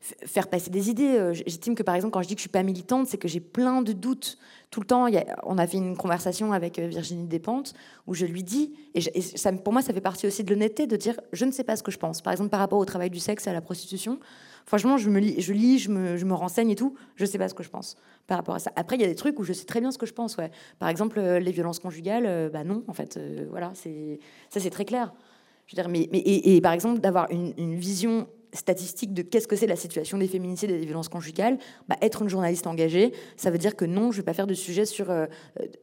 faire 0.00 0.48
passer 0.48 0.70
des 0.70 0.88
idées. 0.90 1.16
Euh, 1.16 1.32
j'estime 1.32 1.74
que 1.74 1.82
par 1.82 1.94
exemple, 1.94 2.12
quand 2.12 2.22
je 2.22 2.28
dis 2.28 2.34
que 2.34 2.38
je 2.38 2.42
suis 2.42 2.50
pas 2.50 2.62
militante, 2.62 3.06
c'est 3.08 3.18
que 3.18 3.28
j'ai 3.28 3.40
plein 3.40 3.82
de 3.82 3.92
doutes 3.92 4.38
tout 4.70 4.80
le 4.80 4.86
temps. 4.86 5.06
On 5.44 5.58
a 5.58 5.66
fait 5.66 5.78
une 5.78 5.96
conversation 5.96 6.52
avec 6.52 6.78
euh, 6.78 6.86
Virginie 6.86 7.26
Despentes 7.26 7.74
où 8.06 8.14
je 8.14 8.26
lui 8.26 8.42
dis, 8.42 8.74
et, 8.94 9.02
pour 9.64 9.72
moi, 9.72 9.82
ça 9.82 9.92
fait 9.92 10.00
partie 10.00 10.26
aussi 10.26 10.44
de 10.44 10.50
l'honnêteté 10.50 10.86
de 10.86 10.96
dire 10.96 11.20
je 11.32 11.44
ne 11.44 11.50
sais 11.50 11.64
pas 11.64 11.76
ce 11.76 11.82
que 11.82 11.90
je 11.90 11.98
pense. 11.98 12.20
Par 12.20 12.32
exemple, 12.32 12.50
par 12.50 12.60
rapport 12.60 12.78
au 12.78 12.84
travail 12.84 13.10
du 13.10 13.18
sexe 13.18 13.46
et 13.46 13.50
à 13.50 13.52
la 13.52 13.60
prostitution, 13.60 14.20
franchement, 14.64 14.96
je 14.96 15.10
me 15.10 15.18
lis, 15.18 15.40
je, 15.40 15.52
lis, 15.52 15.78
je, 15.78 15.90
me, 15.90 16.16
je 16.16 16.24
me 16.24 16.34
renseigne 16.34 16.70
et 16.70 16.76
tout, 16.76 16.94
je 17.16 17.24
sais 17.24 17.38
pas 17.38 17.48
ce 17.48 17.54
que 17.54 17.62
je 17.62 17.70
pense 17.70 17.96
par 18.26 18.38
rapport 18.38 18.54
à 18.54 18.58
ça. 18.58 18.72
Après, 18.76 18.96
il 18.96 19.02
y 19.02 19.04
a 19.04 19.08
des 19.08 19.14
trucs 19.14 19.38
où 19.38 19.44
je 19.44 19.52
sais 19.52 19.66
très 19.66 19.80
bien 19.80 19.90
ce 19.90 19.98
que 19.98 20.06
je 20.06 20.12
pense. 20.12 20.36
Ouais. 20.36 20.50
Par 20.78 20.88
exemple, 20.88 21.20
les 21.20 21.52
violences 21.52 21.78
conjugales, 21.78 22.50
bah 22.52 22.64
non, 22.64 22.84
en 22.88 22.92
fait, 22.92 23.20
voilà, 23.50 23.72
c'est 23.74 24.18
ça, 24.50 24.60
c'est 24.60 24.70
très 24.70 24.84
clair. 24.84 25.12
Je 25.66 25.76
veux 25.76 25.82
dire, 25.82 25.90
mais, 25.90 26.08
et, 26.12 26.60
par 26.60 26.72
exemple, 26.72 27.00
d'avoir 27.00 27.28
une 27.30 27.74
vision 27.74 28.28
statistique 28.52 29.14
de 29.14 29.22
qu'est-ce 29.22 29.48
que 29.48 29.56
c'est 29.56 29.66
la 29.66 29.76
situation 29.76 30.18
des 30.18 30.28
féminicides 30.28 30.70
et 30.70 30.78
des 30.78 30.86
violences 30.86 31.08
conjugales, 31.08 31.58
bah, 31.88 31.96
être 32.02 32.22
une 32.22 32.28
journaliste 32.28 32.66
engagée, 32.66 33.12
ça 33.36 33.50
veut 33.50 33.58
dire 33.58 33.76
que 33.76 33.84
non, 33.84 34.12
je 34.12 34.16
ne 34.18 34.22
vais 34.22 34.24
pas 34.24 34.34
faire 34.34 34.46
de 34.46 34.54
sujet 34.54 34.84
sur 34.84 35.10
euh, 35.10 35.26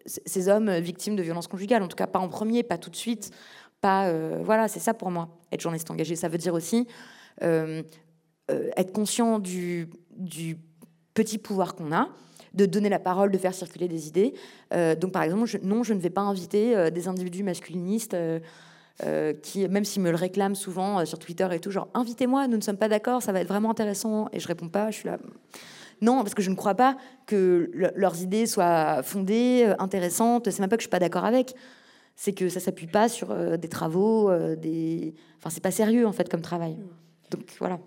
ces 0.05 0.47
hommes 0.47 0.71
victimes 0.79 1.15
de 1.15 1.23
violences 1.23 1.47
conjugales, 1.47 1.83
en 1.83 1.87
tout 1.87 1.95
cas 1.95 2.07
pas 2.07 2.19
en 2.19 2.29
premier, 2.29 2.63
pas 2.63 2.77
tout 2.77 2.89
de 2.89 2.95
suite. 2.95 3.31
Pas, 3.81 4.07
euh, 4.07 4.41
voilà, 4.43 4.67
c'est 4.67 4.79
ça 4.79 4.93
pour 4.93 5.11
moi, 5.11 5.29
être 5.51 5.61
journaliste 5.61 5.91
engagée. 5.91 6.15
Ça 6.15 6.29
veut 6.29 6.37
dire 6.37 6.53
aussi 6.53 6.87
euh, 7.41 7.83
être 8.49 8.93
conscient 8.93 9.39
du, 9.39 9.89
du 10.15 10.57
petit 11.13 11.37
pouvoir 11.37 11.75
qu'on 11.75 11.91
a, 11.91 12.09
de 12.53 12.65
donner 12.65 12.89
la 12.89 12.99
parole, 12.99 13.31
de 13.31 13.37
faire 13.37 13.53
circuler 13.53 13.87
des 13.87 14.07
idées. 14.07 14.33
donc, 14.71 15.11
par 15.11 15.23
exemple, 15.23 15.49
non, 15.63 15.83
je 15.83 15.93
ne 15.93 15.99
vais 15.99 16.11
pas 16.11 16.21
inviter 16.21 16.91
des 16.91 17.07
individus 17.07 17.41
masculinistes 17.41 18.15
euh, 19.03 19.33
qui, 19.33 19.67
même 19.67 19.85
s'ils 19.85 20.03
me 20.03 20.11
le 20.11 20.15
réclament 20.15 20.55
souvent 20.55 20.99
euh, 20.99 21.05
sur 21.05 21.17
Twitter 21.17 21.47
et 21.51 21.59
tout, 21.59 21.71
genre 21.71 21.87
invitez-moi, 21.95 22.47
nous 22.47 22.57
ne 22.57 22.61
sommes 22.61 22.77
pas 22.77 22.89
d'accord, 22.89 23.23
ça 23.23 23.31
va 23.31 23.41
être 23.41 23.47
vraiment 23.47 23.71
intéressant. 23.71 24.27
Et 24.31 24.39
je 24.39 24.47
réponds 24.47 24.69
pas, 24.69 24.91
je 24.91 24.97
suis 24.97 25.09
là. 25.09 25.17
Non, 26.01 26.21
parce 26.21 26.35
que 26.35 26.41
je 26.41 26.51
ne 26.51 26.55
crois 26.55 26.75
pas 26.75 26.97
que 27.25 27.71
leurs 27.95 28.21
idées 28.21 28.45
soient 28.45 29.01
fondées, 29.03 29.63
euh, 29.65 29.75
intéressantes. 29.79 30.51
C'est 30.51 30.59
même 30.59 30.69
pas 30.69 30.77
que 30.77 30.81
je 30.81 30.87
suis 30.87 30.91
pas 30.91 30.99
d'accord 30.99 31.25
avec. 31.25 31.55
C'est 32.15 32.33
que 32.33 32.49
ça 32.49 32.59
s'appuie 32.59 32.87
pas 32.87 33.09
sur 33.09 33.33
des 33.57 33.69
travaux, 33.69 34.31
des. 34.55 35.15
Enfin, 35.39 35.49
c'est 35.49 35.63
pas 35.63 35.71
sérieux 35.71 36.05
en 36.05 36.11
fait 36.11 36.29
comme 36.29 36.41
travail. 36.41 36.77
Donc 37.31 37.51
voilà. 37.57 37.79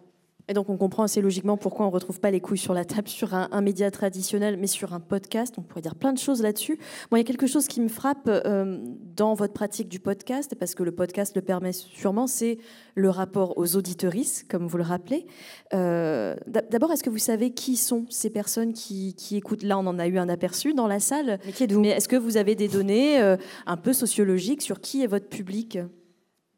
Et 0.49 0.55
donc 0.55 0.68
on 0.70 0.76
comprend 0.76 1.03
assez 1.03 1.20
logiquement 1.20 1.57
pourquoi 1.57 1.86
on 1.86 1.88
ne 1.88 1.94
retrouve 1.94 2.20
pas 2.20 2.30
les 2.30 2.40
couilles 2.40 2.59
sur 2.59 2.72
la 2.72 2.84
table 2.84 3.09
sur 3.09 3.34
un, 3.34 3.61
média 3.61 3.90
traditionnel, 3.90 4.57
mais 4.57 4.68
sur 4.68 4.94
un 4.94 5.01
podcast. 5.01 5.55
On 5.59 5.62
pourrait 5.62 5.80
dire 5.80 5.97
plein 5.97 6.12
de 6.12 6.18
choses 6.18 6.40
là-dessus. 6.40 6.78
Moi, 7.11 7.18
il 7.18 7.22
y 7.22 7.24
a 7.24 7.26
quelque 7.26 7.49
chose 7.49 7.66
qui 7.66 7.80
me 7.80 7.88
frappe 7.88 8.28
euh, 8.28 8.78
dans 9.16 9.34
votre 9.34 9.53
pratique 9.53 9.88
du 9.88 9.99
podcast, 9.99 10.55
parce 10.59 10.74
que 10.74 10.84
le 10.84 10.92
podcast 10.92 11.34
le 11.34 11.42
permet 11.42 11.72
sûrement, 11.72 12.26
c'est 12.28 12.59
le 12.94 13.11
rapport 13.11 13.59
aux 13.59 13.76
auditorices, 13.76 14.44
comme 14.49 14.68
vous 14.68 14.76
le 14.76 14.84
rappelez. 14.84 15.26
Euh, 15.74 16.36
d'abord, 16.47 16.92
est-ce 16.92 17.03
que 17.03 17.11
vous 17.11 17.18
savez 17.18 17.51
qui 17.51 17.76
sont 17.76 18.07
ces 18.09 18.30
personnes 18.30 18.72
qui, 18.72 19.16
écoutent? 19.32 19.64
Là, 19.64 19.78
on 19.78 19.86
en 19.86 19.99
a 19.99 20.07
eu 20.07 20.18
un 20.18 20.28
aperçu 20.28 20.74
dans 20.74 20.86
la 20.86 21.01
salle. 21.01 21.40
Mais, 21.70 21.88
est-ce 21.88 22.09
que 22.09 22.16
vous 22.16 22.36
avez 22.36 22.55
des 22.55 22.68
données 22.68 23.20
euh, 23.20 23.36
un 23.66 23.76
peu 23.76 23.92
sociologiques 23.92 24.62
sur 24.62 24.80
qui 24.80 25.03
est 25.03 25.09
votre 25.09 25.28
public? 25.28 25.78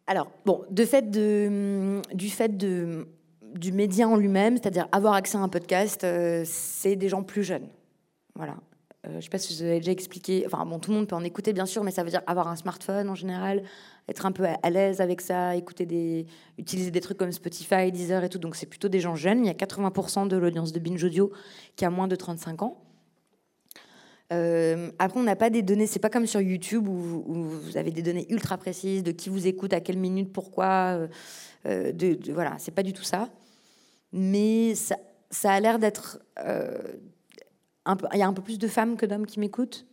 Alors, 0.07 0.31
bon, 0.45 0.65
de 0.71 0.85
fait 0.85 1.11
de, 1.11 2.01
du 2.15 2.29
fait 2.29 2.57
de 2.57 3.07
du 3.55 3.73
média 3.73 4.09
en 4.09 4.17
lui-même, 4.17 4.57
c'est-à-dire 4.57 4.89
avoir 4.93 5.15
accès 5.15 5.37
à 5.37 5.41
un 5.41 5.49
podcast, 5.49 6.05
euh, 6.05 6.43
c'est 6.45 6.97
des 6.97 7.09
gens 7.09 7.23
plus 7.23 7.43
jeunes. 7.43 7.69
Voilà. 8.35 8.57
Euh, 9.07 9.11
je 9.13 9.17
ne 9.17 9.21
sais 9.21 9.29
pas 9.29 9.39
si 9.39 9.55
je 9.55 9.59
vous 9.59 9.65
avez 9.65 9.79
déjà 9.79 9.93
expliqué. 9.93 10.45
Enfin, 10.47 10.65
bon, 10.67 10.79
tout 10.79 10.91
le 10.91 10.97
monde 10.97 11.09
peut 11.09 11.17
en 11.17 11.25
écouter, 11.25 11.53
bien 11.53 11.67
sûr, 11.67 11.85
mais 11.85 11.91
ça 11.91 12.03
veut 12.03 12.11
dire 12.11 12.23
avoir 12.27 12.49
un 12.49 12.57
smartphone 12.57 13.09
en 13.09 13.15
général, 13.15 13.63
être 14.09 14.27
un 14.27 14.33
peu 14.33 14.47
à 14.63 14.71
l'aise 14.71 15.01
avec 15.01 15.21
ça, 15.21 15.57
écouter 15.57 15.87
des, 15.87 16.27
utiliser 16.59 16.91
des 16.91 17.01
trucs 17.01 17.19
comme 17.19 17.33
Spotify, 17.33 17.93
Deezer 17.93 18.25
et 18.25 18.29
tout. 18.29 18.39
Donc, 18.39 18.57
c'est 18.57 18.67
plutôt 18.67 18.89
des 18.89 19.01
gens 19.01 19.15
jeunes. 19.15 19.45
Il 19.45 19.47
y 19.47 19.51
a 19.51 19.55
80% 19.55 20.29
de 20.29 20.37
l'audience 20.37 20.73
de 20.73 20.81
Binge 20.81 21.03
Audio 21.05 21.33
qui 21.77 21.85
a 21.85 21.91
moins 21.91 22.09
de 22.09 22.17
35 22.17 22.63
ans. 22.63 22.83
Euh, 24.33 24.91
après, 24.99 25.19
on 25.19 25.23
n'a 25.23 25.37
pas 25.37 25.51
des 25.51 25.63
données, 25.63 25.87
c'est 25.87 25.99
pas 25.99 26.11
comme 26.11 26.27
sur 26.27 26.41
YouTube 26.41 26.87
où, 26.87 26.95
vous 26.95 27.77
avez 27.77 27.91
des 27.91 28.03
données 28.03 28.27
ultra 28.31 28.59
précises 28.59 29.03
de 29.03 29.13
qui 29.13 29.31
vous 29.31 29.47
écoute, 29.47 29.73
à 29.73 29.81
quelle 29.81 29.99
minute, 29.99 30.33
pourquoi. 30.33 31.09
Euh, 31.67 31.93
de, 31.93 32.19
voilà, 32.33 32.57
c'est 32.59 32.75
pas 32.75 32.83
du 32.83 32.93
tout 32.93 33.03
ça. 33.03 33.29
Mais 34.13 34.75
ça, 34.75 34.97
a 35.45 35.61
l'air 35.61 35.79
d'être. 35.79 36.21
Euh, 36.45 36.79
il 38.13 38.19
y 38.19 38.23
a 38.23 38.27
un 38.27 38.33
peu 38.33 38.43
plus 38.43 38.59
de 38.59 38.69
femmes 38.69 38.97
que 38.97 39.07
d'hommes 39.07 39.27
qui 39.27 39.41
m'écoutent, 39.41 39.87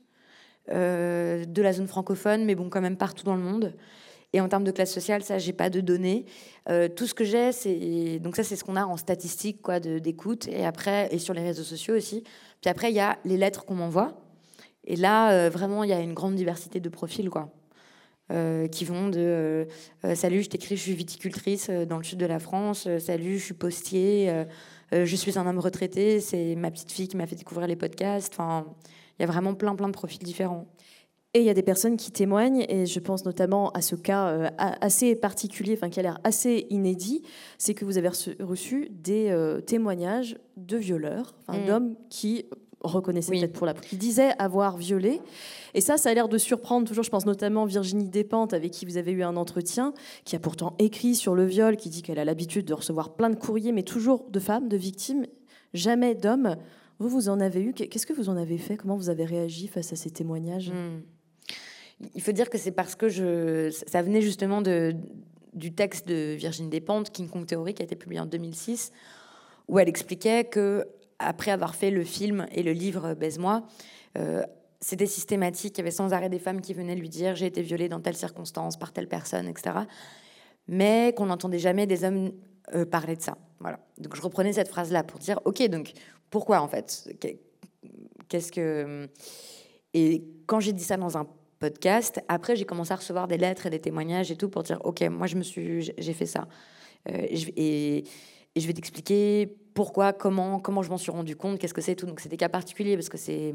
euh, 0.71 1.45
de 1.45 1.61
la 1.61 1.73
zone 1.73 1.87
francophone, 1.87 2.45
mais 2.45 2.55
bon, 2.55 2.69
quand 2.69 2.81
même 2.81 2.97
partout 2.97 3.23
dans 3.23 3.35
le 3.35 3.41
monde. 3.41 3.73
Et 4.33 4.41
en 4.41 4.49
termes 4.49 4.65
de 4.65 4.71
classe 4.71 4.93
sociale, 4.93 5.23
ça, 5.23 5.37
j'ai 5.37 5.53
pas 5.53 5.69
de 5.69 5.79
données. 5.79 6.25
tout 6.97 7.07
ce 7.07 7.13
que 7.13 7.23
j'ai, 7.23 7.53
c'est 7.53 8.19
donc 8.19 8.35
ça, 8.35 8.43
c'est 8.43 8.57
ce 8.57 8.65
qu'on 8.65 8.75
a 8.75 8.85
en 8.85 8.97
statistique, 8.97 9.61
quoi, 9.61 9.79
d'écoute. 9.79 10.49
Et 10.49 10.65
après, 10.65 11.07
et 11.11 11.19
sur 11.19 11.33
les 11.33 11.41
réseaux 11.41 11.63
sociaux 11.63 11.95
aussi. 11.95 12.21
Puis 12.59 12.69
après, 12.69 12.91
il 12.91 12.95
y 12.95 12.99
a 12.99 13.17
les 13.23 13.37
lettres 13.37 13.63
qu'on 13.63 13.75
m'envoie. 13.75 14.24
Et 14.85 14.95
là, 14.95 15.49
vraiment, 15.49 15.83
il 15.83 15.89
y 15.89 15.93
a 15.93 15.99
une 15.99 16.13
grande 16.13 16.35
diversité 16.35 16.79
de 16.79 16.89
profils, 16.89 17.29
quoi. 17.29 17.51
Euh, 18.31 18.67
qui 18.67 18.85
vont 18.85 19.09
de 19.09 19.19
euh, 19.19 19.65
euh, 20.03 20.15
Salut, 20.15 20.41
je 20.41 20.49
t'écris, 20.49 20.77
je 20.77 20.81
suis 20.81 20.95
viticultrice 20.95 21.69
dans 21.69 21.97
le 21.97 22.03
sud 22.03 22.17
de 22.17 22.25
la 22.25 22.39
France. 22.39 22.87
salut, 22.97 23.37
je 23.37 23.45
suis 23.45 23.53
postier. 23.53 24.45
je 24.91 25.15
suis 25.15 25.37
un 25.37 25.45
homme 25.45 25.59
retraité. 25.59 26.19
C'est 26.19 26.55
ma 26.55 26.71
petite 26.71 26.91
fille 26.91 27.07
qui 27.07 27.17
m'a 27.17 27.27
fait 27.27 27.35
découvrir 27.35 27.67
les 27.67 27.75
podcasts. 27.75 28.33
Enfin, 28.33 28.65
il 29.19 29.21
y 29.21 29.25
a 29.25 29.31
vraiment 29.31 29.53
plein, 29.53 29.75
plein 29.75 29.87
de 29.87 29.93
profils 29.93 30.23
différents. 30.23 30.65
Et 31.35 31.39
il 31.39 31.45
y 31.45 31.49
a 31.49 31.53
des 31.53 31.63
personnes 31.63 31.97
qui 31.97 32.11
témoignent, 32.11 32.65
et 32.69 32.85
je 32.85 32.99
pense 33.01 33.25
notamment 33.25 33.69
à 33.71 33.81
ce 33.81 33.95
cas 33.95 34.53
assez 34.57 35.17
particulier, 35.17 35.73
enfin 35.73 35.89
qui 35.89 35.99
a 35.99 36.03
l'air 36.03 36.17
assez 36.23 36.65
inédit, 36.69 37.23
c'est 37.57 37.73
que 37.73 37.83
vous 37.83 37.97
avez 37.97 38.07
reçu 38.39 38.87
des 38.89 39.35
témoignages 39.67 40.37
de 40.55 40.77
violeurs, 40.77 41.35
mmh. 41.49 41.65
d'hommes 41.67 41.95
qui 42.09 42.45
reconnaissait 42.87 43.31
peut-être 43.31 43.53
pour 43.53 43.65
la 43.65 43.73
qui 43.73 43.97
disait 43.97 44.31
avoir 44.39 44.77
violé. 44.77 45.21
Et 45.73 45.81
ça, 45.81 45.97
ça 45.97 46.09
a 46.09 46.13
l'air 46.13 46.29
de 46.29 46.37
surprendre 46.37 46.87
toujours. 46.87 47.03
Je 47.03 47.09
pense 47.09 47.25
notamment 47.25 47.65
Virginie 47.65 48.09
Despentes, 48.09 48.53
avec 48.53 48.71
qui 48.71 48.85
vous 48.85 48.97
avez 48.97 49.11
eu 49.11 49.23
un 49.23 49.35
entretien, 49.35 49.93
qui 50.23 50.35
a 50.35 50.39
pourtant 50.39 50.75
écrit 50.79 51.15
sur 51.15 51.35
le 51.35 51.45
viol, 51.45 51.75
qui 51.75 51.89
dit 51.89 52.01
qu'elle 52.01 52.19
a 52.19 52.25
l'habitude 52.25 52.65
de 52.65 52.73
recevoir 52.73 53.15
plein 53.15 53.29
de 53.29 53.35
courriers, 53.35 53.71
mais 53.71 53.83
toujours 53.83 54.25
de 54.29 54.39
femmes, 54.39 54.69
de 54.69 54.77
victimes, 54.77 55.25
jamais 55.73 56.15
d'hommes. 56.15 56.55
Vous, 56.99 57.09
vous 57.09 57.29
en 57.29 57.39
avez 57.39 57.61
eu. 57.61 57.73
Qu'est-ce 57.73 58.05
que 58.05 58.13
vous 58.13 58.29
en 58.29 58.37
avez 58.37 58.57
fait? 58.57 58.77
Comment 58.77 58.95
vous 58.95 59.09
avez 59.09 59.25
réagi 59.25 59.67
face 59.67 59.91
à 59.91 59.95
ces 59.95 60.11
témoignages? 60.11 60.71
Hmm. 60.71 61.01
Il 62.13 62.21
faut 62.21 62.31
dire 62.31 62.49
que 62.49 62.57
c'est 62.57 62.71
parce 62.71 62.95
que 62.95 63.09
je, 63.09 63.69
ça 63.87 64.01
venait 64.01 64.21
justement 64.21 64.61
de, 64.61 64.95
du 65.53 65.73
texte 65.73 66.07
de 66.07 66.35
Virginie 66.35 66.69
Despentes, 66.69 67.09
King 67.09 67.29
Kong 67.29 67.45
Theory, 67.45 67.73
qui 67.73 67.81
a 67.81 67.85
été 67.85 67.95
publié 67.95 68.19
en 68.19 68.25
2006, 68.25 68.91
où 69.67 69.79
elle 69.79 69.89
expliquait 69.89 70.43
que 70.43 70.85
après 71.19 71.51
avoir 71.51 71.75
fait 71.75 71.91
le 71.91 72.03
film 72.03 72.45
et 72.51 72.63
le 72.63 72.71
livre 72.71 73.13
Baise-moi, 73.13 73.63
euh, 74.17 74.43
c'était 74.81 75.05
systématique. 75.05 75.77
Il 75.77 75.79
y 75.79 75.81
avait 75.81 75.91
sans 75.91 76.13
arrêt 76.13 76.29
des 76.29 76.39
femmes 76.39 76.61
qui 76.61 76.73
venaient 76.73 76.95
lui 76.95 77.09
dire 77.09 77.35
j'ai 77.35 77.45
été 77.45 77.61
violée 77.61 77.89
dans 77.89 78.01
telle 78.01 78.15
circonstance 78.15 78.77
par 78.77 78.91
telle 78.91 79.07
personne, 79.07 79.47
etc. 79.47 79.77
Mais 80.67 81.13
qu'on 81.15 81.27
n'entendait 81.27 81.59
jamais 81.59 81.87
des 81.87 82.03
hommes 82.03 82.31
euh, 82.73 82.85
parler 82.85 83.15
de 83.15 83.21
ça. 83.21 83.37
Voilà. 83.59 83.79
Donc 83.97 84.15
je 84.15 84.21
reprenais 84.21 84.53
cette 84.53 84.67
phrase-là 84.67 85.03
pour 85.03 85.19
dire 85.19 85.39
ok, 85.45 85.67
donc 85.69 85.93
pourquoi 86.29 86.61
en 86.61 86.67
fait? 86.67 87.09
Qu'est-ce 88.27 88.51
que. 88.51 89.07
Et 89.93 90.23
quand 90.45 90.59
j'ai 90.59 90.73
dit 90.73 90.83
ça 90.83 90.97
dans 90.97 91.17
un 91.17 91.27
podcast, 91.59 92.19
après 92.27 92.55
j'ai 92.55 92.65
commencé 92.65 92.91
à 92.91 92.97
recevoir 92.97 93.27
des 93.27 93.37
lettres 93.37 93.65
et 93.65 93.69
des 93.69 93.79
témoignages 93.79 94.31
et 94.31 94.35
tout 94.35 94.49
pour 94.49 94.63
dire 94.63 94.79
ok, 94.83 95.01
moi 95.03 95.27
je 95.27 95.37
me 95.37 95.43
suis, 95.43 95.93
j'ai 95.97 96.13
fait 96.13 96.25
ça. 96.25 96.47
Euh, 97.09 97.25
et, 97.29 98.03
et 98.55 98.59
je 98.59 98.67
vais 98.67 98.73
t'expliquer 98.73 99.55
pourquoi, 99.75 100.13
comment, 100.13 100.59
comment 100.59 100.81
je 100.81 100.89
m'en 100.89 100.97
suis 100.97 101.11
rendu 101.11 101.35
compte, 101.35 101.59
qu'est-ce 101.59 101.73
que 101.73 101.81
c'est 101.81 101.95
tout. 101.95 102.07
Donc 102.07 102.21
c'est 102.21 102.29
des 102.29 102.37
cas 102.37 102.49
particuliers 102.49 102.95
parce 102.95 103.09
que 103.09 103.17
c'est 103.17 103.53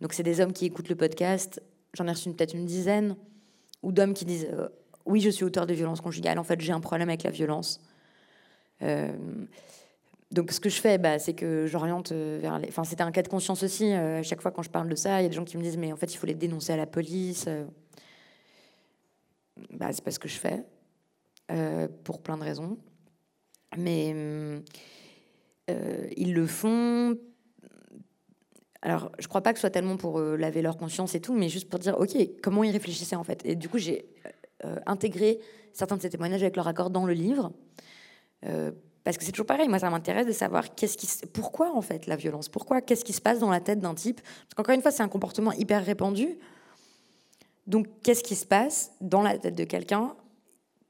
donc 0.00 0.12
c'est 0.12 0.22
des 0.22 0.40
hommes 0.40 0.52
qui 0.52 0.66
écoutent 0.66 0.90
le 0.90 0.94
podcast. 0.94 1.60
J'en 1.94 2.06
ai 2.06 2.10
reçu 2.10 2.30
peut-être 2.30 2.54
une 2.54 2.66
dizaine 2.66 3.16
ou 3.82 3.90
d'hommes 3.90 4.12
qui 4.12 4.26
disent 4.26 4.46
euh, 4.52 4.68
oui 5.06 5.20
je 5.20 5.30
suis 5.30 5.44
auteur 5.44 5.66
de 5.66 5.72
violence 5.72 6.02
conjugale. 6.02 6.38
En 6.38 6.44
fait 6.44 6.60
j'ai 6.60 6.72
un 6.72 6.80
problème 6.80 7.08
avec 7.08 7.22
la 7.22 7.30
violence. 7.30 7.80
Euh, 8.82 9.10
donc 10.30 10.52
ce 10.52 10.60
que 10.60 10.68
je 10.68 10.78
fais, 10.78 10.98
bah, 10.98 11.18
c'est 11.18 11.32
que 11.32 11.66
j'oriente 11.66 12.12
euh, 12.12 12.38
vers 12.38 12.58
les. 12.58 12.68
Enfin 12.68 12.84
c'était 12.84 13.02
un 13.02 13.10
cas 13.10 13.22
de 13.22 13.28
conscience 13.28 13.62
aussi. 13.62 13.90
à 13.92 14.22
chaque 14.22 14.42
fois 14.42 14.50
quand 14.50 14.62
je 14.62 14.70
parle 14.70 14.90
de 14.90 14.94
ça, 14.94 15.20
il 15.20 15.22
y 15.22 15.26
a 15.26 15.30
des 15.30 15.34
gens 15.34 15.44
qui 15.44 15.56
me 15.56 15.62
disent 15.62 15.78
mais 15.78 15.90
en 15.90 15.96
fait 15.96 16.12
il 16.12 16.18
faut 16.18 16.26
les 16.26 16.34
dénoncer 16.34 16.74
à 16.74 16.76
la 16.76 16.86
police. 16.86 17.48
Bah, 19.70 19.88
c'est 19.90 20.04
pas 20.04 20.10
ce 20.10 20.18
que 20.18 20.28
je 20.28 20.36
fais 20.36 20.62
pour 22.04 22.20
plein 22.20 22.36
de 22.36 22.44
raisons. 22.44 22.76
Mais 23.78 24.14
ils 25.68 26.32
le 26.32 26.46
font 26.46 27.16
alors, 28.86 29.10
je 29.18 29.26
crois 29.26 29.40
pas 29.40 29.52
que 29.52 29.58
ce 29.58 29.62
soit 29.62 29.70
tellement 29.70 29.96
pour 29.96 30.20
euh, 30.20 30.36
laver 30.36 30.62
leur 30.62 30.76
conscience 30.76 31.16
et 31.16 31.20
tout, 31.20 31.34
mais 31.34 31.48
juste 31.48 31.68
pour 31.68 31.80
dire, 31.80 31.98
ok, 31.98 32.16
comment 32.40 32.62
ils 32.62 32.70
réfléchissaient 32.70 33.16
en 33.16 33.24
fait. 33.24 33.44
Et 33.44 33.56
du 33.56 33.68
coup, 33.68 33.78
j'ai 33.78 34.06
euh, 34.64 34.76
intégré 34.86 35.40
certains 35.72 35.96
de 35.96 36.02
ces 36.02 36.10
témoignages 36.10 36.42
avec 36.42 36.54
leur 36.54 36.68
accord 36.68 36.90
dans 36.90 37.04
le 37.04 37.12
livre, 37.12 37.50
euh, 38.44 38.70
parce 39.02 39.16
que 39.16 39.24
c'est 39.24 39.32
toujours 39.32 39.46
pareil. 39.46 39.66
Moi, 39.68 39.80
ça 39.80 39.90
m'intéresse 39.90 40.26
de 40.26 40.32
savoir 40.32 40.66
pourquoi 41.32 41.74
en 41.74 41.82
fait 41.82 42.06
la 42.06 42.14
violence, 42.14 42.48
pourquoi, 42.48 42.80
qu'est-ce 42.80 43.04
qui 43.04 43.12
se 43.12 43.20
passe 43.20 43.40
dans 43.40 43.50
la 43.50 43.58
tête 43.58 43.80
d'un 43.80 43.94
type? 43.94 44.20
Parce 44.20 44.54
qu'encore 44.54 44.76
une 44.76 44.82
fois, 44.82 44.92
c'est 44.92 45.02
un 45.02 45.08
comportement 45.08 45.50
hyper 45.50 45.84
répandu. 45.84 46.38
Donc, 47.66 47.88
qu'est-ce 48.04 48.22
qui 48.22 48.36
se 48.36 48.46
passe 48.46 48.92
dans 49.00 49.22
la 49.22 49.36
tête 49.36 49.56
de 49.56 49.64
quelqu'un 49.64 50.14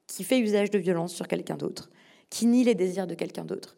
qui 0.07 0.23
fait 0.23 0.39
usage 0.39 0.71
de 0.71 0.79
violence 0.79 1.15
sur 1.15 1.29
quelqu'un 1.29 1.57
d'autre, 1.57 1.89
qui 2.29 2.45
nie 2.45 2.63
les 2.63 2.75
désirs 2.75 3.07
de 3.07 3.15
quelqu'un 3.15 3.47
d'autre, 3.47 3.75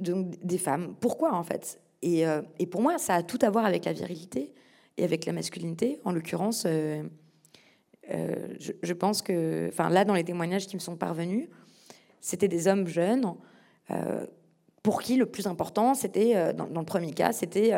donc 0.00 0.34
des 0.42 0.58
femmes. 0.58 0.94
Pourquoi 1.00 1.34
en 1.34 1.42
fait? 1.42 1.80
Euh, 2.04 2.42
et, 2.58 2.66
pour 2.66 2.80
moi, 2.80 2.98
ça 2.98 3.14
a 3.14 3.22
tout 3.22 3.38
à 3.42 3.50
voir 3.50 3.64
avec 3.64 3.84
la 3.84 3.92
virilité 3.92 4.52
et 4.96 5.04
avec 5.04 5.26
la 5.26 5.32
masculinité. 5.32 6.00
En 6.04 6.12
l'occurrence, 6.12 6.64
euh, 6.66 7.02
euh, 8.10 8.54
je, 8.58 8.92
pense 8.92 9.22
que, 9.22 9.68
enfin 9.68 9.88
là, 9.88 10.04
dans 10.04 10.14
les 10.14 10.24
témoignages 10.24 10.66
qui 10.66 10.76
me 10.76 10.80
sont 10.80 10.96
parvenus, 10.96 11.48
c'était 12.20 12.48
des 12.48 12.68
hommes 12.68 12.86
jeunes 12.86 13.34
pour 14.82 15.02
qui 15.02 15.16
le 15.16 15.26
plus 15.26 15.46
important, 15.46 15.94
c'était, 15.94 16.54
dans, 16.54 16.66
le 16.66 16.84
premier 16.84 17.12
cas, 17.12 17.32
c'était 17.32 17.72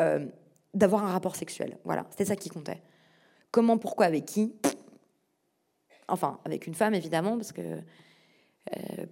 d'avoir 0.73 1.05
un 1.05 1.11
rapport 1.11 1.35
sexuel. 1.35 1.77
Voilà, 1.83 2.05
c'était 2.11 2.25
ça 2.25 2.35
qui 2.37 2.49
comptait. 2.49 2.81
Comment, 3.51 3.77
pourquoi, 3.77 4.05
avec 4.05 4.25
qui? 4.25 4.53
Enfin, 6.07 6.39
avec 6.45 6.65
une 6.65 6.75
femme, 6.75 6.93
évidemment, 6.93 7.35
parce 7.35 7.51
que 7.51 7.61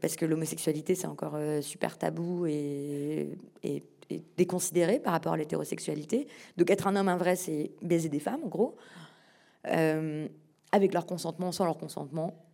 parce 0.01 0.16
que 0.16 0.26
l'homosexualité, 0.26 0.95
c'est 0.95 1.08
encore 1.08 1.38
super 1.62 1.97
tabou 1.97 2.45
et, 2.45 3.38
déconsidéré 4.38 4.99
par 4.99 5.14
rapport 5.14 5.34
à 5.34 5.38
l'hétérosexualité. 5.38 6.28
Donc 6.58 6.70
être 6.70 6.88
un 6.88 6.95
homme, 6.95 7.10
un 7.10 7.18
vrai, 7.18 7.36
c'est 7.36 7.72
baiser 7.82 8.10
des 8.10 8.20
femmes, 8.20 8.41
en 8.43 8.47
gros, 8.47 8.76
euh, 9.68 10.28
avec 10.72 10.93
leur 10.93 11.06
consentement, 11.06 11.51
sans 11.51 11.66
leur 11.66 11.78
consentement, 11.78 12.45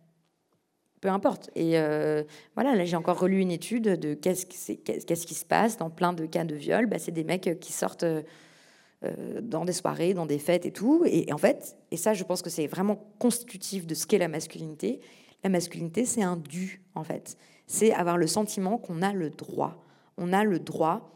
peu 1.00 1.08
importe. 1.08 1.50
Et 1.54 1.78
euh, 1.78 2.22
voilà, 2.54 2.74
là 2.74 2.84
j'ai 2.84 2.96
encore 2.96 3.18
relu 3.18 3.40
une 3.40 3.50
étude 3.50 3.84
de 3.84 4.14
qu'est-ce 4.14 4.46
qui, 4.46 5.34
se 5.34 5.44
passe 5.44 5.76
dans 5.76 5.90
plein 5.90 6.12
de 6.12 6.26
cas 6.26 6.44
de 6.44 6.54
viol. 6.54 6.86
Bah, 6.86 6.98
c'est 6.98 7.12
des 7.12 7.24
mecs 7.24 7.58
qui 7.60 7.72
sortent 7.72 8.04
euh, 8.04 8.22
dans 9.42 9.64
des 9.64 9.72
soirées, 9.72 10.14
dans 10.14 10.26
des 10.26 10.38
fêtes 10.38 10.66
et 10.66 10.72
tout. 10.72 11.02
Et, 11.06 11.32
en 11.32 11.38
fait, 11.38 11.76
et 11.90 11.96
ça 11.96 12.14
je 12.14 12.24
pense 12.24 12.42
que 12.42 12.50
c'est 12.50 12.66
vraiment 12.66 13.12
constitutif 13.18 13.86
de 13.86 13.94
ce 13.94 14.06
qu'est 14.06 14.18
la 14.18 14.28
masculinité. 14.28 15.00
La 15.44 15.50
masculinité, 15.50 16.04
c'est 16.04 16.22
un 16.22 16.36
dû, 16.36 16.82
en 16.94 17.04
fait. 17.04 17.36
C'est 17.66 17.92
avoir 17.92 18.16
le 18.16 18.26
sentiment 18.26 18.78
qu'on 18.78 19.02
a 19.02 19.12
le 19.12 19.30
droit. 19.30 19.84
On 20.16 20.32
a 20.32 20.44
le 20.44 20.58
droit 20.58 21.10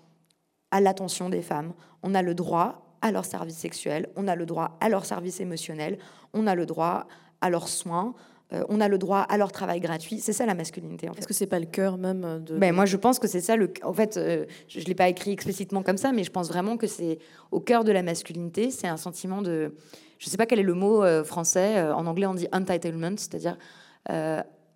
à 0.70 0.80
l'attention 0.80 1.28
des 1.28 1.42
femmes. 1.42 1.72
On 2.02 2.14
a 2.14 2.22
le 2.22 2.34
droit 2.34 2.86
à 3.02 3.12
leur 3.12 3.24
service 3.24 3.56
sexuel, 3.56 4.08
on 4.16 4.26
a 4.28 4.34
le 4.34 4.46
droit 4.46 4.76
à 4.80 4.88
leur 4.88 5.04
service 5.04 5.40
émotionnel, 5.40 5.98
on 6.32 6.46
a 6.46 6.54
le 6.54 6.66
droit 6.66 7.06
à 7.40 7.50
leurs 7.50 7.68
soins, 7.68 8.14
euh, 8.52 8.64
on 8.68 8.80
a 8.80 8.88
le 8.88 8.98
droit 8.98 9.20
à 9.20 9.36
leur 9.38 9.52
travail 9.52 9.80
gratuit. 9.80 10.18
C'est 10.18 10.32
ça 10.32 10.46
la 10.46 10.54
masculinité. 10.54 11.08
En 11.08 11.12
Est-ce 11.14 11.26
que 11.26 11.34
c'est 11.34 11.46
pas 11.46 11.58
le 11.58 11.66
cœur 11.66 11.98
même 11.98 12.42
de 12.44 12.56
ben, 12.56 12.74
moi 12.74 12.86
je 12.86 12.96
pense 12.96 13.18
que 13.18 13.26
c'est 13.26 13.40
ça 13.40 13.56
le. 13.56 13.72
En 13.82 13.92
fait, 13.92 14.16
euh, 14.16 14.46
je, 14.68 14.80
ne 14.80 14.84
l'ai 14.84 14.94
pas 14.94 15.08
écrit 15.08 15.32
explicitement 15.32 15.82
comme 15.82 15.96
ça, 15.96 16.12
mais 16.12 16.24
je 16.24 16.30
pense 16.30 16.48
vraiment 16.48 16.76
que 16.76 16.86
c'est 16.86 17.18
au 17.50 17.60
cœur 17.60 17.84
de 17.84 17.92
la 17.92 18.02
masculinité. 18.02 18.70
C'est 18.70 18.88
un 18.88 18.96
sentiment 18.96 19.42
de. 19.42 19.74
Je 20.18 20.30
sais 20.30 20.36
pas 20.36 20.46
quel 20.46 20.60
est 20.60 20.64
le 20.64 20.74
mot 20.74 21.02
euh, 21.02 21.24
français. 21.24 21.82
en 21.82 22.06
anglais, 22.06 22.26
on 22.26 22.34
dit 22.34 22.48
entitlement, 22.52 23.16
c'est-à-dire 23.16 23.58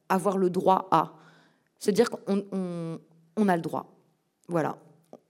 avoir 0.09 0.39
le 0.39 0.51
droit 0.51 0.89
à. 0.91 1.15
Se 1.79 1.91
dire 1.91 2.11
qu'on 2.11 2.45
on 3.37 3.49
a 3.49 3.57
le 3.57 3.63
droit. 3.63 3.87
Voilà 4.49 4.77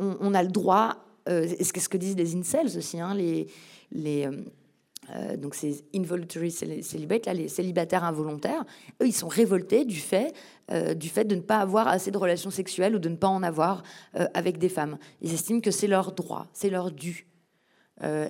on, 0.00 0.34
a 0.34 0.42
le 0.42 0.48
droit, 0.48 0.96
euh, 1.28 1.46
ce 1.60 1.88
que 1.88 1.96
disent 1.96 2.16
les 2.16 2.34
incels 2.36 2.76
aussi, 2.76 3.00
hein, 3.00 3.14
les, 3.14 3.46
euh, 4.26 4.32
euh, 5.14 5.36
donc 5.36 5.54
ces 5.54 5.84
involuntary 5.94 6.50
celibates, 6.50 7.26
là, 7.26 7.34
les 7.34 7.48
célibataires 7.48 8.04
involontaires, 8.04 8.64
eux, 9.02 9.06
ils 9.06 9.14
sont 9.14 9.28
révoltés 9.28 9.84
du 9.84 9.98
fait, 10.00 10.34
du 10.94 11.08
fait 11.08 11.24
de 11.24 11.34
ne 11.34 11.40
pas 11.40 11.58
avoir 11.58 11.88
assez 11.88 12.12
de 12.12 12.18
relations 12.18 12.50
sexuelles 12.50 12.94
ou 12.94 13.00
de 13.00 13.08
ne 13.08 13.16
pas 13.16 13.26
en 13.26 13.42
avoir 13.42 13.82
avec 14.34 14.58
des 14.58 14.68
femmes. 14.68 14.98
Ils 15.20 15.34
estiment 15.34 15.60
que 15.60 15.72
c'est 15.72 15.88
leur 15.88 16.12
droit, 16.12 16.46
c'est 16.52 16.70
leur 16.70 16.92
dû. 16.92 17.26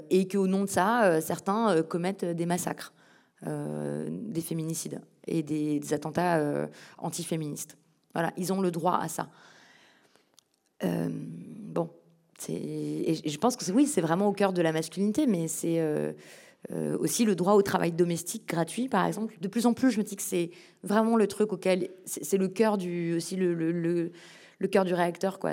et 0.09 0.27
qu'au 0.27 0.47
nom 0.47 0.65
de 0.65 0.71
ça, 0.71 1.21
certains 1.21 1.83
commettent 1.83 2.25
des 2.25 2.47
massacres, 2.47 2.95
des 3.45 4.41
féminicides 4.41 5.03
et 5.27 5.43
des, 5.43 5.93
attentats 5.93 6.69
antiféministes. 6.99 7.77
Voilà, 8.15 8.33
ils 8.37 8.53
ont 8.53 8.61
le 8.61 8.71
droit 8.71 8.99
à 9.01 9.09
ça. 9.09 9.29
Euh, 10.85 11.09
bon, 11.11 11.91
et 12.49 13.15
je 13.25 13.39
pense 13.39 13.57
que 13.57 13.71
oui, 13.71 13.87
c'est 13.87 14.01
vraiment 14.01 14.29
au 14.29 14.33
cœur 14.33 14.53
de 14.53 14.63
la 14.63 14.73
masculinité, 14.73 15.27
mais 15.27 15.47
c'est 15.47 15.79
euh, 15.81 16.13
euh, 16.73 16.97
aussi 16.99 17.25
le 17.25 17.35
droit 17.35 17.53
au 17.53 17.63
travail 17.63 17.93
domestique 17.93 18.49
gratuit, 18.49 18.89
par 18.89 19.07
exemple. 19.07 19.37
De 19.41 19.49
plus 19.49 19.67
en 19.67 19.75
plus, 19.75 19.91
je 19.91 19.99
me 19.99 20.05
dis 20.05 20.17
que 20.17 20.23
c'est 20.23 20.51
vraiment 20.83 21.17
le 21.17 21.27
truc 21.27 21.53
auquel 21.53 21.91
c'est 22.07 22.39
le 22.39 22.49
cœur 22.49 22.79
du 22.79 23.15
aussi 23.15 23.37
le, 23.37 23.53
le, 23.55 24.69
cœur 24.69 24.85
du 24.85 24.95
réacteur, 24.95 25.39
quoi. 25.39 25.53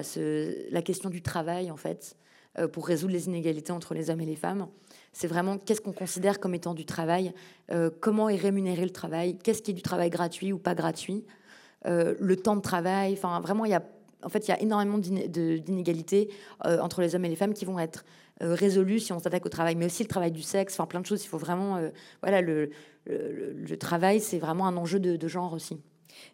la 0.72 0.82
question 0.82 1.10
du 1.10 1.22
travail, 1.22 1.72
en 1.72 1.78
fait, 1.78 2.16
pour 2.72 2.88
résoudre 2.88 3.14
les 3.14 3.28
inégalités 3.28 3.72
entre 3.72 3.94
les 3.94 4.10
hommes 4.10 4.22
et 4.22 4.26
les 4.26 4.36
femmes. 4.36 4.68
C'est 5.14 5.28
vraiment 5.28 5.58
qu'est-ce 5.58 5.82
qu'on 5.82 5.94
considère 5.94 6.40
comme 6.40 6.54
étant 6.54 6.74
du 6.74 6.86
travail, 6.86 7.34
comment 8.02 8.30
est 8.30 8.36
rémunéré 8.36 8.84
le 8.84 8.92
travail, 8.92 9.38
qu'est-ce 9.38 9.64
qui 9.64 9.72
est 9.72 9.74
du 9.74 9.82
travail 9.82 10.10
gratuit 10.12 10.54
ou 10.54 10.60
pas 10.60 10.76
gratuit, 10.76 11.26
le 11.86 12.36
temps 12.36 12.56
de 12.56 12.62
travail. 12.62 13.14
Enfin, 13.14 13.40
vraiment, 13.40 13.66
il 13.66 13.72
y 13.72 13.74
a 13.74 13.82
en 14.24 14.30
fait, 14.30 14.48
il 14.48 14.52
y 14.52 14.54
a 14.54 14.62
énormément 14.62 14.98
d'inégalités 14.98 16.30
euh, 16.66 16.80
entre 16.80 17.02
les 17.02 17.16
hommes 17.16 17.26
et 17.26 17.30
les 17.30 17.36
femmes 17.36 17.54
qui 17.54 17.66
vont 17.66 17.80
être 17.80 18.04
euh, 18.42 18.54
résolues 18.54 19.00
si 19.00 19.14
on 19.14 19.20
s'attaque 19.20 19.46
au 19.46 19.50
travail, 19.50 19.76
mais 19.76 19.86
aussi 19.86 20.04
le 20.04 20.10
travail 20.10 20.32
du 20.32 20.42
sexe, 20.42 20.74
enfin 20.74 20.88
plein 20.88 21.02
de 21.02 21.06
choses. 21.06 21.24
Il 21.24 21.28
faut 21.28 21.38
vraiment, 21.38 21.78
euh, 21.78 21.90
voilà, 22.22 22.42
le, 22.42 22.70
travail, 23.80 24.20
c'est 24.20 24.40
vraiment 24.40 24.68
un 24.68 24.76
enjeu 24.76 25.00
de, 25.00 25.28
genre 25.28 25.54
aussi. 25.54 25.80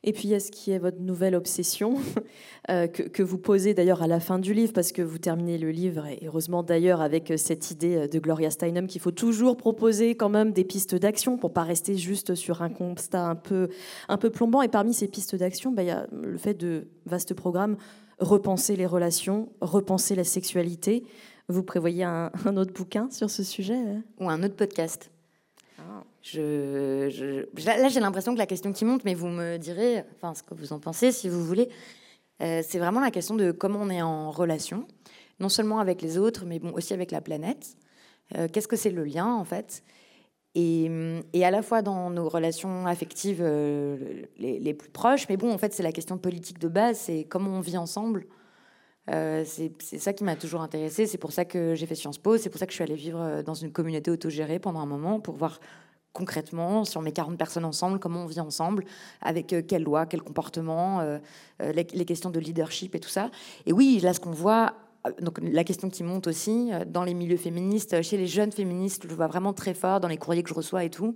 Et 0.04 0.14
puis, 0.14 0.34
est-ce 0.34 0.52
qui 0.52 0.72
est 0.72 0.80
votre 0.80 1.00
nouvelle 1.00 1.36
obsession 1.36 1.96
que, 2.68 3.24
vous 3.24 3.38
posez 3.38 3.74
d'ailleurs 3.74 4.02
à 4.04 4.08
la 4.08 4.20
fin 4.20 4.40
du 4.40 4.54
livre, 4.54 4.74
parce 4.74 4.92
que 4.92 5.02
vous 5.02 5.18
terminez 5.18 5.58
le 5.58 5.72
livre, 5.72 6.06
heureusement 6.24 6.64
d'ailleurs 6.64 7.02
avec 7.02 7.34
cette 7.38 7.72
idée 7.72 8.08
de 8.08 8.20
Gloria 8.20 8.50
Steinem 8.50 8.88
qu'il 8.88 9.02
faut 9.02 9.12
toujours 9.12 9.58
proposer 9.58 10.16
quand 10.16 10.30
même 10.30 10.52
des 10.52 10.64
pistes 10.64 10.96
d'action 10.96 11.38
pour 11.38 11.54
pas 11.54 11.64
rester 11.64 11.96
juste 11.96 12.36
sur 12.36 12.62
un 12.62 12.70
constat 12.70 13.26
un 13.26 13.36
peu, 13.36 13.70
un 14.10 14.18
peu 14.18 14.30
plombant. 14.30 14.62
Et 14.62 14.68
parmi 14.68 14.94
ces 14.94 15.08
pistes 15.08 15.36
d'action, 15.36 15.72
bah, 15.72 15.84
il 15.84 15.88
y 15.88 15.92
a 15.92 16.08
le 16.12 16.38
fait 16.38 16.54
de 16.54 16.88
vaste 17.06 17.34
programme 17.34 17.78
repenser 18.20 18.76
les 18.76 18.86
relations, 18.86 19.50
repenser 19.62 20.16
la 20.16 20.24
sexualité. 20.24 21.04
Vous 21.50 21.64
prévoyez 21.64 22.04
un, 22.04 22.32
autre 22.58 22.74
bouquin 22.74 23.10
sur 23.12 23.30
ce 23.30 23.44
sujet 23.44 23.76
hein? 23.76 24.04
Ou 24.20 24.30
un 24.30 24.44
autre 24.44 24.56
podcast 24.56 25.13
Là, 26.32 27.10
j'ai 27.10 28.00
l'impression 28.00 28.34
que 28.34 28.40
la 28.40 28.46
question 28.46 28.72
qui 28.72 28.86
monte, 28.86 29.04
mais 29.04 29.14
vous 29.14 29.28
me 29.28 29.58
direz 29.58 30.06
enfin, 30.16 30.34
ce 30.34 30.42
que 30.44 30.54
vous 30.54 30.72
en 30.72 30.80
pensez 30.80 31.12
si 31.12 31.28
vous 31.28 31.44
voulez. 31.44 31.70
Euh, 32.42 32.62
c'est 32.68 32.80
vraiment 32.80 33.02
la 33.02 33.12
question 33.12 33.36
de 33.36 33.52
comment 33.52 33.80
on 33.82 33.90
est 33.90 34.02
en 34.02 34.32
relation, 34.32 34.88
non 35.40 35.50
seulement 35.50 35.80
avec 35.80 36.02
les 36.02 36.18
autres, 36.18 36.46
mais 36.46 36.62
aussi 36.74 36.94
avec 36.94 37.12
la 37.12 37.22
planète. 37.22 37.76
Euh, 38.38 38.48
qu'est-ce 38.52 38.68
que 38.68 38.76
c'est 38.76 38.90
le 38.90 39.04
lien, 39.04 39.28
en 39.28 39.44
fait? 39.44 39.84
Et, 40.56 40.88
à 41.44 41.52
la 41.52 41.64
fois 41.64 41.82
dans 41.82 42.12
nos 42.12 42.30
relations 42.30 42.86
affectives 42.86 43.42
euh, 43.42 44.24
les, 44.38 44.74
plus 44.74 44.90
proches, 44.90 45.28
mais 45.28 45.36
bon, 45.36 45.52
en 45.52 45.58
fait, 45.58 45.74
c'est 45.74 45.84
la 45.84 45.92
question 45.92 46.18
politique 46.18 46.60
de 46.60 46.68
base, 46.68 47.00
c'est 47.00 47.26
comment 47.28 47.52
on 47.52 47.60
vit 47.60 47.78
ensemble. 47.78 48.28
C'est 49.08 49.74
ça 49.98 50.14
qui 50.14 50.24
m'a 50.24 50.36
toujours 50.36 50.62
intéressée, 50.62 51.08
c'est 51.08 51.18
pour 51.18 51.34
ça 51.34 51.44
que 51.44 51.76
j'ai 51.76 51.86
fait 51.86 51.96
Sciences 51.96 52.20
Po, 52.20 52.38
c'est 52.38 52.50
pour 52.50 52.60
ça 52.60 52.66
que 52.66 52.72
je 52.72 52.76
suis 52.76 52.84
allée 52.84 52.96
vivre 52.96 53.42
dans 53.42 53.56
une 53.56 53.72
communauté 53.72 54.12
autogérée 54.12 54.60
pendant 54.60 54.80
un 54.80 54.86
moment, 54.86 55.20
pour 55.20 55.36
voir 55.36 55.60
concrètement, 56.14 56.86
sur 56.86 57.02
mes 57.02 57.12
40 57.12 57.38
personnes 57.38 57.66
ensemble, 57.66 58.00
comment 58.00 58.24
on 58.24 58.28
vit 58.28 58.40
ensemble, 58.40 58.86
avec 59.22 59.56
quelles 59.68 59.84
lois, 59.84 60.06
quels 60.06 60.22
comportements, 60.22 61.02
les, 61.60 61.88
les, 61.92 62.06
questions 62.06 62.30
de 62.30 62.40
leadership 62.40 62.94
et 62.94 63.00
tout 63.00 63.10
ça. 63.10 63.32
Et 63.66 63.74
oui, 63.74 64.00
là, 64.00 64.14
ce 64.14 64.20
qu'on 64.20 64.32
voit 64.32 64.76
donc 65.22 65.40
la 65.42 65.64
question 65.64 65.90
qui 65.90 66.04
monte 66.04 66.28
aussi 66.28 66.70
euh, 66.72 66.86
dans 66.86 67.04
les 67.04 67.14
milieux 67.14 67.38
féministes, 67.38 68.02
chez 68.02 68.18
les 68.18 68.28
jeunes 68.28 68.52
féministes, 68.52 69.06
je 69.08 69.16
vois 69.16 69.28
vraiment 69.28 69.54
très 69.54 69.74
fort 69.74 70.00
dans 70.00 70.08
les 70.08 70.18
courriers 70.18 70.44
que 70.44 70.50
je 70.50 70.54
reçois 70.54 70.84
et 70.84 70.90
tout, 70.90 71.16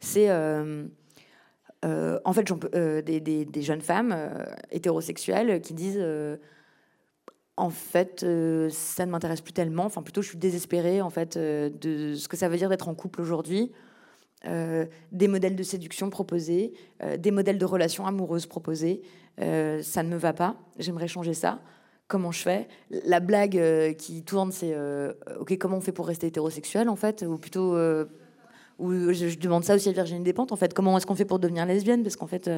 c'est 0.00 0.30
euh, 0.30 0.86
euh, 1.84 2.20
en 2.24 2.32
fait 2.32 2.52
des, 3.04 3.62
jeunes 3.62 3.80
femmes 3.80 4.16
hétérosexuelles 4.70 5.60
qui 5.60 5.74
disent 5.74 6.02
en 7.56 7.70
fait 7.70 8.20
ça 8.70 9.06
ne 9.06 9.10
m'intéresse 9.10 9.40
plus 9.40 9.52
tellement, 9.52 9.84
enfin 9.84 10.02
plutôt 10.02 10.22
je 10.22 10.28
suis 10.28 10.38
désespérée 10.38 11.00
en 11.00 11.10
fait 11.10 11.36
de 11.36 12.14
ce 12.14 12.28
que 12.28 12.36
ça 12.36 12.48
veut 12.48 12.56
dire 12.56 12.68
d'être 12.68 12.88
en 12.88 12.94
couple 12.94 13.20
aujourd'hui. 13.20 13.72
Des 14.44 15.28
modèles 15.28 15.56
de 15.56 15.62
séduction 15.62 16.10
proposés, 16.10 16.72
des 17.18 17.30
modèles 17.30 17.58
de 17.58 17.64
relations 17.64 18.06
amoureuses 18.06 18.46
proposés, 18.46 19.02
ça 19.38 20.02
ne 20.02 20.08
me 20.08 20.16
va 20.16 20.32
pas, 20.32 20.56
j'aimerais 20.78 21.08
changer 21.08 21.34
ça 21.34 21.60
comment 22.08 22.32
je 22.32 22.40
fais? 22.40 22.68
La 22.90 23.20
blague 23.20 23.58
euh, 23.58 23.92
qui 23.92 24.22
tourne, 24.22 24.52
c'est 24.52 24.72
euh, 24.74 25.12
ok, 25.40 25.56
comment 25.58 25.78
on 25.78 25.80
fait 25.80 25.92
pour 25.92 26.06
rester 26.06 26.26
hétérosexuel 26.26 26.88
en 26.88 26.96
fait? 26.96 27.22
Ou 27.22 27.38
plutôt, 27.38 27.74
euh, 27.74 28.04
Ou 28.78 29.12
je, 29.12 29.38
demande 29.38 29.64
ça 29.64 29.74
aussi 29.74 29.88
à 29.88 29.92
Virginie 29.92 30.22
Despentes, 30.22 30.52
en 30.52 30.56
fait, 30.56 30.74
comment 30.74 30.96
est-ce 30.96 31.06
qu'on 31.06 31.14
fait 31.14 31.24
pour 31.24 31.38
devenir 31.38 31.66
lesbienne? 31.66 32.02
Parce 32.02 32.16
qu'en 32.16 32.26
fait. 32.26 32.50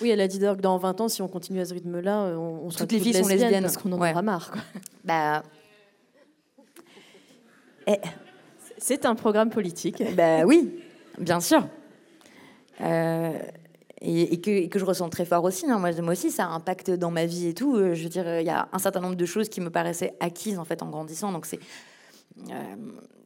Oui, 0.00 0.10
elle 0.10 0.20
a 0.20 0.28
dit 0.28 0.38
que 0.38 0.54
dans 0.54 0.78
20 0.78 1.00
ans, 1.00 1.08
si 1.08 1.22
on 1.22 1.28
continue 1.28 1.60
à 1.60 1.64
ce 1.64 1.74
rythme-là, 1.74 2.36
on, 2.38 2.68
toutes 2.68 2.92
les 2.92 3.00
filles 3.00 3.14
sont 3.14 3.28
lesbiennes. 3.28 3.62
Parce 3.62 3.76
qu'on 3.76 3.92
en 3.92 3.96
aura 3.96 4.22
marre. 4.22 4.52
Bah. 5.04 5.42
Eh. 7.86 7.98
C'est 8.78 9.06
un 9.06 9.14
programme 9.14 9.50
politique. 9.50 10.02
Bah 10.16 10.44
oui, 10.44 10.82
bien 11.18 11.40
sûr. 11.40 11.66
Euh, 12.80 13.38
et, 14.00 14.40
que, 14.40 14.78
je 14.78 14.84
ressens 14.84 15.08
très 15.08 15.24
fort 15.24 15.44
aussi. 15.44 15.70
Hein. 15.70 15.78
Moi, 15.78 16.12
aussi, 16.12 16.30
ça 16.30 16.46
impacte 16.48 16.90
dans 16.90 17.10
ma 17.10 17.24
vie 17.24 17.48
et 17.48 17.54
tout. 17.54 17.76
Euh, 17.76 17.94
je 17.94 18.02
veux 18.02 18.10
dire, 18.10 18.40
il 18.40 18.46
y 18.46 18.50
a 18.50 18.68
un 18.72 18.78
certain 18.78 19.00
nombre 19.00 19.14
de 19.14 19.26
choses 19.26 19.48
qui 19.48 19.60
me 19.60 19.70
paraissaient 19.70 20.14
acquises 20.20 20.58
en 20.58 20.64
fait 20.64 20.82
en 20.82 20.90
grandissant. 20.90 21.32
Donc 21.32 21.46
euh, 22.50 22.74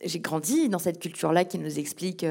j'ai 0.05 0.21
grandi 0.21 0.69
dans 0.69 0.79
cette 0.79 1.01
culture-là 1.01 1.45
qui 1.45 1.59
nous 1.59 1.81
explique 1.81 2.25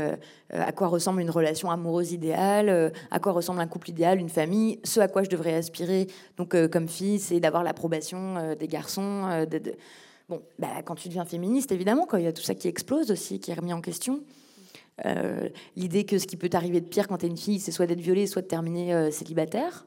à 0.51 0.71
quoi 0.71 0.87
ressemble 0.87 1.21
une 1.21 1.31
relation 1.31 1.69
amoureuse 1.71 2.13
idéale, 2.13 2.93
à 3.11 3.19
quoi 3.19 3.33
ressemble 3.33 3.59
un 3.59 3.67
couple 3.67 3.89
idéal, 3.89 4.19
une 4.19 4.29
famille, 4.29 4.79
ce 4.85 5.01
à 5.01 5.09
quoi 5.09 5.23
je 5.23 5.29
devrais 5.29 5.55
aspirer. 5.55 6.07
Donc, 6.37 6.55
comme 6.69 6.87
fille, 6.87 7.19
c'est 7.19 7.41
d'avoir 7.41 7.63
l'approbation 7.63 8.55
des 8.55 8.67
garçons. 8.67 9.45
Bon, 10.29 10.41
bah, 10.59 10.81
quand 10.85 10.95
tu 10.95 11.07
deviens 11.09 11.25
féministe, 11.25 11.71
évidemment, 11.71 12.07
il 12.13 12.21
y 12.21 12.27
a 12.27 12.33
tout 12.33 12.41
ça 12.41 12.53
qui 12.53 12.67
explose 12.67 13.11
aussi, 13.11 13.39
qui 13.39 13.51
est 13.51 13.53
remis 13.55 13.73
en 13.73 13.81
question. 13.81 14.21
Euh, 15.05 15.49
l'idée 15.75 16.05
que 16.05 16.17
ce 16.17 16.25
qui 16.25 16.37
peut 16.37 16.49
t'arriver 16.49 16.81
de 16.81 16.87
pire 16.87 17.07
quand 17.07 17.17
t'es 17.17 17.27
une 17.27 17.37
fille, 17.37 17.59
c'est 17.59 17.71
soit 17.71 17.85
d'être 17.85 18.01
violée, 18.01 18.25
soit 18.25 18.41
de 18.41 18.47
terminer 18.47 18.93
euh, 18.93 19.11
célibataire. 19.11 19.85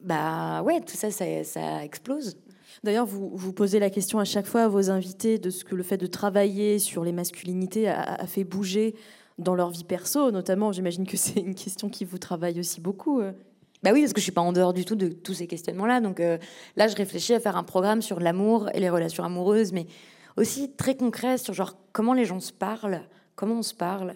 Bah 0.00 0.62
ouais, 0.62 0.80
tout 0.80 0.96
ça, 0.96 1.10
ça, 1.10 1.84
explose. 1.84 2.36
D'ailleurs, 2.84 3.06
vous, 3.06 3.30
vous 3.34 3.52
posez 3.52 3.78
la 3.78 3.90
question 3.90 4.18
à 4.18 4.24
chaque 4.24 4.46
fois 4.46 4.64
à 4.64 4.68
vos 4.68 4.90
invités 4.90 5.38
de 5.38 5.50
ce 5.50 5.64
que 5.64 5.74
le 5.74 5.82
fait 5.82 5.96
de 5.96 6.06
travailler 6.06 6.78
sur 6.78 7.02
les 7.04 7.12
masculinités 7.12 7.88
a, 7.88 8.26
fait 8.26 8.44
bouger 8.44 8.94
dans 9.38 9.54
leur 9.54 9.70
vie 9.70 9.84
perso, 9.84 10.30
notamment. 10.30 10.72
J'imagine 10.72 11.06
que 11.06 11.16
c'est 11.16 11.40
une 11.40 11.54
question 11.54 11.88
qui 11.88 12.04
vous 12.04 12.18
travaille 12.18 12.60
aussi 12.60 12.80
beaucoup. 12.80 13.20
Euh. 13.20 13.32
Bah 13.82 13.90
oui, 13.92 14.02
parce 14.02 14.12
que 14.12 14.20
je 14.20 14.24
suis 14.24 14.32
pas 14.32 14.42
en 14.42 14.52
dehors 14.52 14.74
du 14.74 14.84
tout 14.84 14.94
de 14.94 15.08
tous 15.08 15.34
ces 15.34 15.46
questionnements-là. 15.46 16.00
Donc 16.00 16.18
là, 16.76 16.88
je 16.88 16.96
réfléchis 16.96 17.34
à 17.34 17.40
faire 17.40 17.56
un 17.56 17.64
programme 17.64 18.00
sur 18.00 18.18
l'amour 18.18 18.70
et 18.72 18.80
les 18.80 18.88
relations 18.88 19.24
amoureuses, 19.24 19.72
mais 19.72 19.86
aussi 20.36 20.72
très 20.72 20.96
concret 20.96 21.38
sur 21.38 21.54
genre 21.54 21.76
comment 21.92 22.12
les 22.12 22.24
gens 22.24 22.40
se 22.40 22.52
parlent, 22.52 23.02
comment 23.36 23.56
on 23.56 23.62
se 23.62 23.74
parle, 23.74 24.14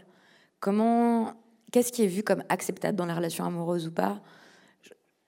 comment 0.60 1.34
qu'est-ce 1.72 1.92
qui 1.92 2.02
est 2.04 2.08
vu 2.08 2.22
comme 2.22 2.42
acceptable 2.48 2.96
dans 2.96 3.06
la 3.06 3.14
relation 3.14 3.44
amoureuse 3.44 3.86
ou 3.86 3.92
pas. 3.92 4.20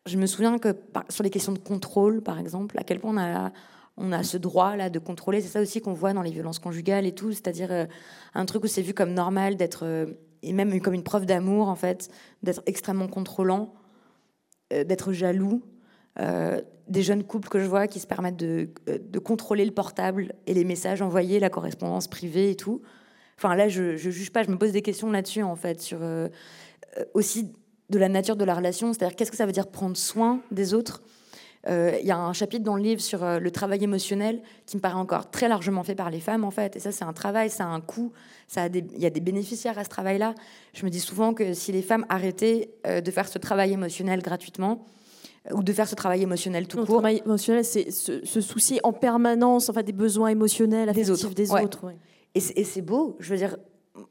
Je, 0.07 0.17
me 0.17 0.27
souviens 0.27 0.59
que 0.59 0.75
sur 1.09 1.23
les 1.23 1.31
questions 1.31 1.53
de 1.53 1.59
contrôle, 1.59 2.23
par 2.23 2.39
exemple, 2.39 2.79
à 2.79 2.85
quel 2.85 3.01
point 3.01 3.13
on 3.13 3.19
a 3.19 3.53
on 4.01 4.13
a 4.13 4.23
ce 4.23 4.39
droit 4.39 4.77
là 4.77 4.91
de 4.91 4.99
contrôler. 4.99 5.41
C'est 5.41 5.49
ça 5.49 5.61
aussi 5.61 5.81
qu'on 5.81 5.93
voit 5.93 6.13
dans 6.13 6.23
les 6.23 6.31
violences 6.31 6.59
conjugales 6.59 7.07
et 7.07 7.13
tout, 7.13 7.33
c'est-à-dire 7.33 7.71
euh, 7.71 7.87
un 8.35 8.47
truc 8.47 8.65
où 8.65 8.67
c'est 8.67 8.83
vu 8.83 8.95
comme 8.95 9.13
normal 9.13 9.57
d'être 9.57 9.85
euh, 9.85 10.07
et 10.43 10.53
même 10.53 10.81
comme 10.81 10.95
une 10.95 11.03
preuve 11.03 11.27
d'amour 11.27 11.69
en 11.69 11.77
fait, 11.77 12.11
d'être 12.43 12.63
extrêmement 12.67 13.09
contrôlant, 13.09 13.75
euh, 14.73 14.85
d'être 14.85 15.13
jaloux. 15.13 15.63
Euh, 16.21 16.61
des 16.89 17.03
jeunes 17.05 17.23
couples 17.23 17.49
que 17.49 17.61
je 17.61 17.67
vois 17.67 17.87
qui 17.87 18.01
se 18.01 18.07
permettent 18.07 18.37
de, 18.37 18.69
de, 18.87 19.19
contrôler 19.21 19.65
le 19.65 19.71
portable 19.71 20.35
et 20.49 20.55
les 20.55 20.65
messages 20.65 21.03
envoyés, 21.03 21.39
la 21.39 21.49
correspondance 21.49 22.09
privée 22.09 22.51
et 22.51 22.57
tout. 22.57 22.83
Enfin 23.39 23.55
là, 23.55 23.69
je, 23.69 23.97
je 23.97 24.11
juge 24.11 24.33
pas, 24.33 24.43
je 24.43 24.51
me 24.51 24.59
pose 24.59 24.73
des 24.73 24.83
questions 24.83 25.09
là-dessus 25.09 25.45
en 25.45 25.55
fait, 25.55 25.81
sur 25.81 25.99
euh, 26.03 26.27
euh, 26.99 27.05
aussi 27.15 27.53
de 27.91 27.99
la 28.01 28.09
nature 28.09 28.35
de 28.35 28.45
la 28.45 28.57
relation, 28.57 28.93
c'est-à-dire 28.93 29.15
qu'est-ce 29.15 29.31
que 29.31 29.37
ça 29.37 29.47
veut 29.47 29.53
dire 29.53 29.69
prendre 29.69 29.97
soin 29.97 30.41
des 30.51 30.75
autres? 30.75 31.03
Il 31.69 32.07
y 32.07 32.11
a 32.11 32.17
un 32.19 32.33
chapitre 32.33 32.65
dans 32.65 32.75
le 32.75 32.83
livre 32.83 33.03
sur 33.03 33.23
le 33.23 33.51
travail 33.51 33.85
émotionnel 33.85 34.41
qui 34.65 34.79
me 34.79 34.81
paraît 34.81 34.95
encore 34.95 35.31
très 35.31 35.47
largement 35.47 35.85
fait 35.85 35.95
par 35.95 36.09
les 36.09 36.21
femmes 36.21 36.43
en 36.43 36.51
fait. 36.51 36.75
Et 36.77 36.81
ça, 36.81 36.91
c'est 36.91 37.05
un 37.05 37.13
travail, 37.13 37.51
ça 37.51 37.65
a 37.65 37.67
un 37.67 37.83
coût, 37.83 38.13
il 38.57 38.99
y 38.99 39.05
a 39.05 39.11
des 39.11 39.21
bénéficiaires 39.21 39.79
à 39.79 39.85
ce 39.85 39.91
travail-là. 39.91 40.35
Je 40.73 40.87
me 40.87 40.91
dis 40.91 41.01
souvent 41.01 41.35
que 41.35 41.53
si 41.53 41.71
les 41.71 41.83
femmes 41.83 42.07
arrêtaient 42.09 42.71
de 42.87 43.11
faire 43.11 43.29
ce 43.29 43.37
travail 43.37 43.75
émotionnel 43.75 44.23
gratuitement, 44.23 44.87
ou 45.53 45.63
de 45.63 45.73
faire 45.73 45.89
ce 45.89 45.95
travail 45.95 46.23
émotionnel 46.23 46.67
tout 46.67 46.77
court. 46.79 46.87
Le 46.87 46.93
travail 46.93 47.23
émotionnel, 47.25 47.65
c'est 47.65 47.91
se, 47.91 48.41
soucier 48.41 48.81
en 48.83 48.93
permanence 48.93 49.69
enfin, 49.69 49.83
des 49.83 49.93
besoins 49.93 50.29
émotionnels, 50.29 50.89
affectifs 50.89 51.07
des 51.07 51.25
autres. 51.25 51.35
Des 51.35 51.53
autres 51.53 51.95
Et 52.35 52.41
c'est 52.65 52.83
beau. 52.83 53.17
Je 53.21 53.31
veux 53.31 53.39
dire, 53.39 53.57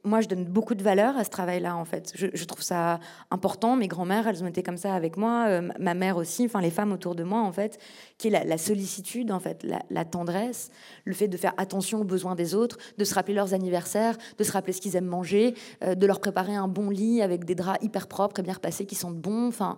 moi, 0.04 0.22
je 0.22 0.28
donne 0.28 0.46
beaucoup 0.46 0.76
de 0.76 0.84
valeur 0.84 1.18
à 1.18 1.24
ce 1.24 1.30
travail-là, 1.30 1.76
en 1.76 1.86
fait. 1.86 2.12
Je, 2.16 2.46
trouve 2.46 2.62
ça 2.62 3.00
important. 3.32 3.76
Mes 3.76 3.88
grands-mères, 3.88 4.28
elles 4.28 4.44
ont 4.44 4.48
été 4.48 4.64
comme 4.64 4.78
ça 4.78 4.94
avec 4.94 5.18
moi. 5.18 5.46
Euh, 5.48 5.70
ma 5.80 5.94
mère 5.94 6.18
aussi, 6.18 6.46
enfin, 6.46 6.62
les 6.62 6.72
femmes 6.72 6.92
autour 6.92 7.16
de 7.16 7.24
moi, 7.24 7.42
en 7.42 7.52
fait, 7.52 7.80
qui 8.18 8.28
est 8.28 8.46
la, 8.46 8.58
sollicitude, 8.58 9.32
en 9.32 9.40
fait, 9.40 9.66
la, 9.90 10.06
tendresse, 10.06 10.72
le 11.06 11.14
fait 11.14 11.28
de 11.28 11.38
faire 11.38 11.54
attention 11.58 12.02
aux 12.02 12.06
besoins 12.06 12.36
des 12.36 12.56
autres, 12.56 12.78
de 12.98 13.04
se 13.04 13.14
rappeler 13.14 13.34
leurs 13.34 13.54
anniversaires, 13.54 14.18
de 14.38 14.44
se 14.44 14.52
rappeler 14.52 14.74
ce 14.74 14.82
qu'ils 14.82 14.96
aiment 14.96 15.06
manger, 15.06 15.54
euh, 15.84 15.96
de 15.96 16.06
leur 16.06 16.20
préparer 16.20 16.56
un 16.56 16.68
bon 16.68 16.90
lit 16.90 17.22
avec 17.22 17.46
des 17.46 17.56
draps 17.56 17.84
hyper 17.84 18.08
propres 18.08 18.40
et 18.40 18.44
bien 18.44 18.54
repassés 18.54 18.86
qui 18.86 18.96
sentent 18.96 19.20
bon. 19.20 19.48
Enfin, 19.48 19.78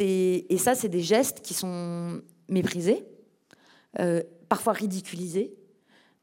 et 0.00 0.58
ça, 0.58 0.74
c'est 0.74 0.88
des 0.88 1.00
gestes 1.00 1.40
qui 1.40 1.54
sont 1.54 2.20
méprisés, 2.48 3.04
euh, 4.00 4.22
parfois 4.48 4.72
ridiculisés 4.72 5.54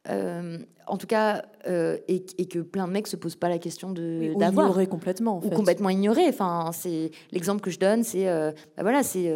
euh, 0.09 0.57
en 0.87 0.97
tout 0.97 1.07
cas, 1.07 1.43
euh, 1.67 1.97
et, 2.07 2.23
que 2.47 2.59
plein 2.59 2.87
de 2.87 2.91
mecs 2.91 3.07
se 3.07 3.15
posent 3.15 3.35
pas 3.35 3.49
la 3.49 3.59
question 3.59 3.91
de 3.91 4.33
d'avoir 4.37 4.65
ignorer 4.65 4.87
complètement, 4.87 5.37
en 5.37 5.45
ou 5.45 5.49
complètement 5.49 5.89
ignoré. 5.89 6.23
Enfin, 6.27 6.71
c'est 6.73 7.11
l'exemple 7.31 7.61
que 7.61 7.69
je 7.69 7.79
donne, 7.79 8.03
c'est 8.03 8.27
euh, 8.27 8.51
bah 8.75 8.83
voilà, 8.83 9.03
c'est 9.03 9.31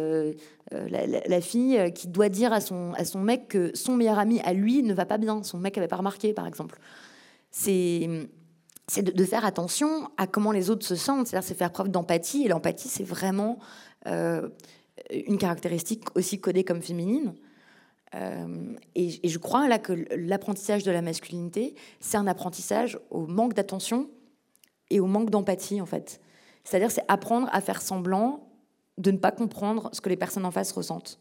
la, 0.72 1.40
fille 1.40 1.92
qui 1.94 2.08
doit 2.08 2.28
dire 2.28 2.52
à 2.52 2.60
son 2.60 2.92
à 2.94 3.04
son 3.04 3.20
mec 3.20 3.48
que 3.48 3.70
son 3.74 3.94
meilleur 3.96 4.18
ami 4.18 4.40
à 4.40 4.52
lui 4.52 4.82
ne 4.82 4.92
va 4.92 5.06
pas 5.06 5.18
bien. 5.18 5.42
Son 5.44 5.58
mec 5.58 5.78
avait 5.78 5.88
pas 5.88 5.96
remarqué, 5.96 6.32
par 6.32 6.46
exemple. 6.46 6.78
C'est 7.50 8.08
c'est 8.88 9.02
de, 9.02 9.24
faire 9.24 9.44
attention 9.44 10.10
à 10.16 10.26
comment 10.26 10.52
les 10.52 10.70
autres 10.70 10.86
se 10.86 10.94
sentent. 10.94 11.26
C'est-à-dire, 11.26 11.46
c'est 11.46 11.56
faire 11.56 11.72
preuve 11.72 11.88
d'empathie. 11.88 12.44
Et 12.44 12.48
l'empathie, 12.48 12.88
c'est 12.88 13.04
vraiment 13.04 13.58
une 14.04 15.38
caractéristique 15.38 16.04
aussi 16.16 16.40
codée 16.40 16.64
comme 16.64 16.82
féminine. 16.82 17.34
Euh, 18.16 18.74
et, 18.94 19.28
je 19.28 19.38
crois 19.38 19.68
là 19.68 19.78
que 19.78 19.92
l'apprentissage 20.16 20.82
de 20.84 20.90
la 20.90 21.02
masculinité, 21.02 21.74
c'est 22.00 22.16
un 22.16 22.26
apprentissage 22.26 22.98
au 23.10 23.26
manque 23.26 23.54
d'attention 23.54 24.08
et 24.90 25.00
au 25.00 25.06
manque 25.06 25.30
d'empathie, 25.30 25.80
en 25.80 25.86
fait. 25.86 26.20
C'est-à-dire, 26.64 26.90
c'est 26.90 27.04
apprendre 27.08 27.48
à 27.52 27.60
faire 27.60 27.82
semblant 27.82 28.48
de 28.98 29.10
ne 29.10 29.18
pas 29.18 29.32
comprendre 29.32 29.90
ce 29.92 30.00
que 30.00 30.08
les 30.08 30.16
personnes 30.16 30.46
en 30.46 30.50
face 30.50 30.72
ressentent. 30.72 31.20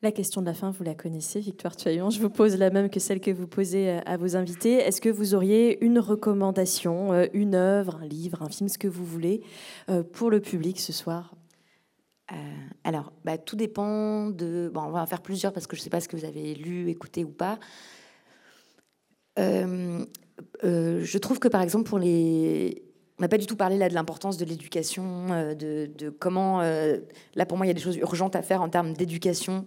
La 0.00 0.12
question 0.12 0.42
de 0.42 0.46
la 0.46 0.54
fin, 0.54 0.70
vous 0.70 0.84
la 0.84 0.94
connaissez, 0.94 1.40
Victoire 1.40 1.76
Tuaillon. 1.76 2.10
Je 2.10 2.20
vous 2.20 2.28
pose 2.28 2.56
la 2.56 2.70
même 2.70 2.90
que 2.90 3.00
celle 3.00 3.20
que 3.20 3.30
vous 3.30 3.46
posez 3.46 3.90
euh, 3.90 4.00
à 4.04 4.16
vos 4.16 4.36
invités. 4.36 4.74
Est-ce 4.74 5.00
que 5.00 5.08
vous 5.08 5.34
auriez 5.34 5.82
une 5.84 5.98
recommandation, 5.98 7.12
euh, 7.12 7.26
une 7.32 7.54
œuvre, 7.54 7.96
un 8.02 8.06
livre, 8.06 8.42
un 8.42 8.48
film, 8.48 8.68
ce 8.68 8.78
que 8.78 8.88
vous 8.88 9.04
voulez, 9.04 9.42
pour 10.12 10.30
le 10.30 10.40
public 10.40 10.80
ce 10.80 10.92
soir? 10.92 11.34
Euh, 12.32 12.36
alors, 12.84 13.12
bah, 13.24 13.38
tout 13.38 13.56
dépend 13.56 14.30
de. 14.30 14.70
Bon, 14.72 14.82
on 14.82 14.90
va 14.90 15.02
en 15.02 15.06
faire 15.06 15.20
plusieurs 15.20 15.52
parce 15.52 15.66
que 15.66 15.76
je 15.76 15.80
ne 15.80 15.84
sais 15.84 15.90
pas 15.90 16.00
ce 16.00 16.08
que 16.08 16.16
vous 16.16 16.24
avez 16.24 16.54
lu, 16.54 16.88
écouté 16.88 17.24
ou 17.24 17.30
pas. 17.30 17.58
Euh, 19.38 20.04
euh, 20.62 21.00
je 21.04 21.18
trouve 21.18 21.38
que 21.38 21.48
par 21.48 21.60
exemple 21.60 21.88
pour 21.88 21.98
les. 21.98 22.82
On 23.18 23.22
n'a 23.22 23.28
pas 23.28 23.38
du 23.38 23.46
tout 23.46 23.56
parlé 23.56 23.78
là 23.78 23.88
de 23.88 23.94
l'importance 23.94 24.36
de 24.38 24.44
l'éducation, 24.44 25.28
de, 25.54 26.10
comment. 26.18 26.62
là 26.62 27.46
pour 27.46 27.56
moi, 27.56 27.64
il 27.66 27.68
y 27.68 27.70
a 27.70 27.74
des 27.74 27.80
choses 27.80 27.96
urgentes 27.96 28.34
à 28.34 28.42
faire 28.42 28.60
en 28.60 28.68
termes 28.68 28.92
d'éducation 28.92 29.66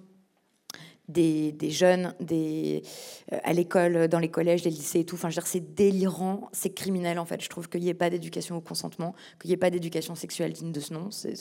des, 1.07 1.53
des, 1.53 1.71
jeunes, 1.71 2.13
des, 2.19 2.83
à 3.31 3.53
l'école, 3.53 4.09
dans 4.09 4.19
les 4.19 4.29
collèges, 4.29 4.65
les 4.65 4.71
lycées 4.71 4.99
et 4.99 5.05
tout. 5.05 5.15
Enfin, 5.15 5.29
je 5.29 5.35
veux 5.35 5.41
dire, 5.41 5.47
c'est 5.47 5.73
délirant, 5.75 6.49
c'est 6.51 6.73
criminel 6.73 7.19
en 7.19 7.25
fait. 7.25 7.41
Je 7.41 7.47
trouve 7.47 7.69
qu'il 7.69 7.79
n'y 7.81 7.87
ait 7.87 7.93
pas 7.93 8.09
d'éducation 8.09 8.57
au 8.57 8.61
consentement, 8.61 9.15
qu'il 9.39 9.47
n'y 9.47 9.53
ait 9.53 9.57
pas 9.57 9.69
d'éducation 9.69 10.15
sexuelle 10.15 10.51
digne 10.51 10.73
de 10.73 10.81
ce 10.81 10.93
nom. 10.93 11.09
C'est 11.09 11.35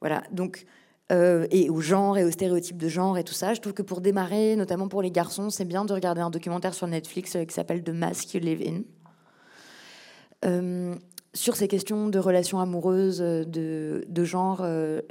voilà, 0.00 0.22
donc, 0.30 0.64
euh, 1.10 1.46
et 1.50 1.70
au 1.70 1.80
genre 1.80 2.18
et 2.18 2.24
aux 2.24 2.30
stéréotypes 2.30 2.76
de 2.76 2.88
genre 2.88 3.16
et 3.16 3.24
tout 3.24 3.32
ça. 3.32 3.54
Je 3.54 3.60
trouve 3.60 3.72
que 3.72 3.82
pour 3.82 4.00
démarrer, 4.00 4.56
notamment 4.56 4.88
pour 4.88 5.00
les 5.00 5.10
garçons, 5.10 5.48
c'est 5.48 5.64
bien 5.64 5.84
de 5.84 5.92
regarder 5.92 6.20
un 6.20 6.30
documentaire 6.30 6.74
sur 6.74 6.86
Netflix 6.86 7.34
euh, 7.34 7.44
qui 7.44 7.54
s'appelle 7.54 7.82
The 7.82 7.90
Mask 7.90 8.34
You 8.34 8.40
Live 8.40 8.62
In. 8.66 8.82
Euh, 10.44 10.94
sur 11.34 11.56
ces 11.56 11.66
questions 11.66 12.08
de 12.08 12.18
relations 12.18 12.58
amoureuses, 12.58 13.20
de, 13.20 14.24
genre, 14.24 14.66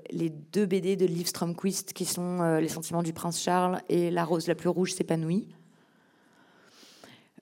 les 0.10 0.30
deux 0.30 0.66
BD 0.66 0.96
de 0.96 1.06
Liv 1.06 1.28
Stromquist 1.28 1.94
qui 1.94 2.06
sont 2.06 2.58
Les 2.58 2.68
sentiments 2.68 3.04
du 3.04 3.14
prince 3.14 3.40
Charles 3.40 3.82
et 3.88 4.10
La 4.10 4.26
rose 4.26 4.48
la 4.48 4.56
plus 4.56 4.68
rouge 4.68 4.94
s'épanouit. 4.94 5.48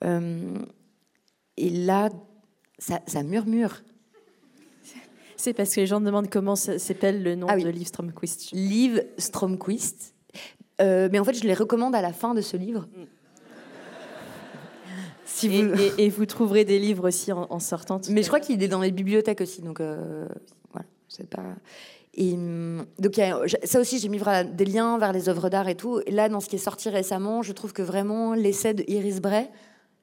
et 0.04 1.70
là, 1.70 2.10
ça 2.78 3.24
murmure. 3.24 3.82
C'est 5.38 5.54
parce 5.54 5.76
que 5.76 5.82
les 5.82 5.88
gens 5.88 6.02
demandent 6.02 6.30
comment 6.30 6.56
s'appelle 6.56 7.24
le 7.24 7.36
nom 7.36 7.48
ah 7.50 7.58
de 7.58 7.70
Liv 7.70 7.88
Stromquist. 7.88 8.52
Liv 8.52 9.04
Stromquist. 9.18 10.14
Euh, 10.82 11.10
mais 11.12 11.20
en 11.20 11.24
fait, 11.24 11.34
je 11.34 11.44
les 11.44 11.54
recommande 11.54 11.96
à 11.96 12.02
la 12.02 12.14
fin 12.14 12.34
de 12.34 12.42
ce 12.42 12.58
livre. 12.58 12.88
Si 15.28 15.64
vous... 15.64 15.74
et, 15.98 16.08
vous 16.08 16.26
trouverez 16.26 16.64
des 16.64 16.80
livres 16.80 17.10
aussi 17.10 17.34
en, 17.34 17.60
sortant. 17.60 18.00
Mais 18.10 18.24
je 18.24 18.28
crois 18.28 18.40
qu'il 18.40 18.64
est 18.64 18.70
dans 18.70 18.80
les 18.80 18.92
bibliothèques 18.92 19.42
aussi, 19.42 19.62
donc 19.62 19.82
euh, 19.82 20.26
voilà, 20.72 20.86
c'est 21.10 21.28
pas. 21.28 21.44
Et 22.14 22.34
hum, 22.34 22.86
donc 23.00 23.20
ça 23.64 23.80
aussi, 23.82 24.00
j'ai 24.00 24.08
mis 24.08 24.22
des 24.54 24.66
liens 24.66 24.98
vers 24.98 25.12
les 25.12 25.28
œuvres 25.28 25.50
d'art 25.50 25.68
et 25.68 25.76
tout. 25.76 26.00
Et 26.06 26.12
là, 26.12 26.30
dans 26.30 26.40
ce 26.40 26.48
qui 26.48 26.56
est 26.56 26.60
sorti 26.60 26.90
récemment, 26.90 27.42
je 27.42 27.52
trouve 27.52 27.74
que 27.74 27.82
vraiment 27.82 28.34
l'essai 28.34 28.74
de 28.74 28.86
Iris 28.88 29.20
Bray 29.20 29.50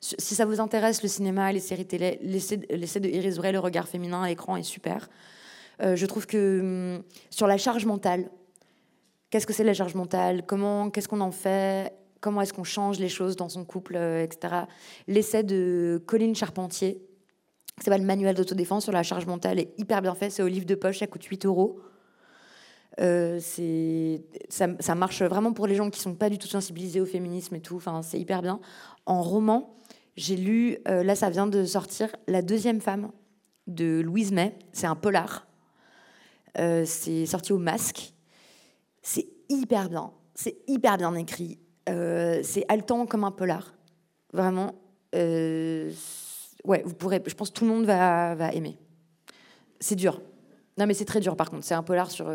Si 0.03 0.35
ça 0.35 0.45
vous 0.45 0.61
intéresse, 0.61 1.05
le 1.05 1.09
cinéma, 1.09 1.53
les 1.53 1.61
séries 1.61 1.87
télé, 1.87 2.19
l'essai 2.23 2.57
de 2.57 3.09
Iris 3.09 3.37
Bray, 3.37 3.53
le 3.53 3.61
regard 3.61 3.87
féminin 3.87 4.25
à 4.25 4.29
l'écran 4.29 4.57
est 4.57 4.65
super. 4.65 5.09
Euh, 5.81 5.95
je 5.95 6.07
trouve 6.07 6.27
que 6.27 6.97
hum, 6.97 7.03
sur 7.31 7.47
la 7.47 7.57
charge 7.57 7.87
mentale, 7.87 8.29
qu'est-ce 9.31 9.47
que 9.47 9.53
c'est 9.53 9.63
la 9.63 9.75
charge 9.75 9.95
mentale? 9.95 10.45
Comment, 10.45 10.91
qu'est-ce 10.91 11.07
qu'on 11.07 11.21
en 11.21 11.31
fait? 11.31 11.93
Comment 12.21 12.41
est-ce 12.41 12.53
qu'on 12.53 12.65
change 12.65 12.99
les 12.99 13.09
choses 13.09 13.37
dans 13.37 13.49
son 13.49 13.65
couple, 13.65 13.95
euh, 13.95 14.25
etc. 14.25 14.65
L'essai 15.07 15.45
de 15.45 16.03
Colline 16.05 16.35
Charpentier, 16.35 17.01
c'est 17.81 17.91
pas 17.91 17.99
le 17.99 18.05
manuel 18.05 18.35
d'autodéfense 18.35 18.83
sur 18.83 18.93
la 18.93 19.05
charge 19.05 19.27
mentale, 19.27 19.61
est 19.61 19.73
hyper 19.79 20.03
bien 20.03 20.17
fait. 20.17 20.31
C'est 20.31 20.43
au 20.43 20.49
livre 20.49 20.67
de 20.67 20.75
poche, 20.75 20.99
ça 20.99 21.07
coûte 21.07 21.23
8 21.23 21.47
euros. 21.47 21.81
Euh, 23.01 23.41
ça, 23.41 24.95
marche 24.95 25.23
vraiment 25.23 25.53
pour 25.53 25.67
les 25.67 25.75
gens 25.75 25.91
qui 25.91 26.01
sont 26.01 26.15
pas 26.15 26.29
du 26.29 26.39
tout 26.39 26.47
sensibilisés 26.47 27.01
au 27.01 27.07
féminisme 27.07 27.55
et 27.55 27.61
tout. 27.61 27.77
Enfin, 27.77 28.03
c'est 28.03 28.19
hyper 28.19 28.43
bien. 28.43 28.61
En 29.07 29.23
roman, 29.23 29.75
j'ai 30.17 30.37
lu, 30.37 30.79
euh, 30.89 31.03
là 31.03 31.15
ça 31.15 31.31
vient 31.31 31.47
de 31.47 31.65
sortir, 31.65 32.15
La 32.27 32.43
deuxième 32.43 32.81
femme 32.81 33.11
de 33.67 34.01
Louise 34.01 34.33
May. 34.33 34.55
C'est 34.73 34.87
un 34.87 34.97
polar. 34.97 35.47
Euh, 36.59 36.85
c'est 36.85 37.25
sorti 37.27 37.53
au 37.53 37.59
masque. 37.59 38.13
C'est 39.01 39.27
hyper 39.49 39.89
bien. 39.89 40.13
C'est 40.35 40.59
hyper 40.67 40.99
bien 40.99 41.15
écrit. 41.15 41.59
C'est 41.87 42.65
haletant 42.69 43.07
comme 43.07 43.25
un 43.25 43.31
polar. 43.31 43.75
Vraiment. 44.33 44.75
ouais, 45.13 46.83
vous 46.85 46.95
pourrez. 46.95 47.23
Je 47.27 47.35
pense 47.35 47.51
que 47.51 47.55
tout 47.55 47.65
le 47.65 47.71
monde 47.71 47.85
va 47.85 48.53
aimer. 48.53 48.79
C'est 49.81 49.97
dur. 49.97 50.21
Non, 50.79 50.87
mais 50.87 50.95
c'est 50.95 51.05
très 51.05 51.21
dur 51.21 51.37
par 51.37 51.51
contre. 51.51 51.65
C'est 51.65 51.75
un 51.75 51.83
polar 51.83 52.11
sur. 52.11 52.27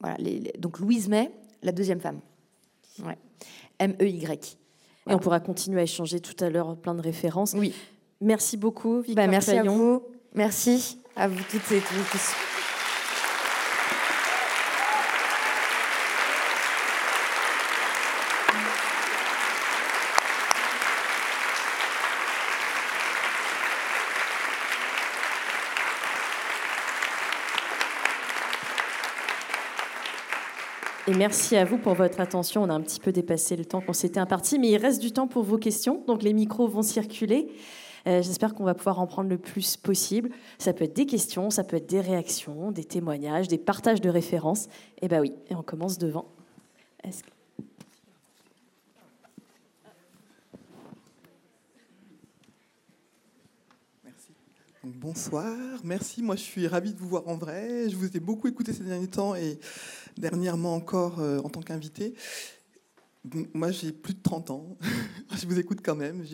voilà, 0.00 0.16
donc 0.58 0.78
Louise 0.80 1.08
May, 1.08 1.30
la 1.62 1.72
deuxième 1.72 2.00
femme. 2.00 2.20
Ouais. 3.04 3.18
M-E-Y. 3.78 4.58
Et 5.08 5.14
on 5.14 5.18
pourra 5.18 5.40
continuer 5.40 5.80
à 5.80 5.84
échanger 5.84 6.20
tout 6.20 6.44
à 6.44 6.48
l'heure 6.48 6.76
plein 6.76 6.94
de 6.94 7.02
références. 7.02 7.54
Oui. 7.54 7.74
Merci 8.20 8.56
beaucoup, 8.56 9.00
Victor 9.00 9.16
bah, 9.16 9.30
Merci 9.30 9.50
à 9.50 9.64
vous. 9.64 10.02
Merci 10.34 10.98
à 11.16 11.28
vous 11.28 11.42
toutes 11.50 11.72
et 11.72 11.80
tous. 11.80 12.61
Merci 31.22 31.56
à 31.56 31.64
vous 31.64 31.78
pour 31.78 31.94
votre 31.94 32.18
attention. 32.18 32.64
On 32.64 32.68
a 32.68 32.72
un 32.72 32.80
petit 32.80 32.98
peu 32.98 33.12
dépassé 33.12 33.54
le 33.54 33.64
temps 33.64 33.80
qu'on 33.80 33.92
s'était 33.92 34.18
imparti, 34.18 34.58
mais 34.58 34.70
il 34.70 34.76
reste 34.76 35.00
du 35.00 35.12
temps 35.12 35.28
pour 35.28 35.44
vos 35.44 35.56
questions. 35.56 36.02
Donc 36.08 36.24
les 36.24 36.32
micros 36.32 36.66
vont 36.66 36.82
circuler. 36.82 37.46
Euh, 38.08 38.22
j'espère 38.22 38.54
qu'on 38.54 38.64
va 38.64 38.74
pouvoir 38.74 38.98
en 38.98 39.06
prendre 39.06 39.30
le 39.30 39.38
plus 39.38 39.76
possible. 39.76 40.30
Ça 40.58 40.72
peut 40.72 40.82
être 40.82 40.96
des 40.96 41.06
questions, 41.06 41.50
ça 41.50 41.62
peut 41.62 41.76
être 41.76 41.88
des 41.88 42.00
réactions, 42.00 42.72
des 42.72 42.82
témoignages, 42.82 43.46
des 43.46 43.58
partages 43.58 44.00
de 44.00 44.08
références. 44.08 44.64
Et 44.64 45.02
eh 45.02 45.08
ben 45.08 45.20
oui, 45.20 45.32
et 45.48 45.54
on 45.54 45.62
commence 45.62 45.96
devant. 45.96 46.26
Bonsoir, 54.84 55.56
merci. 55.84 56.20
Moi, 56.20 56.34
je 56.34 56.40
suis 56.40 56.66
ravie 56.66 56.92
de 56.92 56.98
vous 56.98 57.08
voir 57.08 57.28
en 57.28 57.36
vrai. 57.36 57.88
Je 57.88 57.94
vous 57.94 58.16
ai 58.16 58.18
beaucoup 58.18 58.48
écouté 58.48 58.72
ces 58.72 58.82
derniers 58.82 59.06
temps 59.06 59.36
et 59.36 59.60
dernièrement 60.16 60.74
encore 60.74 61.20
euh, 61.20 61.38
en 61.40 61.48
tant 61.48 61.60
qu'invité. 61.60 62.14
Moi, 63.54 63.70
j'ai 63.70 63.92
plus 63.92 64.14
de 64.14 64.22
30 64.22 64.50
ans. 64.50 64.76
je 65.40 65.46
vous 65.46 65.58
écoute 65.58 65.78
quand 65.84 65.94
même. 65.94 66.24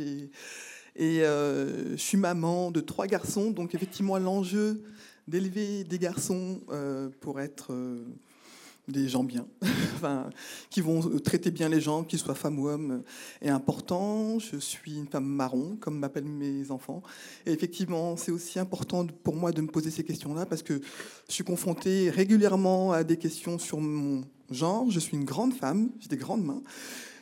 Et 0.96 1.22
euh, 1.22 1.92
je 1.92 2.02
suis 2.02 2.16
maman 2.16 2.70
de 2.70 2.80
trois 2.80 3.06
garçons. 3.06 3.50
Donc, 3.50 3.74
effectivement, 3.74 4.18
l'enjeu 4.18 4.82
d'élever 5.26 5.84
des 5.84 5.98
garçons 5.98 6.60
euh, 6.70 7.10
pour 7.20 7.40
être 7.40 7.72
des 8.88 9.08
gens 9.08 9.22
bien, 9.22 9.46
enfin, 9.94 10.30
qui 10.70 10.80
vont 10.80 11.00
traiter 11.20 11.50
bien 11.50 11.68
les 11.68 11.80
gens, 11.80 12.04
qu'ils 12.04 12.18
soient 12.18 12.34
femmes 12.34 12.58
ou 12.58 12.68
hommes, 12.68 13.02
est 13.42 13.50
important. 13.50 14.38
Je 14.38 14.56
suis 14.56 14.96
une 14.96 15.06
femme 15.06 15.26
marron, 15.26 15.76
comme 15.80 15.98
m'appellent 15.98 16.24
mes 16.24 16.70
enfants. 16.70 17.02
Et 17.46 17.52
effectivement, 17.52 18.16
c'est 18.16 18.32
aussi 18.32 18.58
important 18.58 19.06
pour 19.22 19.36
moi 19.36 19.52
de 19.52 19.60
me 19.60 19.68
poser 19.68 19.90
ces 19.90 20.04
questions-là, 20.04 20.46
parce 20.46 20.62
que 20.62 20.80
je 21.28 21.34
suis 21.34 21.44
confrontée 21.44 22.10
régulièrement 22.10 22.92
à 22.92 23.04
des 23.04 23.16
questions 23.16 23.58
sur 23.58 23.80
mon 23.80 24.22
genre. 24.50 24.90
Je 24.90 24.98
suis 24.98 25.16
une 25.16 25.24
grande 25.24 25.54
femme, 25.54 25.90
j'ai 26.00 26.08
des 26.08 26.16
grandes 26.16 26.44
mains. 26.44 26.62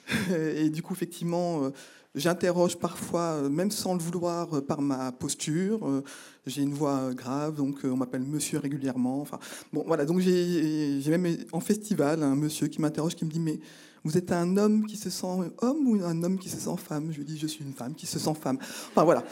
Et 0.57 0.71
du 0.71 0.83
coup, 0.83 0.95
effectivement, 0.95 1.73
J'interroge 2.17 2.79
parfois, 2.79 3.35
euh, 3.35 3.51
même 3.51 3.71
sans 3.71 3.93
le 3.93 4.01
vouloir, 4.01 4.57
euh, 4.57 4.61
par 4.63 4.81
ma 4.81 5.13
posture. 5.13 5.87
Euh, 5.87 6.03
j'ai 6.47 6.63
une 6.63 6.73
voix 6.73 7.13
grave, 7.13 7.57
donc 7.57 7.81
on 7.85 7.97
m'appelle 7.97 8.23
monsieur 8.23 8.59
régulièrement. 8.59 9.21
Enfin, 9.21 9.39
bon, 9.71 9.85
voilà, 9.87 10.07
donc 10.07 10.21
j'ai 10.21 11.03
même 11.09 11.37
en 11.53 11.61
festival 11.61 12.23
un 12.23 12.35
monsieur 12.35 12.69
qui 12.69 12.81
m'interroge, 12.81 13.17
qui 13.17 13.27
me 13.27 13.31
dit 13.31 13.41
Mais 13.41 13.59
vous 14.03 14.17
êtes 14.17 14.33
un 14.33 14.57
homme 14.57 14.87
qui 14.87 14.97
se 14.97 15.11
sent 15.11 15.27
homme 15.61 15.89
ou 15.89 16.03
un 16.03 16.23
homme 16.23 16.39
qui 16.39 16.49
se 16.49 16.57
sent 16.57 16.77
femme? 16.79 17.09
Je 17.11 17.19
lui 17.19 17.25
dis 17.25 17.37
Je 17.37 17.47
suis 17.47 17.65
une 17.65 17.75
femme 17.75 17.95
qui 17.95 18.07
se 18.07 18.19
sent 18.19 18.35
femme. 18.41 18.59
Enfin 18.61 19.05
voilà. 19.05 19.25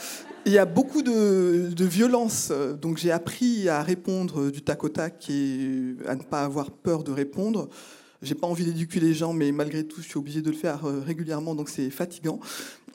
Il 0.45 0.53
y 0.53 0.59
a 0.59 0.67
beaucoup 0.67 1.01
de, 1.01 1.71
de 1.75 1.85
violence, 1.87 2.53
donc 2.83 2.99
j'ai 2.99 3.13
appris 3.13 3.69
à 3.69 3.83
répondre 3.83 4.51
du 4.51 4.61
tac 4.61 4.85
au 4.85 4.91
tac 4.91 5.31
et 5.31 5.95
à 6.07 6.17
ne 6.17 6.23
pas 6.23 6.43
avoir 6.43 6.71
peur 6.71 7.03
de 7.03 7.13
répondre. 7.13 7.71
J'ai 8.25 8.35
pas 8.35 8.47
envie 8.47 8.65
d'éduquer 8.65 9.01
les 9.01 9.13
gens, 9.13 9.35
mais 9.35 9.53
malgré 9.53 9.85
tout, 9.85 10.01
je 10.01 10.09
suis 10.09 10.19
obligé 10.19 10.41
de 10.41 10.51
le 10.51 10.57
faire 10.57 10.87
euh, 10.87 11.01
régulièrement, 11.05 11.55
donc 11.55 11.69
c'est 11.69 11.91
fatigant. 11.91 12.41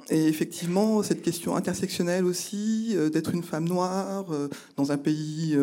Et 0.10 0.26
effectivement, 0.28 1.04
cette 1.04 1.22
question 1.22 1.56
intersectionnelle 1.56 2.26
aussi, 2.26 2.94
euh, 2.96 3.12
d'être 3.12 3.36
une 3.36 3.44
femme 3.44 3.70
noire 3.70 4.26
euh, 4.32 4.48
dans 4.76 4.92
un 4.92 4.98
pays 4.98 5.56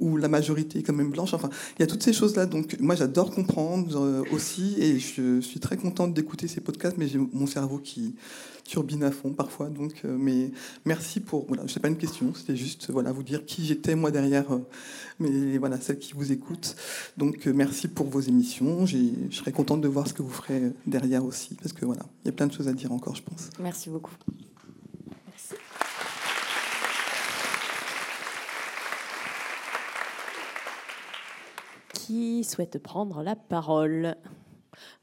où 0.00 0.16
la 0.16 0.28
majorité 0.28 0.80
est 0.80 0.82
quand 0.82 0.92
même 0.92 1.10
blanche. 1.10 1.34
Enfin, 1.34 1.50
il 1.78 1.80
y 1.80 1.84
a 1.84 1.86
toutes 1.86 2.02
ces 2.02 2.12
choses-là. 2.12 2.46
Donc, 2.46 2.76
moi, 2.80 2.96
j'adore 2.96 3.30
comprendre 3.30 4.24
aussi, 4.32 4.74
et 4.80 4.98
je 4.98 5.40
suis 5.40 5.60
très 5.60 5.76
contente 5.76 6.12
d'écouter 6.12 6.48
ces 6.48 6.60
podcasts, 6.60 6.98
mais 6.98 7.06
j'ai 7.06 7.18
mon 7.18 7.46
cerveau 7.46 7.78
qui 7.78 8.16
turbine 8.68 9.02
à 9.04 9.10
fond 9.10 9.32
parfois. 9.32 9.68
Donc, 9.68 10.02
mais 10.04 10.50
merci 10.84 11.20
pour. 11.20 11.46
Voilà, 11.46 11.66
sais 11.68 11.80
pas 11.80 11.88
une 11.88 11.96
question, 11.96 12.32
c'était 12.34 12.56
juste 12.56 12.90
voilà 12.90 13.12
vous 13.12 13.22
dire 13.22 13.44
qui 13.44 13.64
j'étais 13.64 13.94
moi 13.94 14.10
derrière 14.10 14.46
mais 15.18 15.58
voilà, 15.58 15.80
celle 15.80 15.98
qui 15.98 16.12
vous 16.12 16.32
écoute. 16.32 16.76
Donc 17.16 17.46
euh, 17.46 17.52
merci 17.52 17.88
pour 17.88 18.06
vos 18.06 18.20
émissions. 18.20 18.86
Je 18.86 18.98
serais 19.30 19.52
contente 19.52 19.80
de 19.80 19.88
voir 19.88 20.06
ce 20.06 20.14
que 20.14 20.22
vous 20.22 20.30
ferez 20.30 20.72
derrière 20.86 21.24
aussi, 21.24 21.54
parce 21.54 21.72
que 21.72 21.84
voilà, 21.84 22.02
il 22.24 22.26
y 22.26 22.30
a 22.30 22.32
plein 22.32 22.46
de 22.46 22.52
choses 22.52 22.68
à 22.68 22.72
dire 22.72 22.92
encore, 22.92 23.14
je 23.14 23.22
pense. 23.22 23.50
Merci 23.58 23.90
beaucoup. 23.90 24.14
Qui 31.92 32.44
souhaite 32.44 32.78
prendre 32.78 33.22
la 33.22 33.34
parole? 33.34 34.14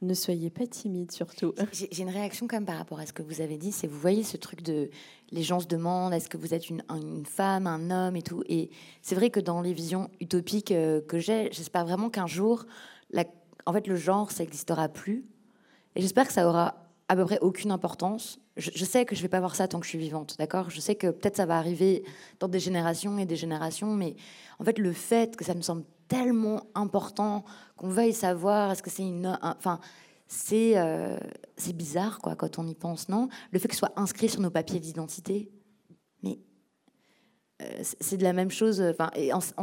Ne 0.01 0.13
soyez 0.13 0.49
pas 0.49 0.67
timide 0.67 1.11
surtout. 1.11 1.53
J'ai 1.71 2.01
une 2.01 2.09
réaction 2.09 2.47
quand 2.47 2.57
même 2.57 2.65
par 2.65 2.77
rapport 2.77 2.99
à 2.99 3.05
ce 3.05 3.13
que 3.13 3.23
vous 3.23 3.41
avez 3.41 3.57
dit. 3.57 3.71
C'est 3.71 3.87
vous 3.87 3.99
voyez 3.99 4.23
ce 4.23 4.37
truc 4.37 4.61
de 4.61 4.89
les 5.31 5.43
gens 5.43 5.59
se 5.59 5.67
demandent 5.67 6.13
est-ce 6.13 6.29
que 6.29 6.37
vous 6.37 6.53
êtes 6.53 6.69
une, 6.69 6.83
femme, 7.25 7.67
un 7.67 7.89
homme 7.89 8.15
et 8.15 8.21
tout. 8.21 8.43
Et 8.47 8.69
c'est 9.01 9.15
vrai 9.15 9.29
que 9.29 9.39
dans 9.39 9.61
les 9.61 9.73
visions 9.73 10.09
utopiques 10.19 10.71
euh, 10.71 11.01
que 11.01 11.19
j'ai, 11.19 11.49
j'espère 11.51 11.85
vraiment 11.85 12.09
qu'un 12.09 12.27
jour, 12.27 12.65
en 13.65 13.73
fait, 13.73 13.87
le 13.87 13.95
genre 13.95 14.31
ça 14.31 14.43
n'existera 14.43 14.89
plus. 14.89 15.25
Et 15.95 16.01
j'espère 16.01 16.27
que 16.27 16.33
ça 16.33 16.47
aura 16.47 16.75
à 17.07 17.15
peu 17.15 17.25
près 17.25 17.39
aucune 17.39 17.71
importance. 17.71 18.39
Je, 18.57 18.71
je, 18.73 18.85
sais 18.85 19.05
que 19.05 19.15
je 19.15 19.21
vais 19.21 19.29
pas 19.29 19.39
voir 19.39 19.55
ça 19.55 19.67
tant 19.67 19.79
que 19.79 19.85
je 19.85 19.89
suis 19.89 19.99
vivante, 19.99 20.35
d'accord? 20.37 20.69
Je 20.69 20.79
sais 20.79 20.95
que 20.95 21.07
peut-être 21.07 21.37
ça 21.37 21.45
va 21.45 21.57
arriver 21.57 22.03
dans 22.39 22.47
des 22.47 22.59
générations 22.59 23.17
et 23.17 23.25
des 23.25 23.35
générations, 23.35 23.93
mais 23.93 24.15
en 24.59 24.63
fait, 24.63 24.77
le 24.79 24.93
fait 24.93 25.35
que 25.35 25.43
ça 25.43 25.53
me 25.53 25.61
semble 25.61 25.83
tellement 26.13 26.63
important 26.75 27.43
qu'on 27.75 27.89
veuille 27.89 28.13
savoir 28.13 28.71
est-ce 28.71 28.83
que 28.83 28.89
c'est 28.89 29.03
une. 29.03 29.37
Enfin, 29.41 29.79
c'est 30.27 30.77
euh, 30.77 31.17
bizarre 31.73 32.19
quoi 32.19 32.35
quand 32.35 32.59
on 32.59 32.67
y 32.67 32.75
pense, 32.75 33.09
non? 33.09 33.29
Le 33.51 33.59
fait 33.59 33.67
que 33.67 33.73
ce 33.73 33.79
soit 33.79 33.93
inscrit 33.95 34.29
sur 34.29 34.41
nos 34.41 34.49
papiers 34.49 34.79
d'identité, 34.79 35.51
mais 36.21 36.39
euh, 37.61 37.83
c'est 37.99 38.17
de 38.17 38.23
la 38.23 38.33
même 38.33 38.51
chose. 38.51 38.83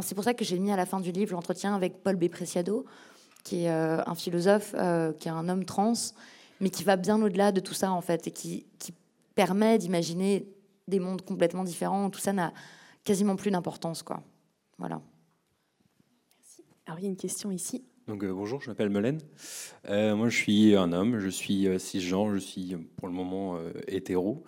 C'est 0.01 0.15
pour 0.15 0.23
ça 0.23 0.33
que 0.33 0.43
j'ai 0.43 0.59
mis 0.59 0.71
à 0.71 0.75
la 0.75 0.85
fin 0.85 0.99
du 0.99 1.11
livre 1.11 1.33
l'entretien 1.33 1.73
avec 1.73 2.03
Paul 2.03 2.15
B. 2.17 2.27
Preciado, 2.27 2.85
qui 3.43 3.63
est 3.63 3.71
euh, 3.71 4.01
un 4.05 4.15
philosophe, 4.15 4.75
qui 5.19 5.27
est 5.27 5.31
un 5.31 5.47
homme 5.49 5.65
trans, 5.65 5.93
mais 6.59 6.69
qui 6.69 6.83
va 6.83 6.97
bien 6.97 7.21
au-delà 7.21 7.51
de 7.51 7.61
tout 7.61 7.73
ça 7.73 7.91
en 7.91 8.01
fait, 8.01 8.27
et 8.27 8.31
qui, 8.31 8.65
qui 8.77 8.93
permet 9.35 9.77
d'imaginer 9.77 10.47
des 10.87 10.99
mondes 10.99 11.21
complètement 11.21 11.63
différents 11.63 12.07
où 12.07 12.09
tout 12.09 12.19
ça 12.19 12.33
n'a 12.33 12.51
quasiment 13.03 13.35
plus 13.37 13.51
d'importance, 13.51 14.03
quoi. 14.03 14.21
Voilà. 14.77 15.01
Alors, 16.85 16.99
il 16.99 17.03
y 17.03 17.05
a 17.05 17.09
une 17.09 17.17
question 17.17 17.51
ici. 17.51 17.83
Donc, 18.07 18.23
euh, 18.23 18.33
bonjour, 18.33 18.61
je 18.61 18.69
m'appelle 18.69 18.89
Melaine. 18.89 19.19
Euh, 19.87 20.15
moi, 20.15 20.29
je 20.29 20.35
suis 20.35 20.75
un 20.75 20.91
homme, 20.91 21.19
je 21.19 21.29
suis 21.29 21.67
euh, 21.67 21.77
cisgenre, 21.77 22.31
je 22.33 22.39
suis 22.39 22.75
pour 22.97 23.07
le 23.07 23.13
moment 23.13 23.57
hétéro. 23.87 24.43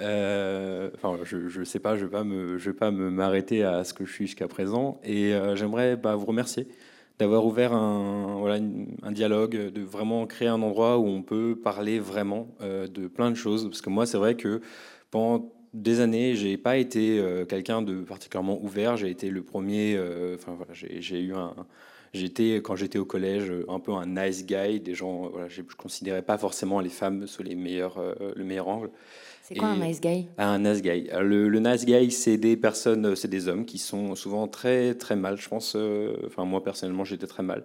Enfin, 0.00 1.18
je 1.22 1.58
ne 1.58 1.64
sais 1.64 1.78
pas, 1.78 1.96
je 1.96 2.04
ne 2.04 2.06
vais 2.06 2.12
pas 2.12 2.24
me, 2.24 2.58
je 2.58 2.70
vais 2.70 2.76
pas 2.76 2.90
m'arrêter 2.90 3.62
à 3.62 3.84
ce 3.84 3.94
que 3.94 4.04
je 4.04 4.12
suis 4.12 4.26
jusqu'à 4.26 4.48
présent. 4.48 5.00
Et 5.04 5.32
j'aimerais 5.54 5.96
bah, 5.96 6.16
vous 6.16 6.26
remercier 6.26 6.68
d'avoir 7.18 7.46
ouvert 7.46 7.72
un, 7.72 8.36
voilà, 8.38 8.62
un 9.02 9.12
dialogue, 9.12 9.56
de 9.56 9.82
vraiment 9.82 10.26
créer 10.26 10.48
un 10.48 10.60
endroit 10.60 10.98
où 10.98 11.06
on 11.06 11.22
peut 11.22 11.58
parler 11.62 11.98
vraiment 11.98 12.48
de 12.60 13.06
plein 13.06 13.30
de 13.30 13.36
choses. 13.36 13.64
Parce 13.68 13.80
que 13.80 13.90
moi, 13.90 14.04
c'est 14.04 14.18
vrai 14.18 14.36
que 14.36 14.60
pendant 15.10 15.55
des 15.76 16.00
années, 16.00 16.34
j'ai 16.34 16.56
pas 16.56 16.76
été 16.76 17.22
quelqu'un 17.48 17.82
de 17.82 18.00
particulièrement 18.00 18.60
ouvert. 18.62 18.96
J'ai 18.96 19.10
été 19.10 19.30
le 19.30 19.42
premier. 19.42 19.98
Enfin 20.34 20.54
voilà, 20.56 20.72
j'ai 20.72 21.20
eu 21.20 21.34
un. 21.34 21.54
J'étais 22.12 22.56
quand 22.56 22.76
j'étais 22.76 22.98
au 22.98 23.04
collège 23.04 23.52
un 23.68 23.78
peu 23.78 23.92
un 23.92 24.06
nice 24.06 24.46
guy. 24.46 24.80
Des 24.80 24.94
gens, 24.94 25.28
voilà, 25.28 25.48
je 25.48 25.62
considérais 25.76 26.22
pas 26.22 26.38
forcément 26.38 26.80
les 26.80 26.88
femmes 26.88 27.26
sous 27.26 27.42
les 27.42 27.54
meilleurs, 27.54 28.00
le 28.34 28.44
meilleur 28.44 28.68
angle. 28.68 28.90
C'est 29.48 29.54
quoi 29.54 29.68
un 29.68 29.76
nice 29.76 30.00
guy? 30.00 30.26
Un 30.38 30.58
nice 30.58 30.82
guy. 30.82 31.08
Le, 31.20 31.48
le 31.48 31.60
nice 31.60 31.86
guy, 31.86 32.10
c'est 32.10 32.36
des 32.36 32.56
personnes, 32.56 33.14
c'est 33.14 33.28
des 33.28 33.46
hommes 33.46 33.64
qui 33.64 33.78
sont 33.78 34.16
souvent 34.16 34.48
très 34.48 34.94
très 34.94 35.14
mal. 35.14 35.36
Je 35.36 35.48
pense, 35.48 35.74
euh, 35.76 36.16
enfin 36.26 36.44
moi 36.44 36.64
personnellement, 36.64 37.04
j'étais 37.04 37.28
très 37.28 37.44
mal, 37.44 37.64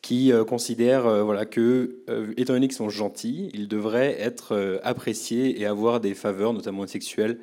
qui 0.00 0.32
euh, 0.32 0.44
considèrent 0.44 1.06
euh, 1.06 1.22
voilà 1.22 1.46
que 1.46 2.02
étant 2.36 2.54
donné 2.54 2.66
qu'ils 2.66 2.76
sont 2.76 2.88
gentils, 2.88 3.50
ils 3.54 3.68
devraient 3.68 4.20
être 4.20 4.80
appréciés 4.82 5.60
et 5.60 5.64
avoir 5.64 6.00
des 6.00 6.14
faveurs, 6.14 6.52
notamment 6.54 6.84
sexuelles, 6.88 7.38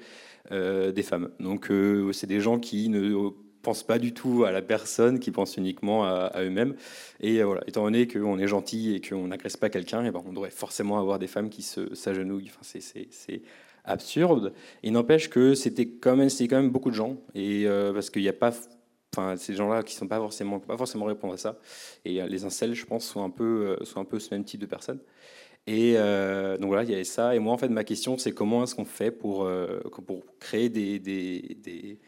des 0.51 1.03
femmes. 1.03 1.29
Donc 1.39 1.71
c'est 2.11 2.27
des 2.27 2.41
gens 2.41 2.59
qui 2.59 2.89
ne 2.89 3.29
pensent 3.61 3.83
pas 3.83 3.97
du 3.97 4.13
tout 4.13 4.43
à 4.43 4.51
la 4.51 4.61
personne, 4.61 5.19
qui 5.19 5.31
pensent 5.31 5.55
uniquement 5.55 6.03
à, 6.03 6.33
eux-mêmes. 6.41 6.75
Et 7.21 7.41
voilà, 7.43 7.61
étant 7.65 7.85
donné 7.85 8.09
qu'on 8.09 8.39
est 8.39 8.47
gentil 8.47 8.95
et 8.95 8.99
qu'on 8.99 9.27
n'agresse 9.27 9.55
pas 9.55 9.69
quelqu'un, 9.69 10.03
et 10.03 10.07
eh 10.07 10.11
ben 10.11 10.21
on 10.25 10.33
devrait 10.33 10.51
forcément 10.51 10.99
avoir 10.99 11.17
des 11.17 11.27
femmes 11.27 11.49
qui 11.49 11.61
s'agenouillent. 11.61 12.49
Enfin, 12.49 12.79
c'est 12.79 13.41
absurde. 13.89 14.53
Il 14.83 14.93
n'empêche 14.93 15.29
que 15.29 15.55
c'était 15.55 15.87
quand 15.87 16.15
même, 16.15 16.69
beaucoup 16.69 16.89
de 16.89 16.95
gens, 16.95 17.17
et 17.35 17.65
euh, 17.65 17.91
parce 17.91 18.09
qu'il 18.09 18.21
n'y 18.21 18.29
a 18.29 18.33
pas, 18.33 18.53
ces 19.35 19.55
gens-là 19.55 19.83
qui 19.83 19.95
sont 19.95 20.07
pas 20.07 20.17
forcément, 20.17 20.59
pas 20.59 20.77
forcément 20.77 21.05
répondre 21.05 21.33
à 21.33 21.37
ça. 21.37 21.59
Et 22.05 22.21
euh, 22.21 22.27
les 22.27 22.45
incels, 22.45 22.73
je 22.73 22.85
pense, 22.85 23.05
sont 23.05 23.23
un 23.23 23.29
peu, 23.29 23.75
euh, 23.79 23.85
sont 23.85 23.99
un 23.99 24.05
peu 24.05 24.19
ce 24.19 24.33
même 24.33 24.45
type 24.45 24.61
de 24.61 24.65
personnes. 24.65 24.99
Et 25.67 25.93
donc 25.93 26.67
voilà, 26.67 26.83
il 26.83 26.89
y 26.89 26.93
avait 26.95 27.03
ça. 27.03 27.35
Et 27.35 27.39
moi, 27.39 27.53
en 27.53 27.57
fait, 27.57 27.67
ma 27.69 27.83
question, 27.83 28.17
c'est 28.17 28.31
comment 28.31 28.63
est-ce 28.63 28.73
qu'on 28.73 28.85
fait 28.85 29.11
pour, 29.11 29.47
pour 30.07 30.23
créer 30.39 30.69
des, 30.69 30.97
des, 30.97 31.57
des, 31.61 31.99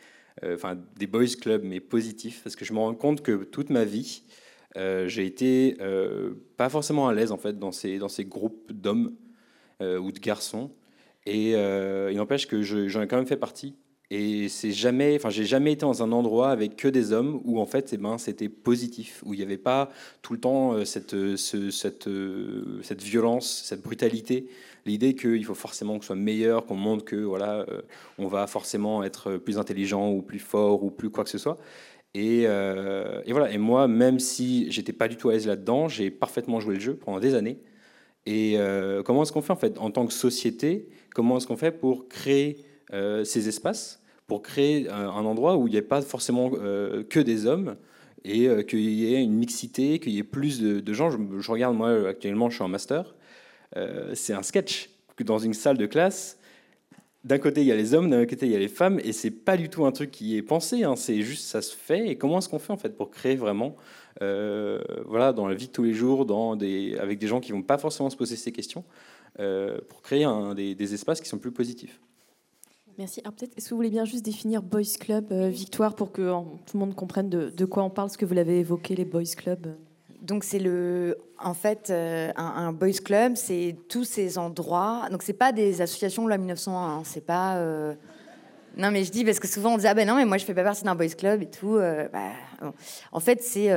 enfin, 0.43 0.75
des 0.97 1.05
boys 1.05 1.35
clubs, 1.39 1.63
mais 1.63 1.79
positifs? 1.79 2.41
Parce 2.43 2.55
que 2.55 2.65
je 2.65 2.73
me 2.73 2.79
rends 2.79 2.95
compte 2.95 3.21
que 3.21 3.43
toute 3.43 3.69
ma 3.69 3.83
vie, 3.83 4.23
j'ai 4.75 5.25
été 5.27 5.77
pas 6.57 6.69
forcément 6.69 7.07
à 7.07 7.13
l'aise 7.13 7.31
en 7.31 7.37
fait 7.37 7.59
dans 7.59 7.71
ces, 7.71 7.99
dans 7.99 8.09
ces 8.09 8.25
groupes 8.25 8.71
d'hommes 8.71 9.15
ou 9.79 10.11
de 10.11 10.19
garçons. 10.19 10.71
Et 11.25 11.55
euh, 11.55 12.09
il 12.11 12.17
n'empêche 12.17 12.47
que 12.47 12.61
j'en 12.61 13.01
ai 13.01 13.07
quand 13.07 13.17
même 13.17 13.27
fait 13.27 13.37
partie. 13.37 13.75
Et 14.09 14.49
c'est 14.49 14.71
jamais, 14.71 15.15
enfin, 15.15 15.29
j'ai 15.29 15.45
jamais 15.45 15.71
été 15.71 15.81
dans 15.81 16.03
un 16.03 16.11
endroit 16.11 16.49
avec 16.49 16.75
que 16.75 16.89
des 16.89 17.13
hommes 17.13 17.39
où 17.45 17.61
en 17.61 17.65
fait, 17.65 17.91
eh 17.93 17.97
ben, 17.97 18.17
c'était 18.17 18.49
positif, 18.49 19.23
où 19.25 19.33
il 19.33 19.37
n'y 19.37 19.43
avait 19.43 19.57
pas 19.57 19.89
tout 20.21 20.33
le 20.33 20.39
temps 20.39 20.73
euh, 20.73 20.83
cette, 20.83 21.13
euh, 21.13 21.37
cette 21.37 23.01
violence, 23.01 23.63
cette 23.65 23.81
brutalité. 23.81 24.47
L'idée 24.85 25.15
qu'il 25.15 25.45
faut 25.45 25.53
forcément 25.53 25.97
que 25.97 26.03
soit 26.03 26.15
meilleur, 26.15 26.65
qu'on 26.65 26.75
montre 26.75 27.05
que 27.05 27.15
voilà, 27.15 27.67
on 28.17 28.27
va 28.27 28.47
forcément 28.47 29.03
être 29.03 29.37
plus 29.37 29.59
intelligent 29.59 30.09
ou 30.11 30.23
plus 30.23 30.39
fort 30.39 30.83
ou 30.83 30.89
plus 30.89 31.11
quoi 31.11 31.23
que 31.23 31.29
ce 31.29 31.37
soit. 31.37 31.57
Et, 32.15 32.41
et 32.41 33.31
voilà. 33.31 33.51
Et 33.51 33.59
moi, 33.59 33.87
même 33.87 34.19
si 34.19 34.71
j'étais 34.71 34.91
pas 34.91 35.07
du 35.07 35.17
tout 35.17 35.29
à 35.29 35.33
l'aise 35.33 35.45
là-dedans, 35.45 35.87
j'ai 35.87 36.09
parfaitement 36.09 36.59
joué 36.59 36.73
le 36.73 36.79
jeu 36.81 36.95
pendant 36.95 37.19
des 37.19 37.35
années. 37.35 37.59
Et 38.25 38.57
comment 39.05 39.23
est-ce 39.23 39.31
qu'on 39.31 39.41
fait 39.41 39.53
en 39.53 39.57
fait 39.57 39.77
en 39.77 39.91
tant 39.91 40.05
que 40.05 40.13
société 40.13 40.87
Comment 41.13 41.37
est-ce 41.37 41.47
qu'on 41.47 41.57
fait 41.57 41.71
pour 41.71 42.07
créer 42.07 42.63
euh, 42.93 43.23
ces 43.23 43.47
espaces, 43.47 44.01
pour 44.27 44.41
créer 44.41 44.89
un, 44.89 45.25
endroit 45.25 45.57
où 45.57 45.67
il 45.67 45.71
n'y 45.71 45.77
ait 45.77 45.81
pas 45.81 46.01
forcément 46.01 46.51
euh, 46.55 47.03
que 47.03 47.19
des 47.19 47.45
hommes 47.45 47.77
et 48.23 48.47
euh, 48.47 48.63
qu'il 48.63 48.79
y 48.79 49.13
ait 49.13 49.21
une 49.21 49.33
mixité, 49.33 49.99
qu'il 49.99 50.11
y 50.11 50.19
ait 50.19 50.23
plus 50.23 50.61
de, 50.61 50.93
gens? 50.93 51.09
Je, 51.09 51.51
regarde, 51.51 51.75
moi, 51.75 52.09
actuellement, 52.09 52.49
je 52.49 52.55
suis 52.55 52.63
en 52.63 52.67
master. 52.67 53.15
c'est 54.13 54.33
un 54.33 54.43
sketch 54.43 54.89
que 55.15 55.23
dans 55.23 55.39
une 55.39 55.53
salle 55.53 55.77
de 55.77 55.85
classe, 55.85 56.37
d'un 57.23 57.37
côté 57.37 57.61
il 57.61 57.67
y 57.67 57.71
a 57.71 57.75
les 57.75 57.93
hommes, 57.93 58.09
d'un 58.09 58.25
côté 58.25 58.47
il 58.47 58.51
y 58.51 58.55
a 58.55 58.59
les 58.59 58.67
femmes, 58.67 58.99
et 59.03 59.13
c'est 59.13 59.31
pas 59.31 59.55
du 59.55 59.69
tout 59.69 59.85
un 59.85 59.91
truc 59.91 60.11
qui 60.11 60.37
est 60.37 60.41
pensé. 60.41 60.83
Hein, 60.83 60.95
c'est 60.95 61.21
juste 61.21 61.45
ça 61.45 61.61
se 61.61 61.75
fait. 61.75 62.09
Et 62.09 62.17
comment 62.17 62.39
est-ce 62.39 62.49
qu'on 62.49 62.59
fait 62.59 62.73
en 62.73 62.77
fait 62.77 62.97
pour 62.97 63.09
créer 63.11 63.35
vraiment, 63.35 63.75
voilà, 64.19 65.33
dans 65.33 65.47
la 65.47 65.55
vie 65.55 65.67
de 65.67 65.71
tous 65.71 65.83
les 65.83 65.93
jours, 65.93 66.25
dans 66.25 66.55
des, 66.55 66.97
avec 66.97 67.19
des 67.19 67.27
gens 67.27 67.39
qui 67.39 67.51
vont 67.51 67.63
pas 67.63 67.77
forcément 67.77 68.09
se 68.09 68.17
poser 68.17 68.35
ces 68.35 68.51
questions, 68.51 68.83
euh, 69.39 69.77
pour 69.87 70.01
créer 70.01 70.27
des, 70.75 70.93
espaces 70.93 71.21
qui 71.21 71.29
sont 71.29 71.37
plus 71.37 71.51
positifs. 71.51 72.01
Merci. 72.97 73.21
Peut-être, 73.21 73.57
est-ce 73.57 73.65
que 73.65 73.69
vous 73.69 73.77
voulez 73.77 73.89
bien 73.89 74.03
juste 74.03 74.25
définir 74.25 74.61
Boys 74.61 74.97
Club, 74.99 75.31
euh, 75.31 75.47
Victoire, 75.47 75.95
pour 75.95 76.11
que 76.11 76.21
tout 76.65 76.73
le 76.73 76.79
monde 76.79 76.95
comprenne 76.95 77.29
de, 77.29 77.65
quoi 77.65 77.83
on 77.83 77.89
parle, 77.89 78.09
ce 78.09 78.17
que 78.17 78.25
vous 78.25 78.33
l'avez 78.33 78.59
évoqué, 78.59 78.93
les 78.93 79.05
Boys 79.05 79.23
Club? 79.37 79.73
Donc 80.21 80.43
c'est 80.43 80.59
le, 80.59 81.17
en 81.39 81.53
fait, 81.53 81.89
euh, 81.89 82.31
un, 82.35 82.73
boys 82.73 82.91
club, 83.03 83.35
c'est 83.35 83.75
tous 83.89 84.03
ces 84.03 84.37
endroits. 84.37 85.07
Donc 85.09 85.23
c'est 85.23 85.33
pas 85.33 85.51
des 85.51 85.81
associations 85.81 86.27
loi 86.27 86.37
1901, 86.37 86.77
hein, 86.77 87.01
c'est 87.03 87.25
pas. 87.25 87.57
Non 88.77 88.91
mais 88.91 89.03
je 89.03 89.11
dis 89.11 89.25
parce 89.25 89.39
que 89.39 89.47
souvent 89.47 89.73
on 89.73 89.77
dit 89.77 89.87
ah 89.87 89.93
ben 89.93 90.07
non 90.07 90.15
mais 90.15 90.25
moi 90.25 90.37
je 90.37 90.45
fais 90.45 90.53
pas 90.53 90.63
partie 90.63 90.83
d'un 90.83 90.95
boys 90.95 91.07
club 91.09 91.41
et 91.41 91.49
tout. 91.49 91.77
Bah, 91.77 92.31
en 93.11 93.19
fait 93.19 93.41
c'est 93.43 93.69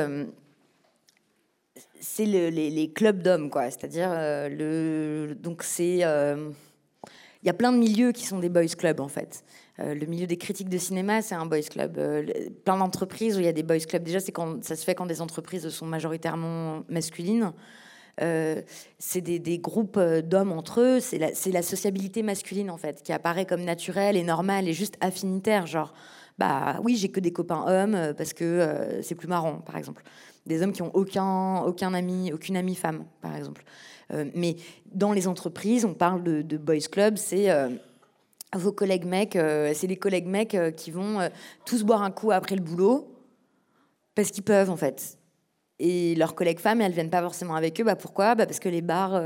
c'est 2.04 2.26
les, 2.26 2.92
clubs 2.94 3.22
d'hommes, 3.22 3.50
quoi. 3.50 3.70
C'est-à-dire, 3.70 4.10
euh, 4.12 4.48
le, 4.48 5.34
donc 5.34 5.62
c'est, 5.62 6.04
euh, 6.04 6.50
il 7.42 7.46
y 7.46 7.50
a 7.50 7.54
plein 7.54 7.72
de 7.72 7.78
milieux 7.78 8.12
qui 8.12 8.26
sont 8.26 8.38
des 8.38 8.48
boys 8.48 8.66
clubs 8.66 9.00
en 9.00 9.08
fait. 9.08 9.42
Euh, 9.80 9.94
le 9.94 10.06
milieu 10.06 10.26
des 10.26 10.36
critiques 10.36 10.68
de 10.68 10.78
cinéma, 10.78 11.22
c'est 11.22 11.34
un 11.34 11.46
boys 11.46 11.62
club. 11.62 11.98
plein 12.64 12.76
d'entreprises 12.76 13.36
où 13.36 13.40
il 13.40 13.46
y 13.46 13.48
a 13.48 13.52
des 13.52 13.62
boys 13.62 13.78
clubs. 13.78 14.02
Déjà, 14.02 14.20
c'est 14.20 14.32
quand 14.32 14.62
ça 14.64 14.76
se 14.76 14.84
fait 14.84 14.94
quand 14.94 15.06
des 15.06 15.20
entreprises 15.20 15.68
sont 15.68 15.86
majoritairement 15.86 16.84
masculines. 16.88 17.52
C'est 18.19 19.20
des, 19.20 19.59
groupes 19.59 19.99
d'hommes 19.99 20.53
entre 20.53 20.81
eux. 20.81 21.01
C'est 21.01 21.19
la, 21.19 21.62
sociabilité 21.62 22.23
masculine 22.23 22.70
en 22.70 22.77
fait 22.77 23.03
qui 23.03 23.12
apparaît 23.12 23.47
comme 23.47 23.62
naturelle 23.62 24.16
et 24.16 24.23
normale 24.23 24.69
et 24.69 24.73
juste 24.73 24.97
affinitaire. 25.01 25.66
Genre, 25.66 25.93
bah 26.39 26.81
oui, 26.82 26.97
j'ai 26.97 27.09
que 27.09 27.20
des 27.20 27.32
copains 27.32 27.65
hommes 27.66 28.15
parce 28.16 28.32
que 28.32 29.01
c'est 29.03 29.15
plus 29.15 29.28
marrant, 29.28 29.57
par 29.57 29.77
exemple 29.77 30.03
des 30.47 30.62
hommes 30.62 30.73
qui 30.73 30.82
ont 30.82 30.95
aucun, 30.95 31.62
aucun 31.62 31.95
ami, 31.95 32.32
aucune 32.32 32.57
amie 32.57 32.74
femme, 32.74 33.05
par 33.20 33.35
exemple. 33.36 33.65
Euh, 34.12 34.27
mais 34.35 34.57
dans 34.93 35.12
les 35.12 35.27
entreprises, 35.27 35.85
on 35.85 35.95
parle 35.95 36.23
de, 36.23 36.57
boys 36.57 36.89
club, 36.91 37.16
c'est 37.16 37.51
euh, 37.51 37.70
vos 38.55 38.73
collègues 38.73 39.07
mecs, 39.07 39.36
euh, 39.36 39.73
c'est 39.74 39.86
les 39.86 39.97
collègues 39.97 40.27
mecs 40.27 40.57
qui 40.77 40.91
vont 40.91 41.28
tous 41.65 41.82
boire 41.85 42.03
un 42.03 42.11
coup 42.11 42.31
après 42.31 42.57
le 42.57 42.62
boulot 42.62 43.11
parce 44.15 44.31
qu'ils 44.31 44.45
peuvent 44.45 44.70
en 44.70 44.77
fait. 44.77 45.19
Et 45.86 46.15
leurs 46.15 46.35
collègues 46.35 46.61
femmes, 46.61 46.81
elles 46.81 46.93
viennent 46.93 47.11
pas 47.11 47.20
forcément 47.20 47.56
avec 47.56 47.78
eux. 47.78 47.85
Bah 47.85 47.97
pourquoi? 47.97 48.35
Bah 48.35 48.47
Parce 48.47 48.59
que 48.59 48.70
les 48.70 48.81
bars, 48.81 49.20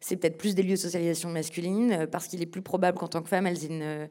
c'est 0.00 0.16
peut-être 0.16 0.38
plus 0.38 0.56
des 0.56 0.64
lieux 0.64 0.72
de 0.72 0.76
socialisation 0.76 1.28
masculine, 1.28 2.08
parce 2.10 2.26
qu'il 2.26 2.42
est 2.42 2.46
plus 2.46 2.62
probable 2.62 2.98
qu'en 2.98 3.06
tant 3.06 3.22
que 3.22 3.28
femme, 3.28 3.46
elles 3.46 3.64
aient 3.64 3.68
une, 3.68 4.08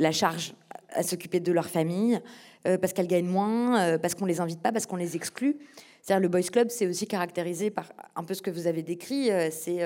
la 0.00 0.12
charge 0.12 0.54
à 0.90 1.02
s'occuper 1.02 1.40
de 1.40 1.52
leur 1.52 1.66
famille. 1.66 2.18
Euh, 2.66 2.76
parce 2.76 2.92
qu'elles 2.92 3.06
gagnent 3.06 3.28
moins, 3.28 3.80
euh, 3.80 3.98
parce 3.98 4.14
qu'on 4.14 4.26
les 4.26 4.40
invite 4.40 4.60
pas, 4.60 4.72
parce 4.72 4.86
qu'on 4.86 4.96
les 4.96 5.14
exclut. 5.14 5.56
C'est-à-dire 6.02 6.20
le 6.20 6.28
boys 6.28 6.42
club, 6.42 6.68
c'est 6.70 6.86
aussi 6.86 7.06
caractérisé 7.06 7.70
par 7.70 7.92
un 8.16 8.24
peu 8.24 8.34
ce 8.34 8.42
que 8.42 8.50
vous 8.50 8.66
avez 8.66 8.82
décrit, 8.82 9.30
euh, 9.30 9.48
c'est 9.50 9.80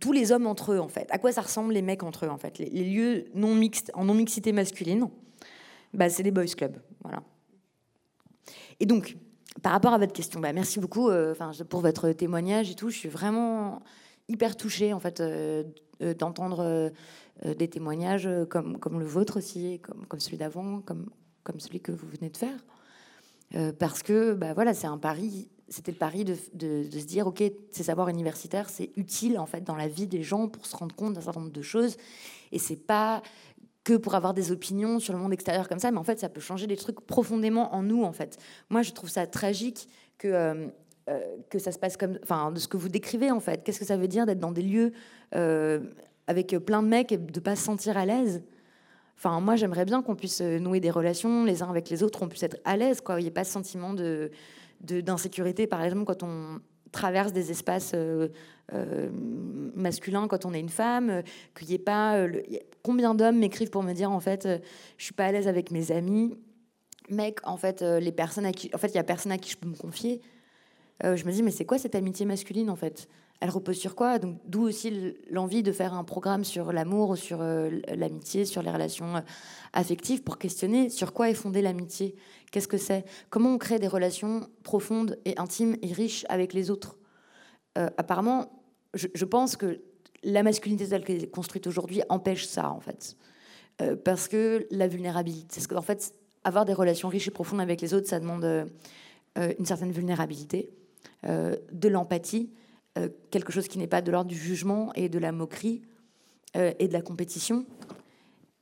tous 0.00 0.12
les 0.12 0.32
hommes 0.32 0.46
entre 0.46 0.72
eux 0.72 0.80
en 0.80 0.88
fait. 0.88 1.06
À 1.10 1.18
quoi 1.18 1.32
ça 1.32 1.42
ressemble 1.42 1.72
les 1.72 1.82
mecs 1.82 2.02
entre 2.02 2.26
eux 2.26 2.28
en 2.28 2.38
fait? 2.38 2.58
Les, 2.58 2.84
lieux 2.84 3.24
non 3.34 3.54
mixtes, 3.54 3.90
en 3.94 4.04
non 4.04 4.14
mixité 4.14 4.52
masculine, 4.52 5.08
bah, 5.94 6.08
c'est 6.08 6.22
les 6.22 6.30
boys 6.30 6.46
clubs, 6.46 6.78
voilà. 7.02 7.22
Et 8.80 8.86
donc, 8.86 9.16
par 9.62 9.72
rapport 9.72 9.92
à 9.92 9.98
votre 9.98 10.12
question, 10.12 10.40
bah, 10.40 10.52
merci 10.52 10.80
beaucoup 10.80 11.10
enfin 11.10 11.52
pour 11.68 11.80
votre 11.80 12.12
témoignage 12.12 12.70
et 12.70 12.74
tout. 12.74 12.90
Je 12.90 12.96
suis 12.96 13.08
vraiment 13.08 13.82
hyper 14.28 14.56
touchée 14.56 14.92
en 14.92 15.00
fait 15.00 15.22
d'entendre 16.18 16.90
des 17.44 17.68
témoignages 17.68 18.28
comme, 18.48 18.78
comme 18.78 19.00
le 19.00 19.06
vôtre 19.06 19.38
aussi, 19.38 19.80
comme, 19.80 20.06
comme 20.06 20.20
celui 20.20 20.36
d'avant, 20.36 20.80
comme, 20.80 21.10
comme 21.42 21.60
celui 21.60 21.80
que 21.80 21.92
vous 21.92 22.06
venez 22.08 22.30
de 22.30 22.36
faire. 22.36 22.64
Euh, 23.54 23.72
parce 23.76 24.02
que 24.02 24.34
bah, 24.34 24.54
voilà, 24.54 24.74
c'est 24.74 24.86
un 24.86 24.98
pari, 24.98 25.48
c'était 25.68 25.92
le 25.92 25.98
pari 25.98 26.24
de, 26.24 26.34
se 26.34 27.04
dire, 27.06 27.26
OK, 27.26 27.42
ces 27.72 27.82
savoirs 27.82 28.08
universitaires, 28.08 28.70
c'est 28.70 28.90
utile 28.96 29.38
en 29.38 29.46
fait 29.46 29.62
dans 29.62 29.76
la 29.76 29.88
vie 29.88 30.06
des 30.06 30.22
gens 30.22 30.48
pour 30.48 30.66
se 30.66 30.76
rendre 30.76 30.94
compte 30.94 31.14
d'un 31.14 31.20
certain 31.20 31.40
nombre 31.40 31.52
de 31.52 31.62
choses. 31.62 31.96
Et 32.52 32.58
c'est 32.58 32.76
pas 32.76 33.22
que 33.84 33.96
pour 33.96 34.14
avoir 34.14 34.34
des 34.34 34.52
opinions 34.52 34.98
sur 34.98 35.12
le 35.12 35.18
monde 35.18 35.32
extérieur 35.32 35.68
comme 35.68 35.78
ça, 35.78 35.90
mais 35.90 35.98
en 35.98 36.04
fait, 36.04 36.18
ça 36.20 36.28
peut 36.28 36.40
changer 36.40 36.66
des 36.66 36.76
trucs 36.76 37.00
profondément 37.00 37.74
en 37.74 37.82
nous, 37.82 38.02
en 38.04 38.12
fait. 38.12 38.38
Moi, 38.68 38.82
je 38.82 38.92
trouve 38.92 39.08
ça 39.08 39.26
tragique 39.26 39.88
que, 40.18 40.28
euh, 40.28 40.66
euh, 41.08 41.20
que 41.48 41.58
ça 41.58 41.72
se 41.72 41.78
passe 41.78 41.96
comme... 41.96 42.18
Enfin, 42.22 42.52
de 42.52 42.58
ce 42.58 42.68
que 42.68 42.76
vous 42.76 42.88
décrivez, 42.88 43.30
en 43.30 43.40
fait. 43.40 43.64
Qu'est-ce 43.64 43.80
que 43.80 43.86
ça 43.86 43.96
veut 43.96 44.08
dire 44.08 44.26
d'être 44.26 44.40
dans 44.40 44.52
des 44.52 44.62
lieux 44.62 44.92
avec 46.26 46.56
plein 46.58 46.82
de 46.82 46.88
mecs 46.88 47.12
et 47.12 47.16
de 47.16 47.40
pas 47.40 47.56
se 47.56 47.64
sentir 47.64 47.96
à 47.96 48.04
l'aise? 48.04 48.42
Enfin, 49.22 49.38
moi, 49.40 49.54
j'aimerais 49.54 49.84
bien 49.84 50.00
qu'on 50.00 50.16
puisse 50.16 50.40
euh, 50.40 50.58
nouer 50.58 50.80
des 50.80 50.90
relations 50.90 51.44
les 51.44 51.62
uns 51.62 51.68
avec 51.68 51.90
les 51.90 52.02
autres, 52.02 52.22
on 52.22 52.28
puisse 52.28 52.42
être 52.42 52.56
à 52.64 52.78
l'aise, 52.78 53.02
quoi. 53.02 53.20
Il 53.20 53.24
n'y 53.24 53.28
ait 53.28 53.30
pas 53.30 53.44
ce 53.44 53.52
sentiment 53.52 53.94
d'insécurité, 54.80 55.66
par 55.66 55.82
exemple, 55.82 56.06
quand 56.06 56.22
on 56.22 56.58
traverse 56.92 57.32
des 57.32 57.50
espaces 57.50 57.92
euh, 57.94 58.28
euh, 58.72 59.08
masculins 59.74 60.28
quand 60.28 60.44
on 60.44 60.52
est 60.52 60.60
une 60.60 60.68
femme, 60.68 61.22
qu'il 61.56 61.68
n'y 61.68 61.74
ait 61.74 61.78
pas... 61.78 62.26
combien 62.82 63.14
d'hommes 63.14 63.38
m'écrivent 63.38 63.70
pour 63.70 63.82
me 63.82 63.92
dire, 63.92 64.10
en 64.10 64.20
fait, 64.20 64.48
je 64.96 65.04
suis 65.04 65.14
pas 65.14 65.26
à 65.26 65.32
l'aise 65.32 65.48
avec 65.48 65.70
mes 65.70 65.92
amis 65.92 66.36
mec, 67.10 67.38
en 67.44 67.56
fait, 67.56 67.82
euh, 67.82 68.00
les 68.00 68.12
personnes 68.12 68.46
en 68.46 68.78
fait, 68.78 68.88
il 68.88 68.94
y 68.94 68.98
a 68.98 69.04
personne 69.04 69.32
à 69.32 69.38
qui 69.38 69.50
je 69.50 69.56
peux 69.56 69.68
me 69.68 69.76
confier. 69.76 70.20
Euh, 71.04 71.16
je 71.16 71.24
me 71.24 71.32
dis, 71.32 71.42
mais 71.42 71.50
c'est 71.50 71.64
quoi 71.64 71.78
cette 71.78 71.94
amitié 71.94 72.26
masculine 72.26 72.70
en 72.70 72.76
fait? 72.76 73.08
Elle 73.40 73.50
repose 73.50 73.78
sur 73.78 73.94
quoi? 73.94 74.18
Donc, 74.18 74.38
d'où 74.44 74.62
aussi 74.62 75.14
l'envie 75.30 75.62
de 75.62 75.72
faire 75.72 75.94
un 75.94 76.04
programme 76.04 76.44
sur 76.44 76.72
l'amour, 76.72 77.16
sur 77.16 77.40
euh, 77.40 77.70
l'amitié, 77.94 78.44
sur 78.44 78.62
les 78.62 78.70
relations 78.70 79.16
euh, 79.16 79.20
affectives, 79.72 80.22
pour 80.22 80.36
questionner 80.36 80.90
sur 80.90 81.14
quoi 81.14 81.30
est 81.30 81.34
fondée 81.34 81.62
l'amitié? 81.62 82.16
Qu'est-ce 82.52 82.68
que 82.68 82.76
c'est? 82.76 83.04
Comment 83.30 83.54
on 83.54 83.58
crée 83.58 83.78
des 83.78 83.88
relations 83.88 84.50
profondes 84.62 85.18
et 85.24 85.38
intimes 85.38 85.76
et 85.80 85.92
riches 85.92 86.26
avec 86.28 86.52
les 86.52 86.70
autres? 86.70 86.96
Apparemment, 87.76 88.50
je, 88.94 89.24
pense 89.24 89.56
que 89.56 89.80
la 90.24 90.42
masculinité 90.42 90.88
telle 90.88 91.04
qu'elle 91.04 91.22
est 91.22 91.30
construite 91.30 91.68
aujourd'hui 91.68 92.02
empêche 92.08 92.46
ça 92.46 92.68
en 92.72 92.80
fait, 92.80 93.16
parce 94.04 94.26
que 94.26 94.66
la 94.72 94.88
vulnérabilité, 94.88 95.62
qu'en 95.66 95.80
fait 95.80 96.12
avoir 96.42 96.64
des 96.64 96.74
relations 96.74 97.08
riches 97.08 97.28
et 97.28 97.30
profondes 97.30 97.60
avec 97.60 97.80
les 97.80 97.94
autres, 97.94 98.08
ça 98.08 98.18
demande 98.18 98.68
une 99.36 99.64
certaine 99.64 99.92
vulnérabilité. 99.92 100.68
Euh, 101.26 101.56
de 101.70 101.88
l'empathie, 101.88 102.50
euh, 102.96 103.10
quelque 103.30 103.52
chose 103.52 103.68
qui 103.68 103.76
n'est 103.76 103.86
pas 103.86 104.00
de 104.00 104.10
l'ordre 104.10 104.30
du 104.30 104.36
jugement 104.36 104.90
et 104.94 105.10
de 105.10 105.18
la 105.18 105.32
moquerie 105.32 105.82
euh, 106.56 106.72
et 106.78 106.88
de 106.88 106.94
la 106.94 107.02
compétition. 107.02 107.66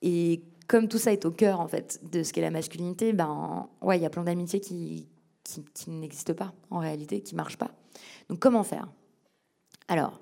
Et 0.03 0.43
comme 0.67 0.89
tout 0.89 0.99
ça 0.99 1.13
est 1.13 1.25
au 1.25 1.31
cœur 1.31 1.61
en 1.61 1.69
fait 1.69 2.01
de 2.11 2.25
ce 2.25 2.33
qu'est 2.33 2.41
la 2.41 2.51
masculinité, 2.51 3.13
ben 3.13 3.69
ouais, 3.81 3.97
il 3.97 4.03
y 4.03 4.07
a 4.07 4.11
plein 4.11 4.25
d'amitiés 4.25 4.59
qui, 4.59 5.07
qui, 5.45 5.91
n'existent 5.91 6.35
pas 6.35 6.53
en 6.71 6.81
réalité, 6.81 7.21
qui 7.21 7.37
marchent 7.37 7.59
pas. 7.59 7.71
Donc 8.29 8.41
comment 8.41 8.65
faire? 8.65 8.89
Alors, 9.87 10.21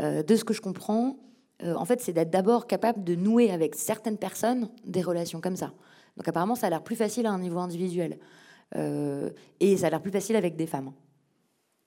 de 0.00 0.36
ce 0.36 0.44
que 0.44 0.54
je 0.54 0.62
comprends, 0.62 1.18
en 1.62 1.84
fait, 1.84 2.00
c'est 2.00 2.14
d'être 2.14 2.30
d'abord 2.30 2.66
capable 2.66 3.04
de 3.04 3.14
nouer 3.14 3.50
avec 3.50 3.74
certaines 3.74 4.16
personnes 4.16 4.70
des 4.86 5.02
relations 5.02 5.40
comme 5.40 5.56
ça. 5.56 5.72
Donc 6.16 6.26
apparemment, 6.26 6.54
ça 6.54 6.68
a 6.68 6.70
l'air 6.70 6.82
plus 6.82 6.96
facile 6.96 7.26
à 7.26 7.32
un 7.32 7.38
niveau 7.38 7.58
individuel. 7.58 8.18
et 8.74 9.76
ça 9.76 9.88
a 9.88 9.90
l'air 9.90 10.00
plus 10.00 10.12
facile 10.12 10.36
avec 10.36 10.56
des 10.56 10.66
femmes. 10.66 10.92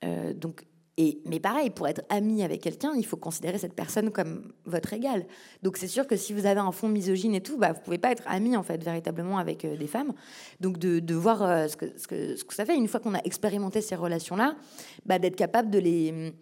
Euh, 0.03 0.33
donc, 0.33 0.65
et, 0.99 1.21
mais 1.25 1.39
pareil, 1.39 1.69
pour 1.69 1.87
être 1.87 2.01
ami 2.09 2.43
avec 2.43 2.61
quelqu'un, 2.61 2.93
il 2.95 3.05
faut 3.05 3.17
considérer 3.17 3.59
cette 3.59 3.75
personne 3.75 4.09
comme 4.09 4.51
votre 4.65 4.93
égal. 4.93 5.27
Donc 5.61 5.77
c'est 5.77 5.87
sûr 5.87 6.07
que 6.07 6.15
si 6.15 6.33
vous 6.33 6.47
avez 6.47 6.59
un 6.59 6.71
fond 6.71 6.89
misogyne 6.89 7.35
et 7.35 7.41
tout, 7.41 7.57
bah, 7.57 7.73
vous 7.73 7.81
pouvez 7.81 7.99
pas 7.99 8.11
être 8.11 8.23
ami 8.25 8.57
en 8.57 8.63
fait 8.63 8.83
véritablement 8.83 9.37
avec 9.37 9.63
euh, 9.63 9.77
des 9.77 9.85
femmes. 9.85 10.13
Donc 10.59 10.79
de, 10.79 11.13
voir 11.13 11.43
euh, 11.43 11.67
ce, 11.67 11.77
que, 11.77 12.35
ça 12.49 12.65
fait 12.65 12.75
une 12.75 12.87
fois 12.87 12.99
qu'on 12.99 13.13
a 13.13 13.21
expérimenté 13.23 13.81
ces 13.81 13.95
relations-là, 13.95 14.55
bah, 15.05 15.19
d'être 15.19 15.35
capable 15.35 15.69
de 15.69 15.77
les, 15.77 16.33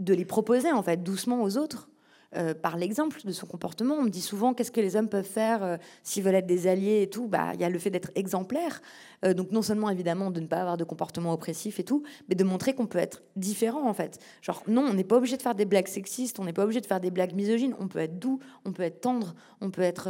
de 0.00 0.14
les 0.14 0.24
proposer 0.24 0.72
en 0.72 0.82
fait 0.82 1.02
doucement 1.02 1.42
aux 1.42 1.56
autres. 1.56 1.88
Euh, 2.36 2.52
par 2.52 2.76
l'exemple 2.76 3.20
de 3.24 3.30
son 3.30 3.46
comportement. 3.46 3.94
On 3.94 4.02
me 4.02 4.10
dit 4.10 4.20
souvent 4.20 4.54
qu'est-ce 4.54 4.72
que 4.72 4.80
les 4.80 4.96
hommes 4.96 5.08
peuvent 5.08 5.24
faire 5.24 5.62
euh, 5.62 5.76
s'ils 6.02 6.24
veulent 6.24 6.34
être 6.34 6.46
des 6.46 6.66
alliés 6.66 7.02
et 7.02 7.06
tout? 7.08 7.28
Bah, 7.28 7.52
il 7.54 7.60
y 7.60 7.64
a 7.64 7.68
le 7.68 7.78
fait 7.78 7.90
d'être 7.90 8.10
exemplaire. 8.16 8.82
Euh, 9.24 9.34
donc 9.34 9.52
non 9.52 9.62
seulement 9.62 9.88
évidemment 9.88 10.32
de 10.32 10.40
ne 10.40 10.46
pas 10.48 10.56
avoir 10.56 10.76
de 10.76 10.82
comportement 10.82 11.32
oppressif 11.32 11.78
et 11.78 11.84
tout, 11.84 12.02
mais 12.28 12.34
de 12.34 12.42
montrer 12.42 12.74
qu'on 12.74 12.88
peut 12.88 12.98
être 12.98 13.22
différent 13.36 13.88
en 13.88 13.94
fait. 13.94 14.18
Genre 14.42 14.64
non, 14.66 14.82
on 14.82 14.94
n'est 14.94 15.04
pas 15.04 15.16
obligé 15.16 15.36
de 15.36 15.42
faire 15.42 15.54
des 15.54 15.64
blagues 15.64 15.86
sexistes, 15.86 16.40
on 16.40 16.44
n'est 16.44 16.52
pas 16.52 16.64
obligé 16.64 16.80
de 16.80 16.86
faire 16.86 16.98
des 16.98 17.12
blagues 17.12 17.34
misogynes. 17.34 17.76
On 17.78 17.86
peut 17.86 18.00
être 18.00 18.18
doux, 18.18 18.40
on 18.64 18.72
peut 18.72 18.82
être 18.82 19.00
tendre, 19.00 19.36
on 19.60 19.70
peut 19.70 19.82
être, 19.82 20.08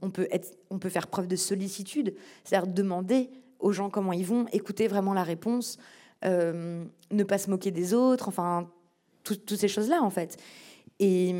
on 0.00 0.10
peut 0.10 0.28
être, 0.30 0.56
on 0.70 0.78
peut 0.78 0.88
faire 0.88 1.08
preuve 1.08 1.28
de 1.28 1.36
sollicitude, 1.36 2.14
c'est-à-dire 2.44 2.72
demander 2.72 3.28
aux 3.58 3.72
gens 3.72 3.90
comment 3.90 4.14
ils 4.14 4.24
vont, 4.24 4.46
écouter 4.52 4.88
vraiment 4.88 5.12
la 5.12 5.22
réponse, 5.22 5.76
ne 6.24 7.24
pas 7.24 7.36
se 7.36 7.50
moquer 7.50 7.72
des 7.72 7.92
autres, 7.92 8.28
enfin 8.28 8.70
toutes 9.22 9.56
ces 9.56 9.68
choses-là 9.68 10.02
en 10.02 10.10
fait. 10.10 10.38
Et 11.00 11.34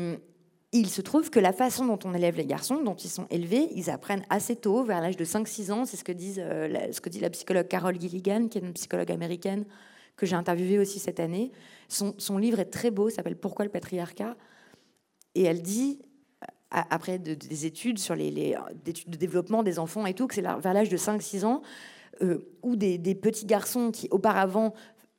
il 0.71 0.89
se 0.89 1.01
trouve 1.01 1.29
que 1.29 1.39
la 1.39 1.51
façon 1.51 1.85
dont 1.85 1.99
on 2.03 2.13
élève 2.13 2.35
les 2.37 2.45
garçons, 2.45 2.83
dont 2.83 2.95
ils 2.95 3.09
sont 3.09 3.25
élevés, 3.29 3.69
ils 3.73 3.89
apprennent 3.89 4.25
assez 4.29 4.55
tôt, 4.55 4.83
vers 4.83 5.01
l'âge 5.01 5.17
de 5.17 5.25
5-6 5.25 5.71
ans. 5.71 5.85
C'est 5.85 5.97
ce, 5.97 6.03
que 6.03 6.11
euh, 6.11 6.91
ce 6.91 7.01
que 7.01 7.09
dit 7.09 7.19
la 7.19 7.31
psychologue 7.31 7.67
Carol 7.67 7.99
Gilligan, 7.99 8.47
qui 8.47 8.59
est 8.59 8.61
une 8.61 8.73
psychologue 8.73 9.11
américaine 9.11 9.65
que 10.15 10.25
j'ai 10.25 10.35
interviewée 10.35 10.77
aussi 10.77 10.99
cette 10.99 11.19
année. 11.19 11.51
Son, 11.87 12.37
livre 12.37 12.59
est 12.59 12.69
très 12.69 12.91
beau, 12.91 13.09
s'appelle 13.09 13.37
Pourquoi 13.37 13.65
le 13.65 13.71
patriarcat? 13.71 14.35
Et 15.33 15.43
elle 15.43 15.61
dit, 15.61 15.99
après 16.69 17.17
des 17.17 17.65
études 17.65 17.97
sur 17.97 18.15
les, 18.15 18.55
études 18.85 19.09
de 19.09 19.17
développement 19.17 19.63
des 19.63 19.79
enfants 19.79 20.05
et 20.05 20.13
tout, 20.13 20.27
que 20.27 20.35
c'est 20.35 20.41
vers 20.41 20.73
l'âge 20.73 20.89
de 20.89 20.97
5-6 20.97 21.45
ans, 21.45 21.61
euh, 22.21 22.51
où 22.61 22.75
des, 22.75 22.97
des, 22.97 23.15
petits 23.15 23.45
garçons 23.45 23.91
qui 23.91 24.07
auparavant 24.11 24.73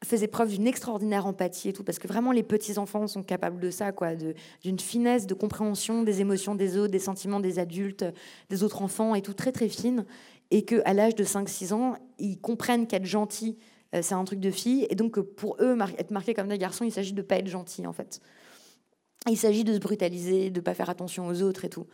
faisait 0.05 0.29
preuve 0.29 0.51
d'une 0.51 0.67
extraordinaire 0.67 1.27
empathie 1.27 1.69
et 1.69 1.73
tout, 1.73 1.85
parce 1.85 1.99
que 1.99 2.09
vraiment 2.09 2.33
les 2.33 2.43
petits 2.43 2.79
enfants 2.79 3.07
sont 3.07 3.23
capables 3.23 3.61
de 3.61 3.71
ça, 3.71 3.93
quoi, 3.93 4.15
d'une 4.15 4.79
finesse 4.79 5.27
de 5.27 5.35
compréhension 5.35 6.03
des 6.03 6.21
émotions 6.21 6.55
des 6.55 6.79
autres, 6.79 6.93
des 6.93 6.99
sentiments 6.99 7.41
des 7.41 7.59
adultes, 7.59 8.05
des 8.49 8.63
autres 8.63 8.83
enfants 8.83 9.15
et 9.15 9.23
tout, 9.23 9.35
très 9.35 9.53
très 9.53 9.69
fine, 9.69 10.07
et 10.51 10.65
que 10.65 10.81
à 10.85 10.95
l'âge 10.95 11.15
de 11.15 11.25
5-6 11.25 11.75
ans, 11.75 11.97
ils 12.19 12.39
comprennent 12.39 12.87
qu'être 12.87 13.05
gentil, 13.05 13.59
euh, 13.95 14.01
c'est 14.03 14.15
un 14.15 14.25
truc 14.25 14.41
de 14.41 14.51
fille, 14.51 14.87
et 14.89 14.95
donc 14.95 15.21
pour 15.21 15.57
eux, 15.61 15.77
être 15.99 16.11
marqué 16.11 16.33
comme 16.33 16.49
des 16.49 16.59
garçons, 16.59 16.85
il 16.85 16.93
s'agit 16.93 17.13
de 17.13 17.23
pas 17.23 17.37
être 17.37 17.49
gentil 17.49 17.87
en 17.87 17.93
fait. 17.93 18.21
Il 19.29 19.37
s'agit 19.37 19.65
de 19.65 19.75
se 19.75 19.79
brutaliser, 19.79 20.51
de 20.51 20.61
pas 20.61 20.73
faire 20.73 20.89
attention 20.89 21.27
aux 21.27 21.43
autres 21.43 21.67
et 21.67 21.69
tout. 21.69 21.87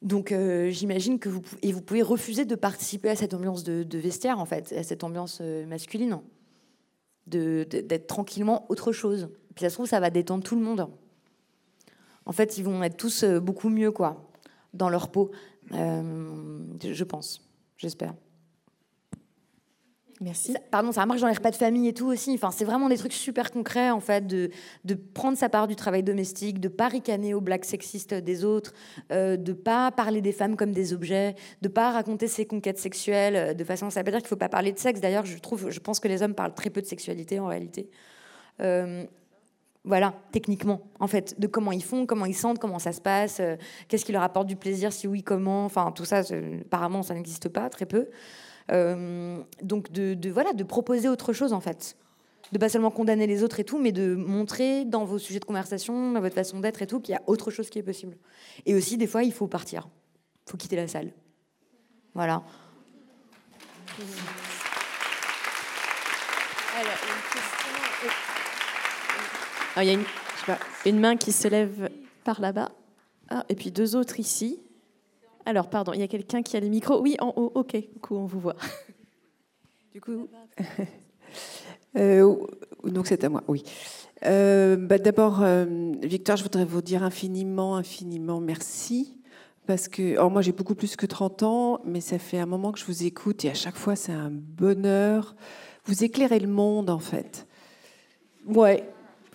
Donc 0.00 0.32
euh, 0.32 0.70
j'imagine 0.70 1.18
que 1.18 1.28
vous, 1.28 1.42
et 1.62 1.72
vous 1.72 1.82
pouvez 1.82 2.02
refuser 2.02 2.46
de 2.46 2.54
participer 2.54 3.10
à 3.10 3.16
cette 3.16 3.34
ambiance 3.34 3.64
de, 3.64 3.82
de 3.82 3.98
vestiaire 3.98 4.38
en 4.38 4.46
fait, 4.46 4.72
à 4.72 4.82
cette 4.82 5.04
ambiance 5.04 5.38
euh, 5.42 5.66
masculine 5.66 6.20
d'être 7.26 8.06
tranquillement 8.06 8.66
autre 8.68 8.92
chose. 8.92 9.28
Puis 9.54 9.64
ça 9.64 9.70
se 9.70 9.74
trouve, 9.74 9.86
ça 9.86 10.00
va 10.00 10.10
détendre 10.10 10.44
tout 10.44 10.56
le 10.56 10.62
monde. 10.62 10.88
En 12.26 12.32
fait, 12.32 12.58
ils 12.58 12.64
vont 12.64 12.82
être 12.82 12.96
tous 12.96 13.22
euh, 13.22 13.40
beaucoup 13.40 13.68
mieux, 13.68 13.92
quoi, 13.92 14.28
dans 14.74 14.88
leur 14.88 15.08
peau, 15.10 15.30
euh, 15.72 16.58
je 16.82 17.04
pense, 17.04 17.48
j'espère. 17.76 18.14
Merci. 20.20 20.54
pardon, 20.70 20.92
ça 20.92 21.04
marche 21.04 21.20
dans 21.20 21.26
les 21.26 21.34
repas 21.34 21.50
de 21.50 21.56
famille 21.56 21.88
et 21.88 21.92
tout 21.92 22.06
aussi. 22.06 22.32
Enfin, 22.32 22.50
c'est 22.50 22.64
vraiment 22.64 22.88
des 22.88 22.96
trucs 22.96 23.12
super 23.12 23.50
concrets, 23.50 23.90
en 23.90 24.00
fait, 24.00 24.26
de, 24.26 24.50
de 24.84 24.94
prendre 24.94 25.36
sa 25.36 25.48
part 25.48 25.66
du 25.66 25.76
travail 25.76 26.02
domestique, 26.02 26.58
de 26.58 26.68
pas 26.68 26.88
ricaner 26.88 27.34
aux 27.34 27.42
blagues 27.42 27.64
sexistes 27.64 28.14
des 28.14 28.44
autres, 28.44 28.72
euh, 29.12 29.36
de 29.36 29.52
pas 29.52 29.90
parler 29.90 30.22
des 30.22 30.32
femmes 30.32 30.56
comme 30.56 30.72
des 30.72 30.94
objets, 30.94 31.34
de 31.60 31.68
pas 31.68 31.90
raconter 31.90 32.28
ses 32.28 32.46
conquêtes 32.46 32.78
sexuelles 32.78 33.36
euh, 33.36 33.54
de 33.54 33.64
façon. 33.64 33.90
Ça 33.90 34.02
veut 34.02 34.10
dire 34.10 34.20
qu'il 34.20 34.28
faut 34.28 34.36
pas 34.36 34.48
parler 34.48 34.72
de 34.72 34.78
sexe. 34.78 35.00
D'ailleurs, 35.00 35.26
je 35.26 35.36
trouve, 35.38 35.70
je 35.70 35.80
pense 35.80 36.00
que 36.00 36.08
les 36.08 36.22
hommes 36.22 36.34
parlent 36.34 36.54
très 36.54 36.70
peu 36.70 36.80
de 36.80 36.86
sexualité 36.86 37.38
en 37.38 37.46
réalité. 37.46 37.90
Euh, 38.60 39.04
voilà, 39.86 40.14
techniquement, 40.32 40.80
en 40.98 41.06
fait, 41.06 41.38
de 41.38 41.46
comment 41.46 41.70
ils 41.70 41.84
font, 41.84 42.06
comment 42.06 42.26
ils 42.26 42.34
sentent, 42.34 42.58
comment 42.58 42.80
ça 42.80 42.90
se 42.90 43.00
passe, 43.00 43.38
euh, 43.38 43.54
qu'est-ce 43.86 44.04
qui 44.04 44.10
leur 44.10 44.22
apporte 44.22 44.48
du 44.48 44.56
plaisir, 44.56 44.92
si 44.92 45.06
oui, 45.06 45.22
comment. 45.22 45.64
Enfin, 45.64 45.92
tout 45.92 46.04
ça, 46.04 46.22
apparemment, 46.62 47.02
ça 47.02 47.14
n'existe 47.14 47.48
pas, 47.48 47.70
très 47.70 47.86
peu. 47.86 48.08
Euh, 48.72 49.42
donc 49.62 49.92
de, 49.92 50.30
voilà, 50.30 50.52
de 50.52 50.64
proposer 50.64 51.08
autre 51.08 51.32
chose 51.32 51.52
en 51.52 51.60
fait. 51.60 51.96
De 52.52 52.58
pas 52.58 52.68
seulement 52.68 52.90
condamner 52.90 53.26
les 53.26 53.42
autres 53.42 53.58
et 53.58 53.64
tout, 53.64 53.78
mais 53.78 53.92
de 53.92 54.14
montrer 54.14 54.84
dans 54.84 55.04
vos 55.04 55.18
sujets 55.18 55.40
de 55.40 55.44
conversation, 55.44 56.12
dans 56.12 56.20
votre 56.20 56.34
façon 56.34 56.60
d'être 56.60 56.80
et 56.80 56.86
tout, 56.86 57.00
qu'il 57.00 57.12
y 57.12 57.16
a 57.16 57.22
autre 57.26 57.50
chose 57.50 57.70
qui 57.70 57.78
est 57.80 57.82
possible. 57.82 58.16
Et 58.66 58.74
aussi, 58.74 58.96
des 58.96 59.08
fois, 59.08 59.24
il 59.24 59.32
faut 59.32 59.48
partir. 59.48 59.88
Il 60.46 60.50
faut 60.52 60.56
quitter 60.56 60.76
la 60.76 60.86
salle. 60.86 61.12
Voilà. 62.14 62.42
il 69.78 69.84
y 69.84 69.90
a 69.90 69.92
une, 69.92 70.04
une 70.84 71.00
main 71.00 71.16
qui 71.16 71.32
se 71.32 71.48
lève 71.48 71.90
par 72.24 72.40
là-bas. 72.40 72.70
Ah, 73.28 73.44
et 73.48 73.54
puis 73.54 73.70
deux 73.70 73.96
autres 73.96 74.20
ici. 74.20 74.60
Alors, 75.46 75.70
pardon, 75.70 75.92
il 75.92 76.00
y 76.00 76.02
a 76.02 76.08
quelqu'un 76.08 76.42
qui 76.42 76.56
a 76.56 76.60
le 76.60 76.68
micro. 76.68 77.00
Oui, 77.00 77.16
en 77.20 77.32
haut, 77.36 77.52
ok, 77.54 77.76
du 77.76 78.00
coup, 78.00 78.16
on 78.16 78.26
vous 78.26 78.40
voit. 78.40 78.56
Du 79.92 80.02
coup, 80.02 80.28
euh, 81.96 82.36
donc 82.84 83.06
c'est 83.06 83.24
à 83.24 83.30
moi, 83.30 83.42
oui. 83.48 83.62
Euh, 84.26 84.76
bah, 84.76 84.98
D'abord, 84.98 85.42
euh, 85.42 85.64
Victor, 86.02 86.36
je 86.36 86.42
voudrais 86.42 86.66
vous 86.66 86.82
dire 86.82 87.02
infiniment, 87.02 87.76
infiniment 87.76 88.38
merci. 88.38 89.16
Parce 89.66 89.88
que, 89.88 90.12
alors 90.12 90.30
moi 90.30 90.42
j'ai 90.42 90.52
beaucoup 90.52 90.74
plus 90.74 90.96
que 90.96 91.06
30 91.06 91.42
ans, 91.44 91.80
mais 91.86 92.02
ça 92.02 92.18
fait 92.18 92.38
un 92.38 92.44
moment 92.44 92.72
que 92.72 92.78
je 92.78 92.84
vous 92.84 93.04
écoute 93.04 93.46
et 93.46 93.50
à 93.50 93.54
chaque 93.54 93.74
fois 93.74 93.96
c'est 93.96 94.12
un 94.12 94.30
bonheur. 94.30 95.34
Vous 95.86 96.04
éclairez 96.04 96.40
le 96.40 96.48
monde 96.48 96.90
en 96.90 96.98
fait. 96.98 97.46
Ouais. 98.46 98.84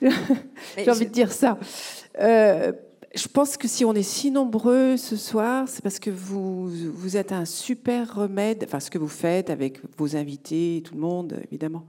j'ai 0.00 0.90
envie 0.90 1.06
de 1.06 1.12
dire 1.12 1.32
ça. 1.32 1.58
Euh, 2.18 2.72
je 3.14 3.28
pense 3.28 3.56
que 3.56 3.68
si 3.68 3.84
on 3.84 3.94
est 3.94 4.02
si 4.02 4.30
nombreux 4.30 4.96
ce 4.96 5.16
soir, 5.16 5.68
c'est 5.68 5.82
parce 5.82 5.98
que 5.98 6.10
vous, 6.10 7.16
êtes 7.16 7.32
un 7.32 7.44
super 7.44 8.14
remède, 8.14 8.64
enfin 8.64 8.80
ce 8.80 8.90
que 8.90 8.98
vous 8.98 9.08
faites 9.08 9.50
avec 9.50 9.80
vos 9.96 10.16
invités, 10.16 10.82
tout 10.84 10.94
le 10.94 11.00
monde 11.00 11.40
évidemment, 11.44 11.86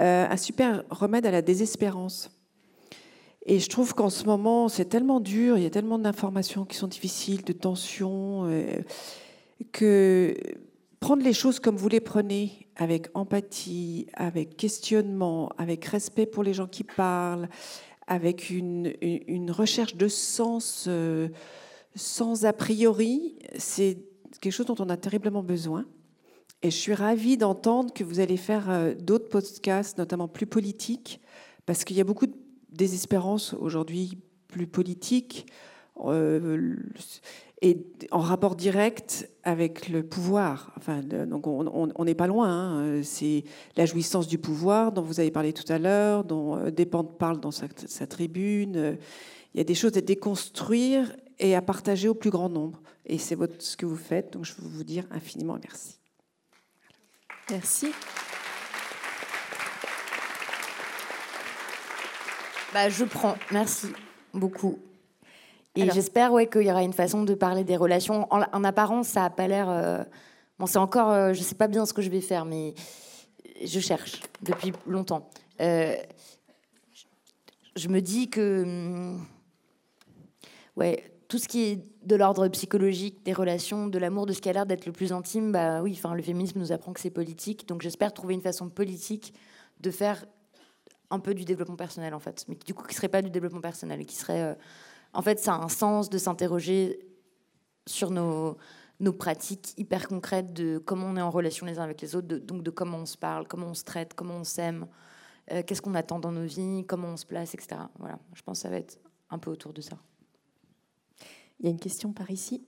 euh, 0.00 0.26
un 0.28 0.36
super 0.36 0.84
remède 0.90 1.26
à 1.26 1.30
la 1.30 1.42
désespérance. 1.42 2.30
Et 3.44 3.60
je 3.60 3.68
trouve 3.68 3.94
qu'en 3.94 4.10
ce 4.10 4.24
moment, 4.24 4.68
c'est 4.68 4.86
tellement 4.86 5.20
dur, 5.20 5.56
il 5.56 5.62
y 5.62 5.66
a 5.66 5.70
tellement 5.70 5.98
d'informations 5.98 6.64
qui 6.64 6.76
sont 6.76 6.88
difficiles, 6.88 7.44
de 7.44 7.52
tensions, 7.52 8.46
euh, 8.46 8.80
que 9.72 10.34
prendre 11.00 11.22
les 11.22 11.32
choses 11.32 11.60
comme 11.60 11.76
vous 11.76 11.88
les 11.88 12.00
prenez, 12.00 12.66
avec 12.76 13.08
empathie, 13.14 14.06
avec 14.14 14.56
questionnement, 14.56 15.50
avec 15.58 15.84
respect 15.84 16.26
pour 16.26 16.42
les 16.42 16.54
gens 16.54 16.66
qui 16.66 16.82
parlent, 16.82 17.48
avec 18.06 18.50
une, 18.50 19.50
recherche 19.50 19.96
de 19.96 20.08
sens 20.08 20.86
euh, 20.88 21.28
sans 21.94 22.44
a 22.44 22.52
priori, 22.52 23.36
c'est 23.56 23.98
quelque 24.40 24.52
chose 24.52 24.66
dont 24.66 24.76
on 24.78 24.88
a 24.88 24.96
terriblement 24.96 25.42
besoin. 25.42 25.86
Et 26.62 26.70
je 26.70 26.76
suis 26.76 26.94
ravie 26.94 27.36
d'entendre 27.36 27.92
que 27.92 28.04
vous 28.04 28.20
allez 28.20 28.36
faire 28.36 28.70
euh, 28.70 28.94
d'autres 28.94 29.28
podcasts, 29.28 29.98
notamment 29.98 30.28
plus 30.28 30.46
politiques, 30.46 31.20
parce 31.64 31.84
qu'il 31.84 31.96
y 31.96 32.00
a 32.00 32.04
beaucoup 32.04 32.26
de 32.26 32.34
désespérance 32.70 33.54
aujourd'hui 33.54 34.18
plus 34.48 34.66
politique 34.66 35.46
euh, 36.04 36.76
et 37.66 37.84
en 38.12 38.20
rapport 38.20 38.54
direct 38.54 39.28
avec 39.42 39.88
le 39.88 40.04
pouvoir. 40.04 40.72
Enfin, 40.76 41.00
donc 41.00 41.48
on 41.48 42.04
n'est 42.04 42.14
pas 42.14 42.28
loin. 42.28 42.48
Hein. 42.48 43.02
C'est 43.02 43.42
la 43.76 43.86
jouissance 43.86 44.28
du 44.28 44.38
pouvoir 44.38 44.92
dont 44.92 45.02
vous 45.02 45.18
avez 45.18 45.32
parlé 45.32 45.52
tout 45.52 45.70
à 45.72 45.78
l'heure, 45.78 46.22
dont 46.22 46.56
euh, 46.56 46.70
Despentes 46.70 47.18
parle 47.18 47.40
dans 47.40 47.50
sa, 47.50 47.66
sa, 47.88 48.06
tribune. 48.06 48.96
Il 49.52 49.58
y 49.58 49.60
a 49.60 49.64
des 49.64 49.74
choses 49.74 49.96
à 49.96 50.00
déconstruire 50.00 51.12
et 51.40 51.56
à 51.56 51.62
partager 51.62 52.06
au 52.08 52.14
plus 52.14 52.30
grand 52.30 52.48
nombre. 52.48 52.80
Et 53.04 53.18
c'est 53.18 53.36
ce 53.58 53.76
que 53.76 53.84
vous 53.84 53.96
faites. 53.96 54.32
Donc 54.34 54.44
je 54.44 54.52
veux 54.58 54.68
vous 54.68 54.84
dire 54.84 55.04
infiniment 55.10 55.58
merci. 55.60 55.98
Merci. 57.50 57.92
Bah, 62.72 62.88
je 62.88 63.04
prends. 63.04 63.36
Merci 63.50 63.88
beaucoup. 64.32 64.78
Et 65.76 65.90
j'espère 65.90 66.32
ouais, 66.32 66.48
qu'il 66.48 66.62
y 66.62 66.70
aura 66.70 66.82
une 66.82 66.92
façon 66.92 67.22
de 67.22 67.34
parler 67.34 67.64
des 67.64 67.76
relations. 67.76 68.26
En, 68.30 68.64
apparence, 68.64 69.08
ça 69.08 69.22
n'a 69.22 69.30
pas 69.30 69.46
l'air. 69.46 69.68
Euh, 69.68 70.02
bon, 70.58 70.66
c'est 70.66 70.78
encore. 70.78 71.10
Euh, 71.10 71.32
je 71.32 71.40
ne 71.40 71.44
sais 71.44 71.54
pas 71.54 71.68
bien 71.68 71.84
ce 71.86 71.92
que 71.92 72.02
je 72.02 72.10
vais 72.10 72.20
faire, 72.20 72.44
mais 72.44 72.74
je 73.64 73.80
cherche 73.80 74.22
depuis 74.42 74.72
longtemps. 74.86 75.28
Euh, 75.60 75.94
je 77.76 77.88
me 77.88 78.00
dis 78.00 78.28
que. 78.30 78.64
Hmm, 78.64 79.20
ouais, 80.76 81.04
tout 81.28 81.38
ce 81.38 81.48
qui 81.48 81.64
est 81.64 81.84
de 82.04 82.16
l'ordre 82.16 82.48
psychologique, 82.48 83.24
des 83.24 83.32
relations, 83.32 83.86
de 83.88 83.98
l'amour, 83.98 84.26
de 84.26 84.32
ce 84.32 84.40
qui 84.40 84.48
a 84.48 84.52
l'air 84.52 84.66
d'être 84.66 84.86
le 84.86 84.92
plus 84.92 85.12
intime, 85.12 85.52
bah 85.52 85.82
oui, 85.82 85.92
enfin, 85.92 86.14
le 86.14 86.22
féminisme 86.22 86.58
nous 86.58 86.72
apprend 86.72 86.92
que 86.92 87.00
c'est 87.00 87.10
politique. 87.10 87.68
Donc 87.68 87.82
j'espère 87.82 88.14
trouver 88.14 88.34
une 88.34 88.42
façon 88.42 88.70
politique 88.70 89.34
de 89.80 89.90
faire 89.90 90.24
un 91.10 91.18
peu 91.20 91.34
du 91.34 91.44
développement 91.44 91.76
personnel, 91.76 92.14
en 92.14 92.20
fait. 92.20 92.44
Mais 92.48 92.56
du 92.64 92.72
coup, 92.72 92.84
qui 92.84 92.94
ne 92.94 92.96
serait 92.96 93.08
pas 93.08 93.22
du 93.22 93.30
développement 93.30 93.60
personnel, 93.60 94.06
qui 94.06 94.16
serait. 94.16 94.56
En 95.16 95.22
fait, 95.22 95.38
ça 95.38 95.54
a 95.54 95.64
un 95.64 95.70
sens 95.70 96.10
de 96.10 96.18
s'interroger 96.18 97.00
sur 97.86 98.10
nos, 98.10 98.58
nos 99.00 99.14
pratiques 99.14 99.72
hyper 99.78 100.08
concrètes 100.08 100.52
de 100.52 100.76
comment 100.76 101.06
on 101.06 101.16
est 101.16 101.22
en 101.22 101.30
relation 101.30 101.64
les 101.64 101.78
uns 101.78 101.84
avec 101.84 102.02
les 102.02 102.14
autres, 102.14 102.28
donc 102.36 102.62
de 102.62 102.70
comment 102.70 102.98
on 102.98 103.06
se 103.06 103.16
parle, 103.16 103.48
comment 103.48 103.68
on 103.68 103.74
se 103.74 103.84
traite, 103.84 104.12
comment 104.12 104.34
on 104.34 104.44
s'aime, 104.44 104.86
euh, 105.52 105.62
qu'est-ce 105.62 105.80
qu'on 105.80 105.94
attend 105.94 106.18
dans 106.18 106.32
nos 106.32 106.44
vies, 106.44 106.84
comment 106.86 107.08
on 107.08 107.16
se 107.16 107.24
place, 107.24 107.54
etc. 107.54 107.80
Voilà, 107.98 108.18
je 108.34 108.42
pense 108.42 108.58
que 108.58 108.62
ça 108.64 108.68
va 108.68 108.76
être 108.76 108.98
un 109.30 109.38
peu 109.38 109.50
autour 109.50 109.72
de 109.72 109.80
ça. 109.80 109.96
Il 111.60 111.64
y 111.64 111.68
a 111.68 111.70
une 111.70 111.80
question 111.80 112.12
par 112.12 112.30
ici? 112.30 112.66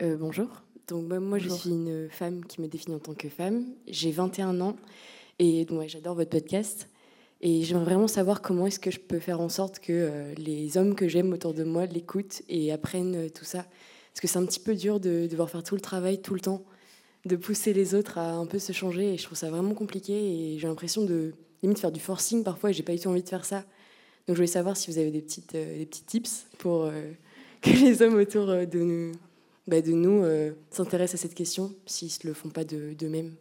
Euh, 0.00 0.16
bonjour. 0.16 0.62
Donc 0.86 1.06
moi, 1.08 1.38
je 1.38 1.48
suis 1.48 1.70
une 1.70 2.08
femme 2.08 2.44
qui 2.44 2.60
me 2.60 2.68
définit 2.68 2.94
en 2.94 3.00
tant 3.00 3.14
que 3.14 3.28
femme. 3.28 3.64
J'ai 3.88 4.12
21 4.12 4.60
ans 4.60 4.76
et 5.40 5.64
donc 5.64 5.88
j'adore 5.88 6.14
votre 6.14 6.30
podcast. 6.30 6.88
Et 7.40 7.62
j'aimerais 7.62 7.84
vraiment 7.84 8.08
savoir 8.08 8.40
comment 8.40 8.66
est-ce 8.66 8.80
que 8.80 8.90
je 8.90 9.00
peux 9.00 9.18
faire 9.18 9.40
en 9.40 9.48
sorte 9.48 9.78
que 9.78 9.92
euh, 9.92 10.34
les 10.36 10.78
hommes 10.78 10.94
que 10.94 11.08
j'aime 11.08 11.32
autour 11.32 11.52
de 11.52 11.64
moi 11.64 11.86
l'écoutent 11.86 12.42
et 12.48 12.72
apprennent 12.72 13.26
euh, 13.26 13.28
tout 13.28 13.44
ça. 13.44 13.66
Parce 14.12 14.20
que 14.20 14.26
c'est 14.26 14.38
un 14.38 14.46
petit 14.46 14.60
peu 14.60 14.74
dur 14.74 15.00
de 15.00 15.26
devoir 15.26 15.50
faire 15.50 15.62
tout 15.62 15.74
le 15.74 15.80
travail 15.80 16.22
tout 16.22 16.34
le 16.34 16.40
temps, 16.40 16.64
de 17.26 17.36
pousser 17.36 17.72
les 17.72 17.94
autres 17.94 18.18
à 18.18 18.34
un 18.34 18.46
peu 18.46 18.58
se 18.58 18.72
changer. 18.72 19.14
Et 19.14 19.18
je 19.18 19.24
trouve 19.24 19.36
ça 19.36 19.50
vraiment 19.50 19.74
compliqué. 19.74 20.12
Et 20.12 20.58
j'ai 20.58 20.68
l'impression 20.68 21.04
de 21.04 21.34
faire 21.76 21.92
du 21.92 22.00
forcing 22.00 22.44
parfois. 22.44 22.70
Et 22.70 22.72
j'ai 22.72 22.82
pas 22.82 22.92
du 22.92 23.00
tout 23.00 23.08
envie 23.08 23.22
de 23.22 23.28
faire 23.28 23.44
ça. 23.44 23.64
Donc 24.26 24.28
je 24.28 24.34
voulais 24.34 24.46
savoir 24.46 24.76
si 24.76 24.90
vous 24.90 24.98
avez 24.98 25.10
des 25.10 25.20
petites 25.20 25.52
des 25.52 25.84
petits 25.84 26.04
tips 26.04 26.46
pour 26.58 26.90
que 27.64 27.70
les 27.70 28.02
hommes 28.02 28.16
autour 28.16 28.50
euh, 28.50 28.66
de 28.66 28.78
nous, 28.80 29.12
bah, 29.66 29.80
de 29.80 29.92
nous 29.92 30.22
euh, 30.22 30.52
s'intéressent 30.70 31.20
à 31.20 31.22
cette 31.22 31.34
question 31.34 31.74
s'ils 31.86 32.10
ne 32.24 32.28
le 32.28 32.34
font 32.34 32.50
pas 32.50 32.64
d'eux-mêmes. 32.64 33.34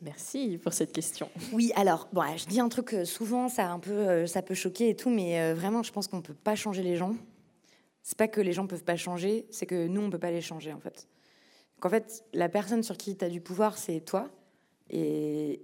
Merci 0.00 0.58
pour 0.62 0.72
cette 0.72 0.92
question. 0.92 1.28
Oui, 1.52 1.72
alors, 1.74 2.08
bon, 2.12 2.22
je 2.36 2.46
dis 2.46 2.60
un 2.60 2.68
truc, 2.68 2.94
euh, 2.94 3.04
souvent, 3.04 3.48
ça, 3.48 3.70
un 3.70 3.80
peu, 3.80 4.26
ça 4.26 4.42
peut 4.42 4.54
choquer 4.54 4.90
et 4.90 4.96
tout, 4.96 5.10
mais 5.10 5.52
vraiment, 5.54 5.82
je 5.82 5.92
pense 5.92 6.06
qu'on 6.06 6.18
ne 6.18 6.22
peut 6.22 6.34
pas 6.34 6.54
changer 6.54 6.82
les 6.82 6.96
gens. 6.96 7.14
C'est 8.02 8.16
pas 8.16 8.28
que 8.28 8.40
les 8.40 8.52
gens 8.52 8.62
ne 8.62 8.68
peuvent 8.68 8.84
pas 8.84 8.96
changer, 8.96 9.46
c'est 9.50 9.66
que 9.66 9.86
nous, 9.86 10.00
on 10.00 10.06
ne 10.06 10.10
peut 10.10 10.18
pas 10.18 10.30
les 10.30 10.40
changer, 10.40 10.72
en 10.72 10.80
fait. 10.80 11.08
qu'en 11.80 11.90
fait, 11.90 12.24
la 12.32 12.48
personne 12.48 12.82
sur 12.82 12.96
qui 12.96 13.16
tu 13.16 13.24
as 13.24 13.28
du 13.28 13.40
pouvoir, 13.40 13.76
c'est 13.76 14.00
toi. 14.00 14.30
Et 14.88 15.62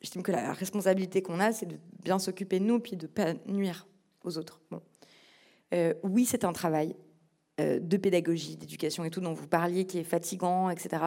j'estime 0.00 0.22
que 0.22 0.32
la 0.32 0.52
responsabilité 0.52 1.22
qu'on 1.22 1.38
a, 1.38 1.52
c'est 1.52 1.66
de 1.66 1.78
bien 2.02 2.18
s'occuper 2.18 2.58
de 2.58 2.64
nous, 2.64 2.80
puis 2.80 2.96
de 2.96 3.06
ne 3.06 3.12
pas 3.12 3.34
nuire 3.46 3.86
aux 4.24 4.38
autres. 4.38 4.60
Bon. 4.70 4.82
Euh, 5.74 5.94
oui, 6.02 6.24
c'est 6.24 6.44
un 6.44 6.52
travail 6.52 6.90
euh, 6.90 7.11
de 7.58 7.96
pédagogie, 7.96 8.56
d'éducation 8.56 9.04
et 9.04 9.10
tout 9.10 9.20
dont 9.20 9.34
vous 9.34 9.46
parliez, 9.46 9.84
qui 9.84 9.98
est 9.98 10.04
fatigant, 10.04 10.70
etc. 10.70 11.02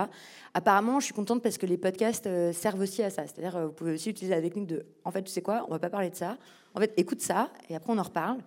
Apparemment, 0.54 1.00
je 1.00 1.06
suis 1.06 1.14
contente 1.14 1.42
parce 1.42 1.58
que 1.58 1.66
les 1.66 1.78
podcasts 1.78 2.28
euh, 2.28 2.54
servent 2.54 2.82
aussi 2.82 3.02
à 3.02 3.10
ça. 3.10 3.24
C'est-à-dire, 3.24 3.66
vous 3.66 3.74
pouvez 3.74 3.94
aussi 3.94 4.10
utiliser 4.12 4.36
la 4.36 4.42
technique 4.42 4.68
de, 4.68 4.86
en 5.04 5.12
fait, 5.12 5.24
tu 5.24 5.32
sais 5.32 5.42
quoi, 5.42 5.66
on 5.68 5.72
va 5.72 5.80
pas 5.80 5.90
parler 5.90 6.10
de 6.10 6.16
ça. 6.16 6.38
En 6.76 6.80
fait, 6.80 6.94
écoute 6.98 7.22
ça 7.22 7.50
et 7.70 7.76
après 7.76 7.92
on 7.92 7.98
en 7.98 8.04
reparle. 8.04 8.40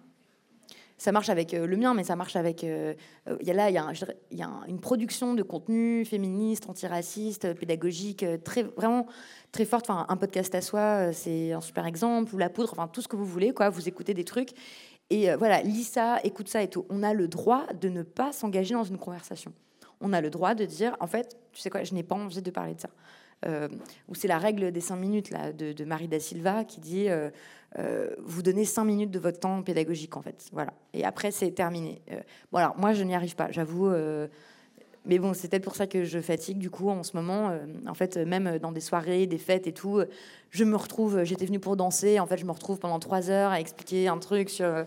Ça 0.97 1.13
marche 1.13 1.29
avec 1.29 1.53
le 1.53 1.77
mien, 1.77 1.95
mais 1.95 2.03
ça 2.03 2.17
marche 2.17 2.35
avec. 2.35 2.65
Il 2.65 2.97
y 3.43 3.51
a 3.51 3.55
là, 3.55 3.71
il 3.71 4.37
y 4.37 4.43
a 4.43 4.51
une 4.67 4.81
production 4.81 5.35
de 5.35 5.45
contenu 5.45 6.05
féministe, 6.05 6.69
antiraciste, 6.69 7.55
pédagogique, 7.55 8.25
très 8.43 8.65
vraiment 8.65 9.07
très 9.53 9.65
forte. 9.65 9.89
Enfin, 9.89 10.07
un 10.09 10.17
podcast 10.17 10.53
à 10.57 10.61
soi, 10.61 11.13
c'est 11.13 11.53
un 11.53 11.61
super 11.61 11.87
exemple. 11.87 12.35
Ou 12.35 12.39
la 12.39 12.51
poudre, 12.51 12.73
enfin 12.73 12.89
tout 12.89 13.01
ce 13.01 13.07
que 13.07 13.15
vous 13.15 13.25
voulez, 13.25 13.53
quoi. 13.53 13.71
Vous 13.71 13.87
écoutez 13.87 14.13
des 14.13 14.25
trucs 14.25 14.51
et 15.11 15.31
euh, 15.31 15.37
voilà, 15.37 15.63
lis 15.63 15.85
ça, 15.85 16.19
écoute 16.25 16.49
ça 16.49 16.63
et 16.63 16.69
tout. 16.69 16.87
On 16.91 17.03
a 17.03 17.15
le 17.15 17.29
droit 17.29 17.67
de 17.81 17.89
ne 17.89 18.03
pas 18.03 18.33
s'engager 18.33 18.75
dans 18.75 18.85
une 18.85 18.99
conversation. 18.99 19.53
On 20.01 20.13
a 20.13 20.21
le 20.21 20.31
droit 20.31 20.55
de 20.55 20.65
dire, 20.65 20.97
en 21.01 21.07
fait, 21.07 21.37
tu 21.53 21.61
sais 21.61 21.71
quoi, 21.71 21.83
je 21.83 21.95
n'ai 21.95 22.03
pas 22.03 22.15
envie 22.15 22.43
de 22.43 22.51
parler 22.51 22.75
de 22.75 22.81
ça. 22.81 22.91
Euh, 23.47 23.69
ou 24.09 24.17
c'est 24.17 24.29
la 24.29 24.39
règle 24.39 24.73
des 24.73 24.81
cinq 24.81 24.97
minutes 24.97 25.31
là, 25.31 25.53
de, 25.53 25.85
Marie 25.85 26.09
da 26.09 26.19
Silva 26.19 26.65
qui 26.65 26.81
dit 26.81 27.07
euh, 27.09 27.31
vous 28.19 28.43
donnez 28.43 28.65
cinq 28.65 28.83
minutes 28.83 29.13
de 29.13 29.21
votre 29.21 29.39
temps 29.39 29.63
pédagogique 29.63 30.17
en 30.17 30.23
fait. 30.23 30.49
Voilà. 30.53 30.73
Et 30.93 31.05
après 31.05 31.31
c'est 31.31 31.53
terminé. 31.53 32.03
bon 32.51 32.59
alors 32.59 32.77
moi 32.77 32.95
je 32.95 33.05
n'y 33.05 33.15
arrive 33.15 33.37
pas, 33.37 33.53
j'avoue. 33.53 33.93
Mais 35.09 35.19
bon, 35.19 35.33
c'est 35.33 35.49
peut-être 35.49 35.65
pour 35.65 35.75
ça 35.75 35.87
que 35.87 36.05
je 36.05 36.21
fatigue 36.21 36.59
du 36.59 36.69
coup 36.69 36.91
en 36.91 37.03
ce 37.03 37.17
moment. 37.17 37.49
Euh, 37.49 37.59
en 37.89 37.95
fait, 37.95 38.19
même 38.19 38.59
dans 38.59 38.73
des 38.73 38.81
soirées, 38.81 39.27
des 39.27 39.39
fêtes 39.39 39.67
et 39.67 39.73
tout, 39.73 40.03
je 40.51 40.65
me 40.65 40.77
retrouve, 40.77 41.25
j'étais 41.25 41.47
venue 41.47 41.59
pour 41.59 41.77
danser, 41.77 42.21
en 42.21 42.27
fait, 42.27 42.37
je 42.37 42.45
me 42.45 42.53
retrouve 42.53 42.79
pendant 42.79 42.99
trois 42.99 43.31
heures 43.31 43.51
à 43.51 43.59
expliquer 43.59 44.09
un 44.09 44.19
truc 44.19 44.51
sur 44.51 44.67
euh, 44.67 44.85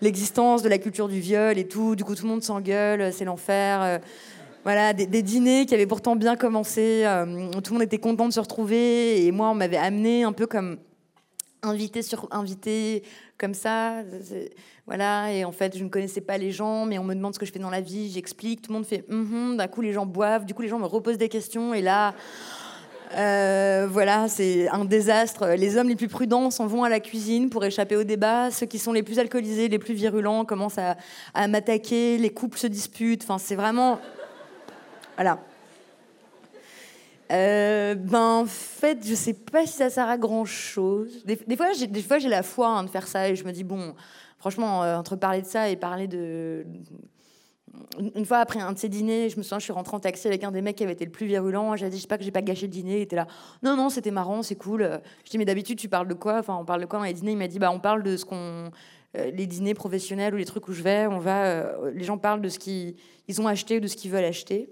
l'existence 0.00 0.62
de 0.64 0.68
la 0.68 0.78
culture 0.78 1.08
du 1.08 1.20
viol 1.20 1.56
et 1.56 1.68
tout. 1.68 1.94
Du 1.94 2.02
coup, 2.02 2.16
tout 2.16 2.24
le 2.24 2.30
monde 2.30 2.42
s'engueule, 2.42 3.12
c'est 3.12 3.24
l'enfer. 3.24 3.80
Euh, 3.82 3.98
voilà, 4.64 4.92
des, 4.92 5.22
dîners 5.22 5.66
qui 5.66 5.74
avaient 5.74 5.86
pourtant 5.86 6.16
bien 6.16 6.36
commencé. 6.36 7.04
tout 7.64 7.72
le 7.72 7.78
monde 7.78 7.82
était 7.82 7.96
content 7.96 8.28
de 8.28 8.32
se 8.32 8.40
retrouver. 8.40 9.24
Et 9.24 9.32
moi, 9.32 9.48
on 9.48 9.54
m'avait 9.54 9.78
amené 9.78 10.22
un 10.22 10.32
peu 10.32 10.46
comme 10.46 10.76
invité 11.62 12.02
sur 12.02 12.28
invité, 12.30 13.02
comme 13.38 13.54
ça. 13.54 14.02
Voilà, 14.86 15.32
et 15.32 15.44
en 15.44 15.52
fait, 15.52 15.76
je 15.76 15.84
ne 15.84 15.88
connaissais 15.88 16.20
pas 16.20 16.36
les 16.36 16.50
gens, 16.50 16.84
mais 16.84 16.98
on 16.98 17.04
me 17.04 17.14
demande 17.14 17.34
ce 17.34 17.38
que 17.38 17.46
je 17.46 17.52
fais 17.52 17.58
dans 17.58 17.70
la 17.70 17.80
vie, 17.80 18.10
j'explique, 18.10 18.62
tout 18.62 18.72
le 18.72 18.78
monde 18.78 18.86
fait 18.86 19.04
mm 19.08 19.56
d'un 19.56 19.68
coup 19.68 19.80
les 19.82 19.92
gens 19.92 20.06
boivent, 20.06 20.44
du 20.44 20.54
coup 20.54 20.62
les 20.62 20.68
gens 20.68 20.78
me 20.78 20.86
reposent 20.86 21.18
des 21.18 21.28
questions, 21.28 21.72
et 21.74 21.80
là, 21.80 22.14
euh, 23.16 23.86
voilà, 23.90 24.28
c'est 24.28 24.68
un 24.68 24.84
désastre. 24.84 25.48
Les 25.56 25.76
hommes 25.76 25.88
les 25.88 25.96
plus 25.96 26.08
prudents 26.08 26.50
s'en 26.50 26.66
vont 26.66 26.84
à 26.84 26.88
la 26.88 27.00
cuisine 27.00 27.50
pour 27.50 27.64
échapper 27.64 27.96
au 27.96 28.04
débat, 28.04 28.50
ceux 28.50 28.66
qui 28.66 28.78
sont 28.78 28.92
les 28.92 29.02
plus 29.02 29.18
alcoolisés, 29.18 29.68
les 29.68 29.78
plus 29.78 29.94
virulents 29.94 30.44
commencent 30.44 30.78
à, 30.78 30.96
à 31.34 31.46
m'attaquer, 31.48 32.18
les 32.18 32.30
couples 32.30 32.58
se 32.58 32.66
disputent, 32.66 33.22
enfin 33.22 33.38
c'est 33.38 33.56
vraiment... 33.56 34.00
Voilà. 35.16 35.38
Euh, 37.30 37.94
ben, 37.94 38.40
en 38.42 38.46
fait, 38.46 39.06
je 39.06 39.14
sais 39.14 39.34
pas 39.34 39.66
si 39.66 39.74
ça 39.74 39.90
sert 39.90 40.08
à 40.08 40.18
grand 40.18 40.44
chose. 40.44 41.24
Des, 41.24 41.56
fois, 41.56 41.72
j'ai, 41.72 41.86
des 41.86 42.02
fois, 42.02 42.18
j'ai 42.18 42.28
la 42.28 42.42
foi 42.42 42.68
hein, 42.68 42.84
de 42.84 42.90
faire 42.90 43.06
ça 43.06 43.28
et 43.28 43.36
je 43.36 43.44
me 43.44 43.52
dis, 43.52 43.62
bon, 43.62 43.94
franchement, 44.38 44.82
euh, 44.82 44.96
entre 44.96 45.16
parler 45.16 45.42
de 45.42 45.46
ça 45.46 45.68
et 45.68 45.76
parler 45.76 46.08
de. 46.08 46.66
Une 48.16 48.24
fois 48.26 48.38
après 48.38 48.58
un 48.58 48.72
de 48.72 48.78
ces 48.78 48.88
dîners, 48.88 49.28
je 49.28 49.36
me 49.36 49.44
souviens, 49.44 49.60
je 49.60 49.64
suis 49.64 49.72
rentrée 49.72 49.94
en 49.94 50.00
taxi 50.00 50.26
avec 50.26 50.42
un 50.42 50.50
des 50.50 50.60
mecs 50.60 50.74
qui 50.74 50.82
avait 50.82 50.94
été 50.94 51.04
le 51.04 51.12
plus 51.12 51.26
virulent. 51.26 51.76
J'ai 51.76 51.88
dit, 51.88 51.98
je 51.98 52.02
sais 52.02 52.08
pas 52.08 52.18
que 52.18 52.24
j'ai 52.24 52.32
pas 52.32 52.42
gâché 52.42 52.66
le 52.66 52.72
dîner. 52.72 52.96
Il 52.96 53.02
était 53.02 53.14
là, 53.14 53.28
non, 53.62 53.76
non, 53.76 53.90
c'était 53.90 54.10
marrant, 54.10 54.42
c'est 54.42 54.56
cool. 54.56 55.00
Je 55.24 55.30
dis, 55.30 55.38
mais 55.38 55.44
d'habitude, 55.44 55.78
tu 55.78 55.88
parles 55.88 56.08
de 56.08 56.14
quoi? 56.14 56.38
Enfin, 56.40 56.56
on 56.60 56.64
parle 56.64 56.80
de 56.80 56.86
quoi 56.86 56.98
dans 56.98 57.04
les 57.04 57.12
dîners? 57.12 57.32
Il 57.32 57.38
m'a 57.38 57.46
dit, 57.46 57.60
bah, 57.60 57.70
on 57.70 57.78
parle 57.78 58.02
de 58.02 58.16
ce 58.16 58.24
qu'on. 58.24 58.70
Euh, 59.16 59.30
les 59.32 59.46
dîners 59.46 59.74
professionnels 59.74 60.34
ou 60.34 60.36
les 60.36 60.44
trucs 60.44 60.68
où 60.68 60.72
je 60.72 60.82
vais, 60.82 61.06
on 61.08 61.18
va, 61.18 61.90
les 61.92 62.04
gens 62.04 62.16
parlent 62.16 62.40
de 62.40 62.48
ce 62.48 62.60
qu'ils 62.60 62.94
ont 63.40 63.46
acheté 63.46 63.78
ou 63.78 63.80
de 63.80 63.88
ce 63.88 63.96
qu'ils 63.96 64.10
veulent 64.10 64.24
acheter. 64.24 64.68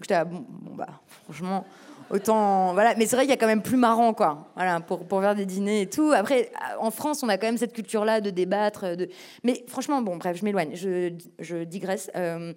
J'étais 0.00 0.14
là, 0.14 0.24
bon, 0.24 0.44
bon, 0.48 0.74
bah, 0.74 0.88
franchement, 1.24 1.64
Autant, 2.08 2.72
voilà. 2.72 2.94
Mais 2.96 3.06
c'est 3.06 3.16
vrai 3.16 3.24
qu'il 3.24 3.30
y 3.30 3.34
a 3.34 3.36
quand 3.36 3.46
même 3.46 3.62
plus 3.62 3.76
marrant, 3.76 4.14
quoi. 4.14 4.48
Voilà, 4.54 4.80
pour, 4.80 5.06
pour 5.06 5.20
faire 5.20 5.34
des 5.34 5.46
dîners 5.46 5.82
et 5.82 5.90
tout. 5.90 6.12
Après, 6.14 6.52
en 6.78 6.90
France, 6.90 7.22
on 7.22 7.28
a 7.28 7.36
quand 7.36 7.46
même 7.46 7.58
cette 7.58 7.72
culture-là 7.72 8.20
de 8.20 8.30
débattre. 8.30 8.96
De... 8.96 9.08
Mais 9.42 9.64
franchement, 9.66 10.00
bon, 10.02 10.16
bref, 10.16 10.36
je 10.38 10.44
m'éloigne. 10.44 10.74
Je, 10.74 11.64
digresse. 11.64 12.10
Euh, 12.14 12.52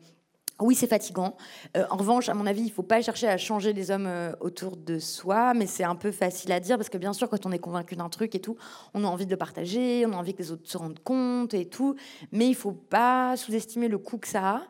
oui, 0.61 0.75
c'est 0.75 0.87
fatigant. 0.87 1.35
Euh, 1.77 1.85
en 1.89 1.97
revanche, 1.97 2.29
à 2.29 2.33
mon 2.33 2.45
avis, 2.45 2.61
il 2.61 2.67
ne 2.67 2.71
faut 2.71 2.83
pas 2.83 3.01
chercher 3.01 3.27
à 3.27 3.37
changer 3.37 3.73
les 3.73 3.91
hommes 3.91 4.07
euh, 4.07 4.33
autour 4.41 4.75
de 4.75 4.99
soi, 4.99 5.53
mais 5.53 5.65
c'est 5.65 5.85
un 5.85 5.95
peu 5.95 6.11
facile 6.11 6.51
à 6.51 6.59
dire 6.59 6.77
parce 6.77 6.89
que 6.89 6.97
bien 6.97 7.13
sûr, 7.13 7.29
quand 7.29 7.45
on 7.45 7.51
est 7.51 7.59
convaincu 7.59 7.95
d'un 7.95 8.09
truc 8.09 8.35
et 8.35 8.41
tout, 8.41 8.57
on 8.93 9.05
a 9.05 9.07
envie 9.07 9.25
de 9.25 9.31
le 9.31 9.37
partager, 9.37 10.05
on 10.05 10.11
a 10.11 10.17
envie 10.17 10.33
que 10.33 10.43
les 10.43 10.51
autres 10.51 10.69
se 10.69 10.77
rendent 10.77 10.99
compte 10.99 11.53
et 11.53 11.65
tout, 11.65 11.95
mais 12.33 12.47
il 12.47 12.55
faut 12.55 12.73
pas 12.73 13.37
sous-estimer 13.37 13.87
le 13.87 13.97
coût 13.97 14.17
que 14.17 14.27
ça 14.27 14.47
a 14.47 14.61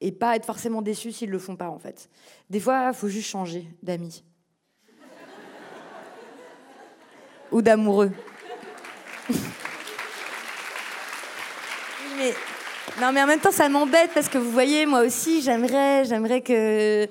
et 0.00 0.12
pas 0.12 0.36
être 0.36 0.44
forcément 0.44 0.82
déçu 0.82 1.12
s'ils 1.12 1.30
le 1.30 1.38
font 1.38 1.56
pas 1.56 1.70
en 1.70 1.78
fait. 1.78 2.08
Des 2.50 2.60
fois, 2.60 2.92
faut 2.92 3.08
juste 3.08 3.28
changer 3.28 3.66
d'amis 3.82 4.24
ou 7.50 7.62
d'amoureux. 7.62 8.10
mais 12.18 12.34
non, 13.00 13.12
mais 13.12 13.22
en 13.22 13.26
même 13.26 13.40
temps, 13.40 13.52
ça 13.52 13.68
m'embête 13.68 14.10
parce 14.14 14.28
que 14.28 14.38
vous 14.38 14.50
voyez, 14.50 14.86
moi 14.86 15.00
aussi, 15.00 15.42
j'aimerais, 15.42 16.04
j'aimerais 16.04 16.40
que 16.40 17.08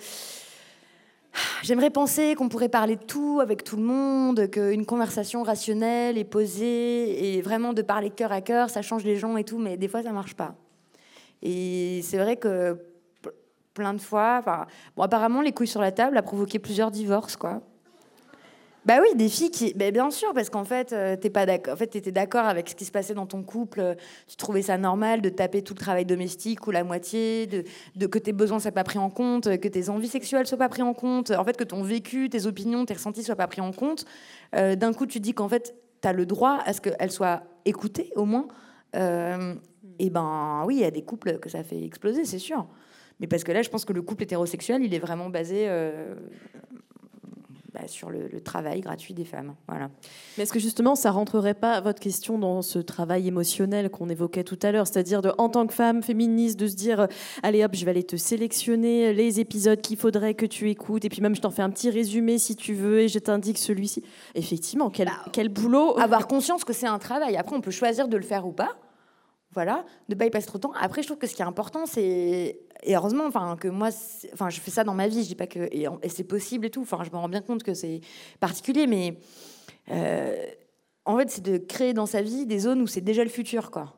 J'aimerais 1.64 1.90
penser 1.90 2.36
qu'on 2.36 2.48
pourrait 2.48 2.70
parler 2.70 2.96
de 2.96 3.04
tout 3.04 3.40
avec 3.42 3.64
tout 3.64 3.76
le 3.76 3.84
monde, 3.84 4.50
qu'une 4.50 4.86
conversation 4.86 5.44
rationnelle 5.44 6.18
et 6.18 6.24
posée 6.24 7.36
et 7.36 7.42
vraiment 7.42 7.74
de 7.74 7.82
parler 7.82 8.10
cœur 8.10 8.32
à 8.32 8.42
cœur, 8.42 8.70
ça 8.70 8.82
change 8.82 9.04
les 9.04 9.18
gens 9.18 9.36
et 9.36 9.44
tout, 9.44 9.58
mais 9.58 9.76
des 9.76 9.88
fois 9.88 10.04
ça 10.04 10.12
marche 10.12 10.36
pas. 10.36 10.56
Et 11.42 12.02
c'est 12.04 12.18
vrai 12.18 12.38
que 12.38 12.78
plein 13.74 13.94
de 13.94 14.02
fois, 14.02 14.42
bon, 14.96 15.04
apparemment 15.04 15.42
les 15.42 15.52
couilles 15.52 15.68
sur 15.68 15.82
la 15.82 15.92
table 15.92 16.18
a 16.18 16.22
provoqué 16.22 16.60
plusieurs 16.60 16.92
divorces, 16.92 17.36
quoi. 17.36 17.62
Bah 18.86 19.00
oui, 19.02 19.16
des 19.16 19.30
filles 19.30 19.50
qui. 19.50 19.74
Bien 19.74 20.12
sûr, 20.12 20.32
parce 20.36 20.52
qu'en 20.52 20.64
fait, 20.64 20.94
euh, 20.94 21.16
t'es 21.16 21.32
pas 21.32 21.48
d'accord. 21.48 21.74
En 21.74 21.78
fait, 21.78 21.96
étais 21.96 22.12
d'accord 22.12 22.46
avec 22.46 22.70
ce 22.70 22.76
qui 22.76 22.86
se 22.86 22.92
passait 22.92 23.16
dans 23.16 23.26
ton 23.26 23.42
couple. 23.42 23.80
Euh, 23.80 23.96
tu 24.28 24.36
trouvais 24.36 24.62
ça 24.62 24.78
normal 24.78 25.22
de 25.22 25.30
taper 25.30 25.64
tout 25.64 25.74
le 25.74 25.80
travail 25.80 26.06
domestique 26.06 26.68
ou 26.68 26.72
la 26.72 26.84
moitié, 26.84 27.48
de, 27.48 28.06
que 28.06 28.20
tes 28.20 28.32
besoins 28.32 28.60
soient 28.60 28.72
pas 28.72 28.84
pris 28.84 29.00
en 29.00 29.10
compte, 29.10 29.58
que 29.58 29.68
tes 29.68 29.90
envies 29.90 30.08
sexuelles 30.08 30.46
soient 30.46 30.60
pas 30.60 30.70
pris 30.70 30.84
en 30.84 30.94
compte. 30.94 31.32
En 31.32 31.44
fait, 31.44 31.58
que 31.58 31.64
ton 31.64 31.82
vécu, 31.82 32.30
tes 32.30 32.46
opinions, 32.46 32.86
tes 32.86 32.94
ressentis 32.94 33.24
soient 33.24 33.36
pas 33.36 33.48
pris 33.48 33.62
en 33.62 33.72
compte. 33.72 34.06
Euh, 34.56 34.76
d'un 34.76 34.94
coup, 34.94 35.08
tu 35.08 35.20
dis 35.20 35.34
qu'en 35.34 35.50
fait, 35.50 35.74
t'as 36.02 36.14
le 36.14 36.28
droit 36.28 36.60
à 36.64 36.72
ce 36.72 36.80
qu'elles 36.80 37.12
soient 37.12 37.42
écoutées, 37.66 38.12
au 38.16 38.26
moins. 38.26 38.48
Et 40.00 40.10
ben 40.10 40.64
oui, 40.66 40.76
il 40.76 40.82
y 40.82 40.86
a 40.86 40.92
des 40.92 41.04
couples 41.04 41.40
que 41.40 41.50
ça 41.50 41.64
fait 41.64 41.84
exploser, 41.84 42.26
c'est 42.26 42.40
sûr. 42.40 42.68
Mais 43.20 43.28
parce 43.28 43.44
que 43.44 43.52
là, 43.52 43.62
je 43.62 43.70
pense 43.70 43.86
que 43.86 43.94
le 43.94 44.02
couple 44.02 44.24
hétérosexuel, 44.24 44.84
il 44.84 44.94
est 44.94 45.00
vraiment 45.00 45.30
basé 45.30 45.68
bah, 47.76 47.88
sur 47.88 48.10
le, 48.10 48.40
travail 48.40 48.80
gratuit 48.80 49.14
des 49.14 49.26
femmes. 49.26 49.54
Voilà. 49.68 49.90
Mais 50.38 50.44
est-ce 50.44 50.54
que 50.54 50.60
justement, 50.60 50.96
ça 50.96 51.12
rentrerait 51.12 51.54
pas 51.54 51.82
votre 51.82 52.00
question 52.00 52.40
dans 52.40 52.62
ce 52.62 52.80
travail 52.80 53.28
émotionnel 53.28 53.90
qu'on 53.90 54.08
évoquait 54.08 54.46
tout 54.46 54.58
à 54.62 54.72
l'heure, 54.72 54.88
c'est-à-dire 54.88 55.22
de, 55.22 55.34
en 55.38 55.50
tant 55.50 55.68
que 55.68 55.74
femme 55.74 56.02
féministe, 56.02 56.58
de 56.58 56.68
se 56.68 56.76
dire, 56.76 57.10
allez 57.44 57.66
hop, 57.66 57.76
je 57.76 57.84
vais 57.84 57.92
aller 57.92 58.06
te 58.06 58.16
sélectionner 58.16 59.12
les 59.12 59.42
épisodes 59.42 59.82
qu'il 59.82 59.98
faudrait 59.98 60.36
que 60.36 60.46
tu 60.46 60.70
écoutes, 60.70 61.04
et 61.04 61.10
puis 61.10 61.20
même 61.20 61.36
je 61.36 61.42
t'en 61.42 61.52
fais 61.52 61.64
un 61.64 61.70
petit 61.70 61.90
résumé 61.90 62.38
si 62.38 62.56
tu 62.56 62.74
veux, 62.74 63.02
et 63.02 63.08
je 63.10 63.20
t'indique 63.20 63.58
celui-ci. 63.58 64.04
Effectivement, 64.36 64.90
quel, 64.90 65.08
bah, 65.08 65.26
quel 65.34 65.50
boulot 65.50 66.00
Avoir 66.00 66.28
conscience 66.28 66.64
que 66.64 66.72
c'est 66.72 66.88
un 66.88 67.00
travail. 67.00 67.36
Après, 67.36 67.58
on 67.58 67.62
peut 67.62 67.72
choisir 67.72 68.08
de 68.08 68.16
le 68.16 68.24
faire 68.24 68.48
ou 68.48 68.54
pas. 68.54 68.78
Voilà, 69.56 69.86
ne 70.10 70.16
pas 70.16 70.26
y 70.26 70.30
passer 70.30 70.48
trop 70.48 70.58
de 70.58 70.64
temps. 70.64 70.74
Après, 70.80 71.02
je 71.02 71.08
trouve 71.08 71.18
que 71.18 71.28
ce 71.28 71.34
qui 71.34 71.42
est 71.42 71.46
important, 71.46 71.86
c'est 71.86 72.60
et 72.84 72.96
heureusement, 72.96 73.26
enfin 73.26 73.58
que 73.60 73.68
moi, 73.68 73.90
enfin 74.34 74.50
je 74.50 74.60
fais 74.60 74.70
ça 74.70 74.84
dans 74.84 74.94
ma 74.94 75.08
vie. 75.08 75.24
Je 75.24 75.30
dis 75.30 75.36
pas 75.36 75.48
que 75.48 75.60
et, 75.72 75.88
c'est 76.10 76.24
possible 76.24 76.66
et 76.66 76.70
tout. 76.70 76.82
Enfin, 76.82 77.04
je 77.04 77.10
me 77.10 77.16
rends 77.16 77.30
bien 77.30 77.42
compte 77.42 77.64
que 77.64 77.74
c'est 77.74 78.02
particulier, 78.40 78.86
mais 78.86 79.18
euh, 79.92 80.46
en 81.06 81.18
fait, 81.18 81.30
c'est 81.30 81.44
de 81.44 81.58
créer 81.58 81.94
dans 81.94 82.06
sa 82.06 82.22
vie 82.22 82.46
des 82.46 82.60
zones 82.60 82.82
où 82.82 82.88
c'est 82.88 83.02
déjà 83.02 83.24
le 83.24 83.30
futur, 83.30 83.72
quoi. 83.72 83.96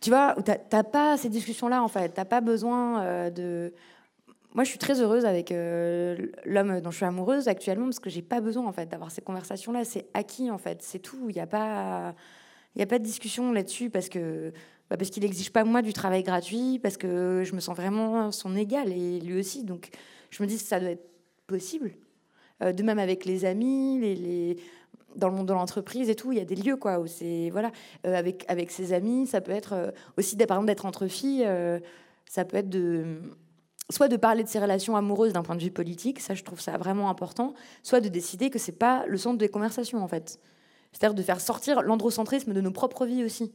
Tu 0.00 0.10
vois, 0.10 0.34
où 0.36 0.42
t'as 0.42 0.82
pas 0.82 1.16
ces 1.16 1.28
discussions-là, 1.28 1.82
en 1.82 1.88
fait. 1.88 2.08
T'as 2.10 2.24
pas 2.24 2.40
besoin 2.40 3.02
euh, 3.02 3.30
de. 3.30 3.72
Moi, 4.52 4.64
je 4.64 4.68
suis 4.68 4.78
très 4.78 5.00
heureuse 5.00 5.24
avec 5.24 5.52
euh, 5.52 6.26
l'homme 6.44 6.80
dont 6.80 6.90
je 6.90 6.96
suis 6.96 7.06
amoureuse 7.06 7.48
actuellement 7.48 7.84
parce 7.84 8.00
que 8.00 8.10
j'ai 8.10 8.20
pas 8.20 8.40
besoin, 8.40 8.66
en 8.66 8.72
fait, 8.72 8.86
d'avoir 8.86 9.10
ces 9.12 9.22
conversations-là. 9.22 9.84
C'est 9.84 10.08
acquis, 10.12 10.50
en 10.50 10.58
fait. 10.58 10.82
C'est 10.82 10.98
tout. 10.98 11.28
Il 11.28 11.34
n'y 11.36 11.40
a 11.40 11.46
pas 11.46 12.14
il 12.74 12.78
n'y 12.78 12.82
a 12.82 12.86
pas 12.86 12.98
de 12.98 13.04
discussion 13.04 13.52
là-dessus 13.52 13.90
parce 13.90 14.08
que 14.08 14.52
bah 14.90 14.96
parce 14.96 15.10
qu'il 15.10 15.22
n'exige 15.22 15.50
pas 15.50 15.64
moi 15.64 15.82
du 15.82 15.92
travail 15.92 16.22
gratuit, 16.22 16.78
parce 16.82 16.96
que 16.96 17.42
je 17.44 17.54
me 17.54 17.60
sens 17.60 17.76
vraiment 17.76 18.30
son 18.30 18.56
égal 18.56 18.92
et 18.92 19.20
lui 19.20 19.38
aussi. 19.38 19.64
Donc 19.64 19.88
je 20.30 20.42
me 20.42 20.48
dis 20.48 20.56
que 20.56 20.62
ça 20.62 20.80
doit 20.80 20.90
être 20.90 21.08
possible. 21.46 21.92
Euh, 22.62 22.72
de 22.72 22.82
même 22.82 22.98
avec 22.98 23.24
les 23.24 23.44
amis, 23.44 23.98
les, 24.00 24.56
dans 25.16 25.28
le 25.28 25.34
monde 25.34 25.48
de 25.48 25.52
l'entreprise 25.52 26.08
et 26.08 26.14
tout, 26.14 26.32
il 26.32 26.38
y 26.38 26.40
a 26.40 26.44
des 26.44 26.56
lieux 26.56 26.76
quoi 26.76 26.98
où 26.98 27.06
c'est 27.06 27.50
voilà 27.50 27.70
euh, 28.06 28.14
avec 28.14 28.44
avec 28.48 28.70
ses 28.70 28.92
amis, 28.92 29.26
ça 29.26 29.40
peut 29.40 29.52
être 29.52 29.72
euh, 29.72 29.90
aussi 30.16 30.36
par 30.36 30.56
exemple 30.56 30.66
d'être 30.66 30.86
entre 30.86 31.06
filles, 31.06 31.46
ça 32.26 32.44
peut 32.44 32.56
être 32.56 32.68
de 32.68 33.20
soit 33.90 34.08
de 34.08 34.16
parler 34.16 34.42
de 34.42 34.48
ses 34.48 34.58
relations 34.58 34.96
amoureuses 34.96 35.32
d'un 35.32 35.42
point 35.42 35.56
de 35.56 35.62
vue 35.62 35.70
politique, 35.70 36.20
ça 36.20 36.34
je 36.34 36.42
trouve 36.44 36.60
ça 36.60 36.78
vraiment 36.78 37.10
important, 37.10 37.54
soit 37.82 38.00
de 38.00 38.08
décider 38.08 38.48
que 38.48 38.58
c'est 38.58 38.72
pas 38.72 39.04
le 39.06 39.18
centre 39.18 39.38
des 39.38 39.48
conversations 39.48 40.02
en 40.02 40.08
fait. 40.08 40.38
C'est-à-dire 40.92 41.14
de 41.14 41.22
faire 41.22 41.40
sortir 41.40 41.82
l'androcentrisme 41.82 42.52
de 42.52 42.60
nos 42.60 42.70
propres 42.70 43.06
vies 43.06 43.24
aussi. 43.24 43.52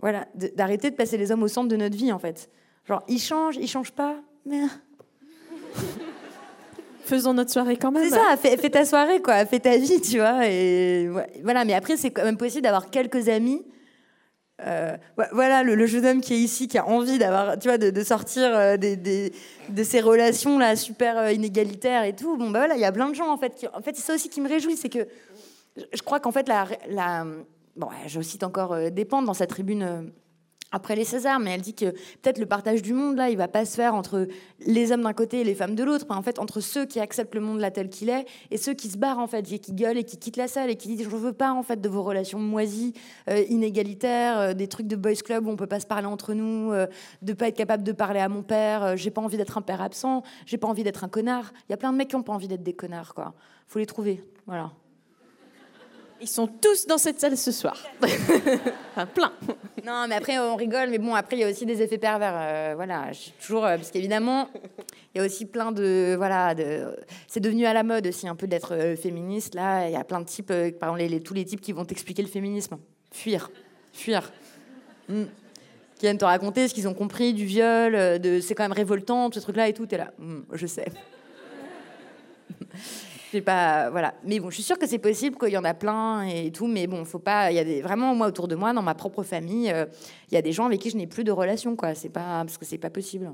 Voilà, 0.00 0.26
d'arrêter 0.56 0.90
de 0.90 0.96
passer 0.96 1.16
les 1.16 1.30
hommes 1.30 1.42
au 1.42 1.48
centre 1.48 1.68
de 1.68 1.76
notre 1.76 1.96
vie, 1.96 2.12
en 2.12 2.18
fait. 2.18 2.50
Genre, 2.86 3.02
ils 3.08 3.20
changent, 3.20 3.56
ils 3.56 3.68
changent 3.68 3.92
pas, 3.92 4.16
mais... 4.44 4.62
Faisons 7.04 7.34
notre 7.34 7.50
soirée 7.50 7.76
quand 7.76 7.90
même. 7.90 8.08
C'est 8.08 8.16
ça, 8.16 8.36
fais, 8.36 8.70
ta 8.70 8.84
soirée, 8.84 9.20
quoi, 9.20 9.44
fais 9.44 9.58
ta 9.58 9.76
vie, 9.76 10.00
tu 10.00 10.18
vois. 10.18 10.46
Et 10.46 11.08
voilà, 11.42 11.64
mais 11.64 11.74
après, 11.74 11.96
c'est 11.96 12.10
quand 12.12 12.24
même 12.24 12.36
possible 12.36 12.62
d'avoir 12.62 12.90
quelques 12.90 13.28
amis. 13.28 13.64
Euh, 14.66 14.96
voilà, 15.32 15.64
le, 15.64 15.86
jeune 15.86 16.06
homme 16.06 16.20
qui 16.20 16.34
est 16.34 16.38
ici, 16.38 16.68
qui 16.68 16.78
a 16.78 16.86
envie 16.86 17.18
d'avoir, 17.18 17.58
tu 17.58 17.68
vois, 17.68 17.78
de, 17.78 18.04
sortir 18.04 18.56
euh, 18.56 18.76
des, 18.76 19.32
de 19.68 19.82
ces 19.82 20.00
relations 20.00 20.58
là 20.58 20.76
super 20.76 21.18
euh, 21.18 21.32
inégalitaires 21.32 22.04
et 22.04 22.14
tout. 22.14 22.36
Bon, 22.36 22.50
bah 22.50 22.60
voilà, 22.60 22.76
il 22.76 22.80
y 22.80 22.84
a 22.84 22.92
plein 22.92 23.08
de 23.08 23.14
gens 23.14 23.32
en 23.32 23.38
fait. 23.38 23.68
en 23.74 23.82
fait, 23.82 23.96
c'est 23.96 24.02
ça 24.02 24.14
aussi 24.14 24.28
qui 24.28 24.40
me 24.40 24.48
réjouit, 24.48 24.76
c'est 24.76 24.88
que 24.88 25.06
je 25.76 26.02
crois 26.02 26.20
qu'en 26.20 26.32
fait, 26.32 26.50
bon, 27.76 27.88
je 28.06 28.20
cite 28.20 28.44
encore 28.44 28.72
euh, 28.72 28.90
Despentes 28.90 29.24
dans 29.24 29.34
sa 29.34 29.46
tribune 29.46 29.82
euh, 29.82 30.02
après 30.74 30.96
les 30.96 31.04
Césars, 31.04 31.38
mais 31.38 31.50
elle 31.50 31.60
dit 31.60 31.74
que 31.74 31.90
peut-être 32.22 32.38
le 32.38 32.46
partage 32.46 32.80
du 32.80 32.94
monde, 32.94 33.16
là, 33.16 33.28
il 33.28 33.36
va 33.36 33.48
pas 33.48 33.66
se 33.66 33.76
faire 33.76 33.94
entre 33.94 34.26
les 34.60 34.90
hommes 34.90 35.02
d'un 35.02 35.12
côté 35.12 35.40
et 35.40 35.44
les 35.44 35.54
femmes 35.54 35.74
de 35.74 35.84
l'autre, 35.84 36.06
mais 36.08 36.14
en 36.14 36.22
fait 36.22 36.38
entre 36.38 36.60
ceux 36.60 36.86
qui 36.86 36.98
acceptent 36.98 37.34
le 37.34 37.42
monde 37.42 37.60
là 37.60 37.70
tel 37.70 37.90
qu'il 37.90 38.08
est 38.08 38.24
et 38.50 38.56
ceux 38.56 38.72
qui 38.72 38.88
se 38.88 38.96
barrent, 38.96 39.18
en 39.18 39.26
fait, 39.26 39.42
qui 39.42 39.72
gueulent 39.74 39.98
et 39.98 40.04
qui 40.04 40.16
quittent 40.16 40.38
la 40.38 40.48
salle 40.48 40.70
et 40.70 40.76
qui 40.76 40.88
disent 40.88 41.02
«je 41.10 41.10
veux 41.14 41.34
pas, 41.34 41.52
en 41.52 41.62
fait, 41.62 41.78
de 41.78 41.88
vos 41.90 42.02
relations 42.02 42.38
moisies, 42.38 42.94
euh, 43.28 43.44
inégalitaires, 43.50 44.54
des 44.54 44.66
trucs 44.66 44.86
de 44.86 44.96
boys 44.96 45.12
club 45.22 45.46
où 45.46 45.50
on 45.50 45.56
peut 45.56 45.66
pas 45.66 45.80
se 45.80 45.86
parler 45.86 46.06
entre 46.06 46.32
nous, 46.32 46.72
de 47.20 47.32
pas 47.34 47.48
être 47.48 47.56
capable 47.56 47.82
de 47.82 47.92
parler 47.92 48.20
à 48.20 48.30
mon 48.30 48.42
père, 48.42 48.96
j'ai 48.96 49.10
pas 49.10 49.20
envie 49.20 49.36
d'être 49.36 49.58
un 49.58 49.62
père 49.62 49.82
absent, 49.82 50.22
j'ai 50.46 50.56
pas 50.56 50.68
envie 50.68 50.84
d'être 50.84 51.04
un 51.04 51.08
connard. 51.08 51.52
Il 51.68 51.72
y 51.72 51.74
a 51.74 51.76
plein 51.76 51.92
de 51.92 51.98
mecs 51.98 52.08
qui 52.08 52.16
ont 52.16 52.22
pas 52.22 52.32
envie 52.32 52.48
d'être 52.48 52.62
des 52.62 52.72
connards, 52.72 53.12
quoi. 53.12 53.34
Faut 53.66 53.78
les 53.78 53.86
trouver, 53.86 54.24
voilà. 54.46 54.72
Ils 56.22 56.28
sont 56.28 56.46
tous 56.46 56.86
dans 56.86 56.98
cette 56.98 57.18
salle 57.18 57.36
ce 57.36 57.50
soir. 57.50 57.76
enfin, 58.00 59.06
plein. 59.06 59.32
Non, 59.84 60.06
mais 60.08 60.14
après, 60.14 60.38
on 60.38 60.54
rigole. 60.54 60.88
Mais 60.90 60.98
bon, 60.98 61.16
après, 61.16 61.36
il 61.36 61.40
y 61.40 61.44
a 61.44 61.50
aussi 61.50 61.66
des 61.66 61.82
effets 61.82 61.98
pervers. 61.98 62.34
Euh, 62.36 62.72
voilà, 62.76 63.10
toujours. 63.44 63.64
Euh, 63.64 63.76
parce 63.76 63.90
qu'évidemment, 63.90 64.48
il 65.12 65.18
y 65.18 65.20
a 65.20 65.26
aussi 65.26 65.46
plein 65.46 65.72
de. 65.72 66.14
Voilà, 66.16 66.54
de, 66.54 66.96
c'est 67.26 67.40
devenu 67.40 67.66
à 67.66 67.72
la 67.72 67.82
mode 67.82 68.06
aussi 68.06 68.28
un 68.28 68.36
peu 68.36 68.46
d'être 68.46 68.72
euh, 68.72 68.94
féministe. 68.94 69.56
Là, 69.56 69.88
il 69.88 69.92
y 69.92 69.96
a 69.96 70.04
plein 70.04 70.20
de 70.20 70.26
types. 70.26 70.46
par 70.78 70.94
exemple, 70.94 71.00
les, 71.00 71.20
tous 71.20 71.34
les 71.34 71.44
types 71.44 71.60
qui 71.60 71.72
vont 71.72 71.84
t'expliquer 71.84 72.22
le 72.22 72.28
féminisme. 72.28 72.78
Fuir. 73.10 73.50
Fuir. 73.92 74.32
Hmm. 75.08 75.24
Qui 75.96 76.06
viennent 76.06 76.18
te 76.18 76.24
raconter 76.24 76.68
ce 76.68 76.74
qu'ils 76.74 76.86
ont 76.86 76.94
compris 76.94 77.34
du 77.34 77.46
viol, 77.46 77.94
de 78.20 78.38
c'est 78.40 78.54
quand 78.54 78.62
même 78.62 78.70
révoltant, 78.70 79.28
ce 79.32 79.40
truc-là 79.40 79.66
et 79.66 79.72
tout. 79.72 79.86
T'es 79.86 79.98
là. 79.98 80.12
Hmm, 80.18 80.42
je 80.52 80.68
sais 80.68 80.86
pas, 83.40 83.90
voilà. 83.90 84.14
Mais 84.24 84.40
bon, 84.40 84.50
je 84.50 84.54
suis 84.56 84.62
sûre 84.62 84.78
que 84.78 84.86
c'est 84.86 84.98
possible, 84.98 85.36
qu'il 85.38 85.50
y 85.50 85.56
en 85.56 85.64
a 85.64 85.74
plein 85.74 86.22
et 86.22 86.52
tout. 86.52 86.66
Mais 86.66 86.86
bon, 86.86 87.04
faut 87.04 87.18
pas. 87.18 87.50
Il 87.50 87.54
y 87.54 87.58
a 87.58 87.64
des, 87.64 87.82
vraiment 87.82 88.14
moi 88.14 88.26
autour 88.26 88.48
de 88.48 88.54
moi, 88.54 88.72
dans 88.72 88.82
ma 88.82 88.94
propre 88.94 89.22
famille, 89.22 89.70
euh, 89.70 89.86
il 90.30 90.34
y 90.34 90.36
a 90.36 90.42
des 90.42 90.52
gens 90.52 90.66
avec 90.66 90.80
qui 90.80 90.90
je 90.90 90.96
n'ai 90.96 91.06
plus 91.06 91.24
de 91.24 91.32
relation, 91.32 91.76
quoi. 91.76 91.94
C'est 91.94 92.10
pas 92.10 92.44
parce 92.44 92.58
que 92.58 92.64
c'est 92.64 92.78
pas 92.78 92.90
possible. 92.90 93.32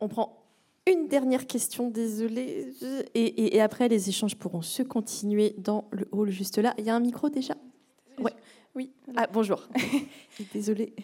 On 0.00 0.08
prend 0.08 0.42
une 0.86 1.08
dernière 1.08 1.46
question, 1.46 1.90
désolée. 1.90 2.72
Et, 3.14 3.56
et, 3.56 3.60
après, 3.60 3.88
les 3.88 4.08
échanges 4.08 4.36
pourront 4.36 4.62
se 4.62 4.82
continuer 4.82 5.54
dans 5.58 5.88
le 5.90 6.08
hall 6.12 6.30
juste 6.30 6.58
là. 6.58 6.74
Il 6.78 6.84
y 6.84 6.90
a 6.90 6.94
un 6.94 7.00
micro 7.00 7.28
déjà? 7.28 7.54
Ouais. 8.18 8.32
Oui. 8.74 8.92
Ah, 9.16 9.26
bonjour. 9.32 9.66
désolée. 10.52 10.94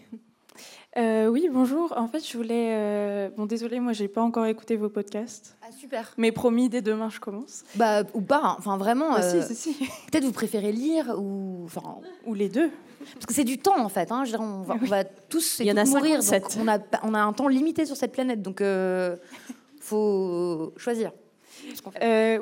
Euh, 0.99 1.27
oui, 1.29 1.49
bonjour. 1.51 1.95
En 1.97 2.07
fait, 2.07 2.21
je 2.27 2.37
voulais. 2.37 2.71
Euh, 2.73 3.31
bon, 3.35 3.47
désolé, 3.47 3.81
moi, 3.81 3.95
j'ai 3.95 4.09
pas 4.09 4.21
encore 4.21 4.45
écouté 4.45 4.77
vos 4.77 4.91
podcasts. 4.91 5.57
Ah, 5.63 5.73
super. 5.73 6.13
Mais 6.19 6.33
promis, 6.33 6.69
dès 6.69 6.83
demain, 6.83 7.09
je 7.09 7.19
commence. 7.19 7.65
Bah, 7.77 8.03
ou 8.13 8.21
pas. 8.21 8.43
Hein. 8.45 8.57
Enfin, 8.59 8.77
vraiment. 8.77 9.13
Bah, 9.13 9.23
si, 9.23 9.37
euh, 9.39 9.43
si, 9.43 9.55
si. 9.55 9.75
Peut-être 10.11 10.25
vous 10.25 10.33
préférez 10.33 10.71
lire 10.71 11.15
ou. 11.19 11.63
Enfin, 11.65 12.01
ou 12.27 12.35
les 12.35 12.51
deux. 12.51 12.71
Parce 13.15 13.25
que 13.25 13.33
c'est 13.33 13.45
du 13.45 13.59
temps, 13.59 13.83
en 13.83 13.89
fait. 13.89 14.13
Hein. 14.13 14.25
Je 14.25 14.37
on, 14.37 14.63
va, 14.63 14.75
on, 14.81 14.85
va, 14.85 15.05
tous 15.05 15.61
Il 15.61 15.67
y 15.67 15.73
en 15.73 15.79
a 15.79 15.85
mourir. 15.85 16.21
Donc 16.21 16.43
on, 16.61 16.69
a, 16.69 16.79
on 17.03 17.15
a 17.15 17.21
un 17.21 17.33
temps 17.33 17.49
limité 17.49 17.87
sur 17.87 17.97
cette 17.97 18.13
planète. 18.13 18.43
Donc, 18.43 18.61
il 18.61 19.19
faut 19.81 20.75
choisir. 20.77 21.11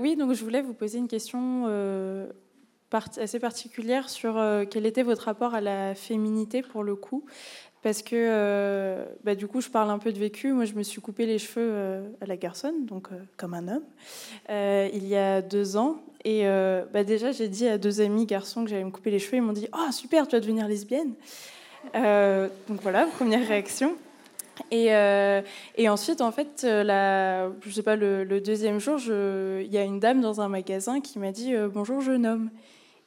oui, 0.00 0.16
donc 0.16 0.32
je 0.32 0.42
voulais 0.42 0.60
vous 0.60 0.74
poser 0.74 0.98
une 0.98 1.08
question 1.08 1.68
assez 3.16 3.38
particulière 3.38 4.10
sur 4.10 4.42
quel 4.68 4.86
était 4.86 5.04
votre 5.04 5.22
rapport 5.22 5.54
à 5.54 5.60
la 5.60 5.94
féminité 5.94 6.62
pour 6.62 6.82
le 6.82 6.96
coup? 6.96 7.24
Parce 7.82 8.02
que 8.02 8.14
euh, 8.14 9.04
bah, 9.24 9.34
du 9.34 9.46
coup, 9.46 9.60
je 9.60 9.70
parle 9.70 9.90
un 9.90 9.98
peu 9.98 10.12
de 10.12 10.18
vécu. 10.18 10.52
Moi, 10.52 10.66
je 10.66 10.74
me 10.74 10.82
suis 10.82 11.00
coupé 11.00 11.24
les 11.24 11.38
cheveux 11.38 11.70
euh, 11.72 12.08
à 12.20 12.26
la 12.26 12.36
garçonne, 12.36 12.84
donc 12.84 13.08
euh, 13.10 13.16
comme 13.36 13.54
un 13.54 13.68
homme, 13.68 13.84
il 14.92 15.06
y 15.06 15.16
a 15.16 15.40
deux 15.40 15.76
ans. 15.76 15.96
Et 16.24 16.44
bah, 16.92 17.02
déjà, 17.02 17.32
j'ai 17.32 17.48
dit 17.48 17.66
à 17.66 17.78
deux 17.78 18.02
amis 18.02 18.26
garçons 18.26 18.64
que 18.64 18.70
j'allais 18.70 18.84
me 18.84 18.90
couper 18.90 19.10
les 19.10 19.18
cheveux. 19.18 19.38
Ils 19.38 19.42
m'ont 19.42 19.54
dit 19.54 19.68
Oh, 19.72 19.90
super, 19.90 20.28
tu 20.28 20.36
vas 20.36 20.40
devenir 20.40 20.68
lesbienne. 20.68 21.14
donc 21.94 22.82
voilà, 22.82 23.06
première 23.16 23.46
réaction. 23.48 23.96
Et, 24.70 24.88
et, 25.76 25.88
ensuite, 25.88 26.20
en 26.20 26.30
fait, 26.30 26.64
la, 26.64 27.48
je 27.62 27.70
sais 27.70 27.82
pas, 27.82 27.96
le, 27.96 28.40
deuxième 28.40 28.80
jour, 28.80 28.98
il 29.08 29.72
y 29.72 29.78
a 29.78 29.82
une 29.82 29.98
dame 29.98 30.20
dans 30.20 30.42
un 30.42 30.48
magasin 30.48 31.00
qui 31.00 31.18
m'a 31.18 31.32
dit 31.32 31.54
Bonjour, 31.72 32.02
jeune 32.02 32.26
homme. 32.26 32.50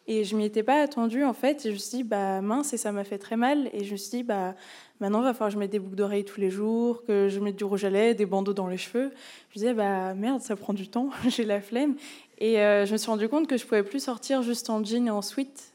Et 0.05 0.23
je 0.23 0.35
m'y 0.35 0.45
étais 0.45 0.63
pas 0.63 0.81
attendue, 0.81 1.23
en 1.23 1.33
fait. 1.33 1.65
Et 1.65 1.69
je 1.69 1.73
me 1.73 1.79
suis 1.79 1.97
dit 1.97 2.03
Bah 2.03 2.41
mince, 2.41 2.73
et 2.73 2.77
ça 2.77 2.91
m'a 2.91 3.03
fait 3.03 3.17
très 3.17 3.37
mal. 3.37 3.69
Et 3.73 3.83
je 3.83 3.91
me 3.93 3.97
suis 3.97 4.17
dit 4.17 4.23
Bah 4.23 4.55
Maintenant, 5.03 5.19
il 5.19 5.25
va 5.25 5.33
falloir 5.33 5.49
que 5.49 5.55
je 5.55 5.59
mette 5.59 5.71
des 5.71 5.79
boucles 5.79 5.97
d'oreilles 5.97 6.23
tous 6.23 6.39
les 6.39 6.49
jours, 6.49 7.03
que 7.03 7.27
je 7.27 7.41
mette 7.41 7.57
du 7.57 7.65
rouge 7.65 7.83
à 7.83 7.89
lèvres, 7.89 8.15
des 8.15 8.25
bandeaux 8.25 8.53
dans 8.53 8.67
les 8.67 8.77
cheveux. 8.77 9.11
Je 9.49 9.55
disais, 9.55 9.73
bah 9.73 10.13
merde, 10.13 10.39
ça 10.39 10.55
prend 10.55 10.73
du 10.73 10.87
temps, 10.87 11.09
j'ai 11.27 11.43
la 11.43 11.59
flemme. 11.59 11.95
Et 12.37 12.61
euh, 12.61 12.85
je 12.85 12.93
me 12.93 12.97
suis 12.97 13.09
rendu 13.09 13.27
compte 13.27 13.47
que 13.47 13.57
je 13.57 13.65
pouvais 13.65 13.83
plus 13.83 14.01
sortir 14.01 14.43
juste 14.43 14.69
en 14.69 14.81
jean 14.81 15.07
et 15.07 15.11
en 15.11 15.21
sweat, 15.21 15.73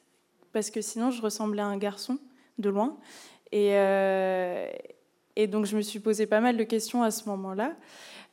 parce 0.55 0.71
que 0.71 0.81
sinon, 0.81 1.11
je 1.11 1.21
ressemblais 1.21 1.61
à 1.61 1.67
un 1.67 1.77
garçon 1.77 2.17
de 2.57 2.71
loin. 2.71 2.97
Et, 3.53 3.73
euh, 3.73 4.67
et 5.37 5.47
donc, 5.47 5.67
je 5.67 5.77
me 5.77 5.83
suis 5.83 5.99
posé 5.99 6.25
pas 6.25 6.41
mal 6.41 6.57
de 6.57 6.65
questions 6.65 7.03
à 7.03 7.11
ce 7.11 7.29
moment-là. 7.29 7.77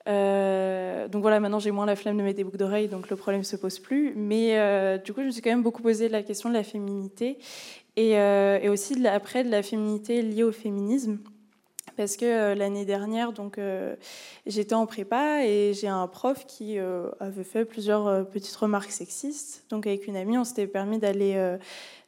Euh, 0.08 1.08
donc 1.08 1.22
voilà, 1.22 1.40
maintenant 1.40 1.60
j'ai 1.60 1.72
moins 1.72 1.86
la 1.86 1.96
flemme 1.96 2.18
de 2.18 2.24
mettre 2.24 2.38
des 2.38 2.44
boucles 2.44 2.58
d'oreilles, 2.58 2.88
donc 2.88 3.10
le 3.10 3.16
problème 3.16 3.44
se 3.44 3.56
pose 3.56 3.80
plus. 3.80 4.14
Mais 4.16 5.00
du 5.00 5.14
coup, 5.14 5.22
je 5.22 5.28
me 5.28 5.32
suis 5.32 5.42
quand 5.42 5.50
même 5.50 5.64
beaucoup 5.64 5.82
posé 5.82 6.10
la 6.10 6.24
question 6.24 6.50
de 6.50 6.54
la 6.54 6.64
féminité 6.64 7.38
euh, 7.98 8.60
et, 8.62 8.70
aussi 8.70 8.96
de 8.96 9.08
après 9.08 9.44
de 9.44 9.50
la 9.50 9.64
féminité 9.64 10.22
liée 10.22 10.44
au 10.44 10.52
féminisme. 10.52 11.20
Parce 11.96 12.18
que 12.18 12.26
euh, 12.26 12.56
l'année 12.56 12.84
dernière, 12.84 13.32
donc 13.32 13.58
euh, 13.58 13.96
j'étais 14.46 14.76
en 14.76 14.86
prépa 14.86 15.46
et 15.46 15.74
j'ai 15.74 15.88
un 15.88 16.08
prof 16.08 16.46
qui 16.46 16.78
avait 16.78 17.44
fait 17.44 17.64
plusieurs 17.64 18.28
petites 18.30 18.56
remarques 18.56 18.92
sexistes. 18.92 19.66
Donc 19.70 19.88
avec 19.88 20.08
une 20.08 20.18
amie, 20.18 20.38
on 20.38 20.44
s'était 20.44 20.68
permis 20.68 21.00
d'aller 21.00 21.58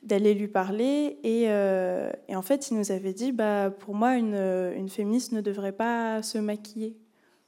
d'aller 0.04 0.34
lui 0.34 0.48
parler 0.48 1.18
et, 1.24 1.48
en 2.36 2.42
fait, 2.42 2.70
il 2.70 2.78
nous 2.78 2.92
avait 2.92 3.14
dit, 3.14 3.32
bah 3.32 3.72
pour 3.72 3.96
moi, 3.96 4.16
une 4.16 4.90
féministe 4.90 5.32
ne 5.32 5.42
devrait 5.42 5.72
pas 5.72 6.22
se 6.22 6.38
maquiller. 6.38 6.96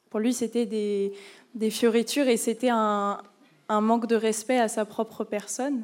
Pour 0.10 0.20
lui, 0.20 0.34
c'était 0.34 0.66
des, 0.66 1.70
fioritures 1.70 2.28
et 2.28 2.38
c'était 2.38 2.70
un, 2.72 3.22
manque 3.70 4.08
de 4.08 4.16
respect 4.16 4.60
à 4.60 4.68
sa 4.68 4.86
propre 4.86 5.24
personne. 5.24 5.84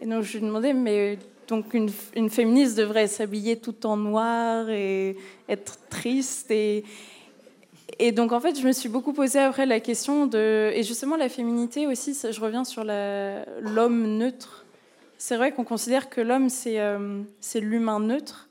Et 0.00 0.06
donc 0.06 0.22
je 0.22 0.38
lui 0.38 0.46
demandais, 0.46 0.74
mais 0.74 1.18
donc 1.48 1.72
une, 1.74 2.30
féministe 2.30 2.76
devrait 2.76 3.06
s'habiller 3.06 3.56
tout 3.56 3.86
en 3.86 3.96
noir 3.96 4.68
et 4.68 5.16
être 5.48 5.78
triste. 5.88 6.50
Et, 6.50 6.84
donc 8.12 8.32
en 8.32 8.40
fait, 8.40 8.58
je 8.58 8.66
me 8.66 8.72
suis 8.72 8.88
beaucoup 8.88 9.12
posé 9.12 9.38
après 9.38 9.64
la 9.66 9.80
question 9.80 10.26
de... 10.26 10.70
Et 10.74 10.82
justement, 10.82 11.16
la 11.16 11.28
féminité 11.28 11.86
aussi, 11.86 12.14
je 12.14 12.40
reviens 12.40 12.64
sur 12.64 12.84
l'homme 12.84 14.18
neutre. 14.18 14.64
C'est 15.16 15.36
vrai 15.36 15.52
qu'on 15.52 15.64
considère 15.64 16.08
que 16.08 16.20
l'homme, 16.20 16.48
euh, 16.66 17.22
c'est 17.40 17.60
l'humain 17.60 18.00
neutre. 18.00 18.49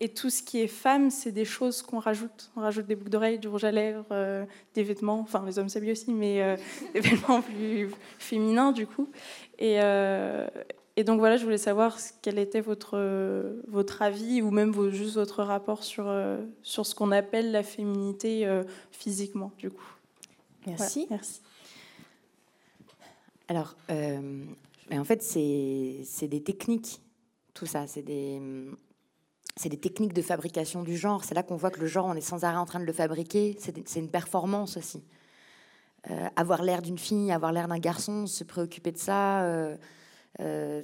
Et 0.00 0.08
tout 0.08 0.30
ce 0.30 0.42
qui 0.42 0.60
est 0.60 0.68
femme, 0.68 1.10
c'est 1.10 1.32
des 1.32 1.44
choses 1.44 1.82
qu'on 1.82 1.98
rajoute. 1.98 2.50
On 2.56 2.60
rajoute 2.60 2.86
des 2.86 2.96
boucles 2.96 3.10
d'oreilles, 3.10 3.38
du 3.38 3.48
rouge 3.48 3.64
à 3.64 3.70
lèvres, 3.70 4.06
euh, 4.10 4.44
des 4.74 4.82
vêtements. 4.82 5.20
Enfin, 5.20 5.44
les 5.46 5.58
hommes 5.58 5.68
s'habillent 5.68 5.92
aussi, 5.92 6.12
mais 6.12 6.42
euh, 6.42 6.56
des 6.94 7.00
vêtements 7.00 7.40
plus 7.40 7.90
féminins, 8.18 8.72
du 8.72 8.86
coup. 8.86 9.08
Et, 9.58 9.78
et 10.96 11.02
donc 11.02 11.18
voilà, 11.18 11.36
je 11.36 11.44
voulais 11.44 11.58
savoir 11.58 11.98
quel 12.22 12.38
était 12.38 12.60
votre, 12.60 12.96
votre 13.66 14.02
avis 14.02 14.42
ou 14.42 14.50
même 14.50 14.90
juste 14.90 15.14
votre 15.14 15.42
rapport 15.42 15.82
sur, 15.82 16.08
euh, 16.08 16.44
sur 16.62 16.86
ce 16.86 16.94
qu'on 16.94 17.10
appelle 17.10 17.50
la 17.50 17.64
féminité 17.64 18.46
euh, 18.46 18.62
physiquement, 18.92 19.50
du 19.58 19.70
coup. 19.70 19.92
Merci. 20.66 21.08
merci. 21.10 21.40
Alors, 23.48 23.74
euh, 23.90 24.44
en 24.92 25.04
fait, 25.04 25.20
c'est 25.22 26.28
des 26.28 26.42
techniques, 26.42 27.00
tout 27.54 27.66
ça. 27.66 27.88
C'est 27.88 28.02
des, 28.02 28.40
des 29.66 29.78
techniques 29.78 30.12
de 30.12 30.22
fabrication 30.22 30.82
du 30.82 30.96
genre. 30.96 31.24
C'est 31.24 31.34
là 31.34 31.42
qu'on 31.42 31.56
voit 31.56 31.70
que 31.70 31.80
le 31.80 31.86
genre, 31.86 32.06
on 32.06 32.14
est 32.14 32.20
sans 32.20 32.44
arrêt 32.44 32.56
en 32.56 32.66
train 32.66 32.80
de 32.80 32.84
le 32.84 32.92
fabriquer. 32.92 33.56
C'est 33.58 34.00
une 34.00 34.10
performance 34.10 34.76
aussi. 34.76 35.04
avoir 36.36 36.62
l'air 36.62 36.82
d'une 36.82 36.98
fille, 36.98 37.32
avoir 37.32 37.52
l'air 37.52 37.68
d'un 37.68 37.78
garçon, 37.78 38.26
se 38.26 38.44
préoccuper 38.44 38.92
de 38.92 38.98
ça 38.98 39.76
euh, 40.40 40.82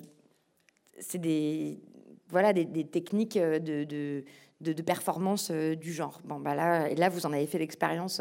c'est 0.98 1.18
des, 1.18 1.80
voilà, 2.28 2.52
des, 2.52 2.86
techniques 2.86 3.36
euh, 3.36 3.58
de, 3.58 3.84
de, 3.84 4.24
de, 4.72 4.82
performance 4.82 5.50
euh, 5.50 5.74
du 5.74 5.92
genre. 5.92 6.20
Bon, 6.24 6.38
bah 6.38 6.54
là, 6.54 6.88
et 6.88 6.94
là, 6.94 7.08
vous 7.08 7.26
en 7.26 7.32
avez 7.32 7.46
fait 7.46 7.58
l'expérience 7.58 8.20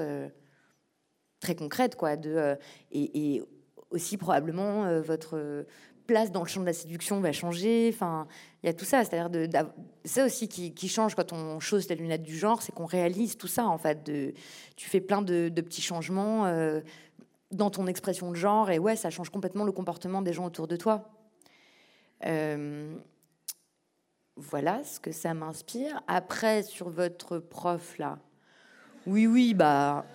très 1.40 1.56
concrète, 1.56 1.96
quoi. 1.96 2.16
De, 2.16 2.58
et, 2.92 3.42
aussi, 3.92 4.18
probablement, 4.18 5.02
votre 5.02 5.66
place 6.10 6.32
dans 6.32 6.42
le 6.42 6.48
champ 6.48 6.62
de 6.62 6.66
la 6.66 6.74
séduction 6.74 7.20
va 7.20 7.32
changer. 7.32 7.92
Enfin, 7.94 8.28
il 8.64 8.68
y 8.68 8.70
a 8.70 8.74
tout 8.74 8.86
ça. 8.86 9.06
C'est-à-dire, 9.06 9.70
ça 10.06 10.26
aussi 10.26 10.48
qui, 10.48 10.88
change 10.88 11.16
quand 11.16 11.34
on 11.34 11.60
chausse 11.60 11.88
les 11.90 11.96
lunettes 11.96 12.24
du 12.24 12.38
genre, 12.38 12.62
c'est 12.62 12.74
qu'on 12.74 12.86
réalise 12.86 13.38
tout 13.38 13.48
ça, 13.48 13.68
en 13.68 13.78
fait. 13.78 14.12
Tu 14.76 14.90
fais 14.90 15.02
plein 15.02 15.22
de, 15.22 15.50
petits 15.50 15.82
changements 15.82 16.46
dans 17.52 17.70
ton 17.70 17.88
expression 17.88 18.32
de 18.32 18.36
genre, 18.36 18.70
et 18.70 18.80
ouais, 18.80 18.96
ça 18.96 19.10
change 19.10 19.30
complètement 19.30 19.64
le 19.64 19.72
comportement 19.72 20.22
des 20.22 20.34
gens 20.34 20.46
autour 20.46 20.68
de 20.68 20.76
toi. 20.76 21.10
Euh, 22.26 22.96
voilà 24.36 24.84
ce 24.84 25.00
que 25.00 25.12
ça 25.12 25.34
m'inspire. 25.34 26.02
Après, 26.08 26.64
sur 26.64 26.90
votre 26.90 27.40
prof 27.40 27.98
là, 27.98 28.20
oui, 29.08 29.28
oui, 29.28 29.54
bah. 29.54 30.06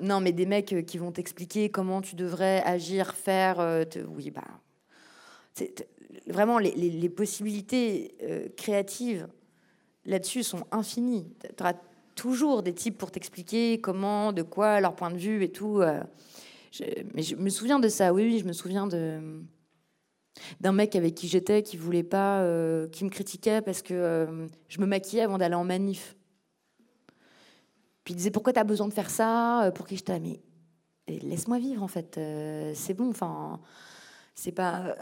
Non, 0.00 0.20
mais 0.20 0.32
des 0.32 0.46
mecs 0.46 0.72
euh, 0.72 0.82
qui 0.82 0.98
vont 0.98 1.10
t'expliquer 1.10 1.70
comment 1.70 2.00
tu 2.00 2.14
devrais 2.14 2.62
agir, 2.64 3.14
faire. 3.14 3.58
Euh, 3.60 3.84
oui, 4.08 4.30
bah. 4.30 4.44
Vraiment, 6.26 6.58
les, 6.58 7.08
possibilités 7.08 8.14
créatives 8.56 9.28
là-dessus 10.04 10.42
sont 10.42 10.64
infinies. 10.70 11.26
Tu 11.56 11.62
auras 11.62 11.74
toujours 12.14 12.62
des 12.62 12.74
types 12.74 12.98
pour 12.98 13.10
t'expliquer 13.10 13.80
comment, 13.80 14.32
de 14.32 14.42
quoi, 14.42 14.80
leur 14.80 14.94
point 14.94 15.10
de 15.10 15.16
vue 15.16 15.42
et 15.42 15.50
tout. 15.50 15.80
mais 17.14 17.22
je 17.22 17.36
me 17.36 17.48
souviens 17.48 17.78
de 17.78 17.88
ça, 17.88 18.12
oui, 18.12 18.24
oui, 18.24 18.38
je 18.40 18.44
me 18.44 18.52
souviens 18.52 18.86
de 18.86 19.40
d'un 20.60 20.72
mec 20.72 20.96
avec 20.96 21.14
qui 21.14 21.28
j'étais 21.28 21.62
qui 21.62 21.76
voulait 21.76 22.02
pas, 22.02 22.40
euh, 22.42 22.88
qui 22.88 23.04
me 23.04 23.10
critiquait 23.10 23.60
parce 23.60 23.82
que 23.82 23.94
euh, 23.94 24.46
je 24.68 24.80
me 24.80 24.86
maquillais 24.86 25.22
avant 25.22 25.38
d'aller 25.38 25.54
en 25.54 25.64
manif. 25.64 26.16
Puis 28.04 28.14
il 28.14 28.16
disait 28.16 28.30
pourquoi 28.30 28.52
tu 28.52 28.60
as 28.60 28.64
besoin 28.64 28.88
de 28.88 28.94
faire 28.94 29.10
ça 29.10 29.64
euh, 29.64 29.70
Pour 29.70 29.86
qui 29.86 29.96
je 29.96 30.04
t'ai 30.04 30.18
Mais 30.18 30.40
laisse-moi 31.22 31.58
vivre 31.58 31.82
en 31.82 31.88
fait. 31.88 32.18
c'est 32.74 32.94
bon. 32.94 33.10
Enfin, 33.10 33.60
c'est 34.34 34.52
pas. 34.52 34.94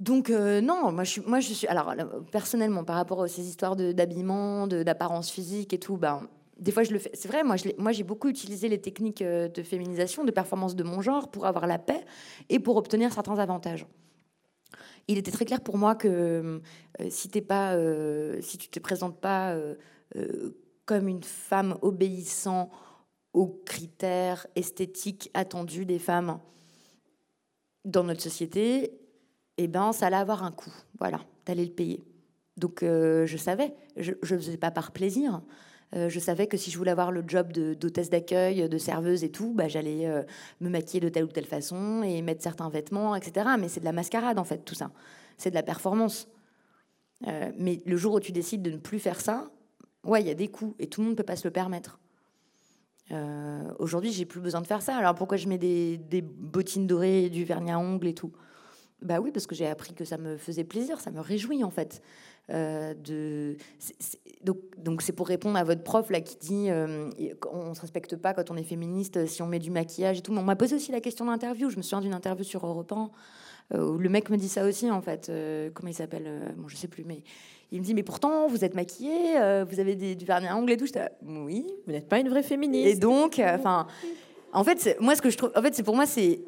Donc 0.00 0.30
non, 0.30 0.90
moi 0.92 1.04
je 1.04 1.52
suis. 1.52 1.66
Alors 1.66 1.94
personnellement, 2.32 2.84
par 2.84 2.96
rapport 2.96 3.22
à 3.22 3.28
ces 3.28 3.46
histoires 3.46 3.76
d'habillement, 3.76 4.66
d'apparence 4.66 5.30
physique 5.30 5.72
et 5.72 5.78
tout, 5.78 5.96
ben 5.96 6.26
des 6.60 6.72
fois 6.72 6.82
je 6.82 6.92
le 6.92 6.98
fais. 6.98 7.10
C'est 7.14 7.28
vrai, 7.28 7.42
moi, 7.42 7.56
j'ai 7.92 8.02
beaucoup 8.04 8.28
utilisé 8.28 8.68
les 8.68 8.80
techniques 8.80 9.22
euh, 9.22 9.48
de 9.48 9.62
féminisation, 9.62 10.24
de 10.24 10.30
performance 10.30 10.76
de 10.76 10.84
mon 10.84 11.00
genre 11.00 11.30
pour 11.30 11.46
avoir 11.46 11.66
la 11.66 11.78
paix 11.78 12.04
et 12.48 12.60
pour 12.60 12.76
obtenir 12.76 13.12
certains 13.12 13.38
avantages. 13.38 13.86
Il 15.08 15.18
était 15.18 15.32
très 15.32 15.46
clair 15.46 15.62
pour 15.62 15.78
moi 15.78 15.94
que 15.96 16.08
euh, 16.08 16.60
si, 17.08 17.28
t'es 17.28 17.40
pas, 17.40 17.74
euh, 17.74 18.40
si 18.42 18.58
tu 18.58 18.68
te 18.68 18.78
présentes 18.78 19.20
pas 19.20 19.56
comme 20.84 21.06
une 21.06 21.22
femme 21.22 21.78
obéissant 21.82 22.68
aux 23.32 23.46
critères 23.64 24.46
esthétiques 24.56 25.30
attendus 25.34 25.86
des 25.86 26.00
femmes 26.00 26.40
dans 27.84 28.02
notre 28.02 28.20
société, 28.20 28.99
eh 29.64 29.68
ben, 29.68 29.92
ça 29.92 30.06
allait 30.06 30.16
avoir 30.16 30.44
un 30.44 30.52
coût. 30.52 30.72
Voilà, 30.98 31.20
t'allais 31.44 31.64
le 31.64 31.72
payer. 31.72 32.04
Donc 32.56 32.80
je 32.82 33.36
savais, 33.38 33.74
je 33.96 34.12
ne 34.12 34.38
faisais 34.40 34.56
pas 34.58 34.70
par 34.70 34.92
plaisir. 34.92 35.40
Euh, 35.96 36.08
je 36.08 36.20
savais 36.20 36.46
que 36.46 36.56
si 36.56 36.70
je 36.70 36.78
voulais 36.78 36.90
avoir 36.90 37.10
le 37.10 37.24
job 37.26 37.52
d'hôtesse 37.52 38.10
d'accueil, 38.10 38.68
de 38.68 38.78
serveuse 38.78 39.24
et 39.24 39.30
tout, 39.30 39.52
bah, 39.52 39.68
j'allais 39.68 40.06
euh, 40.06 40.22
me 40.60 40.68
maquiller 40.68 41.00
de 41.00 41.08
telle 41.08 41.24
ou 41.24 41.28
telle 41.28 41.46
façon 41.46 42.02
et 42.02 42.22
mettre 42.22 42.42
certains 42.42 42.68
vêtements, 42.68 43.16
etc. 43.16 43.50
Mais 43.58 43.68
c'est 43.68 43.80
de 43.80 43.84
la 43.84 43.92
mascarade, 43.92 44.38
en 44.38 44.44
fait, 44.44 44.64
tout 44.64 44.74
ça. 44.74 44.90
C'est 45.36 45.50
de 45.50 45.54
la 45.54 45.62
performance. 45.62 46.28
Euh, 47.26 47.50
mais 47.58 47.82
le 47.84 47.96
jour 47.96 48.14
où 48.14 48.20
tu 48.20 48.32
décides 48.32 48.62
de 48.62 48.70
ne 48.70 48.76
plus 48.76 48.98
faire 48.98 49.20
ça, 49.20 49.50
ouais, 50.04 50.20
il 50.20 50.28
y 50.28 50.30
a 50.30 50.34
des 50.34 50.48
coûts 50.48 50.74
et 50.78 50.86
tout 50.86 51.00
le 51.00 51.06
monde 51.06 51.14
ne 51.14 51.16
peut 51.16 51.24
pas 51.24 51.36
se 51.36 51.46
le 51.46 51.52
permettre. 51.52 51.98
Aujourd'hui, 53.80 54.12
j'ai 54.12 54.24
plus 54.24 54.40
besoin 54.40 54.60
de 54.60 54.68
faire 54.68 54.82
ça. 54.82 54.94
Alors 54.96 55.16
pourquoi 55.16 55.36
je 55.36 55.48
mets 55.48 55.58
des, 55.58 55.96
des 55.96 56.22
bottines 56.22 56.86
dorées, 56.86 57.28
du 57.28 57.42
vernis 57.42 57.72
à 57.72 57.78
ongles 57.80 58.06
et 58.06 58.14
tout? 58.14 58.30
Bah 59.02 59.20
oui, 59.20 59.30
parce 59.32 59.46
que 59.46 59.54
j'ai 59.54 59.66
appris 59.66 59.94
que 59.94 60.04
ça 60.04 60.18
me 60.18 60.36
faisait 60.36 60.64
plaisir, 60.64 61.00
ça 61.00 61.10
me 61.10 61.20
réjouit 61.20 61.64
en 61.64 61.70
fait. 61.70 62.02
Euh, 62.50 62.94
de, 62.94 63.56
donc, 64.82 65.02
c'est 65.02 65.12
pour 65.12 65.28
répondre 65.28 65.56
à 65.56 65.64
votre 65.64 65.82
prof 65.82 66.10
là 66.10 66.20
qui 66.20 66.36
dit 66.36 66.70
euh, 66.70 67.08
on 67.52 67.74
se 67.74 67.80
respecte 67.80 68.16
pas 68.16 68.34
quand 68.34 68.50
on 68.50 68.56
est 68.56 68.64
féministe 68.64 69.26
si 69.26 69.42
on 69.42 69.46
met 69.46 69.58
du 69.58 69.70
maquillage 69.70 70.18
et 70.18 70.20
tout. 70.20 70.32
Mais 70.32 70.40
on 70.40 70.44
m'a 70.44 70.56
posé 70.56 70.76
aussi 70.76 70.90
la 70.92 71.00
question 71.00 71.26
d'interview. 71.26 71.70
Je 71.70 71.76
me 71.76 71.82
souviens 71.82 72.00
d'une 72.00 72.14
interview 72.14 72.44
sur 72.44 72.66
Europe 72.66 72.92
1 72.92 73.10
euh, 73.72 73.90
où 73.90 73.98
le 73.98 74.08
mec 74.08 74.30
me 74.30 74.36
dit 74.36 74.48
ça 74.48 74.64
aussi 74.64 74.90
en 74.90 75.00
fait. 75.00 75.30
comment 75.74 75.90
il 75.90 75.94
s'appelle 75.94 76.54
Bon, 76.56 76.68
je 76.68 76.76
sais 76.76 76.88
plus, 76.88 77.04
mais 77.04 77.22
il 77.70 77.80
me 77.80 77.84
dit 77.84 77.94
mais 77.94 78.02
pourtant 78.02 78.48
vous 78.48 78.64
êtes 78.64 78.74
maquillée, 78.74 79.34
vous 79.68 79.80
avez 79.80 79.94
des, 79.94 80.14
du 80.14 80.24
vernis 80.24 80.48
à 80.48 80.56
ongles 80.56 80.72
et 80.72 80.76
tout. 80.76 80.86
oui. 81.22 81.66
Vous 81.86 81.92
n'êtes 81.92 82.08
pas 82.08 82.18
une 82.18 82.28
vraie 82.28 82.42
féministe. 82.42 82.88
Et 82.88 82.96
donc, 82.96 83.40
enfin, 83.42 83.86
en 84.52 84.64
fait, 84.64 84.96
moi 85.00 85.14
ce 85.14 85.22
que 85.22 85.30
je 85.30 85.38
trouve, 85.38 85.52
en 85.54 85.62
fait, 85.62 85.74
c'est 85.74 85.84
pour 85.84 85.94
moi 85.94 86.06
c'est 86.06 86.40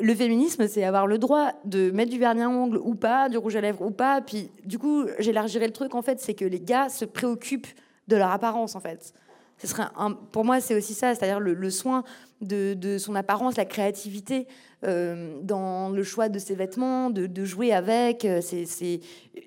le 0.00 0.14
féminisme, 0.14 0.68
c'est 0.68 0.84
avoir 0.84 1.06
le 1.06 1.18
droit 1.18 1.52
de 1.64 1.90
mettre 1.90 2.10
du 2.10 2.18
vernis 2.18 2.42
à 2.42 2.48
ongles 2.48 2.78
ou 2.78 2.94
pas, 2.94 3.28
du 3.28 3.36
rouge 3.36 3.56
à 3.56 3.60
lèvres 3.60 3.82
ou 3.82 3.90
pas. 3.90 4.20
Puis, 4.20 4.50
du 4.64 4.78
coup, 4.78 5.06
j'élargirais 5.18 5.66
le 5.66 5.72
truc, 5.72 5.94
en 5.94 6.02
fait, 6.02 6.20
c'est 6.20 6.34
que 6.34 6.44
les 6.44 6.60
gars 6.60 6.88
se 6.88 7.04
préoccupent 7.04 7.66
de 8.08 8.16
leur 8.16 8.30
apparence, 8.30 8.76
en 8.76 8.80
fait. 8.80 9.12
Ce 9.58 9.66
serait 9.66 9.84
pour 10.32 10.44
moi, 10.44 10.60
c'est 10.60 10.74
aussi 10.74 10.94
ça, 10.94 11.14
c'est-à-dire 11.14 11.38
le, 11.38 11.70
soin 11.70 12.02
de, 12.40 12.96
son 12.98 13.14
apparence, 13.14 13.56
la 13.56 13.66
créativité 13.66 14.46
euh, 14.84 15.38
dans 15.42 15.90
le 15.90 16.02
choix 16.02 16.30
de 16.30 16.38
ses 16.38 16.54
vêtements, 16.54 17.10
de, 17.10 17.44
jouer 17.44 17.72
avec. 17.72 18.24
Euh, 18.24 18.40
c'est 18.40 19.00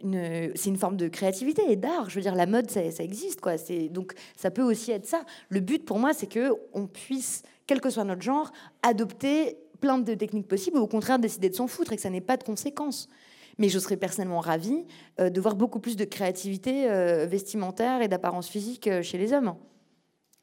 une, 0.03 0.77
forme 0.77 0.97
de 0.97 1.07
créativité 1.07 1.63
et 1.67 1.75
d'art. 1.75 2.09
Je 2.09 2.15
veux 2.15 2.21
dire, 2.21 2.35
la 2.35 2.45
mode, 2.45 2.69
ça, 2.69 2.81
existe. 2.81 3.41
Donc, 3.89 4.13
ça 4.35 4.51
peut 4.51 4.61
aussi 4.61 4.91
être 4.91 5.07
ça. 5.07 5.23
Le 5.49 5.61
but, 5.61 5.83
pour 5.83 5.97
moi, 5.97 6.13
c'est 6.13 6.27
que 6.27 6.53
on 6.73 6.85
puisse, 6.85 7.41
quel 7.65 7.81
que 7.81 7.89
soit 7.89 8.03
notre 8.03 8.21
genre, 8.21 8.51
adopter 8.83 9.57
plein 9.83 9.97
de 9.97 10.13
techniques 10.13 10.47
possibles, 10.47 10.77
ou 10.77 10.83
au 10.83 10.87
contraire 10.87 11.19
décider 11.19 11.49
de 11.49 11.55
s'en 11.55 11.67
foutre 11.67 11.91
et 11.91 11.97
que 11.97 12.01
ça 12.01 12.09
n'ait 12.09 12.21
pas 12.21 12.37
de 12.37 12.43
conséquences. 12.45 13.09
Mais 13.57 13.67
je 13.67 13.77
serais 13.79 13.97
personnellement 13.97 14.39
ravie 14.39 14.85
euh, 15.19 15.29
de 15.29 15.41
voir 15.41 15.57
beaucoup 15.57 15.81
plus 15.81 15.97
de 15.97 16.05
créativité 16.05 16.89
euh, 16.89 17.25
vestimentaire 17.29 18.01
et 18.01 18.07
d'apparence 18.07 18.47
physique 18.47 18.87
euh, 18.87 19.01
chez 19.01 19.17
les 19.17 19.33
hommes. 19.33 19.55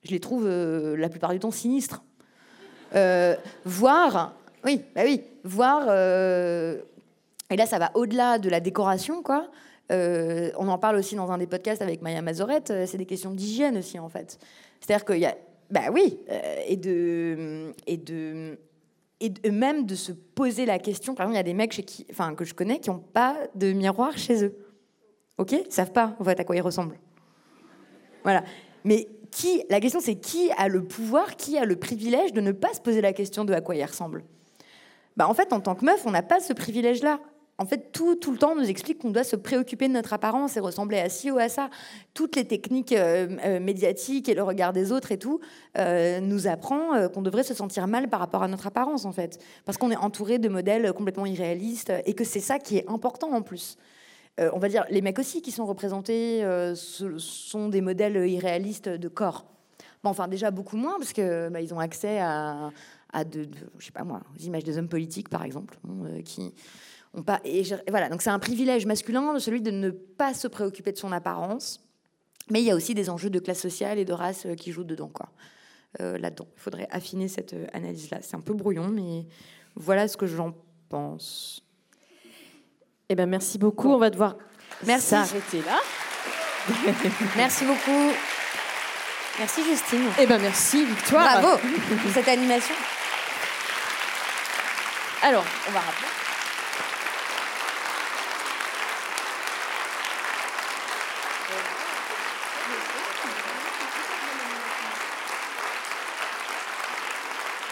Je 0.02 0.10
les 0.10 0.20
trouve 0.20 0.46
la 0.46 1.08
plupart 1.08 1.30
du 1.30 1.38
temps 1.38 1.50
sinistres. 1.50 2.02
voir, 3.64 4.34
oui, 4.64 4.82
bah 4.94 5.02
oui, 5.04 5.22
voir. 5.44 5.82
et 5.88 7.56
là, 7.56 7.66
ça 7.66 7.78
va 7.78 7.90
au-delà 7.94 8.38
de 8.38 8.48
la 8.48 8.60
décoration, 8.60 9.22
quoi. 9.22 9.50
on 9.90 10.68
en 10.68 10.78
parle 10.78 10.96
aussi 10.96 11.16
dans 11.16 11.30
un 11.30 11.36
des 11.36 11.46
podcasts 11.46 11.82
avec 11.82 12.00
Maya 12.00 12.22
Mazorette. 12.22 12.72
c'est 12.86 12.96
des 12.96 13.04
questions 13.04 13.32
d'hygiène 13.32 13.76
aussi, 13.76 13.98
en 13.98 14.08
fait. 14.08 14.38
C'est-à-dire 14.80 15.04
qu'il 15.04 15.18
y 15.18 15.26
a, 15.26 15.36
bah 15.70 15.90
oui, 15.92 16.18
et 16.66 16.76
de 16.78 17.74
et 17.86 17.98
de 17.98 18.58
et 19.20 19.50
même 19.50 19.84
de 19.84 19.94
se 19.94 20.12
poser 20.12 20.64
la 20.64 20.78
question. 20.78 21.14
Par 21.14 21.24
exemple, 21.24 21.34
il 21.34 21.38
y 21.38 21.40
a 21.40 21.44
des 21.44 21.54
mecs 21.54 21.72
chez 21.72 21.82
qui, 21.82 22.06
enfin, 22.10 22.34
que 22.34 22.44
je 22.44 22.54
connais 22.54 22.80
qui 22.80 22.90
n'ont 22.90 22.98
pas 22.98 23.36
de 23.54 23.72
miroir 23.72 24.16
chez 24.16 24.44
eux. 24.44 24.56
Ok? 25.38 25.52
Ils 25.52 25.72
savent 25.72 25.92
pas 25.92 26.16
en 26.18 26.24
fait 26.24 26.40
à 26.40 26.44
quoi 26.44 26.56
ils 26.56 26.62
ressemblent. 26.62 26.98
Voilà. 28.22 28.44
Mais 28.84 29.08
qui 29.30 29.62
La 29.68 29.80
question 29.80 30.00
c'est 30.00 30.16
qui 30.16 30.50
a 30.56 30.68
le 30.68 30.84
pouvoir, 30.84 31.36
qui 31.36 31.58
a 31.58 31.64
le 31.64 31.76
privilège 31.76 32.32
de 32.32 32.40
ne 32.40 32.52
pas 32.52 32.72
se 32.72 32.80
poser 32.80 33.00
la 33.00 33.12
question 33.12 33.44
de 33.44 33.52
à 33.52 33.60
quoi 33.60 33.76
ils 33.76 33.84
ressemblent? 33.84 34.24
Bah, 35.16 35.28
en 35.28 35.34
fait, 35.34 35.52
en 35.52 35.60
tant 35.60 35.74
que 35.74 35.84
meuf, 35.84 36.06
on 36.06 36.12
n'a 36.12 36.22
pas 36.22 36.40
ce 36.40 36.52
privilège-là 36.52 37.20
en 37.60 37.66
fait, 37.66 37.92
tout, 37.92 38.16
le 38.32 38.38
temps, 38.38 38.52
on 38.52 38.56
nous 38.56 38.70
explique 38.70 39.00
qu'on 39.00 39.10
doit 39.10 39.22
se 39.22 39.36
préoccuper 39.36 39.86
de 39.86 39.92
notre 39.92 40.14
apparence 40.14 40.56
et 40.56 40.60
ressembler 40.60 40.98
à 40.98 41.10
ci 41.10 41.30
ou 41.30 41.36
à 41.36 41.50
ça. 41.50 41.68
Toutes 42.14 42.34
les 42.34 42.46
techniques 42.46 42.92
euh, 42.92 43.36
euh, 43.44 43.60
médiatiques 43.60 44.30
et 44.30 44.34
le 44.34 44.42
regard 44.42 44.72
des 44.72 44.92
autres 44.92 45.12
et 45.12 45.18
tout 45.18 45.40
euh, 45.76 46.20
nous 46.20 46.46
apprend 46.46 47.08
qu'on 47.10 47.20
devrait 47.20 47.42
se 47.42 47.52
sentir 47.52 47.86
mal 47.86 48.08
par 48.08 48.18
rapport 48.18 48.42
à 48.42 48.48
notre 48.48 48.66
apparence, 48.66 49.04
en 49.04 49.12
fait. 49.12 49.38
Parce 49.66 49.76
qu'on 49.76 49.90
est 49.90 49.96
entouré 49.96 50.38
de 50.38 50.48
modèles 50.48 50.90
complètement 50.94 51.26
irréalistes 51.26 51.92
et 52.06 52.14
que 52.14 52.24
c'est 52.24 52.40
ça 52.40 52.58
qui 52.58 52.78
est 52.78 52.88
important 52.88 53.30
en 53.30 53.42
plus. 53.42 53.76
on 54.38 54.58
va 54.58 54.70
dire, 54.70 54.86
les 54.88 55.02
mecs 55.02 55.18
aussi 55.18 55.42
qui 55.42 55.50
sont 55.52 55.66
représentés 55.66 56.42
sont 56.74 57.68
des 57.68 57.82
modèles 57.82 58.26
irréalistes 58.26 58.88
de 58.88 59.08
corps. 59.08 59.44
Enfin, 60.02 60.28
déjà 60.28 60.50
beaucoup 60.50 60.78
moins, 60.78 60.96
parce 60.98 61.12
qu'ils 61.12 61.50
bah, 61.52 61.58
ont 61.72 61.78
accès 61.78 62.20
à, 62.20 62.70
à 63.12 63.24
de, 63.24 63.46
aux 63.76 64.42
images 64.42 64.64
des 64.64 64.78
hommes 64.78 64.88
politiques, 64.88 65.28
par 65.28 65.44
exemple, 65.44 65.78
qui 66.24 66.54
pas, 67.26 67.40
et 67.44 67.62
voilà, 67.88 68.08
donc 68.08 68.22
c'est 68.22 68.30
un 68.30 68.38
privilège 68.38 68.86
masculin, 68.86 69.38
celui 69.38 69.60
de 69.60 69.70
ne 69.70 69.90
pas 69.90 70.32
se 70.32 70.46
préoccuper 70.46 70.92
de 70.92 70.98
son 70.98 71.12
apparence. 71.12 71.84
Mais 72.50 72.60
il 72.60 72.64
y 72.64 72.70
a 72.70 72.74
aussi 72.74 72.94
des 72.94 73.10
enjeux 73.10 73.30
de 73.30 73.38
classe 73.38 73.60
sociale 73.60 73.98
et 73.98 74.04
de 74.04 74.12
race 74.12 74.46
euh, 74.46 74.54
qui 74.54 74.72
jouent 74.72 74.84
dedans, 74.84 75.08
quoi. 75.08 75.28
Euh, 76.00 76.18
là-dedans. 76.18 76.46
Il 76.56 76.60
faudrait 76.60 76.88
affiner 76.90 77.28
cette 77.28 77.52
euh, 77.52 77.66
analyse-là. 77.72 78.18
C'est 78.22 78.36
un 78.36 78.40
peu 78.40 78.54
brouillon, 78.54 78.88
mais 78.88 79.26
voilà 79.74 80.06
ce 80.06 80.16
que 80.16 80.26
j'en 80.26 80.54
pense. 80.88 81.64
Eh 83.08 83.16
ben, 83.16 83.28
merci 83.28 83.58
beaucoup. 83.58 83.88
On 83.88 83.98
va 83.98 84.10
devoir 84.10 84.36
merci. 84.86 85.08
s'arrêter 85.08 85.62
là. 85.62 85.80
merci 87.36 87.64
beaucoup. 87.64 88.12
Merci 89.38 89.64
Justine. 89.64 90.06
Eh 90.20 90.26
ben 90.26 90.40
merci 90.40 90.84
Victoire. 90.84 91.40
Bravo 91.40 91.58
pour 91.58 92.10
cette 92.14 92.28
animation. 92.28 92.74
Alors, 95.22 95.44
on 95.68 95.72
va 95.72 95.80
rappeler. 95.80 96.29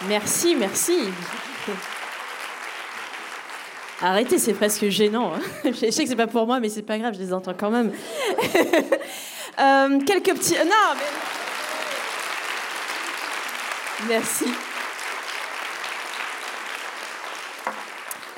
Merci, 0.09 0.55
merci. 0.55 0.97
Arrêtez, 4.01 4.39
c'est 4.39 4.53
presque 4.53 4.87
gênant. 4.87 5.33
Hein. 5.35 5.41
Je 5.65 5.91
sais 5.91 6.03
que 6.03 6.09
c'est 6.09 6.15
pas 6.15 6.25
pour 6.25 6.47
moi, 6.47 6.59
mais 6.59 6.69
c'est 6.69 6.81
pas 6.81 6.97
grave, 6.97 7.13
je 7.13 7.19
les 7.19 7.31
entends 7.31 7.53
quand 7.57 7.71
même. 7.71 7.91
Euh, 9.59 9.99
quelques 10.05 10.37
petits. 10.37 10.53
Non, 10.53 10.95
mais. 10.95 11.03
Merci. 14.07 14.45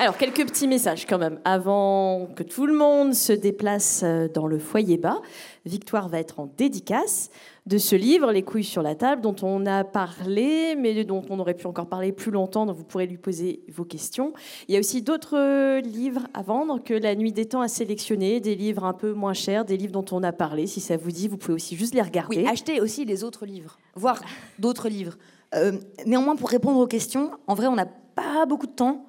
Alors, 0.02 0.18
quelques 0.18 0.48
petits 0.48 0.68
messages 0.68 1.06
quand 1.06 1.20
même. 1.20 1.40
Avant 1.46 2.26
que 2.36 2.42
tout 2.42 2.66
le 2.66 2.74
monde 2.74 3.14
se 3.14 3.34
déplace 3.34 4.02
euh, 4.04 4.28
dans 4.28 4.48
le 4.48 4.58
foyer 4.58 4.98
bas, 4.98 5.22
Victoire 5.64 6.10
va 6.10 6.20
être 6.20 6.40
en 6.40 6.52
dédicace 6.58 7.30
de 7.68 7.78
ce 7.78 7.96
livre, 7.96 8.32
Les 8.32 8.42
couilles 8.42 8.64
sur 8.64 8.82
la 8.82 8.96
table, 8.96 9.22
dont 9.22 9.36
on 9.44 9.68
a 9.68 9.84
parlé, 9.84 10.76
mais 10.76 11.04
dont 11.04 11.22
on 11.30 11.38
aurait 11.38 11.54
pu 11.54 11.68
encore 11.68 11.86
parler 11.86 12.12
plus 12.14 12.32
longtemps, 12.32 12.66
dont 12.66 12.74
vous 12.74 12.84
pourrez 12.84 13.06
lui 13.06 13.20
poser 13.20 13.62
vos 13.72 13.86
questions. 13.86 14.34
Il 14.68 14.74
y 14.74 14.76
a 14.76 14.80
aussi 14.80 15.04
d'autres 15.04 15.82
livres 15.82 16.26
à 16.34 16.42
vendre 16.42 16.82
que 16.84 16.96
La 16.96 17.14
Nuit 17.14 17.32
des 17.32 17.46
Temps 17.46 17.62
a 17.62 17.68
sélectionné, 17.68 18.40
des 18.40 18.56
livres 18.56 18.86
un 18.86 18.94
peu 18.94 19.14
moins 19.14 19.34
chers, 19.34 19.66
des 19.66 19.78
livres 19.78 19.94
dont 19.94 20.06
on 20.14 20.24
a 20.24 20.32
parlé. 20.32 20.66
Si 20.66 20.80
ça 20.80 20.98
vous 20.98 21.12
dit, 21.12 21.28
vous 21.28 21.38
pouvez 21.38 21.54
aussi 21.54 21.76
juste 21.76 21.94
les 21.94 22.02
regarder. 22.02 22.38
Oui, 22.38 22.48
achetez 22.48 22.82
aussi 22.82 23.06
les 23.06 23.24
autres 23.24 23.46
livres, 23.46 23.78
voire 23.94 24.20
d'autres 24.58 24.90
livres. 24.90 25.20
Euh, 25.54 25.74
néanmoins, 26.08 26.36
pour 26.36 26.50
répondre 26.50 26.80
aux 26.80 26.88
questions, 26.88 27.30
en 27.46 27.54
vrai, 27.54 27.68
on 27.68 27.76
n'a 27.76 27.86
pas 27.86 28.48
beaucoup 28.48 28.66
de 28.66 28.72
temps, 28.72 29.06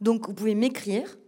donc 0.00 0.26
vous 0.26 0.34
pouvez 0.34 0.54
m'écrire. 0.54 1.18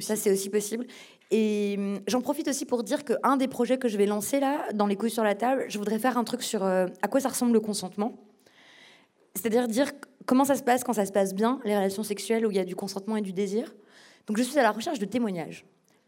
Ça, 0.00 0.14
c'est 0.14 0.30
aussi 0.30 0.50
possible. 0.50 0.86
Et 1.30 1.76
hum, 1.78 2.00
j'en 2.06 2.20
profite 2.20 2.48
aussi 2.48 2.66
pour 2.66 2.82
dire 2.82 3.04
qu'un 3.04 3.36
des 3.36 3.48
projets 3.48 3.78
que 3.78 3.88
je 3.88 3.96
vais 3.96 4.06
lancer 4.06 4.40
là, 4.40 4.66
dans 4.74 4.86
les 4.86 4.96
couilles 4.96 5.10
sur 5.10 5.24
la 5.24 5.34
table, 5.34 5.64
je 5.68 5.78
voudrais 5.78 5.98
faire 5.98 6.18
un 6.18 6.24
truc 6.24 6.42
sur 6.42 6.64
euh, 6.64 6.86
à 7.02 7.08
quoi 7.08 7.20
ça 7.20 7.30
ressemble 7.30 7.52
le 7.52 7.60
consentement. 7.60 8.18
C'est-à-dire 9.34 9.68
dire 9.68 9.92
comment 10.24 10.44
ça 10.44 10.54
se 10.54 10.62
passe 10.62 10.84
quand 10.84 10.92
ça 10.92 11.06
se 11.06 11.12
passe 11.12 11.34
bien, 11.34 11.60
les 11.64 11.76
relations 11.76 12.02
sexuelles 12.02 12.46
où 12.46 12.50
il 12.50 12.56
y 12.56 12.60
a 12.60 12.64
du 12.64 12.76
consentement 12.76 13.16
et 13.16 13.22
du 13.22 13.32
désir. 13.32 13.74
Donc 14.26 14.36
je 14.36 14.42
suis 14.42 14.58
à 14.58 14.62
la 14.62 14.72
recherche 14.72 14.98
de 14.98 15.04
témoignages. 15.04 15.64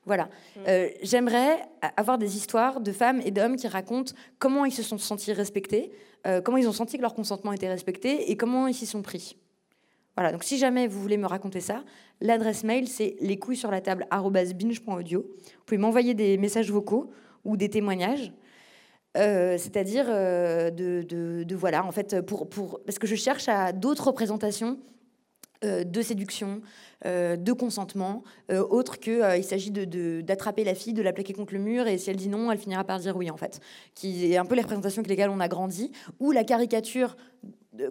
Voilà. 0.07 0.25
Mmh. 0.25 0.61
Euh, 0.69 0.89
j'aimerais 1.03 1.69
avoir 1.97 2.17
des 2.17 2.37
histoires 2.37 2.81
de 2.81 2.93
femmes 2.93 3.21
et 3.25 3.31
d'hommes 3.31 3.57
qui 3.57 3.69
racontent 3.69 4.13
comment 4.39 4.65
ils 4.65 4.73
se 4.73 4.83
sont 4.83 4.99
sentis 4.99 5.33
respectés, 5.33 5.93
euh, 6.27 6.41
comment 6.41 6.57
ils 6.57 6.69
ont 6.69 6.73
senti 6.73 6.97
que 6.97 7.03
leur 7.03 7.15
consentement 7.15 7.53
était 7.53 7.69
respecté 7.69 8.31
et 8.31 8.37
comment 8.37 8.67
ils 8.67 8.75
s'y 8.75 8.87
sont 8.87 9.03
pris. 9.03 9.37
Voilà, 10.19 10.33
donc 10.33 10.43
si 10.43 10.59
jamais 10.59 10.89
vous 10.89 11.01
voulez 11.01 11.17
me 11.17 11.29
raconter 11.29 11.61
ça, 11.61 11.85
l'adresse 12.21 12.65
mail 12.65 12.89
c'est 12.89 13.15
les 13.21 13.39
sur 13.55 13.71
la 13.71 13.81
table. 13.81 14.05
Vous 14.11 14.33
pouvez 15.65 15.79
m'envoyer 15.79 16.13
des 16.15 16.37
messages 16.39 16.73
vocaux 16.73 17.13
ou 17.45 17.57
des 17.57 17.71
témoignages. 17.71 18.33
Euh, 19.17 19.57
c'est-à-dire 19.59 20.07
euh, 20.09 20.71
de, 20.71 21.55
voilà 21.55 21.85
en 21.85 21.93
fait 21.93 22.21
pour, 22.21 22.49
pour 22.49 22.81
parce 22.85 22.99
que 22.99 23.07
je 23.07 23.15
cherche 23.15 23.49
à 23.49 23.71
d'autres 23.71 24.09
représentations 24.09 24.81
euh, 25.65 25.85
de 25.85 26.03
séduction, 26.03 26.63
de 27.05 27.53
consentement, 27.53 28.25
autre 28.51 28.99
que 28.99 29.39
il 29.39 29.45
s'agit 29.45 29.71
de, 29.71 30.21
d'attraper 30.21 30.65
la 30.65 30.75
fille, 30.75 30.95
de 30.95 31.03
la 31.03 31.13
plaquer 31.13 31.33
contre 31.33 31.55
le 31.55 31.61
mur 31.61 31.87
et 31.87 31.97
si 31.97 32.11
elle 32.11 32.17
dit 32.17 32.29
non, 32.29 32.51
elle 32.51 32.59
finira 32.59 32.83
par 32.83 32.99
dire 32.99 33.17
oui 33.17 33.31
en 33.31 33.37
fait, 33.37 33.61
qui 33.95 34.33
est 34.33 34.37
un 34.37 34.45
peu 34.45 34.57
les 34.57 34.63
représentations 34.63 34.99
avec 34.99 35.11
lesquelles 35.11 35.31
on 35.31 35.39
a 35.39 35.47
grandi, 35.47 35.93
ou 36.19 36.33
la 36.33 36.43
caricature 36.43 37.15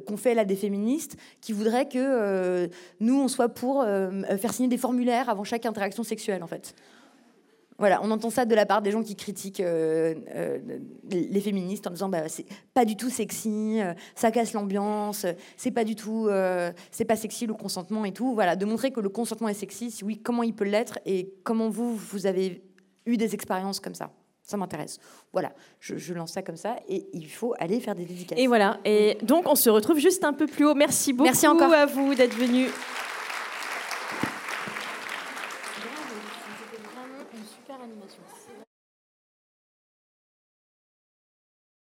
qu'on 0.05 0.17
fait 0.17 0.33
là 0.33 0.45
des 0.45 0.55
féministes 0.55 1.17
qui 1.41 1.53
voudraient 1.53 1.87
que 1.87 1.97
euh, 1.97 2.67
nous, 2.99 3.19
on 3.19 3.27
soit 3.27 3.49
pour 3.49 3.81
euh, 3.81 4.23
faire 4.37 4.53
signer 4.53 4.69
des 4.69 4.77
formulaires 4.77 5.29
avant 5.29 5.43
chaque 5.43 5.65
interaction 5.65 6.03
sexuelle, 6.03 6.43
en 6.43 6.47
fait. 6.47 6.73
Voilà, 7.79 7.99
on 8.03 8.09
entend 8.09 8.31
ça 8.31 8.45
de 8.45 8.55
la 8.55 8.65
part 8.65 8.81
des 8.81 8.89
gens 8.89 9.03
qui 9.03 9.15
critiquent 9.15 9.59
euh, 9.59 10.15
les 11.11 11.39
féministes 11.41 11.85
en 11.85 11.91
disant 11.91 12.09
bah, 12.09 12.27
c'est 12.27 12.47
pas 12.73 12.85
du 12.85 12.97
tout 12.97 13.11
sexy, 13.11 13.79
ça 14.15 14.31
casse 14.31 14.53
l'ambiance, 14.53 15.27
c'est 15.57 15.69
pas 15.69 15.83
du 15.83 15.95
tout, 15.95 16.27
c'est 16.89 17.05
pas 17.05 17.15
sexy 17.15 17.45
le 17.45 17.53
consentement 17.53 18.03
et 18.03 18.13
tout. 18.13 18.33
Voilà, 18.33 18.55
de 18.55 18.65
montrer 18.65 18.89
que 18.89 18.99
le 18.99 19.09
consentement 19.09 19.47
est 19.47 19.53
sexy, 19.53 19.91
si 19.91 20.03
oui, 20.03 20.17
comment 20.17 20.41
il 20.41 20.55
peut 20.55 20.65
l'être 20.65 20.97
et 21.05 21.31
comment 21.43 21.69
vous, 21.69 21.95
vous 21.95 22.25
avez 22.25 22.63
eu 23.05 23.15
des 23.15 23.35
expériences 23.35 23.79
comme 23.79 23.93
ça 23.93 24.09
ça 24.47 24.57
m'intéresse. 24.57 24.99
Voilà, 25.33 25.51
je, 25.79 26.13
lance 26.13 26.31
ça 26.31 26.41
comme 26.41 26.55
ça 26.55 26.77
et 26.87 27.05
il 27.13 27.27
faut 27.27 27.53
aller 27.59 27.79
faire 27.79 27.95
des 27.95 28.05
dédicaces. 28.05 28.39
Et 28.39 28.47
voilà, 28.47 28.79
et 28.85 29.17
donc 29.21 29.47
on 29.47 29.55
se 29.55 29.69
retrouve 29.69 29.99
juste 29.99 30.23
un 30.23 30.33
peu 30.33 30.47
plus 30.47 30.65
haut. 30.65 30.73
Merci 30.73 31.11
beaucoup 31.13 31.25
Merci 31.25 31.47
encore. 31.47 31.73
à 31.73 31.85
vous 31.85 32.15
d'être 32.15 32.35
venus. 32.35 32.71